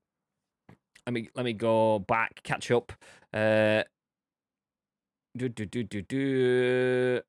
let 1.07 1.13
me 1.13 1.29
let 1.35 1.45
me 1.45 1.53
go 1.53 1.99
back, 2.01 2.43
catch 2.43 2.71
up. 2.71 2.93
Uh, 3.33 3.83
do 5.37 5.49
do 5.49 5.67
do 5.67 5.83
do 5.83 6.03
do. 6.03 7.21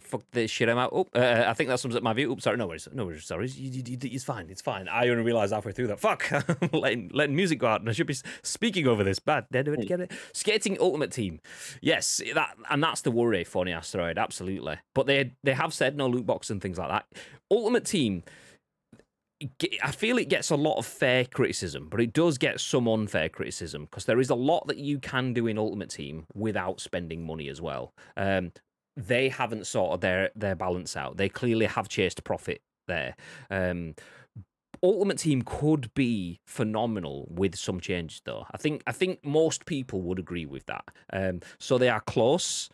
Fuck 0.00 0.22
this 0.32 0.50
shit 0.50 0.68
I'm 0.68 0.76
out. 0.76 0.90
Oh, 0.92 1.06
uh, 1.14 1.44
I 1.46 1.54
think 1.54 1.68
that 1.70 1.78
sums 1.80 1.94
up 1.94 2.02
my 2.02 2.12
view. 2.12 2.30
Oops, 2.32 2.42
sorry, 2.42 2.56
no 2.56 2.66
worries, 2.66 2.88
no 2.92 3.06
worries, 3.06 3.24
sorry. 3.24 3.48
You- 3.48 3.82
you- 3.86 3.96
It's 4.02 4.24
fine, 4.24 4.50
it's 4.50 4.60
fine. 4.60 4.88
I 4.88 5.08
only 5.08 5.22
realised 5.22 5.52
halfway 5.52 5.72
through 5.72 5.86
that. 5.86 6.00
Fuck, 6.00 6.30
letting 6.72 7.10
letting 7.14 7.36
music 7.36 7.60
go 7.60 7.68
out, 7.68 7.80
and 7.80 7.88
I 7.88 7.92
should 7.92 8.06
be 8.08 8.16
speaking 8.42 8.86
over 8.88 9.04
this. 9.04 9.18
Bad. 9.20 9.46
Did 9.52 9.68
I 9.68 9.76
get 9.76 10.00
it? 10.00 10.12
Skating 10.32 10.76
Ultimate 10.80 11.12
Team. 11.12 11.40
Yes, 11.80 12.20
that 12.34 12.56
and 12.68 12.82
that's 12.82 13.02
the 13.02 13.10
worry 13.12 13.44
for 13.44 13.64
the 13.64 13.72
asteroid. 13.72 14.18
Absolutely, 14.18 14.78
but 14.94 15.06
they 15.06 15.32
they 15.44 15.54
have 15.54 15.72
said 15.72 15.96
no 15.96 16.08
loot 16.08 16.26
box 16.26 16.50
and 16.50 16.60
things 16.60 16.76
like 16.78 16.88
that. 16.88 17.06
Ultimate 17.50 17.84
Team 17.84 18.24
I 19.82 19.90
feel 19.90 20.16
it 20.16 20.28
gets 20.30 20.50
a 20.50 20.56
lot 20.56 20.78
of 20.78 20.86
fair 20.86 21.24
criticism, 21.26 21.88
but 21.90 22.00
it 22.00 22.12
does 22.14 22.38
get 22.38 22.60
some 22.60 22.88
unfair 22.88 23.28
criticism 23.28 23.84
because 23.84 24.06
there 24.06 24.20
is 24.20 24.30
a 24.30 24.34
lot 24.34 24.66
that 24.68 24.78
you 24.78 24.98
can 24.98 25.34
do 25.34 25.46
in 25.48 25.58
Ultimate 25.58 25.90
Team 25.90 26.24
without 26.34 26.80
spending 26.80 27.26
money 27.26 27.48
as 27.48 27.60
well. 27.60 27.92
Um, 28.16 28.52
they 28.96 29.28
haven't 29.28 29.66
sorted 29.66 30.00
their 30.00 30.30
their 30.34 30.54
balance 30.54 30.96
out. 30.96 31.16
They 31.16 31.28
clearly 31.28 31.66
have 31.66 31.88
chased 31.88 32.22
profit 32.24 32.62
there. 32.86 33.16
Um, 33.50 33.94
Ultimate 34.82 35.18
Team 35.18 35.42
could 35.42 35.92
be 35.94 36.40
phenomenal 36.44 37.26
with 37.30 37.56
some 37.56 37.80
changes, 37.80 38.20
though. 38.24 38.46
I 38.50 38.58
think 38.58 38.82
I 38.86 38.92
think 38.92 39.24
most 39.24 39.66
people 39.66 40.02
would 40.02 40.18
agree 40.18 40.46
with 40.46 40.66
that. 40.66 40.84
Um, 41.12 41.40
so 41.58 41.78
they 41.78 41.88
are 41.88 42.00
close, 42.00 42.68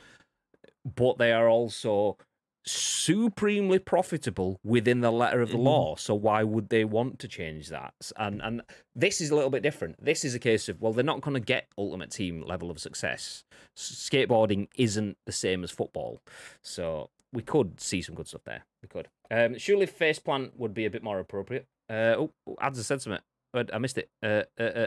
but 0.96 1.18
they 1.18 1.32
are 1.32 1.48
also 1.48 2.18
supremely 2.66 3.78
profitable 3.78 4.60
within 4.64 5.00
the 5.00 5.10
letter 5.10 5.40
of 5.40 5.50
the 5.50 5.56
Mhm. 5.58 5.64
law. 5.64 5.96
So 5.96 6.14
why 6.14 6.42
would 6.42 6.68
they 6.68 6.84
want 6.84 7.18
to 7.20 7.28
change 7.28 7.68
that? 7.68 7.94
And 8.16 8.40
and 8.42 8.62
this 8.94 9.20
is 9.20 9.30
a 9.30 9.34
little 9.34 9.50
bit 9.50 9.62
different. 9.62 10.02
This 10.04 10.24
is 10.24 10.34
a 10.34 10.38
case 10.38 10.68
of 10.68 10.80
well, 10.80 10.92
they're 10.92 11.04
not 11.04 11.20
going 11.22 11.34
to 11.34 11.40
get 11.40 11.68
ultimate 11.78 12.10
team 12.10 12.42
level 12.42 12.70
of 12.70 12.78
success. 12.78 13.44
Skateboarding 13.76 14.68
isn't 14.76 15.16
the 15.26 15.32
same 15.32 15.64
as 15.64 15.70
football, 15.70 16.20
so 16.62 17.10
we 17.32 17.42
could 17.42 17.80
see 17.80 18.02
some 18.02 18.14
good 18.14 18.28
stuff 18.28 18.44
there. 18.44 18.64
We 18.82 18.88
could. 18.88 19.08
Um, 19.30 19.56
surely 19.58 19.86
faceplant 19.86 20.56
would 20.56 20.74
be 20.74 20.84
a 20.84 20.90
bit 20.90 21.02
more 21.02 21.18
appropriate. 21.18 21.66
Uh, 21.88 22.14
oh, 22.18 22.32
oh, 22.46 22.56
has 22.60 22.84
said 22.86 23.00
something, 23.00 23.22
but 23.52 23.72
I 23.74 23.78
missed 23.78 23.98
it. 23.98 24.10
Uh, 24.22 24.42
uh, 24.58 24.62
uh, 24.62 24.86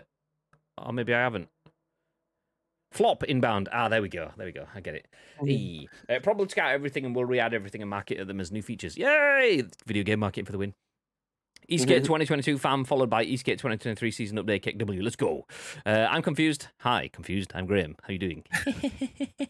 or 0.77 0.93
maybe 0.93 1.13
I 1.13 1.19
haven't. 1.21 1.49
Flop 2.93 3.23
inbound. 3.23 3.69
Ah, 3.71 3.89
there 3.89 4.03
we 4.03 4.09
go. 4.09 4.31
There 4.37 4.45
we 4.45 4.51
go. 4.51 4.67
I 4.75 4.79
get 4.79 4.93
it. 4.93 5.07
E. 5.47 5.87
Uh, 6.07 6.19
probably 6.21 6.47
scout 6.47 6.71
everything 6.71 7.05
and 7.05 7.15
we'll 7.15 7.25
re-add 7.25 7.53
everything 7.53 7.81
and 7.81 7.89
market 7.89 8.19
at 8.19 8.27
them 8.27 8.39
as 8.39 8.51
new 8.51 8.61
features. 8.61 8.95
Yay! 8.95 9.63
Video 9.87 10.03
game 10.03 10.19
marketing 10.19 10.45
for 10.45 10.51
the 10.51 10.59
win. 10.59 10.75
Eastgate 11.67 12.03
2022 12.03 12.57
fam 12.57 12.83
followed 12.83 13.09
by 13.09 13.23
Eastgate 13.23 13.57
2023 13.59 14.11
season 14.11 14.37
update 14.37 14.61
kick 14.61 14.77
W. 14.77 15.01
Let's 15.01 15.15
go. 15.15 15.45
Uh, 15.85 16.07
I'm 16.09 16.21
confused. 16.21 16.67
Hi, 16.79 17.09
confused. 17.11 17.51
I'm 17.55 17.65
Graham. 17.65 17.95
How 18.03 18.13
you 18.13 18.19
doing? 18.19 18.43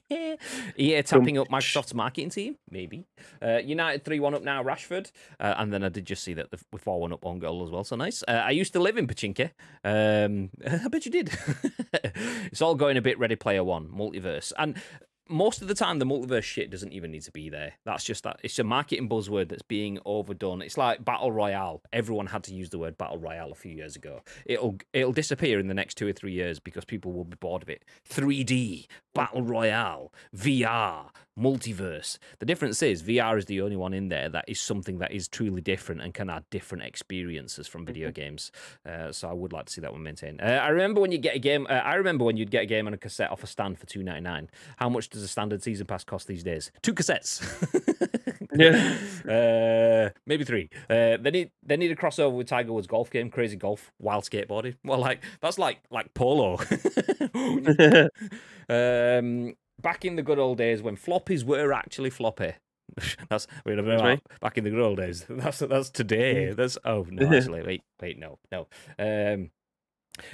EA 0.77 1.01
tapping 1.03 1.37
up 1.37 1.49
Microsoft's 1.49 1.93
marketing 1.93 2.29
team? 2.29 2.57
Maybe. 2.69 3.05
Uh, 3.41 3.57
United 3.57 4.05
3 4.05 4.19
1 4.19 4.33
up 4.35 4.43
now, 4.43 4.63
Rashford. 4.63 5.11
Uh, 5.39 5.55
and 5.57 5.73
then 5.73 5.83
I 5.83 5.89
did 5.89 6.05
just 6.05 6.23
see 6.23 6.33
that 6.35 6.51
the- 6.51 6.59
we're 6.71 6.79
4 6.79 6.99
1 7.01 7.13
up 7.13 7.25
on 7.25 7.39
goal 7.39 7.63
as 7.63 7.71
well. 7.71 7.83
So 7.83 7.95
nice. 7.95 8.23
Uh, 8.27 8.31
I 8.45 8.51
used 8.51 8.73
to 8.73 8.79
live 8.79 8.97
in 8.97 9.07
Pachinki. 9.07 9.51
Um, 9.83 10.49
I 10.85 10.87
bet 10.87 11.05
you 11.05 11.11
did. 11.11 11.31
it's 11.93 12.61
all 12.61 12.75
going 12.75 12.97
a 12.97 13.01
bit 13.01 13.17
Ready 13.19 13.35
Player 13.35 13.63
One, 13.63 13.87
multiverse. 13.89 14.51
And 14.57 14.81
most 15.29 15.61
of 15.61 15.67
the 15.67 15.73
time 15.73 15.99
the 15.99 16.05
multiverse 16.05 16.43
shit 16.43 16.69
doesn't 16.69 16.91
even 16.91 17.11
need 17.11 17.21
to 17.23 17.31
be 17.31 17.49
there. 17.49 17.73
That's 17.85 18.03
just 18.03 18.23
that 18.23 18.39
it's 18.43 18.59
a 18.59 18.63
marketing 18.63 19.09
buzzword 19.09 19.49
that's 19.49 19.61
being 19.61 19.99
overdone. 20.05 20.61
It's 20.61 20.77
like 20.77 21.03
battle 21.03 21.31
royale. 21.31 21.81
Everyone 21.91 22.27
had 22.27 22.43
to 22.43 22.53
use 22.53 22.69
the 22.69 22.79
word 22.79 22.97
battle 22.97 23.17
royale 23.17 23.51
a 23.51 23.55
few 23.55 23.71
years 23.71 23.95
ago. 23.95 24.21
It'll 24.45 24.77
it'll 24.91 25.13
disappear 25.13 25.59
in 25.59 25.67
the 25.67 25.73
next 25.73 25.95
two 25.95 26.07
or 26.07 26.13
three 26.13 26.33
years 26.33 26.59
because 26.59 26.85
people 26.85 27.13
will 27.13 27.23
be 27.23 27.37
bored 27.37 27.63
of 27.63 27.69
it. 27.69 27.83
3D, 28.09 28.87
battle 29.13 29.43
royale, 29.43 30.11
VR, 30.35 31.09
multiverse. 31.39 32.17
The 32.39 32.45
difference 32.45 32.81
is 32.81 33.03
VR 33.03 33.37
is 33.37 33.45
the 33.45 33.61
only 33.61 33.75
one 33.75 33.93
in 33.93 34.09
there 34.09 34.29
that 34.29 34.45
is 34.47 34.59
something 34.59 34.99
that 34.99 35.11
is 35.11 35.27
truly 35.27 35.61
different 35.61 36.01
and 36.01 36.13
can 36.13 36.29
add 36.29 36.43
different 36.49 36.83
experiences 36.83 37.67
from 37.67 37.85
video 37.85 38.11
games. 38.11 38.51
Uh, 38.85 39.11
so 39.11 39.29
I 39.29 39.33
would 39.33 39.53
like 39.53 39.65
to 39.65 39.73
see 39.73 39.81
that 39.81 39.91
one 39.91 40.03
maintained. 40.03 40.41
Uh, 40.41 40.45
I 40.45 40.69
remember 40.69 41.01
when 41.01 41.11
you 41.11 41.17
get 41.17 41.35
a 41.35 41.39
game. 41.39 41.65
Uh, 41.69 41.73
I 41.73 41.95
remember 41.95 42.23
when 42.25 42.37
you'd 42.37 42.51
get 42.51 42.63
a 42.63 42.67
game 42.67 42.87
on 42.87 42.93
a 42.93 42.97
cassette 42.97 43.31
off 43.31 43.43
a 43.43 43.47
stand 43.47 43.79
for 43.79 43.85
two 43.85 44.03
ninety 44.03 44.21
nine. 44.21 44.49
How 44.77 44.89
much 44.89 45.09
does 45.13 45.23
a 45.23 45.27
standard 45.27 45.63
season 45.63 45.85
pass 45.87 46.03
cost 46.03 46.27
these 46.27 46.43
days? 46.43 46.71
Two 46.81 46.93
cassettes. 46.93 47.41
Yeah. 48.55 48.97
Uh, 49.27 50.09
maybe 50.25 50.43
three. 50.43 50.69
Uh, 50.89 51.17
they 51.17 51.31
need 51.31 51.51
they 51.63 51.77
need 51.77 51.91
a 51.91 51.95
crossover 51.95 52.33
with 52.33 52.47
Tiger 52.47 52.73
Woods 52.73 52.87
golf 52.87 53.09
game, 53.09 53.29
Crazy 53.29 53.55
Golf, 53.55 53.91
Wild 53.99 54.23
Skateboarding. 54.25 54.75
Well, 54.83 54.99
like 54.99 55.23
that's 55.41 55.57
like 55.57 55.79
like 55.89 56.13
polo. 56.13 56.59
um, 58.69 59.55
back 59.81 60.05
in 60.05 60.15
the 60.15 60.21
good 60.23 60.39
old 60.39 60.57
days 60.57 60.81
when 60.81 60.97
floppies 60.97 61.43
were 61.43 61.73
actually 61.73 62.09
floppy. 62.09 62.53
That's 63.29 63.47
wait 63.65 63.79
a 63.79 63.81
minute, 63.81 63.97
That's 63.97 64.03
right. 64.03 64.21
back 64.41 64.57
in 64.57 64.65
the 64.65 64.69
good 64.69 64.81
old 64.81 64.97
days. 64.97 65.25
That's 65.27 65.59
that's 65.59 65.89
today. 65.89 66.51
That's 66.51 66.77
oh 66.85 67.07
no, 67.09 67.35
actually 67.35 67.63
wait 67.63 67.81
wait 68.01 68.19
no 68.19 68.37
no. 68.51 68.67
Um, 68.99 69.49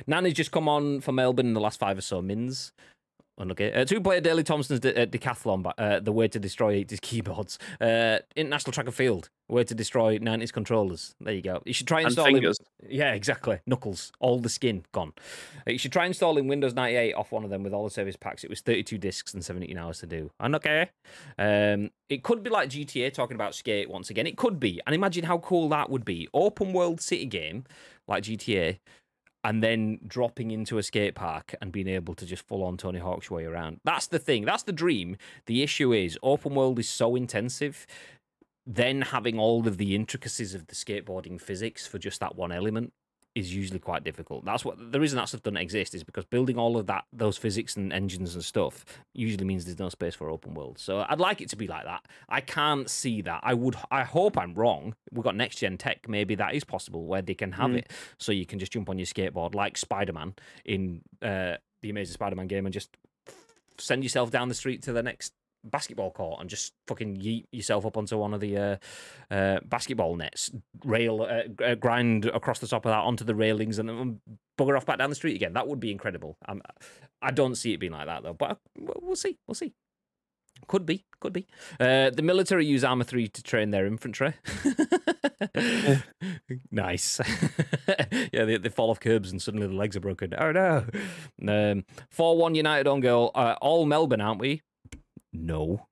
Nanny's 0.08 0.34
just 0.34 0.52
come 0.52 0.68
on 0.68 1.00
for 1.00 1.12
Melbourne 1.14 1.46
in 1.46 1.54
the 1.54 1.62
last 1.62 1.80
five 1.80 1.98
or 1.98 2.02
so 2.02 2.22
mins. 2.22 2.74
Unlucky. 3.40 3.72
Uh, 3.74 3.86
two 3.86 4.02
player 4.02 4.20
Daley 4.20 4.44
Thompson's 4.44 4.82
de- 4.82 5.02
uh, 5.02 5.06
decathlon, 5.06 5.72
uh, 5.78 6.00
the 6.02 6.12
way 6.12 6.28
to 6.28 6.40
destroy 6.40 6.84
80s 6.84 7.00
keyboards. 7.00 7.58
Uh, 7.80 8.20
International 8.36 8.74
Track 8.74 8.88
and 8.88 8.94
Field, 8.96 9.30
way 9.48 9.64
to 9.64 9.74
destroy 9.74 10.18
90s 10.20 10.52
controllers. 10.52 11.16
There 11.22 11.34
you 11.34 11.42
go. 11.42 11.62
You 11.66 11.72
should 11.72 11.88
try 11.88 12.00
and 12.02 12.08
installing. 12.08 12.36
fingers. 12.36 12.58
Yeah, 12.88 13.14
exactly. 13.14 13.60
Knuckles, 13.66 14.12
all 14.20 14.40
the 14.40 14.50
skin 14.50 14.84
gone. 14.92 15.14
Uh, 15.66 15.72
You 15.72 15.78
should 15.78 15.94
try 15.94 16.06
installing 16.06 16.50
Windows 16.50 16.74
98 16.74 17.14
off 17.14 17.32
one 17.32 17.46
of 17.46 17.50
them 17.50 17.64
with 17.64 17.74
all 17.74 17.86
the 17.86 17.90
service 17.90 18.18
packs. 18.18 18.44
It 18.44 18.50
was 18.50 18.60
32 18.60 18.98
discs 18.98 19.34
and 19.34 19.44
17 19.44 19.78
hours 19.78 20.00
to 20.00 20.06
do. 20.06 20.32
And 20.40 20.54
okay. 20.56 20.90
Um, 21.38 21.92
it 22.10 22.24
could 22.24 22.44
be 22.44 22.50
like 22.50 22.70
GTA 22.70 23.14
talking 23.14 23.36
about 23.36 23.56
skate 23.56 23.90
once 23.90 24.10
again. 24.10 24.28
It 24.28 24.36
could 24.36 24.60
be. 24.60 24.82
And 24.86 24.94
imagine 24.94 25.24
how 25.24 25.38
cool 25.38 25.70
that 25.70 25.90
would 25.90 26.04
be. 26.04 26.28
Open 26.34 26.74
world 26.74 27.00
city 27.00 27.26
game 27.26 27.64
like 28.08 28.24
GTA 28.24 28.80
and 29.44 29.64
then 29.64 30.00
dropping 30.06 30.52
into 30.52 30.78
a 30.78 30.84
skate 30.84 31.16
park 31.16 31.56
and 31.62 31.72
being 31.72 31.88
able 31.88 32.14
to 32.16 32.26
just 32.26 32.46
full 32.46 32.64
on 32.64 32.78
Tony 32.78 33.00
Hawk's 33.00 33.32
way 33.32 33.46
around. 33.46 33.80
That's 33.84 34.08
the 34.08 34.20
thing. 34.20 34.46
That's 34.46 34.64
the 34.64 34.74
dream. 34.74 35.18
The 35.46 35.64
issue 35.64 35.94
is 35.94 36.20
open 36.22 36.56
world 36.56 36.80
is 36.80 36.90
so 36.90 37.16
intensive. 37.16 37.88
Then 38.66 39.02
having 39.02 39.40
all 39.40 39.68
of 39.68 39.78
the 39.78 39.96
intricacies 39.96 40.54
of 40.54 40.68
the 40.68 40.76
skateboarding 40.76 41.40
physics 41.40 41.88
for 41.88 41.98
just 41.98 42.20
that 42.20 42.36
one 42.36 42.52
element 42.52 42.94
is 43.36 43.54
usually 43.56 43.80
quite 43.80 44.04
difficult. 44.04 44.44
That's 44.44 44.66
what 44.66 44.92
the 44.92 45.00
reason 45.00 45.18
that 45.18 45.28
stuff 45.30 45.44
doesn't 45.44 45.58
exist 45.58 45.94
is 45.96 46.04
because 46.04 46.26
building 46.26 46.58
all 46.58 46.78
of 46.78 46.88
that 46.88 47.06
those 47.14 47.38
physics 47.38 47.76
and 47.78 47.94
engines 47.94 48.34
and 48.36 48.44
stuff 48.44 48.84
usually 49.14 49.46
means 49.46 49.66
there's 49.66 49.80
no 49.80 49.90
space 49.90 50.16
for 50.16 50.30
open 50.30 50.54
world. 50.56 50.80
So 50.80 51.06
I'd 51.08 51.20
like 51.20 51.40
it 51.40 51.50
to 51.50 51.56
be 51.56 51.68
like 51.68 51.86
that. 51.86 52.06
I 52.28 52.42
can't 52.42 52.90
see 52.90 53.22
that. 53.22 53.42
I 53.44 53.54
would 53.54 53.76
I 53.92 54.04
hope 54.04 54.38
I'm 54.38 54.54
wrong. 54.56 54.96
We've 55.12 55.24
got 55.24 55.36
next 55.36 55.58
gen 55.58 55.78
tech, 55.78 56.10
maybe 56.10 56.36
that 56.36 56.54
is 56.56 56.64
possible 56.64 57.06
where 57.06 57.22
they 57.22 57.36
can 57.36 57.52
have 57.54 57.70
Mm. 57.72 57.78
it 57.80 57.92
so 58.18 58.32
you 58.32 58.46
can 58.46 58.58
just 58.60 58.72
jump 58.72 58.90
on 58.90 58.98
your 58.98 59.06
skateboard 59.06 59.54
like 59.54 59.78
Spider-Man 59.78 60.34
in 60.66 61.02
uh, 61.22 61.56
the 61.82 61.90
Amazing 61.92 62.14
Spider-Man 62.14 62.48
game 62.48 62.66
and 62.66 62.74
just 62.74 62.98
send 63.78 64.04
yourself 64.04 64.32
down 64.32 64.50
the 64.50 64.56
street 64.56 64.82
to 64.84 64.92
the 64.92 65.02
next 65.04 65.34
basketball 65.64 66.12
court 66.12 66.42
and 66.42 66.50
just 66.50 66.74
fucking 66.88 67.18
yeet 67.18 67.46
yourself 67.52 67.86
up 67.86 67.98
onto 67.98 68.18
one 68.18 68.34
of 68.34 68.40
the 68.40 68.58
uh, 68.58 68.76
uh, 69.32 69.60
basketball 69.66 70.16
nets, 70.16 70.52
rail, 70.84 71.22
uh, 71.22 71.64
uh, 71.64 71.76
grind 71.76 72.26
across 72.26 72.60
the 72.60 72.68
top 72.68 72.86
of 72.86 72.92
that 72.92 73.04
onto 73.04 73.24
the 73.24 73.36
railings, 73.36 73.80
and 73.80 73.90
then 73.90 74.22
bugger 74.58 74.78
off 74.78 74.86
back 74.86 74.98
down 74.98 75.10
the 75.10 75.16
street 75.16 75.36
again. 75.36 75.54
That 75.54 75.68
would 75.68 75.80
be 75.80 75.92
incredible. 75.92 76.38
Um, 76.48 76.62
I 77.22 77.32
don't 77.32 77.56
see 77.56 77.74
it 77.74 77.80
being 77.80 77.94
like 77.94 78.08
that 78.08 78.24
though, 78.24 78.34
but 78.34 78.52
uh, 78.52 78.56
we'll 78.78 79.16
see. 79.16 79.38
We'll 79.48 79.56
see. 79.56 79.74
Could 80.68 80.86
be, 80.86 81.06
could 81.20 81.34
be. 81.34 81.48
Uh, 81.80 82.10
the 82.10 82.22
military 82.22 82.66
use 82.66 82.84
Arma 82.84 83.06
3 83.06 83.30
to 83.30 83.44
train 83.44 83.72
their 83.72 83.86
infantry. 83.86 84.34
Nice. 86.72 87.20
yeah, 88.34 88.46
they, 88.46 88.58
they 88.58 88.70
fall 88.70 88.90
off 88.90 89.00
curbs 89.00 89.32
and 89.32 89.42
suddenly 89.42 89.68
the 89.68 89.74
legs 89.74 89.96
are 89.96 90.02
broken. 90.02 90.34
Oh 90.38 90.52
no. 90.52 90.86
Um, 91.48 91.86
4 92.10 92.38
1 92.38 92.56
United 92.56 92.88
on 92.88 93.00
goal. 93.00 93.32
Uh, 93.36 93.56
all 93.62 93.86
Melbourne, 93.86 94.22
aren't 94.22 94.40
we? 94.40 94.62
No. 95.34 95.88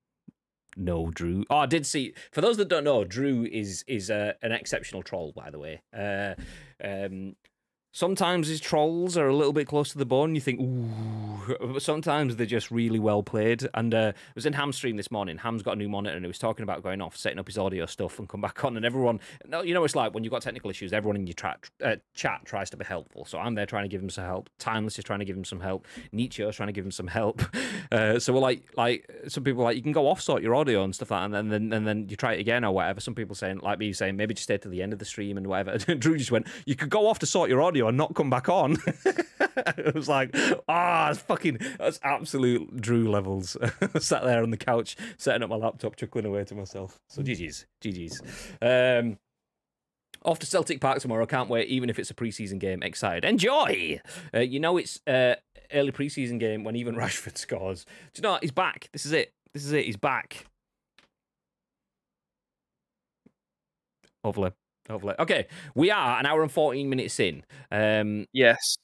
No, 0.76 1.10
Drew. 1.10 1.44
Oh, 1.50 1.58
I 1.58 1.66
did 1.66 1.88
see. 1.88 2.14
For 2.32 2.42
those 2.42 2.58
that 2.58 2.68
don't 2.68 2.84
know, 2.84 3.04
Drew 3.04 3.46
is 3.46 3.84
is 3.88 4.12
uh, 4.12 4.34
an 4.44 4.52
exceptional 4.52 5.02
troll, 5.02 5.34
by 5.36 5.50
the 5.50 5.58
way. 5.58 5.82
Uh, 5.92 6.36
um, 6.84 7.36
sometimes 7.98 8.48
his 8.48 8.60
trolls 8.60 9.18
are 9.18 9.28
a 9.28 9.36
little 9.36 9.52
bit 9.52 9.66
close 9.66 9.90
to 9.90 9.98
the 9.98 10.06
bone. 10.06 10.36
You 10.36 10.42
think, 10.42 10.60
ooh, 10.62 11.56
but 11.60 11.82
sometimes 11.82 12.36
they're 12.36 12.46
just 12.46 12.70
really 12.70 13.00
well 13.00 13.24
played. 13.24 13.68
And 13.74 13.94
uh, 13.94 14.12
I 14.16 14.32
was 14.36 14.46
in 14.46 14.54
Ham's 14.54 14.76
stream 14.76 14.98
this 14.98 15.10
morning. 15.10 15.40
Ham's 15.40 15.64
got 15.64 15.72
a 15.72 15.76
new 15.78 15.90
monitor 15.90 16.16
and 16.16 16.24
he 16.24 16.28
was 16.28 16.38
talking 16.38 16.62
about 16.62 16.84
going 16.84 17.02
off, 17.02 17.18
setting 17.18 17.40
up 17.40 17.48
his 17.48 17.58
audio 17.58 17.88
stuff, 17.88 18.20
and 18.20 18.30
come 18.30 18.42
back 18.48 18.64
on. 18.64 18.78
And 18.78 18.86
everyone, 18.86 19.20
you 19.64 19.74
know, 19.74 19.84
it's 19.84 19.96
like 19.96 20.14
when 20.14 20.24
you've 20.24 20.32
got 20.32 20.44
technical 20.44 20.70
issues, 20.70 20.94
everyone 20.94 21.16
in 21.16 21.26
your 21.26 21.34
tra- 21.34 21.58
uh, 21.84 21.96
chat 22.14 22.42
tries 22.46 22.70
to 22.70 22.78
be 22.78 22.86
helpful. 22.86 23.26
So 23.26 23.40
I'm 23.40 23.56
there 23.56 23.66
trying 23.66 23.86
to 23.86 23.90
give 23.90 24.02
him 24.02 24.12
some 24.12 24.26
help. 24.26 24.52
Timeless 24.60 25.00
is 25.00 25.04
trying 25.04 25.20
to 25.20 25.26
give 25.26 25.36
him 25.36 25.46
some 25.46 25.60
help. 25.60 25.88
Nietzsche 26.12 26.44
is 26.44 26.56
trying 26.56 26.68
to 26.68 26.74
give 26.74 26.86
him 26.86 26.92
some 26.92 27.08
help. 27.08 27.42
Uh, 27.90 28.20
so 28.20 28.34
we're 28.34 28.40
like, 28.42 28.64
like 28.76 29.10
some 29.30 29.46
people 29.46 29.64
like 29.64 29.78
you 29.78 29.82
can 29.82 29.94
go 29.94 30.10
off 30.10 30.22
sort 30.22 30.44
your 30.44 30.54
audio 30.54 30.84
and 30.84 30.94
stuff 30.94 31.10
like, 31.10 31.22
that, 31.22 31.26
and 31.26 31.34
then 31.34 31.46
and 31.46 31.72
then 31.72 31.74
and 31.74 31.88
then 31.88 32.10
you 32.10 32.18
try 32.18 32.34
it 32.34 32.40
again 32.40 32.66
or 32.66 32.74
whatever. 32.74 33.00
Some 33.00 33.16
people 33.16 33.34
saying 33.34 33.60
like 33.60 33.80
me 33.80 33.94
saying 33.94 34.18
maybe 34.18 34.34
just 34.34 34.44
stay 34.44 34.58
to 34.58 34.68
the 34.68 34.84
end 34.84 34.92
of 34.92 35.00
the 35.00 35.06
stream 35.06 35.38
and 35.38 35.48
whatever. 35.48 35.78
Drew 35.96 36.18
just 36.18 36.32
went, 36.32 36.48
you 36.66 36.76
could 36.76 36.90
go 36.90 37.08
off 37.08 37.20
to 37.20 37.26
sort 37.26 37.50
your 37.50 37.62
audio 37.62 37.87
and 37.88 37.98
not 37.98 38.16
come 38.16 38.30
back 38.30 38.50
on. 38.50 38.78
it 39.78 39.96
was 39.96 40.08
like, 40.08 40.36
ah, 40.68 41.10
it's 41.10 41.20
fucking, 41.20 41.60
that's 41.78 42.00
absolute 42.04 42.80
Drew 42.80 43.10
levels. 43.10 43.58
Sat 44.00 44.24
there 44.24 44.44
on 44.44 44.52
the 44.52 44.58
couch, 44.58 44.96
setting 45.18 45.44
up 45.44 45.50
my 45.50 45.56
laptop, 45.56 45.96
chuckling 45.96 46.26
away 46.26 46.44
to 46.46 46.56
myself. 46.56 47.00
So 47.08 47.22
GG's, 47.22 47.66
GG's. 47.82 48.22
Um, 48.62 49.18
off 50.24 50.40
to 50.40 50.46
Celtic 50.46 50.82
Park 50.82 51.00
tomorrow. 51.00 51.26
Can't 51.26 51.50
wait, 51.50 51.68
even 51.70 51.90
if 51.90 52.00
it's 52.00 52.12
a 52.12 52.14
preseason 52.14 52.60
game. 52.60 52.84
Excited. 52.84 53.26
Enjoy! 53.26 54.02
Uh, 54.34 54.40
you 54.40 54.60
know, 54.60 54.78
it's 54.78 55.00
uh, 55.08 55.36
early 55.74 55.92
preseason 55.92 56.40
game 56.40 56.64
when 56.64 56.76
even 56.76 56.96
Rashford 56.98 57.38
scores. 57.38 57.86
Do 58.14 58.20
you 58.20 58.24
know 58.24 58.32
what? 58.32 58.44
He's 58.44 58.52
back. 58.52 58.90
This 58.94 59.06
is 59.06 59.14
it. 59.14 59.34
This 59.54 59.66
is 59.66 59.72
it. 59.72 59.86
He's 59.86 59.98
back. 59.98 60.46
Hopefully. 64.24 64.52
Hopefully. 64.90 65.16
Okay, 65.20 65.48
we 65.76 65.92
are 65.92 66.20
an 66.20 66.26
hour 66.26 66.42
and 66.42 66.52
14 66.52 66.90
minutes 66.90 67.20
in. 67.20 67.44
Um, 67.72 68.28
Yes. 68.34 68.78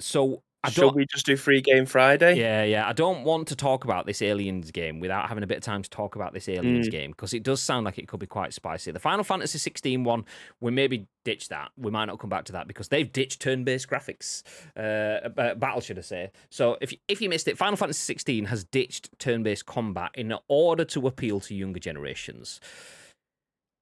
so 0.00 0.42
I 0.66 0.70
Should 0.70 0.94
we 0.94 1.06
just 1.06 1.24
do 1.24 1.36
free 1.36 1.60
game 1.60 1.86
Friday? 1.86 2.34
Yeah, 2.36 2.64
yeah. 2.64 2.88
I 2.88 2.92
don't 2.92 3.22
want 3.22 3.46
to 3.48 3.56
talk 3.56 3.84
about 3.84 4.04
this 4.04 4.20
aliens 4.20 4.72
game 4.72 4.98
without 4.98 5.28
having 5.28 5.44
a 5.44 5.46
bit 5.46 5.58
of 5.58 5.62
time 5.62 5.80
to 5.82 5.88
talk 5.88 6.16
about 6.16 6.32
this 6.34 6.48
aliens 6.48 6.88
game 6.88 7.12
because 7.12 7.32
it 7.32 7.44
does 7.44 7.62
sound 7.62 7.84
like 7.84 7.98
it 7.98 8.08
could 8.08 8.18
be 8.18 8.26
quite 8.26 8.52
spicy. 8.52 8.90
The 8.90 8.98
Final 8.98 9.22
Fantasy 9.22 9.58
16 9.58 10.02
one, 10.02 10.24
we 10.60 10.72
maybe 10.72 11.06
ditch 11.24 11.50
that. 11.50 11.70
We 11.76 11.92
might 11.92 12.06
not 12.06 12.18
come 12.18 12.30
back 12.30 12.46
to 12.46 12.52
that 12.52 12.66
because 12.66 12.88
they've 12.88 13.10
ditched 13.10 13.40
turn-based 13.40 13.88
graphics. 13.88 14.42
Uh, 14.76 15.28
uh, 15.40 15.54
battle, 15.54 15.80
should 15.80 15.98
I 15.98 16.02
say? 16.02 16.32
So 16.50 16.78
if 16.80 16.92
if 17.06 17.20
you 17.20 17.28
missed 17.28 17.46
it, 17.46 17.56
Final 17.56 17.76
Fantasy 17.76 18.00
16 18.00 18.46
has 18.46 18.64
ditched 18.64 19.16
turn-based 19.20 19.66
combat 19.66 20.10
in 20.14 20.34
order 20.48 20.84
to 20.86 21.06
appeal 21.06 21.38
to 21.40 21.54
younger 21.54 21.78
generations. 21.78 22.60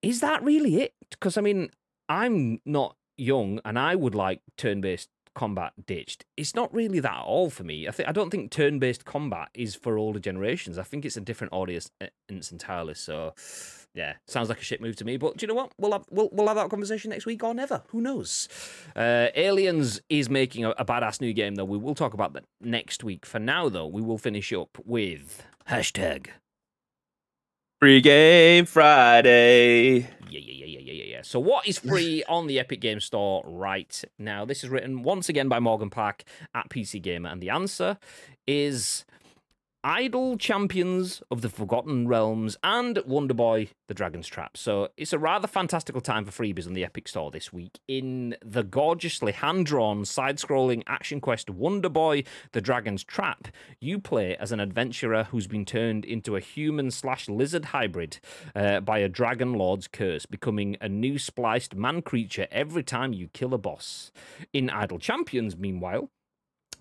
Is 0.05 0.21
that 0.21 0.43
really 0.43 0.83
it? 0.83 0.95
Because 1.11 1.37
I 1.37 1.41
mean, 1.41 1.71
I'm 2.09 2.61
not 2.65 2.97
young 3.17 3.61
and 3.65 3.79
I 3.79 3.95
would 3.95 4.15
like 4.15 4.41
turn-based 4.57 5.09
combat 5.35 5.73
ditched. 5.87 6.25
It's 6.37 6.55
not 6.55 6.73
really 6.73 7.01
that 7.01 7.13
at 7.13 7.25
all 7.25 7.51
for 7.51 7.65
me. 7.65 7.89
I 7.89 7.91
think 7.91 8.09
I 8.09 8.13
don't 8.13 8.31
think 8.31 8.51
turn-based 8.51 9.05
combat 9.05 9.49
is 9.55 9.75
for 9.75 9.99
older 9.99 10.21
generations. 10.21 10.79
I 10.79 10.83
think 10.83 11.05
it's 11.05 11.17
a 11.17 11.21
different 11.21 11.53
audience 11.53 11.91
uh, 12.01 12.07
entirely. 12.29 12.95
So, 12.95 13.35
yeah, 13.95 14.15
sounds 14.27 14.49
like 14.49 14.61
a 14.61 14.65
shit 14.65 14.81
move 14.81 14.97
to 14.97 15.05
me. 15.05 15.17
But 15.17 15.37
do 15.37 15.45
you 15.45 15.49
know 15.49 15.55
what? 15.55 15.73
We'll 15.79 15.93
have 15.93 16.05
we'll, 16.11 16.29
we'll 16.33 16.47
have 16.47 16.57
that 16.57 16.71
conversation 16.71 17.11
next 17.11 17.27
week 17.27 17.43
or 17.43 17.55
never. 17.55 17.83
Who 17.89 18.01
knows? 18.01 18.49
Uh, 18.95 19.29
Aliens 19.35 20.01
is 20.09 20.31
making 20.31 20.65
a, 20.65 20.71
a 20.71 20.85
badass 20.85 21.21
new 21.21 21.33
game 21.33 21.57
though. 21.57 21.65
We 21.65 21.79
will 21.79 21.95
talk 21.95 22.15
about 22.15 22.33
that 22.35 22.45
next 22.61 23.05
week. 23.05 23.27
For 23.27 23.39
now 23.39 23.69
though, 23.69 23.87
we 23.87 24.03
will 24.03 24.19
finish 24.19 24.53
up 24.53 24.79
with 24.85 25.43
hashtag 25.69 26.29
Free 27.85 28.01
game 28.01 28.65
Friday. 28.65 29.99
Yeah, 29.99 30.07
yeah, 30.31 30.39
yeah, 30.41 30.65
yeah, 30.65 30.79
yeah, 30.79 30.93
yeah, 30.93 31.05
yeah. 31.05 31.21
So, 31.21 31.39
what 31.39 31.69
is 31.69 31.79
free 31.79 32.25
on 32.31 32.47
the 32.47 32.59
Epic 32.59 32.81
Game 32.81 32.99
Store 32.99 33.43
right 33.47 34.03
now? 34.19 34.47
This 34.47 34.65
is 34.65 34.71
written 34.71 35.03
once 35.03 35.29
again 35.29 35.51
by 35.51 35.61
Morgan 35.61 35.91
Park 35.91 36.25
at 36.55 36.71
PC 36.71 37.03
Gamer, 37.03 37.29
and 37.29 37.43
the 37.43 37.51
answer 37.51 37.99
is 38.47 39.05
Idle 39.87 40.39
Champions 40.39 41.23
of 41.31 41.43
the 41.43 41.51
Forgotten 41.51 42.09
Realms 42.09 42.57
and 42.65 42.99
Wonder 43.05 43.35
Boy 43.35 43.69
The 43.87 43.93
Dragon's 43.93 44.27
Trap. 44.27 44.57
So, 44.57 44.89
it's 44.97 45.13
a 45.13 45.19
rather 45.19 45.47
fantastical 45.47 46.01
time 46.01 46.25
for 46.25 46.31
freebies 46.31 46.67
on 46.67 46.73
the 46.73 46.87
Epic 46.87 47.07
Store 47.07 47.31
this 47.31 47.53
week. 47.53 47.79
In 47.87 48.35
the 48.43 48.63
gorgeously 48.63 49.33
hand 49.33 49.67
drawn, 49.67 50.07
side 50.07 50.39
scrolling 50.39 50.85
action 50.87 51.21
quest 51.21 51.51
Wonder 51.51 51.91
Boy 51.91 52.25
The 52.53 52.63
Dragon's 52.63 53.05
Trap, 53.05 53.49
you 53.79 53.99
play 53.99 54.39
as 54.39 54.53
an 54.53 54.61
adventurer 54.61 55.25
who's 55.25 55.47
been 55.47 55.67
turned 55.67 56.07
into 56.07 56.35
a 56.35 56.41
human 56.41 56.91
slash 56.91 57.29
lizard 57.29 57.67
hybrid 57.67 58.21
uh, 58.57 58.81
by 58.81 59.01
a 59.01 59.09
dragon 59.11 59.53
lord's 59.53 59.87
curse, 59.87 60.25
becoming 60.25 60.79
a 60.81 60.89
new 60.89 61.19
spliced 61.19 61.75
man 61.75 62.01
creature 62.01 62.49
every 62.51 62.85
time 62.85 63.13
you 63.13 63.29
kill 63.35 63.53
a 63.53 63.59
boss. 63.59 64.13
In 64.51 64.71
Idle 64.71 64.99
Champions, 64.99 65.59
meanwhile, 65.59 66.09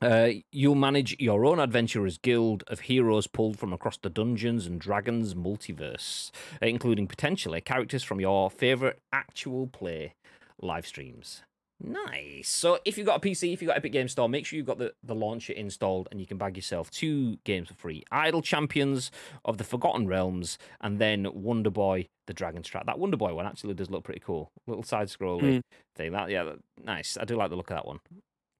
uh, 0.02 0.30
you'll 0.52 0.76
manage 0.76 1.16
your 1.20 1.46
own 1.46 1.60
adventurers 1.60 2.18
guild 2.18 2.64
of 2.68 2.82
heroes 2.82 3.28
pulled 3.28 3.60
from 3.60 3.74
across 3.74 3.98
the 3.98 4.10
dungeons 4.10 4.66
and 4.66 4.80
dragons 4.80 5.34
multiverse, 5.34 6.32
uh, 6.62 6.66
including 6.66 7.08
potentially 7.08 7.62
characters 7.62 8.04
from 8.04 8.20
your 8.20 8.50
favorite 8.50 9.00
actual 9.12 9.68
play 9.68 10.16
live 10.62 10.88
streams. 10.88 11.44
Nice. 11.82 12.48
So 12.48 12.80
if 12.86 12.98
you've 12.98 13.08
got 13.08 13.18
a 13.18 13.28
PC, 13.28 13.52
if 13.52 13.62
you've 13.62 13.68
got 13.68 13.76
Epic 13.76 13.92
Game 13.92 14.08
Store, 14.08 14.30
make 14.30 14.46
sure 14.46 14.56
you've 14.56 14.66
got 14.66 14.78
the, 14.78 14.94
the 15.04 15.16
launcher 15.16 15.52
installed 15.52 16.08
and 16.12 16.20
you 16.20 16.26
can 16.26 16.38
bag 16.38 16.56
yourself 16.56 16.90
two 16.90 17.38
games 17.44 17.68
for 17.68 17.74
free. 17.74 18.04
Idle 18.10 18.42
Champions 18.42 19.12
of 19.44 19.58
the 19.58 19.66
Forgotten 19.66 20.08
Realms 20.08 20.58
and 20.80 20.98
then 20.98 21.28
Wonder 21.34 21.70
Boy 21.70 22.08
the 22.26 22.34
Dragon's 22.34 22.68
Trap. 22.68 22.86
That 22.86 23.00
Wonder 23.00 23.18
Boy 23.18 23.34
one 23.34 23.46
actually 23.46 23.74
does 23.74 23.90
look 23.90 24.06
pretty 24.06 24.22
cool. 24.22 24.50
Little 24.66 24.84
side 24.84 25.08
scrolling 25.08 25.62
thing. 25.96 26.14
That 26.14 26.30
yeah, 26.30 26.44
that, 26.44 26.60
nice. 26.82 27.18
I 27.20 27.26
do 27.26 27.36
like 27.36 27.50
the 27.50 27.58
look 27.58 27.70
of 27.70 27.76
that 27.76 27.86
one. 27.86 28.00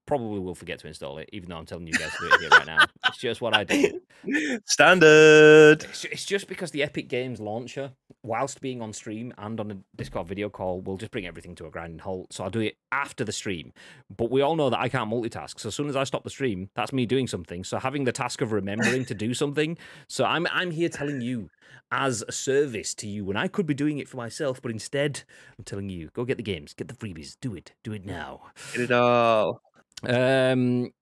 Probably 0.06 0.38
will 0.38 0.54
forget 0.54 0.78
to 0.80 0.86
install 0.86 1.18
it, 1.18 1.30
even 1.32 1.48
though 1.48 1.56
I'm 1.56 1.66
telling 1.66 1.86
you 1.86 1.94
guys 1.94 2.12
to 2.12 2.28
do 2.28 2.34
it 2.34 2.40
here 2.40 2.50
right 2.50 2.66
now. 2.66 2.84
It's 3.08 3.18
just 3.18 3.40
what 3.40 3.56
I 3.56 3.64
do. 3.64 4.00
Standard. 4.66 5.84
It's, 5.84 6.04
it's 6.04 6.24
just 6.24 6.48
because 6.48 6.70
the 6.70 6.82
Epic 6.82 7.08
Games 7.08 7.40
launcher, 7.40 7.92
whilst 8.22 8.60
being 8.60 8.82
on 8.82 8.92
stream 8.92 9.32
and 9.38 9.58
on 9.60 9.70
a 9.70 9.76
Discord 9.96 10.26
video 10.26 10.48
call, 10.48 10.80
will 10.82 10.96
just 10.96 11.10
bring 11.10 11.26
everything 11.26 11.54
to 11.56 11.66
a 11.66 11.70
grinding 11.70 12.00
halt. 12.00 12.32
So 12.32 12.44
I'll 12.44 12.50
do 12.50 12.60
it 12.60 12.76
after 12.92 13.24
the 13.24 13.32
stream. 13.32 13.72
But 14.14 14.30
we 14.30 14.42
all 14.42 14.56
know 14.56 14.70
that 14.70 14.80
I 14.80 14.88
can't 14.88 15.10
multitask. 15.10 15.58
So 15.60 15.68
as 15.68 15.74
soon 15.74 15.88
as 15.88 15.96
I 15.96 16.04
stop 16.04 16.24
the 16.24 16.30
stream, 16.30 16.70
that's 16.74 16.92
me 16.92 17.06
doing 17.06 17.26
something. 17.26 17.64
So 17.64 17.78
having 17.78 18.04
the 18.04 18.12
task 18.12 18.40
of 18.40 18.52
remembering 18.52 19.04
to 19.06 19.14
do 19.14 19.34
something. 19.42 19.78
So 20.08 20.24
I'm 20.24 20.46
I'm 20.52 20.70
here 20.70 20.88
telling 20.88 21.20
you 21.20 21.48
as 21.90 22.24
a 22.26 22.32
service 22.32 22.94
to 22.94 23.08
you 23.08 23.24
when 23.24 23.36
I 23.36 23.48
could 23.48 23.66
be 23.66 23.74
doing 23.74 23.98
it 23.98 24.08
for 24.08 24.16
myself, 24.16 24.60
but 24.60 24.70
instead 24.70 25.22
I'm 25.58 25.64
telling 25.64 25.88
you, 25.88 26.10
go 26.12 26.24
get 26.24 26.36
the 26.36 26.42
games, 26.42 26.74
get 26.74 26.88
the 26.88 26.94
freebies, 26.94 27.36
do 27.40 27.54
it, 27.54 27.72
do 27.82 27.92
it 27.92 28.04
now. 28.04 28.42
Get 28.72 28.82
it 28.82 28.92
all. 28.92 29.60
Um, 30.06 30.92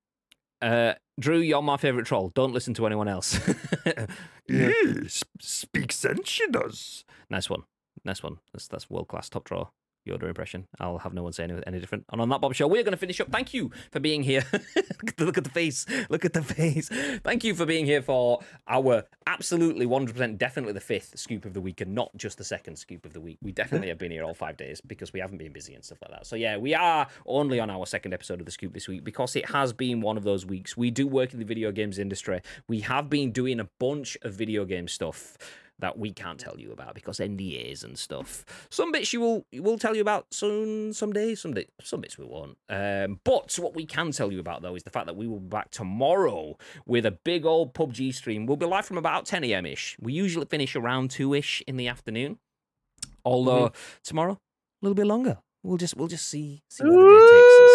uh, 0.61 0.95
Drew, 1.19 1.39
you're 1.39 1.63
my 1.63 1.77
favorite 1.77 2.07
troll. 2.07 2.31
Don't 2.35 2.53
listen 2.53 2.75
to 2.75 2.87
anyone 2.87 3.09
else. 3.09 3.39
yes, 4.49 5.25
speak 5.41 5.93
sense 5.93 6.29
she 6.29 6.47
does. 6.49 7.05
Nice 7.29 7.51
one. 7.51 7.65
Nice 8.05 8.23
one. 8.23 8.39
That's 8.53 8.69
that's 8.69 8.89
world 8.89 9.09
class 9.09 9.29
top 9.29 9.45
draw. 9.45 9.69
Yoda 10.07 10.25
impression. 10.25 10.67
I'll 10.81 10.99
have 10.99 11.15
no 11.15 11.23
one 11.23 11.33
say 11.33 11.45
any, 11.45 11.61
any 11.67 11.81
different. 11.81 12.05
And 12.11 12.21
on 12.21 12.29
that 12.31 12.41
bombshell, 12.41 12.69
we're 12.69 12.83
going 12.83 12.93
to 12.93 12.99
finish 12.99 13.21
up. 13.21 13.31
Thank 13.31 13.55
you 13.55 13.71
for 13.91 14.01
being 14.01 14.23
here. 14.23 14.45
Look 15.19 15.39
at 15.39 15.45
the 15.45 15.51
face. 15.51 15.87
Look 16.09 16.25
at 16.25 16.33
the 16.33 16.43
face. 16.43 16.89
Thank 17.23 17.45
you 17.45 17.55
for 17.55 17.67
being 17.67 17.87
here 17.87 18.03
for 18.03 18.41
our 18.67 19.05
absolutely 19.27 19.87
100% 19.87 20.39
definitely 20.39 20.73
the 20.73 20.81
fifth 20.81 21.19
scoop 21.19 21.45
of 21.45 21.55
the 21.55 21.61
week 21.61 21.81
and 21.81 21.95
not 21.95 22.11
just 22.17 22.39
the 22.39 22.45
second 22.45 22.77
scoop 22.77 23.07
of 23.07 23.13
the 23.13 23.21
week. 23.21 23.39
We 23.43 23.53
definitely 23.63 23.89
have 23.89 23.99
been 23.99 24.11
here 24.11 24.25
all 24.25 24.35
five 24.35 24.57
days 24.57 24.81
because 24.81 25.13
we 25.13 25.21
haven't 25.21 25.39
been 25.39 25.53
busy 25.53 25.75
and 25.75 25.85
stuff 25.85 25.99
like 26.03 26.11
that. 26.11 26.27
So 26.27 26.37
yeah, 26.37 26.57
we 26.57 26.75
are 26.75 27.07
only 27.27 27.61
on 27.61 27.71
our 27.71 27.87
second 27.87 28.13
episode 28.13 28.41
of 28.41 28.47
the 28.47 28.53
scoop 28.53 28.73
this 28.73 28.89
week 28.89 29.05
because 29.05 29.37
it 29.37 29.51
has 29.51 29.73
been 29.73 30.01
one 30.01 30.17
of 30.17 30.25
those 30.25 30.45
weeks. 30.45 30.77
We 30.77 30.91
do 30.91 31.07
work 31.07 31.33
in 31.33 31.39
the 31.39 31.45
video 31.45 31.71
games 31.71 31.99
industry. 31.99 32.41
We 32.67 32.81
have 32.81 33.09
been 33.09 33.33
doing 33.33 33.61
a 33.61 33.69
bunch 33.79 34.19
of 34.23 34.35
video 34.35 34.65
game 34.65 34.89
stuff 34.89 35.39
that 35.83 35.99
we 35.99 36.13
can't 36.13 36.39
tell 36.39 36.59
you 36.59 36.73
about 36.73 36.95
because 36.95 37.19
NDAs 37.19 37.85
and 37.85 37.99
stuff. 37.99 38.45
Some 38.71 38.93
bits 38.93 39.13
you 39.13 39.21
will 39.21 39.45
will 39.53 39.79
tell 39.79 39.95
you 39.95 40.01
about 40.01 40.33
soon, 40.33 40.93
someday. 40.95 41.35
Some 41.35 41.53
day, 41.53 41.67
some 41.83 42.01
bits 42.01 42.17
we 42.17 42.25
won't. 42.25 42.57
Um, 42.71 43.21
but 43.25 43.55
what 43.59 43.75
we 43.75 43.85
can 43.85 44.13
tell 44.13 44.33
you 44.33 44.41
about 44.41 44.63
though 44.63 44.77
is 44.77 44.85
the 44.85 44.91
fact 44.91 45.07
that 45.07 45.17
we 45.17 45.27
will 45.27 45.41
be 45.41 45.49
back 45.49 45.71
tomorrow 45.71 46.57
with 46.87 47.05
a 47.05 47.11
big 47.11 47.45
old 47.45 47.75
PUBG 47.75 48.15
stream. 48.15 48.47
We'll 48.47 48.57
be 48.57 48.65
live 48.65 48.87
from 48.87 48.97
about 48.97 49.27
10 49.27 49.45
a.m. 49.45 49.67
ish. 49.67 49.97
We 50.01 50.13
usually 50.13 50.47
finish 50.47 50.75
around 50.77 51.11
two 51.11 51.35
ish 51.35 51.63
in 51.67 51.77
the 51.77 51.89
afternoon. 51.89 52.39
Although 53.25 53.73
tomorrow 54.05 54.33
a 54.35 54.39
little 54.83 54.95
bit 54.95 55.07
longer. 55.07 55.39
We'll 55.65 55.77
just 55.79 55.97
we'll 55.97 56.09
just 56.09 56.27
see 56.29 56.63
see 56.69 56.83
where 56.85 56.93
the 56.93 56.99
day 56.99 57.31
takes 57.31 57.61
us. 57.65 57.72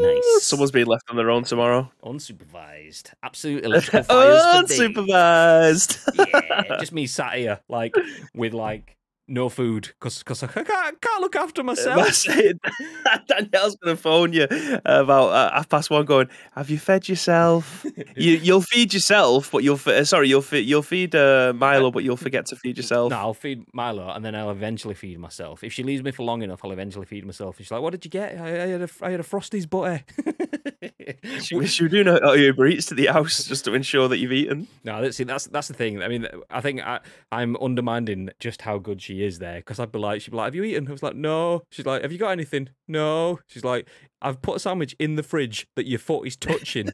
Nice. 0.00 0.42
Someone's 0.44 0.70
being 0.70 0.86
left 0.86 1.04
on 1.10 1.16
their 1.16 1.30
own 1.30 1.44
tomorrow. 1.44 1.90
unsupervised. 2.04 3.12
Absolute 3.22 3.64
electrical 3.66 4.02
fires 4.04 4.42
for 4.62 4.68
days 4.68 4.80
Unsupervised. 4.80 6.28
yeah, 6.68 6.78
just 6.78 6.92
me 6.92 7.06
sat 7.06 7.34
here 7.34 7.60
like 7.68 7.94
with 8.34 8.54
like 8.54 8.96
no 9.30 9.48
food 9.48 9.92
because 10.00 10.42
I 10.42 10.46
can't, 10.46 11.00
can't 11.00 11.20
look 11.20 11.36
after 11.36 11.62
myself. 11.62 12.24
Danielle's 13.28 13.76
going 13.76 13.96
to 13.96 13.96
phone 13.96 14.32
you 14.32 14.46
about 14.84 15.28
uh, 15.28 15.52
half 15.54 15.68
past 15.68 15.90
one, 15.90 16.04
going, 16.04 16.28
"Have 16.54 16.68
you 16.68 16.78
fed 16.78 17.08
yourself? 17.08 17.86
you, 18.16 18.32
you'll 18.36 18.60
feed 18.60 18.92
yourself, 18.92 19.50
but 19.50 19.62
you'll 19.62 19.80
uh, 19.86 20.04
sorry, 20.04 20.28
you'll 20.28 20.42
fe- 20.42 20.60
you'll 20.60 20.82
feed 20.82 21.14
uh, 21.14 21.52
Milo, 21.54 21.90
but 21.90 22.04
you'll 22.04 22.16
forget 22.16 22.46
to 22.46 22.56
feed 22.56 22.76
yourself." 22.76 23.10
No, 23.10 23.18
I'll 23.18 23.34
feed 23.34 23.64
Milo 23.72 24.10
and 24.10 24.24
then 24.24 24.34
I'll 24.34 24.50
eventually 24.50 24.94
feed 24.94 25.18
myself. 25.18 25.62
If 25.62 25.72
she 25.72 25.82
leaves 25.82 26.02
me 26.02 26.10
for 26.10 26.24
long 26.24 26.42
enough, 26.42 26.64
I'll 26.64 26.72
eventually 26.72 27.06
feed 27.06 27.24
myself. 27.24 27.56
And 27.56 27.66
she's 27.66 27.70
like, 27.70 27.82
"What 27.82 27.92
did 27.92 28.04
you 28.04 28.10
get? 28.10 28.38
I, 28.38 28.64
I 28.64 28.66
had 28.66 28.82
a 28.82 28.88
I 29.02 29.10
had 29.12 29.20
a 29.20 29.24
Frosty's 29.24 29.66
butter." 29.66 30.02
Should, 31.42 31.68
should 31.68 31.90
do 31.90 32.04
no 32.04 32.18
oh, 32.22 32.32
Uber 32.32 32.66
Eats 32.66 32.86
to 32.86 32.94
the 32.94 33.06
house 33.06 33.44
just 33.44 33.64
to 33.66 33.74
ensure 33.74 34.08
that 34.08 34.18
you've 34.18 34.32
eaten? 34.32 34.66
No, 34.84 35.02
that's 35.02 35.16
see, 35.16 35.24
that's 35.24 35.46
that's 35.46 35.68
the 35.68 35.74
thing. 35.74 36.02
I 36.02 36.08
mean, 36.08 36.26
I 36.50 36.60
think 36.60 36.80
I, 36.80 37.00
I'm 37.30 37.56
undermining 37.56 38.30
just 38.40 38.62
how 38.62 38.78
good 38.78 39.02
she 39.02 39.22
is 39.22 39.38
there 39.38 39.56
because 39.56 39.78
I'd 39.78 39.92
be 39.92 39.98
like, 39.98 40.22
she'd 40.22 40.30
be 40.30 40.38
like, 40.38 40.46
"Have 40.46 40.54
you 40.54 40.64
eaten?" 40.64 40.88
I 40.88 40.92
was 40.92 41.02
like, 41.02 41.16
"No." 41.16 41.62
She's 41.70 41.84
like, 41.84 42.02
"Have 42.02 42.12
you 42.12 42.18
got 42.18 42.30
anything?" 42.30 42.70
No. 42.88 43.40
She's 43.46 43.64
like, 43.64 43.88
"I've 44.22 44.40
put 44.40 44.56
a 44.56 44.58
sandwich 44.58 44.96
in 44.98 45.16
the 45.16 45.22
fridge 45.22 45.66
that 45.76 45.86
your 45.86 45.98
foot 45.98 46.26
is 46.26 46.36
touching." 46.36 46.90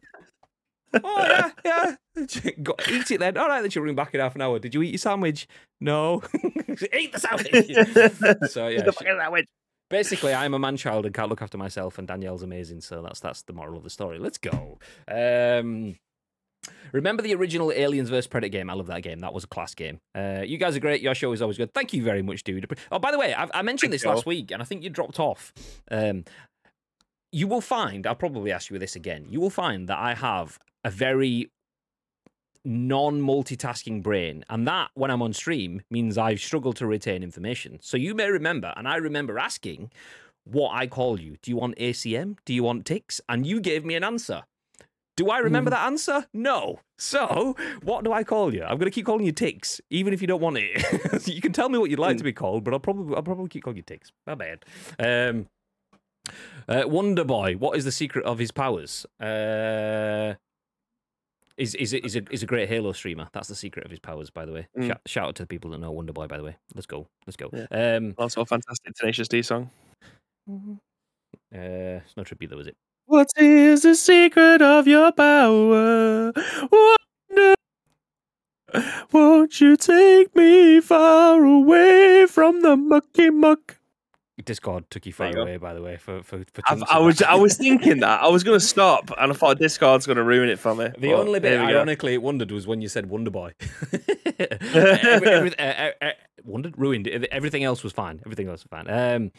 oh 1.05 1.27
yeah, 1.27 1.51
yeah. 1.65 1.97
Eat 2.89 3.11
it 3.11 3.21
then. 3.21 3.37
All 3.37 3.49
right, 3.49 3.61
then 3.61 3.71
she'll 3.71 3.83
ring 3.83 3.95
back 3.95 4.15
in 4.15 4.21
half 4.21 4.35
an 4.35 4.43
hour. 4.43 4.59
Did 4.59 4.75
you 4.75 4.83
eat 4.83 4.91
your 4.91 4.99
sandwich? 4.99 5.47
No. 5.81 6.23
eat 6.93 7.13
the 7.13 7.21
sandwich. 7.21 8.51
so 8.51 8.69
yeah, 8.69 8.83
The 8.83 8.93
she- 8.93 9.05
sandwich. 9.05 9.47
Basically, 9.89 10.35
I'm 10.35 10.55
a 10.55 10.59
man 10.59 10.77
child 10.77 11.07
and 11.07 11.15
can't 11.15 11.29
look 11.29 11.43
after 11.43 11.59
myself, 11.59 11.99
and 11.99 12.07
Danielle's 12.07 12.43
amazing. 12.43 12.81
So 12.81 13.03
that's 13.03 13.21
that's 13.21 13.43
the 13.43 13.53
moral 13.53 13.77
of 13.77 13.85
the 13.85 13.91
story. 13.91 14.19
Let's 14.19 14.39
go. 14.39 14.79
Um, 15.09 15.97
remember 16.93 17.23
the 17.23 17.35
original 17.35 17.73
Aliens 17.73 18.09
vs 18.09 18.27
Predator 18.27 18.51
game? 18.51 18.71
I 18.71 18.75
love 18.75 18.87
that 18.89 19.03
game. 19.03 19.21
That 19.21 19.35
was 19.35 19.45
a 19.45 19.49
class 19.49 19.75
game. 19.75 20.01
Uh, 20.15 20.43
you 20.45 20.59
guys 20.59 20.77
are 20.77 20.81
great. 20.81 21.01
Your 21.01 21.15
show 21.15 21.33
is 21.33 21.43
always 21.43 21.57
good. 21.57 21.73
Thank 21.75 21.93
you 21.93 22.03
very 22.03 22.23
much, 22.23 22.45
dude. 22.45 22.71
Oh, 22.91 22.99
by 22.99 23.11
the 23.11 23.19
way, 23.19 23.35
I've, 23.35 23.51
I 23.55 23.63
mentioned 23.63 23.93
this 23.93 24.05
last 24.05 24.27
week, 24.27 24.51
and 24.51 24.63
I 24.63 24.65
think 24.65 24.83
you 24.83 24.91
dropped 24.91 25.21
off. 25.21 25.53
Um, 25.91 26.25
you 27.33 27.47
will 27.47 27.61
find. 27.61 28.07
I'll 28.07 28.15
probably 28.15 28.53
ask 28.53 28.71
you 28.71 28.79
this 28.79 28.97
again. 28.97 29.27
You 29.29 29.41
will 29.41 29.51
find 29.51 29.89
that 29.89 29.99
I 29.99 30.15
have 30.15 30.59
a 30.85 30.91
very 30.91 31.51
non-multitasking 32.67 34.03
brain. 34.03 34.45
And 34.51 34.67
that 34.67 34.91
when 34.95 35.11
i'm 35.11 35.23
on 35.23 35.33
stream 35.33 35.83
means 35.91 36.19
i 36.19 36.35
struggle 36.35 36.73
to 36.75 36.87
retain 36.87 37.23
information. 37.23 37.79
So 37.81 37.97
you 37.97 38.15
may 38.15 38.29
remember 38.29 38.75
and 38.77 38.89
i 38.89 38.97
remember 38.97 39.39
asking 39.39 39.91
what 40.45 40.73
i 40.75 40.87
call 40.87 41.21
you. 41.21 41.37
Do 41.43 41.51
you 41.51 41.57
want 41.57 41.77
acm 41.79 42.37
do 42.45 42.53
you 42.53 42.63
want 42.63 42.85
ticks 42.85 43.21
and 43.29 43.47
you 43.47 43.61
gave 43.61 43.85
me 43.85 43.95
an 43.95 44.05
answer. 44.05 44.43
Do 45.17 45.31
i 45.31 45.39
remember 45.39 45.71
that 45.71 45.87
answer? 45.87 46.27
No. 46.35 46.81
So 46.99 47.57
what 47.83 48.05
do 48.05 48.13
i 48.13 48.25
call 48.25 48.53
you? 48.53 48.63
I'm 48.63 48.79
going 48.79 48.91
to 48.91 48.95
keep 48.95 49.07
calling 49.07 49.25
you 49.25 49.33
ticks 49.33 49.81
even 49.91 50.13
if 50.13 50.21
you 50.21 50.27
don't 50.27 50.43
want 50.43 50.59
it. 50.59 51.27
You 51.27 51.41
can 51.41 51.53
tell 51.53 51.69
me 51.69 51.79
what 51.79 51.91
you'd 51.91 51.99
like 51.99 52.19
to 52.19 52.25
be 52.25 52.33
called 52.33 52.65
but 52.65 52.75
i'll 52.75 52.81
probably 52.81 53.15
i'll 53.17 53.23
probably 53.23 53.49
keep 53.49 53.63
calling 53.65 53.77
you 53.77 53.83
ticks 53.83 54.11
my 54.27 54.35
bad. 54.35 54.65
Um 54.99 55.47
uh, 56.69 56.83
Wonder 56.87 57.23
Boy, 57.23 57.55
what 57.55 57.77
is 57.79 57.85
the 57.85 57.93
secret 57.93 58.25
of 58.25 58.39
his 58.39 58.51
powers? 58.51 59.07
Uh, 59.21 60.35
is 61.57 61.75
is 61.75 61.93
is 61.95 62.17
a 62.17 62.23
is 62.31 62.43
a 62.43 62.47
great 62.47 62.69
Halo 62.69 62.93
streamer. 62.93 63.29
That's 63.33 63.49
the 63.49 63.55
secret 63.55 63.85
of 63.85 63.91
his 63.91 64.01
powers, 64.01 64.31
by 64.31 64.45
the 64.45 64.53
way. 64.53 64.69
Mm. 64.79 64.89
Shout, 64.89 65.01
shout 65.07 65.29
out 65.29 65.35
to 65.37 65.43
the 65.43 65.47
people 65.47 65.71
that 65.71 65.79
know 65.79 65.91
Wonder 65.91 66.13
Boy, 66.13 66.27
by 66.27 66.37
the 66.37 66.45
way. 66.45 66.57
Let's 66.75 66.87
go, 66.87 67.07
let's 67.27 67.37
go. 67.37 67.51
Yeah. 67.53 67.97
Um, 67.97 68.15
Also, 68.19 68.41
a 68.43 68.47
fantastic 68.47 68.95
Tenacious 68.95 69.29
D 69.29 69.43
song. 69.43 69.71
uh, 70.49 70.79
it's 71.53 72.17
no 72.17 72.25
tribute 72.25 72.51
though, 72.51 72.59
is 72.61 72.67
it? 72.67 72.77
What 73.07 73.29
is 73.39 73.83
the 73.83 73.95
secret 73.95 74.61
of 74.63 74.87
your 74.89 75.13
power? 75.13 76.33
Wonder, 76.71 77.55
won't 79.13 79.61
you 79.61 79.77
take 79.77 80.35
me 80.35 80.81
far 80.81 81.43
away 81.45 82.27
from 82.29 82.63
the 82.63 82.77
mucky 82.77 83.31
muck? 83.31 83.76
Discord 84.47 84.91
took 84.91 85.05
you 85.05 85.13
far 85.13 85.27
you 85.29 85.35
go. 85.35 85.43
away, 85.43 85.59
by 85.59 85.75
the 85.75 85.83
way. 85.83 85.97
For 85.97 86.23
for, 86.23 86.43
for 86.53 86.63
I 86.67 86.99
was. 86.99 87.21
I 87.21 87.35
was 87.35 87.57
thinking 87.57 88.01
that 88.01 88.23
I 88.23 88.29
was 88.29 88.43
going 88.43 88.59
to 88.59 88.65
stop, 88.65 89.11
and 89.19 89.31
I 89.31 89.35
thought 89.35 89.59
Discord's 89.59 90.07
going 90.07 90.17
to 90.17 90.23
ruin 90.23 90.49
it 90.49 90.59
for 90.59 90.75
me. 90.75 90.89
The 90.99 91.13
only 91.13 91.41
bit, 91.41 91.59
go. 91.59 91.65
ironically, 91.65 92.15
it 92.15 92.23
wondered 92.23 92.51
was 92.51 92.67
when 92.67 92.81
you 92.81 92.89
said 92.89 93.07
Wonder 93.07 93.31
Boy. 93.31 93.53
every, 94.39 95.29
every, 95.29 95.59
uh, 95.59 95.63
uh, 95.63 95.91
uh, 96.01 96.11
wondered, 96.45 96.79
ruined. 96.79 97.07
it. 97.07 97.25
Everything 97.25 97.65
else 97.65 97.85
was 97.85 97.93
fine. 97.93 98.21
Everything 98.25 98.49
else 98.49 98.65
was 98.65 98.71
fine. 98.71 98.89
Um, 98.89 99.33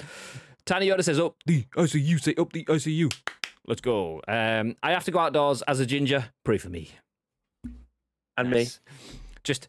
Tiny 0.65 0.88
Yoda 0.88 1.03
says, 1.03 1.19
"Up 1.19 1.35
the 1.45 1.63
ICU, 1.75 2.21
say 2.21 2.35
up 2.38 2.53
the 2.53 2.65
ICU." 2.65 3.11
Let's 3.65 3.81
go. 3.81 4.21
Um, 4.27 4.75
I 4.84 4.91
have 4.91 5.03
to 5.05 5.11
go 5.11 5.19
outdoors 5.19 5.61
as 5.63 5.79
a 5.79 5.85
ginger. 5.85 6.25
Pray 6.43 6.57
for 6.57 6.69
me. 6.69 6.91
and 8.38 8.49
me. 8.49 8.67
Just 9.43 9.67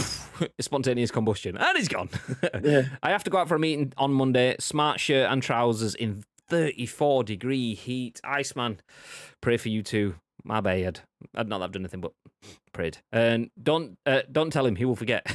spontaneous 0.60 1.10
combustion, 1.10 1.56
and 1.56 1.76
he's 1.76 1.88
gone. 1.88 2.08
Yeah. 2.62 2.82
I 3.02 3.10
have 3.10 3.24
to 3.24 3.30
go 3.30 3.38
out 3.38 3.48
for 3.48 3.54
a 3.54 3.58
meeting 3.58 3.92
on 3.96 4.12
Monday. 4.12 4.56
Smart 4.60 5.00
shirt 5.00 5.30
and 5.30 5.42
trousers 5.42 5.94
in 5.94 6.24
34 6.48 7.24
degree 7.24 7.74
heat. 7.74 8.20
Iceman, 8.24 8.80
pray 9.40 9.56
for 9.56 9.68
you 9.68 9.82
too. 9.82 10.14
My 10.44 10.60
bad. 10.60 11.00
I'd 11.34 11.48
not 11.48 11.62
I've 11.62 11.72
done 11.72 11.82
anything 11.82 12.00
but 12.00 12.12
prayed. 12.72 12.98
And 13.12 13.50
don't 13.60 13.98
uh, 14.06 14.22
don't 14.30 14.52
tell 14.52 14.64
him. 14.66 14.76
He 14.76 14.84
will 14.84 14.96
forget. 14.96 15.26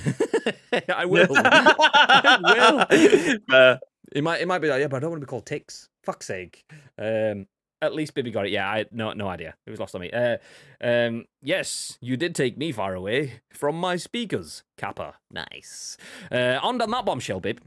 I 0.90 1.06
will. 1.06 1.28
I 1.36 2.38
will. 2.42 3.38
Uh, 3.56 3.78
It 4.14 4.24
might 4.24 4.42
it 4.42 4.48
might 4.48 4.60
be 4.60 4.68
like 4.68 4.82
yeah, 4.82 4.88
but 4.88 4.98
I 4.98 5.00
don't 5.00 5.12
want 5.12 5.22
to 5.22 5.26
be 5.26 5.30
called 5.30 5.46
Ticks. 5.46 5.90
Fuck's 6.04 6.28
sake. 6.28 6.66
Um, 6.98 7.48
at 7.82 7.94
least 7.94 8.14
Bibby 8.14 8.32
got 8.32 8.46
it. 8.46 8.52
Yeah, 8.52 8.70
I 8.70 8.86
no 8.92 9.14
no 9.14 9.28
idea. 9.28 9.56
It 9.66 9.70
was 9.70 9.80
lost 9.80 9.96
on 9.96 10.02
me. 10.02 10.12
Uh, 10.12 10.38
um, 10.82 11.26
yes, 11.42 11.98
you 12.02 12.18
did 12.18 12.36
take 12.36 12.58
me 12.58 12.72
far 12.72 12.94
away 12.94 13.42
from 13.52 13.76
my 13.76 13.96
speakers, 13.96 14.64
Kappa. 14.78 15.16
Nice. 15.32 15.98
Uh, 16.32 16.60
on 16.62 16.78
that 16.78 16.90
bombshell, 17.06 17.40
Bib. 17.40 17.60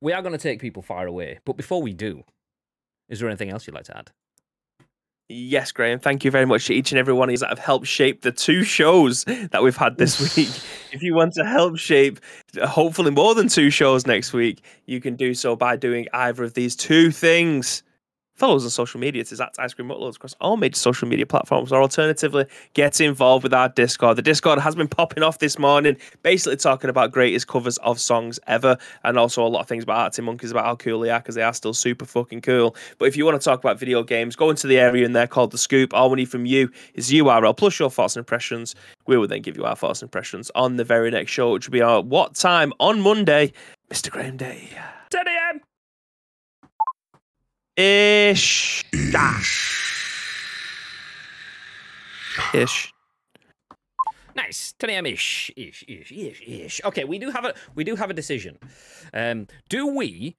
We 0.00 0.12
are 0.12 0.20
going 0.20 0.32
to 0.32 0.38
take 0.38 0.60
people 0.60 0.82
far 0.82 1.06
away, 1.06 1.38
but 1.46 1.56
before 1.56 1.80
we 1.80 1.94
do, 1.94 2.24
is 3.08 3.20
there 3.20 3.28
anything 3.28 3.50
else 3.50 3.66
you'd 3.66 3.74
like 3.74 3.84
to 3.84 3.96
add? 3.96 4.10
Yes, 5.30 5.72
Graham. 5.72 5.98
Thank 5.98 6.22
you 6.22 6.30
very 6.30 6.44
much 6.44 6.66
to 6.66 6.74
each 6.74 6.92
and 6.92 6.98
every 6.98 7.14
one 7.14 7.30
of 7.30 7.32
you 7.32 7.38
that 7.38 7.48
have 7.48 7.58
helped 7.58 7.86
shape 7.86 8.20
the 8.20 8.30
two 8.30 8.62
shows 8.62 9.24
that 9.24 9.62
we've 9.62 9.76
had 9.76 9.96
this 9.96 10.36
week. 10.36 10.50
if 10.92 11.02
you 11.02 11.14
want 11.14 11.32
to 11.34 11.44
help 11.44 11.78
shape, 11.78 12.20
uh, 12.60 12.66
hopefully 12.66 13.10
more 13.10 13.34
than 13.34 13.48
two 13.48 13.70
shows 13.70 14.06
next 14.06 14.34
week, 14.34 14.62
you 14.84 15.00
can 15.00 15.16
do 15.16 15.32
so 15.32 15.56
by 15.56 15.76
doing 15.76 16.06
either 16.12 16.44
of 16.44 16.52
these 16.52 16.76
two 16.76 17.10
things. 17.10 17.82
Follow 18.34 18.56
us 18.56 18.64
on 18.64 18.70
social 18.70 18.98
media. 18.98 19.20
It 19.20 19.30
is 19.30 19.40
at 19.40 19.54
Ice 19.60 19.74
Cream 19.74 19.88
Uploads 19.88 20.16
across 20.16 20.34
all 20.40 20.56
major 20.56 20.76
social 20.76 21.06
media 21.06 21.24
platforms, 21.24 21.70
or 21.70 21.80
alternatively, 21.80 22.46
get 22.72 23.00
involved 23.00 23.44
with 23.44 23.54
our 23.54 23.68
Discord. 23.68 24.18
The 24.18 24.22
Discord 24.22 24.58
has 24.58 24.74
been 24.74 24.88
popping 24.88 25.22
off 25.22 25.38
this 25.38 25.56
morning, 25.56 25.96
basically 26.24 26.56
talking 26.56 26.90
about 26.90 27.12
greatest 27.12 27.46
covers 27.46 27.78
of 27.78 28.00
songs 28.00 28.40
ever, 28.48 28.76
and 29.04 29.16
also 29.16 29.46
a 29.46 29.48
lot 29.48 29.60
of 29.60 29.68
things 29.68 29.84
about 29.84 29.98
Arctic 29.98 30.24
Monkeys, 30.24 30.50
about 30.50 30.64
how 30.64 30.74
cool 30.74 30.98
they 30.98 31.10
are, 31.10 31.20
because 31.20 31.36
they 31.36 31.42
are 31.42 31.54
still 31.54 31.72
super 31.72 32.04
fucking 32.04 32.40
cool. 32.40 32.74
But 32.98 33.06
if 33.06 33.16
you 33.16 33.24
want 33.24 33.40
to 33.40 33.44
talk 33.44 33.60
about 33.60 33.78
video 33.78 34.02
games, 34.02 34.34
go 34.34 34.50
into 34.50 34.66
the 34.66 34.80
area 34.80 35.06
in 35.06 35.12
there 35.12 35.28
called 35.28 35.52
The 35.52 35.58
Scoop. 35.58 35.94
All 35.94 36.10
we 36.10 36.16
need 36.16 36.28
from 36.28 36.44
you 36.44 36.70
is 36.94 37.12
URL 37.12 37.56
plus 37.56 37.78
your 37.78 37.90
thoughts 37.90 38.16
and 38.16 38.22
impressions. 38.22 38.74
We 39.06 39.16
will 39.16 39.28
then 39.28 39.42
give 39.42 39.56
you 39.56 39.64
our 39.64 39.76
thoughts 39.76 40.02
and 40.02 40.08
impressions 40.08 40.50
on 40.56 40.76
the 40.76 40.84
very 40.84 41.12
next 41.12 41.30
show, 41.30 41.52
which 41.52 41.68
will 41.68 41.72
be 41.72 41.82
our 41.82 42.00
what 42.00 42.34
time 42.34 42.72
on 42.80 43.00
Monday, 43.00 43.52
Mr. 43.90 44.10
Graham 44.10 44.36
Day. 44.36 44.70
10 45.10 45.28
a.m. 45.28 45.60
Ish. 47.76 48.84
Ish. 52.54 52.92
Nice. 54.36 54.74
10 54.78 54.90
a.m. 54.90 55.06
ish. 55.06 55.50
Ish, 55.56 55.84
ish, 55.88 56.12
ish, 56.12 56.42
ish. 56.46 56.80
Okay, 56.84 57.04
we 57.04 57.18
do 57.18 57.30
have 57.30 57.44
a 57.44 57.54
we 57.74 57.84
do 57.84 57.96
have 57.96 58.10
a 58.10 58.14
decision. 58.14 58.58
Um, 59.12 59.48
do 59.68 59.86
we 59.86 60.36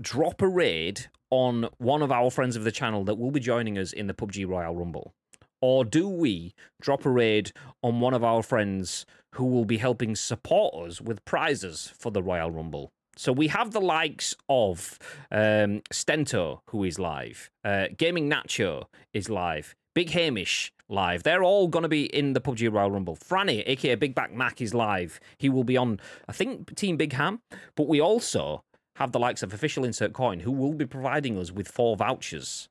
drop 0.00 0.42
a 0.42 0.48
raid 0.48 1.06
on 1.30 1.68
one 1.78 2.02
of 2.02 2.12
our 2.12 2.30
friends 2.30 2.56
of 2.56 2.64
the 2.64 2.72
channel 2.72 3.04
that 3.04 3.16
will 3.16 3.30
be 3.30 3.40
joining 3.40 3.78
us 3.78 3.92
in 3.92 4.06
the 4.06 4.14
PUBG 4.14 4.46
Royale 4.46 4.74
Rumble? 4.74 5.14
Or 5.62 5.84
do 5.84 6.08
we 6.08 6.52
drop 6.82 7.06
a 7.06 7.10
raid 7.10 7.52
on 7.82 8.00
one 8.00 8.12
of 8.12 8.22
our 8.22 8.42
friends 8.42 9.06
who 9.34 9.46
will 9.46 9.64
be 9.64 9.78
helping 9.78 10.14
support 10.14 10.74
us 10.74 11.00
with 11.00 11.24
prizes 11.24 11.92
for 11.98 12.10
the 12.10 12.22
Royal 12.22 12.50
Rumble? 12.50 12.92
So 13.16 13.32
we 13.32 13.48
have 13.48 13.72
the 13.72 13.80
likes 13.80 14.34
of 14.48 14.98
um, 15.30 15.82
Stento, 15.92 16.60
who 16.70 16.84
is 16.84 16.98
live. 16.98 17.50
Uh, 17.64 17.86
Gaming 17.96 18.28
Nacho 18.30 18.84
is 19.12 19.28
live. 19.28 19.74
Big 19.94 20.10
Hamish 20.10 20.72
live. 20.88 21.22
They're 21.22 21.44
all 21.44 21.68
going 21.68 21.84
to 21.84 21.88
be 21.88 22.04
in 22.06 22.32
the 22.32 22.40
PUBG 22.40 22.72
Royal 22.72 22.90
Rumble. 22.90 23.16
Franny, 23.16 23.62
aka 23.66 23.94
Big 23.94 24.14
Back 24.14 24.32
Mac, 24.32 24.60
is 24.60 24.74
live. 24.74 25.20
He 25.38 25.48
will 25.48 25.64
be 25.64 25.76
on, 25.76 26.00
I 26.28 26.32
think, 26.32 26.74
Team 26.74 26.96
Big 26.96 27.12
Ham. 27.12 27.40
But 27.76 27.86
we 27.86 28.00
also 28.00 28.64
have 28.96 29.12
the 29.12 29.18
likes 29.18 29.42
of 29.42 29.52
Official 29.52 29.84
Insert 29.84 30.12
Coin, 30.12 30.40
who 30.40 30.52
will 30.52 30.74
be 30.74 30.86
providing 30.86 31.38
us 31.38 31.52
with 31.52 31.68
four 31.68 31.96
vouchers 31.96 32.68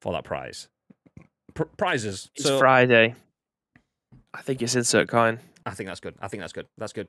for 0.00 0.12
that 0.12 0.24
prize. 0.24 0.68
Pr- 1.54 1.64
prizes. 1.76 2.30
It's 2.34 2.44
so 2.44 2.58
Friday. 2.58 3.14
I 4.34 4.42
think 4.42 4.60
it's 4.60 4.76
insert 4.76 5.08
coin. 5.08 5.38
I 5.64 5.70
think 5.70 5.88
that's 5.88 6.00
good. 6.00 6.14
I 6.20 6.28
think 6.28 6.42
that's 6.42 6.52
good. 6.52 6.66
That's 6.76 6.92
good. 6.92 7.08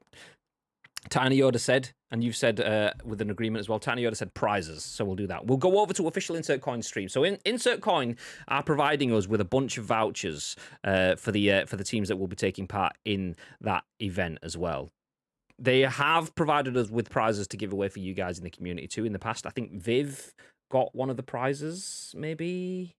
Tiny 1.09 1.39
Yoda 1.39 1.59
said, 1.59 1.91
and 2.11 2.23
you've 2.23 2.35
said 2.35 2.59
uh, 2.59 2.91
with 3.03 3.21
an 3.21 3.29
agreement 3.29 3.59
as 3.59 3.69
well. 3.69 3.79
Tiny 3.79 4.03
Yoda 4.03 4.15
said 4.15 4.33
prizes, 4.33 4.83
so 4.83 5.05
we'll 5.05 5.15
do 5.15 5.27
that. 5.27 5.45
We'll 5.45 5.57
go 5.57 5.79
over 5.79 5.93
to 5.93 6.07
official 6.07 6.35
Insert 6.35 6.61
Coin 6.61 6.81
stream. 6.81 7.09
So 7.09 7.23
in, 7.23 7.37
Insert 7.45 7.81
Coin 7.81 8.15
are 8.47 8.63
providing 8.63 9.13
us 9.13 9.27
with 9.27 9.41
a 9.41 9.45
bunch 9.45 9.77
of 9.77 9.85
vouchers 9.85 10.55
uh, 10.83 11.15
for 11.15 11.31
the 11.31 11.51
uh, 11.51 11.65
for 11.65 11.77
the 11.77 11.83
teams 11.83 12.07
that 12.09 12.17
will 12.17 12.27
be 12.27 12.35
taking 12.35 12.67
part 12.67 12.93
in 13.05 13.35
that 13.61 13.83
event 14.01 14.39
as 14.43 14.57
well. 14.57 14.89
they 15.59 15.81
have 15.81 16.35
provided 16.35 16.77
us 16.77 16.89
with 16.89 17.09
prizes 17.09 17.47
to 17.47 17.57
give 17.57 17.73
away 17.73 17.89
for 17.89 17.99
you 17.99 18.13
guys 18.13 18.37
in 18.37 18.43
the 18.43 18.49
community 18.49 18.87
too. 18.87 19.05
In 19.05 19.13
the 19.13 19.19
past, 19.19 19.45
I 19.45 19.49
think 19.49 19.71
Viv 19.73 20.33
got 20.69 20.93
one 20.95 21.09
of 21.09 21.17
the 21.17 21.23
prizes. 21.23 22.13
Maybe 22.15 22.95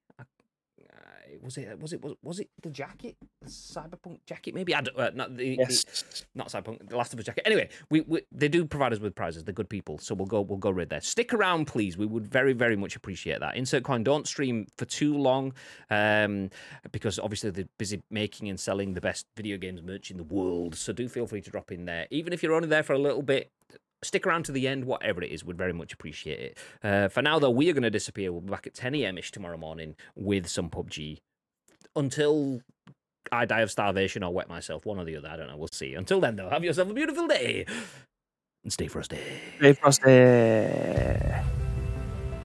was 1.43 1.57
it 1.59 1.79
was 1.81 1.93
it 1.93 2.03
was, 2.03 2.15
was 2.23 2.41
it 2.41 2.49
the 2.63 2.71
jacket, 2.71 3.17
the 3.43 3.49
cyberpunk 3.49 4.19
jacket? 4.27 4.55
Maybe 4.55 4.75
I 4.75 4.81
don't, 4.81 4.99
uh, 4.99 5.11
not 5.15 5.37
the, 5.37 5.57
the 5.57 5.65
Yes. 5.69 6.25
not 6.35 6.49
cyberpunk, 6.49 6.89
the 6.89 6.97
Last 6.97 7.13
of 7.13 7.19
Us 7.19 7.27
jacket. 7.27 7.43
Anyway, 7.47 7.69
we, 7.91 8.01
we 8.03 8.23
they 8.33 8.49
do 8.49 8.65
provide 8.65 8.93
us 8.93 8.99
with 9.01 9.15
prizes. 9.15 9.45
They're 9.45 9.55
good 9.55 9.69
people, 9.69 9.99
so 9.99 10.15
we'll 10.15 10.27
go 10.27 10.41
we'll 10.41 10.59
go 10.59 10.71
right 10.71 10.89
there. 10.89 11.01
Stick 11.01 11.33
around, 11.35 11.67
please. 11.67 11.97
We 11.97 12.07
would 12.07 12.27
very 12.27 12.53
very 12.53 12.77
much 12.77 12.97
appreciate 12.97 13.41
that. 13.41 13.57
Insert 13.57 13.83
coin. 13.85 14.03
Don't 14.05 14.27
stream 14.27 14.67
for 14.77 14.85
too 14.85 15.17
long, 15.17 15.53
um, 15.91 16.51
because 16.93 17.19
obviously 17.19 17.51
they're 17.51 17.65
busy 17.79 18.03
making 18.11 18.49
and 18.49 18.59
selling 18.59 18.95
the 18.95 19.01
best 19.01 19.27
video 19.37 19.57
games 19.59 19.83
merch 19.83 20.11
in 20.11 20.17
the 20.17 20.25
world. 20.25 20.75
So 20.75 20.93
do 20.93 21.09
feel 21.09 21.27
free 21.27 21.41
to 21.43 21.51
drop 21.51 21.71
in 21.73 21.85
there, 21.85 22.07
even 22.11 22.33
if 22.33 22.43
you're 22.43 22.55
only 22.55 22.69
there 22.69 22.83
for 22.83 22.93
a 22.93 22.99
little 22.99 23.23
bit. 23.23 23.51
Stick 24.03 24.27
around 24.27 24.45
to 24.45 24.53
the 24.53 24.69
end, 24.69 24.85
whatever 24.85 25.23
it 25.23 25.33
is, 25.33 25.45
we'd 25.45 25.59
very 25.59 25.73
much 25.73 25.93
appreciate 25.93 26.39
it. 26.39 26.59
Uh, 26.85 27.09
for 27.09 27.21
now, 27.21 27.39
though, 27.41 27.51
we 27.51 27.69
are 27.69 27.73
going 27.73 27.83
to 27.83 27.91
disappear. 27.91 28.31
We'll 28.31 28.43
be 28.43 28.51
back 28.51 28.67
at 28.67 28.75
10 28.75 28.95
a.m. 28.95 29.19
ish 29.19 29.33
tomorrow 29.33 29.57
morning 29.57 29.97
with 30.15 30.47
some 30.47 30.71
PUBG 30.71 31.19
until 31.97 32.61
I 33.33 33.45
die 33.45 33.61
of 33.61 33.71
starvation 33.71 34.23
or 34.23 34.33
wet 34.33 34.49
myself, 34.49 34.87
one 34.87 34.99
or 34.99 35.05
the 35.05 35.17
other. 35.17 35.29
I 35.29 35.37
don't 35.37 35.49
know. 35.49 35.57
We'll 35.57 35.69
see. 35.73 35.95
Until 35.95 36.21
then, 36.21 36.37
though, 36.37 36.49
have 36.49 36.63
yourself 36.63 36.91
a 36.91 36.95
beautiful 36.95 37.27
day 37.27 37.67
and 38.63 38.73
stay 38.73 38.87
frosty. 38.87 39.19
Stay 39.59 39.73
frosty. 39.73 41.58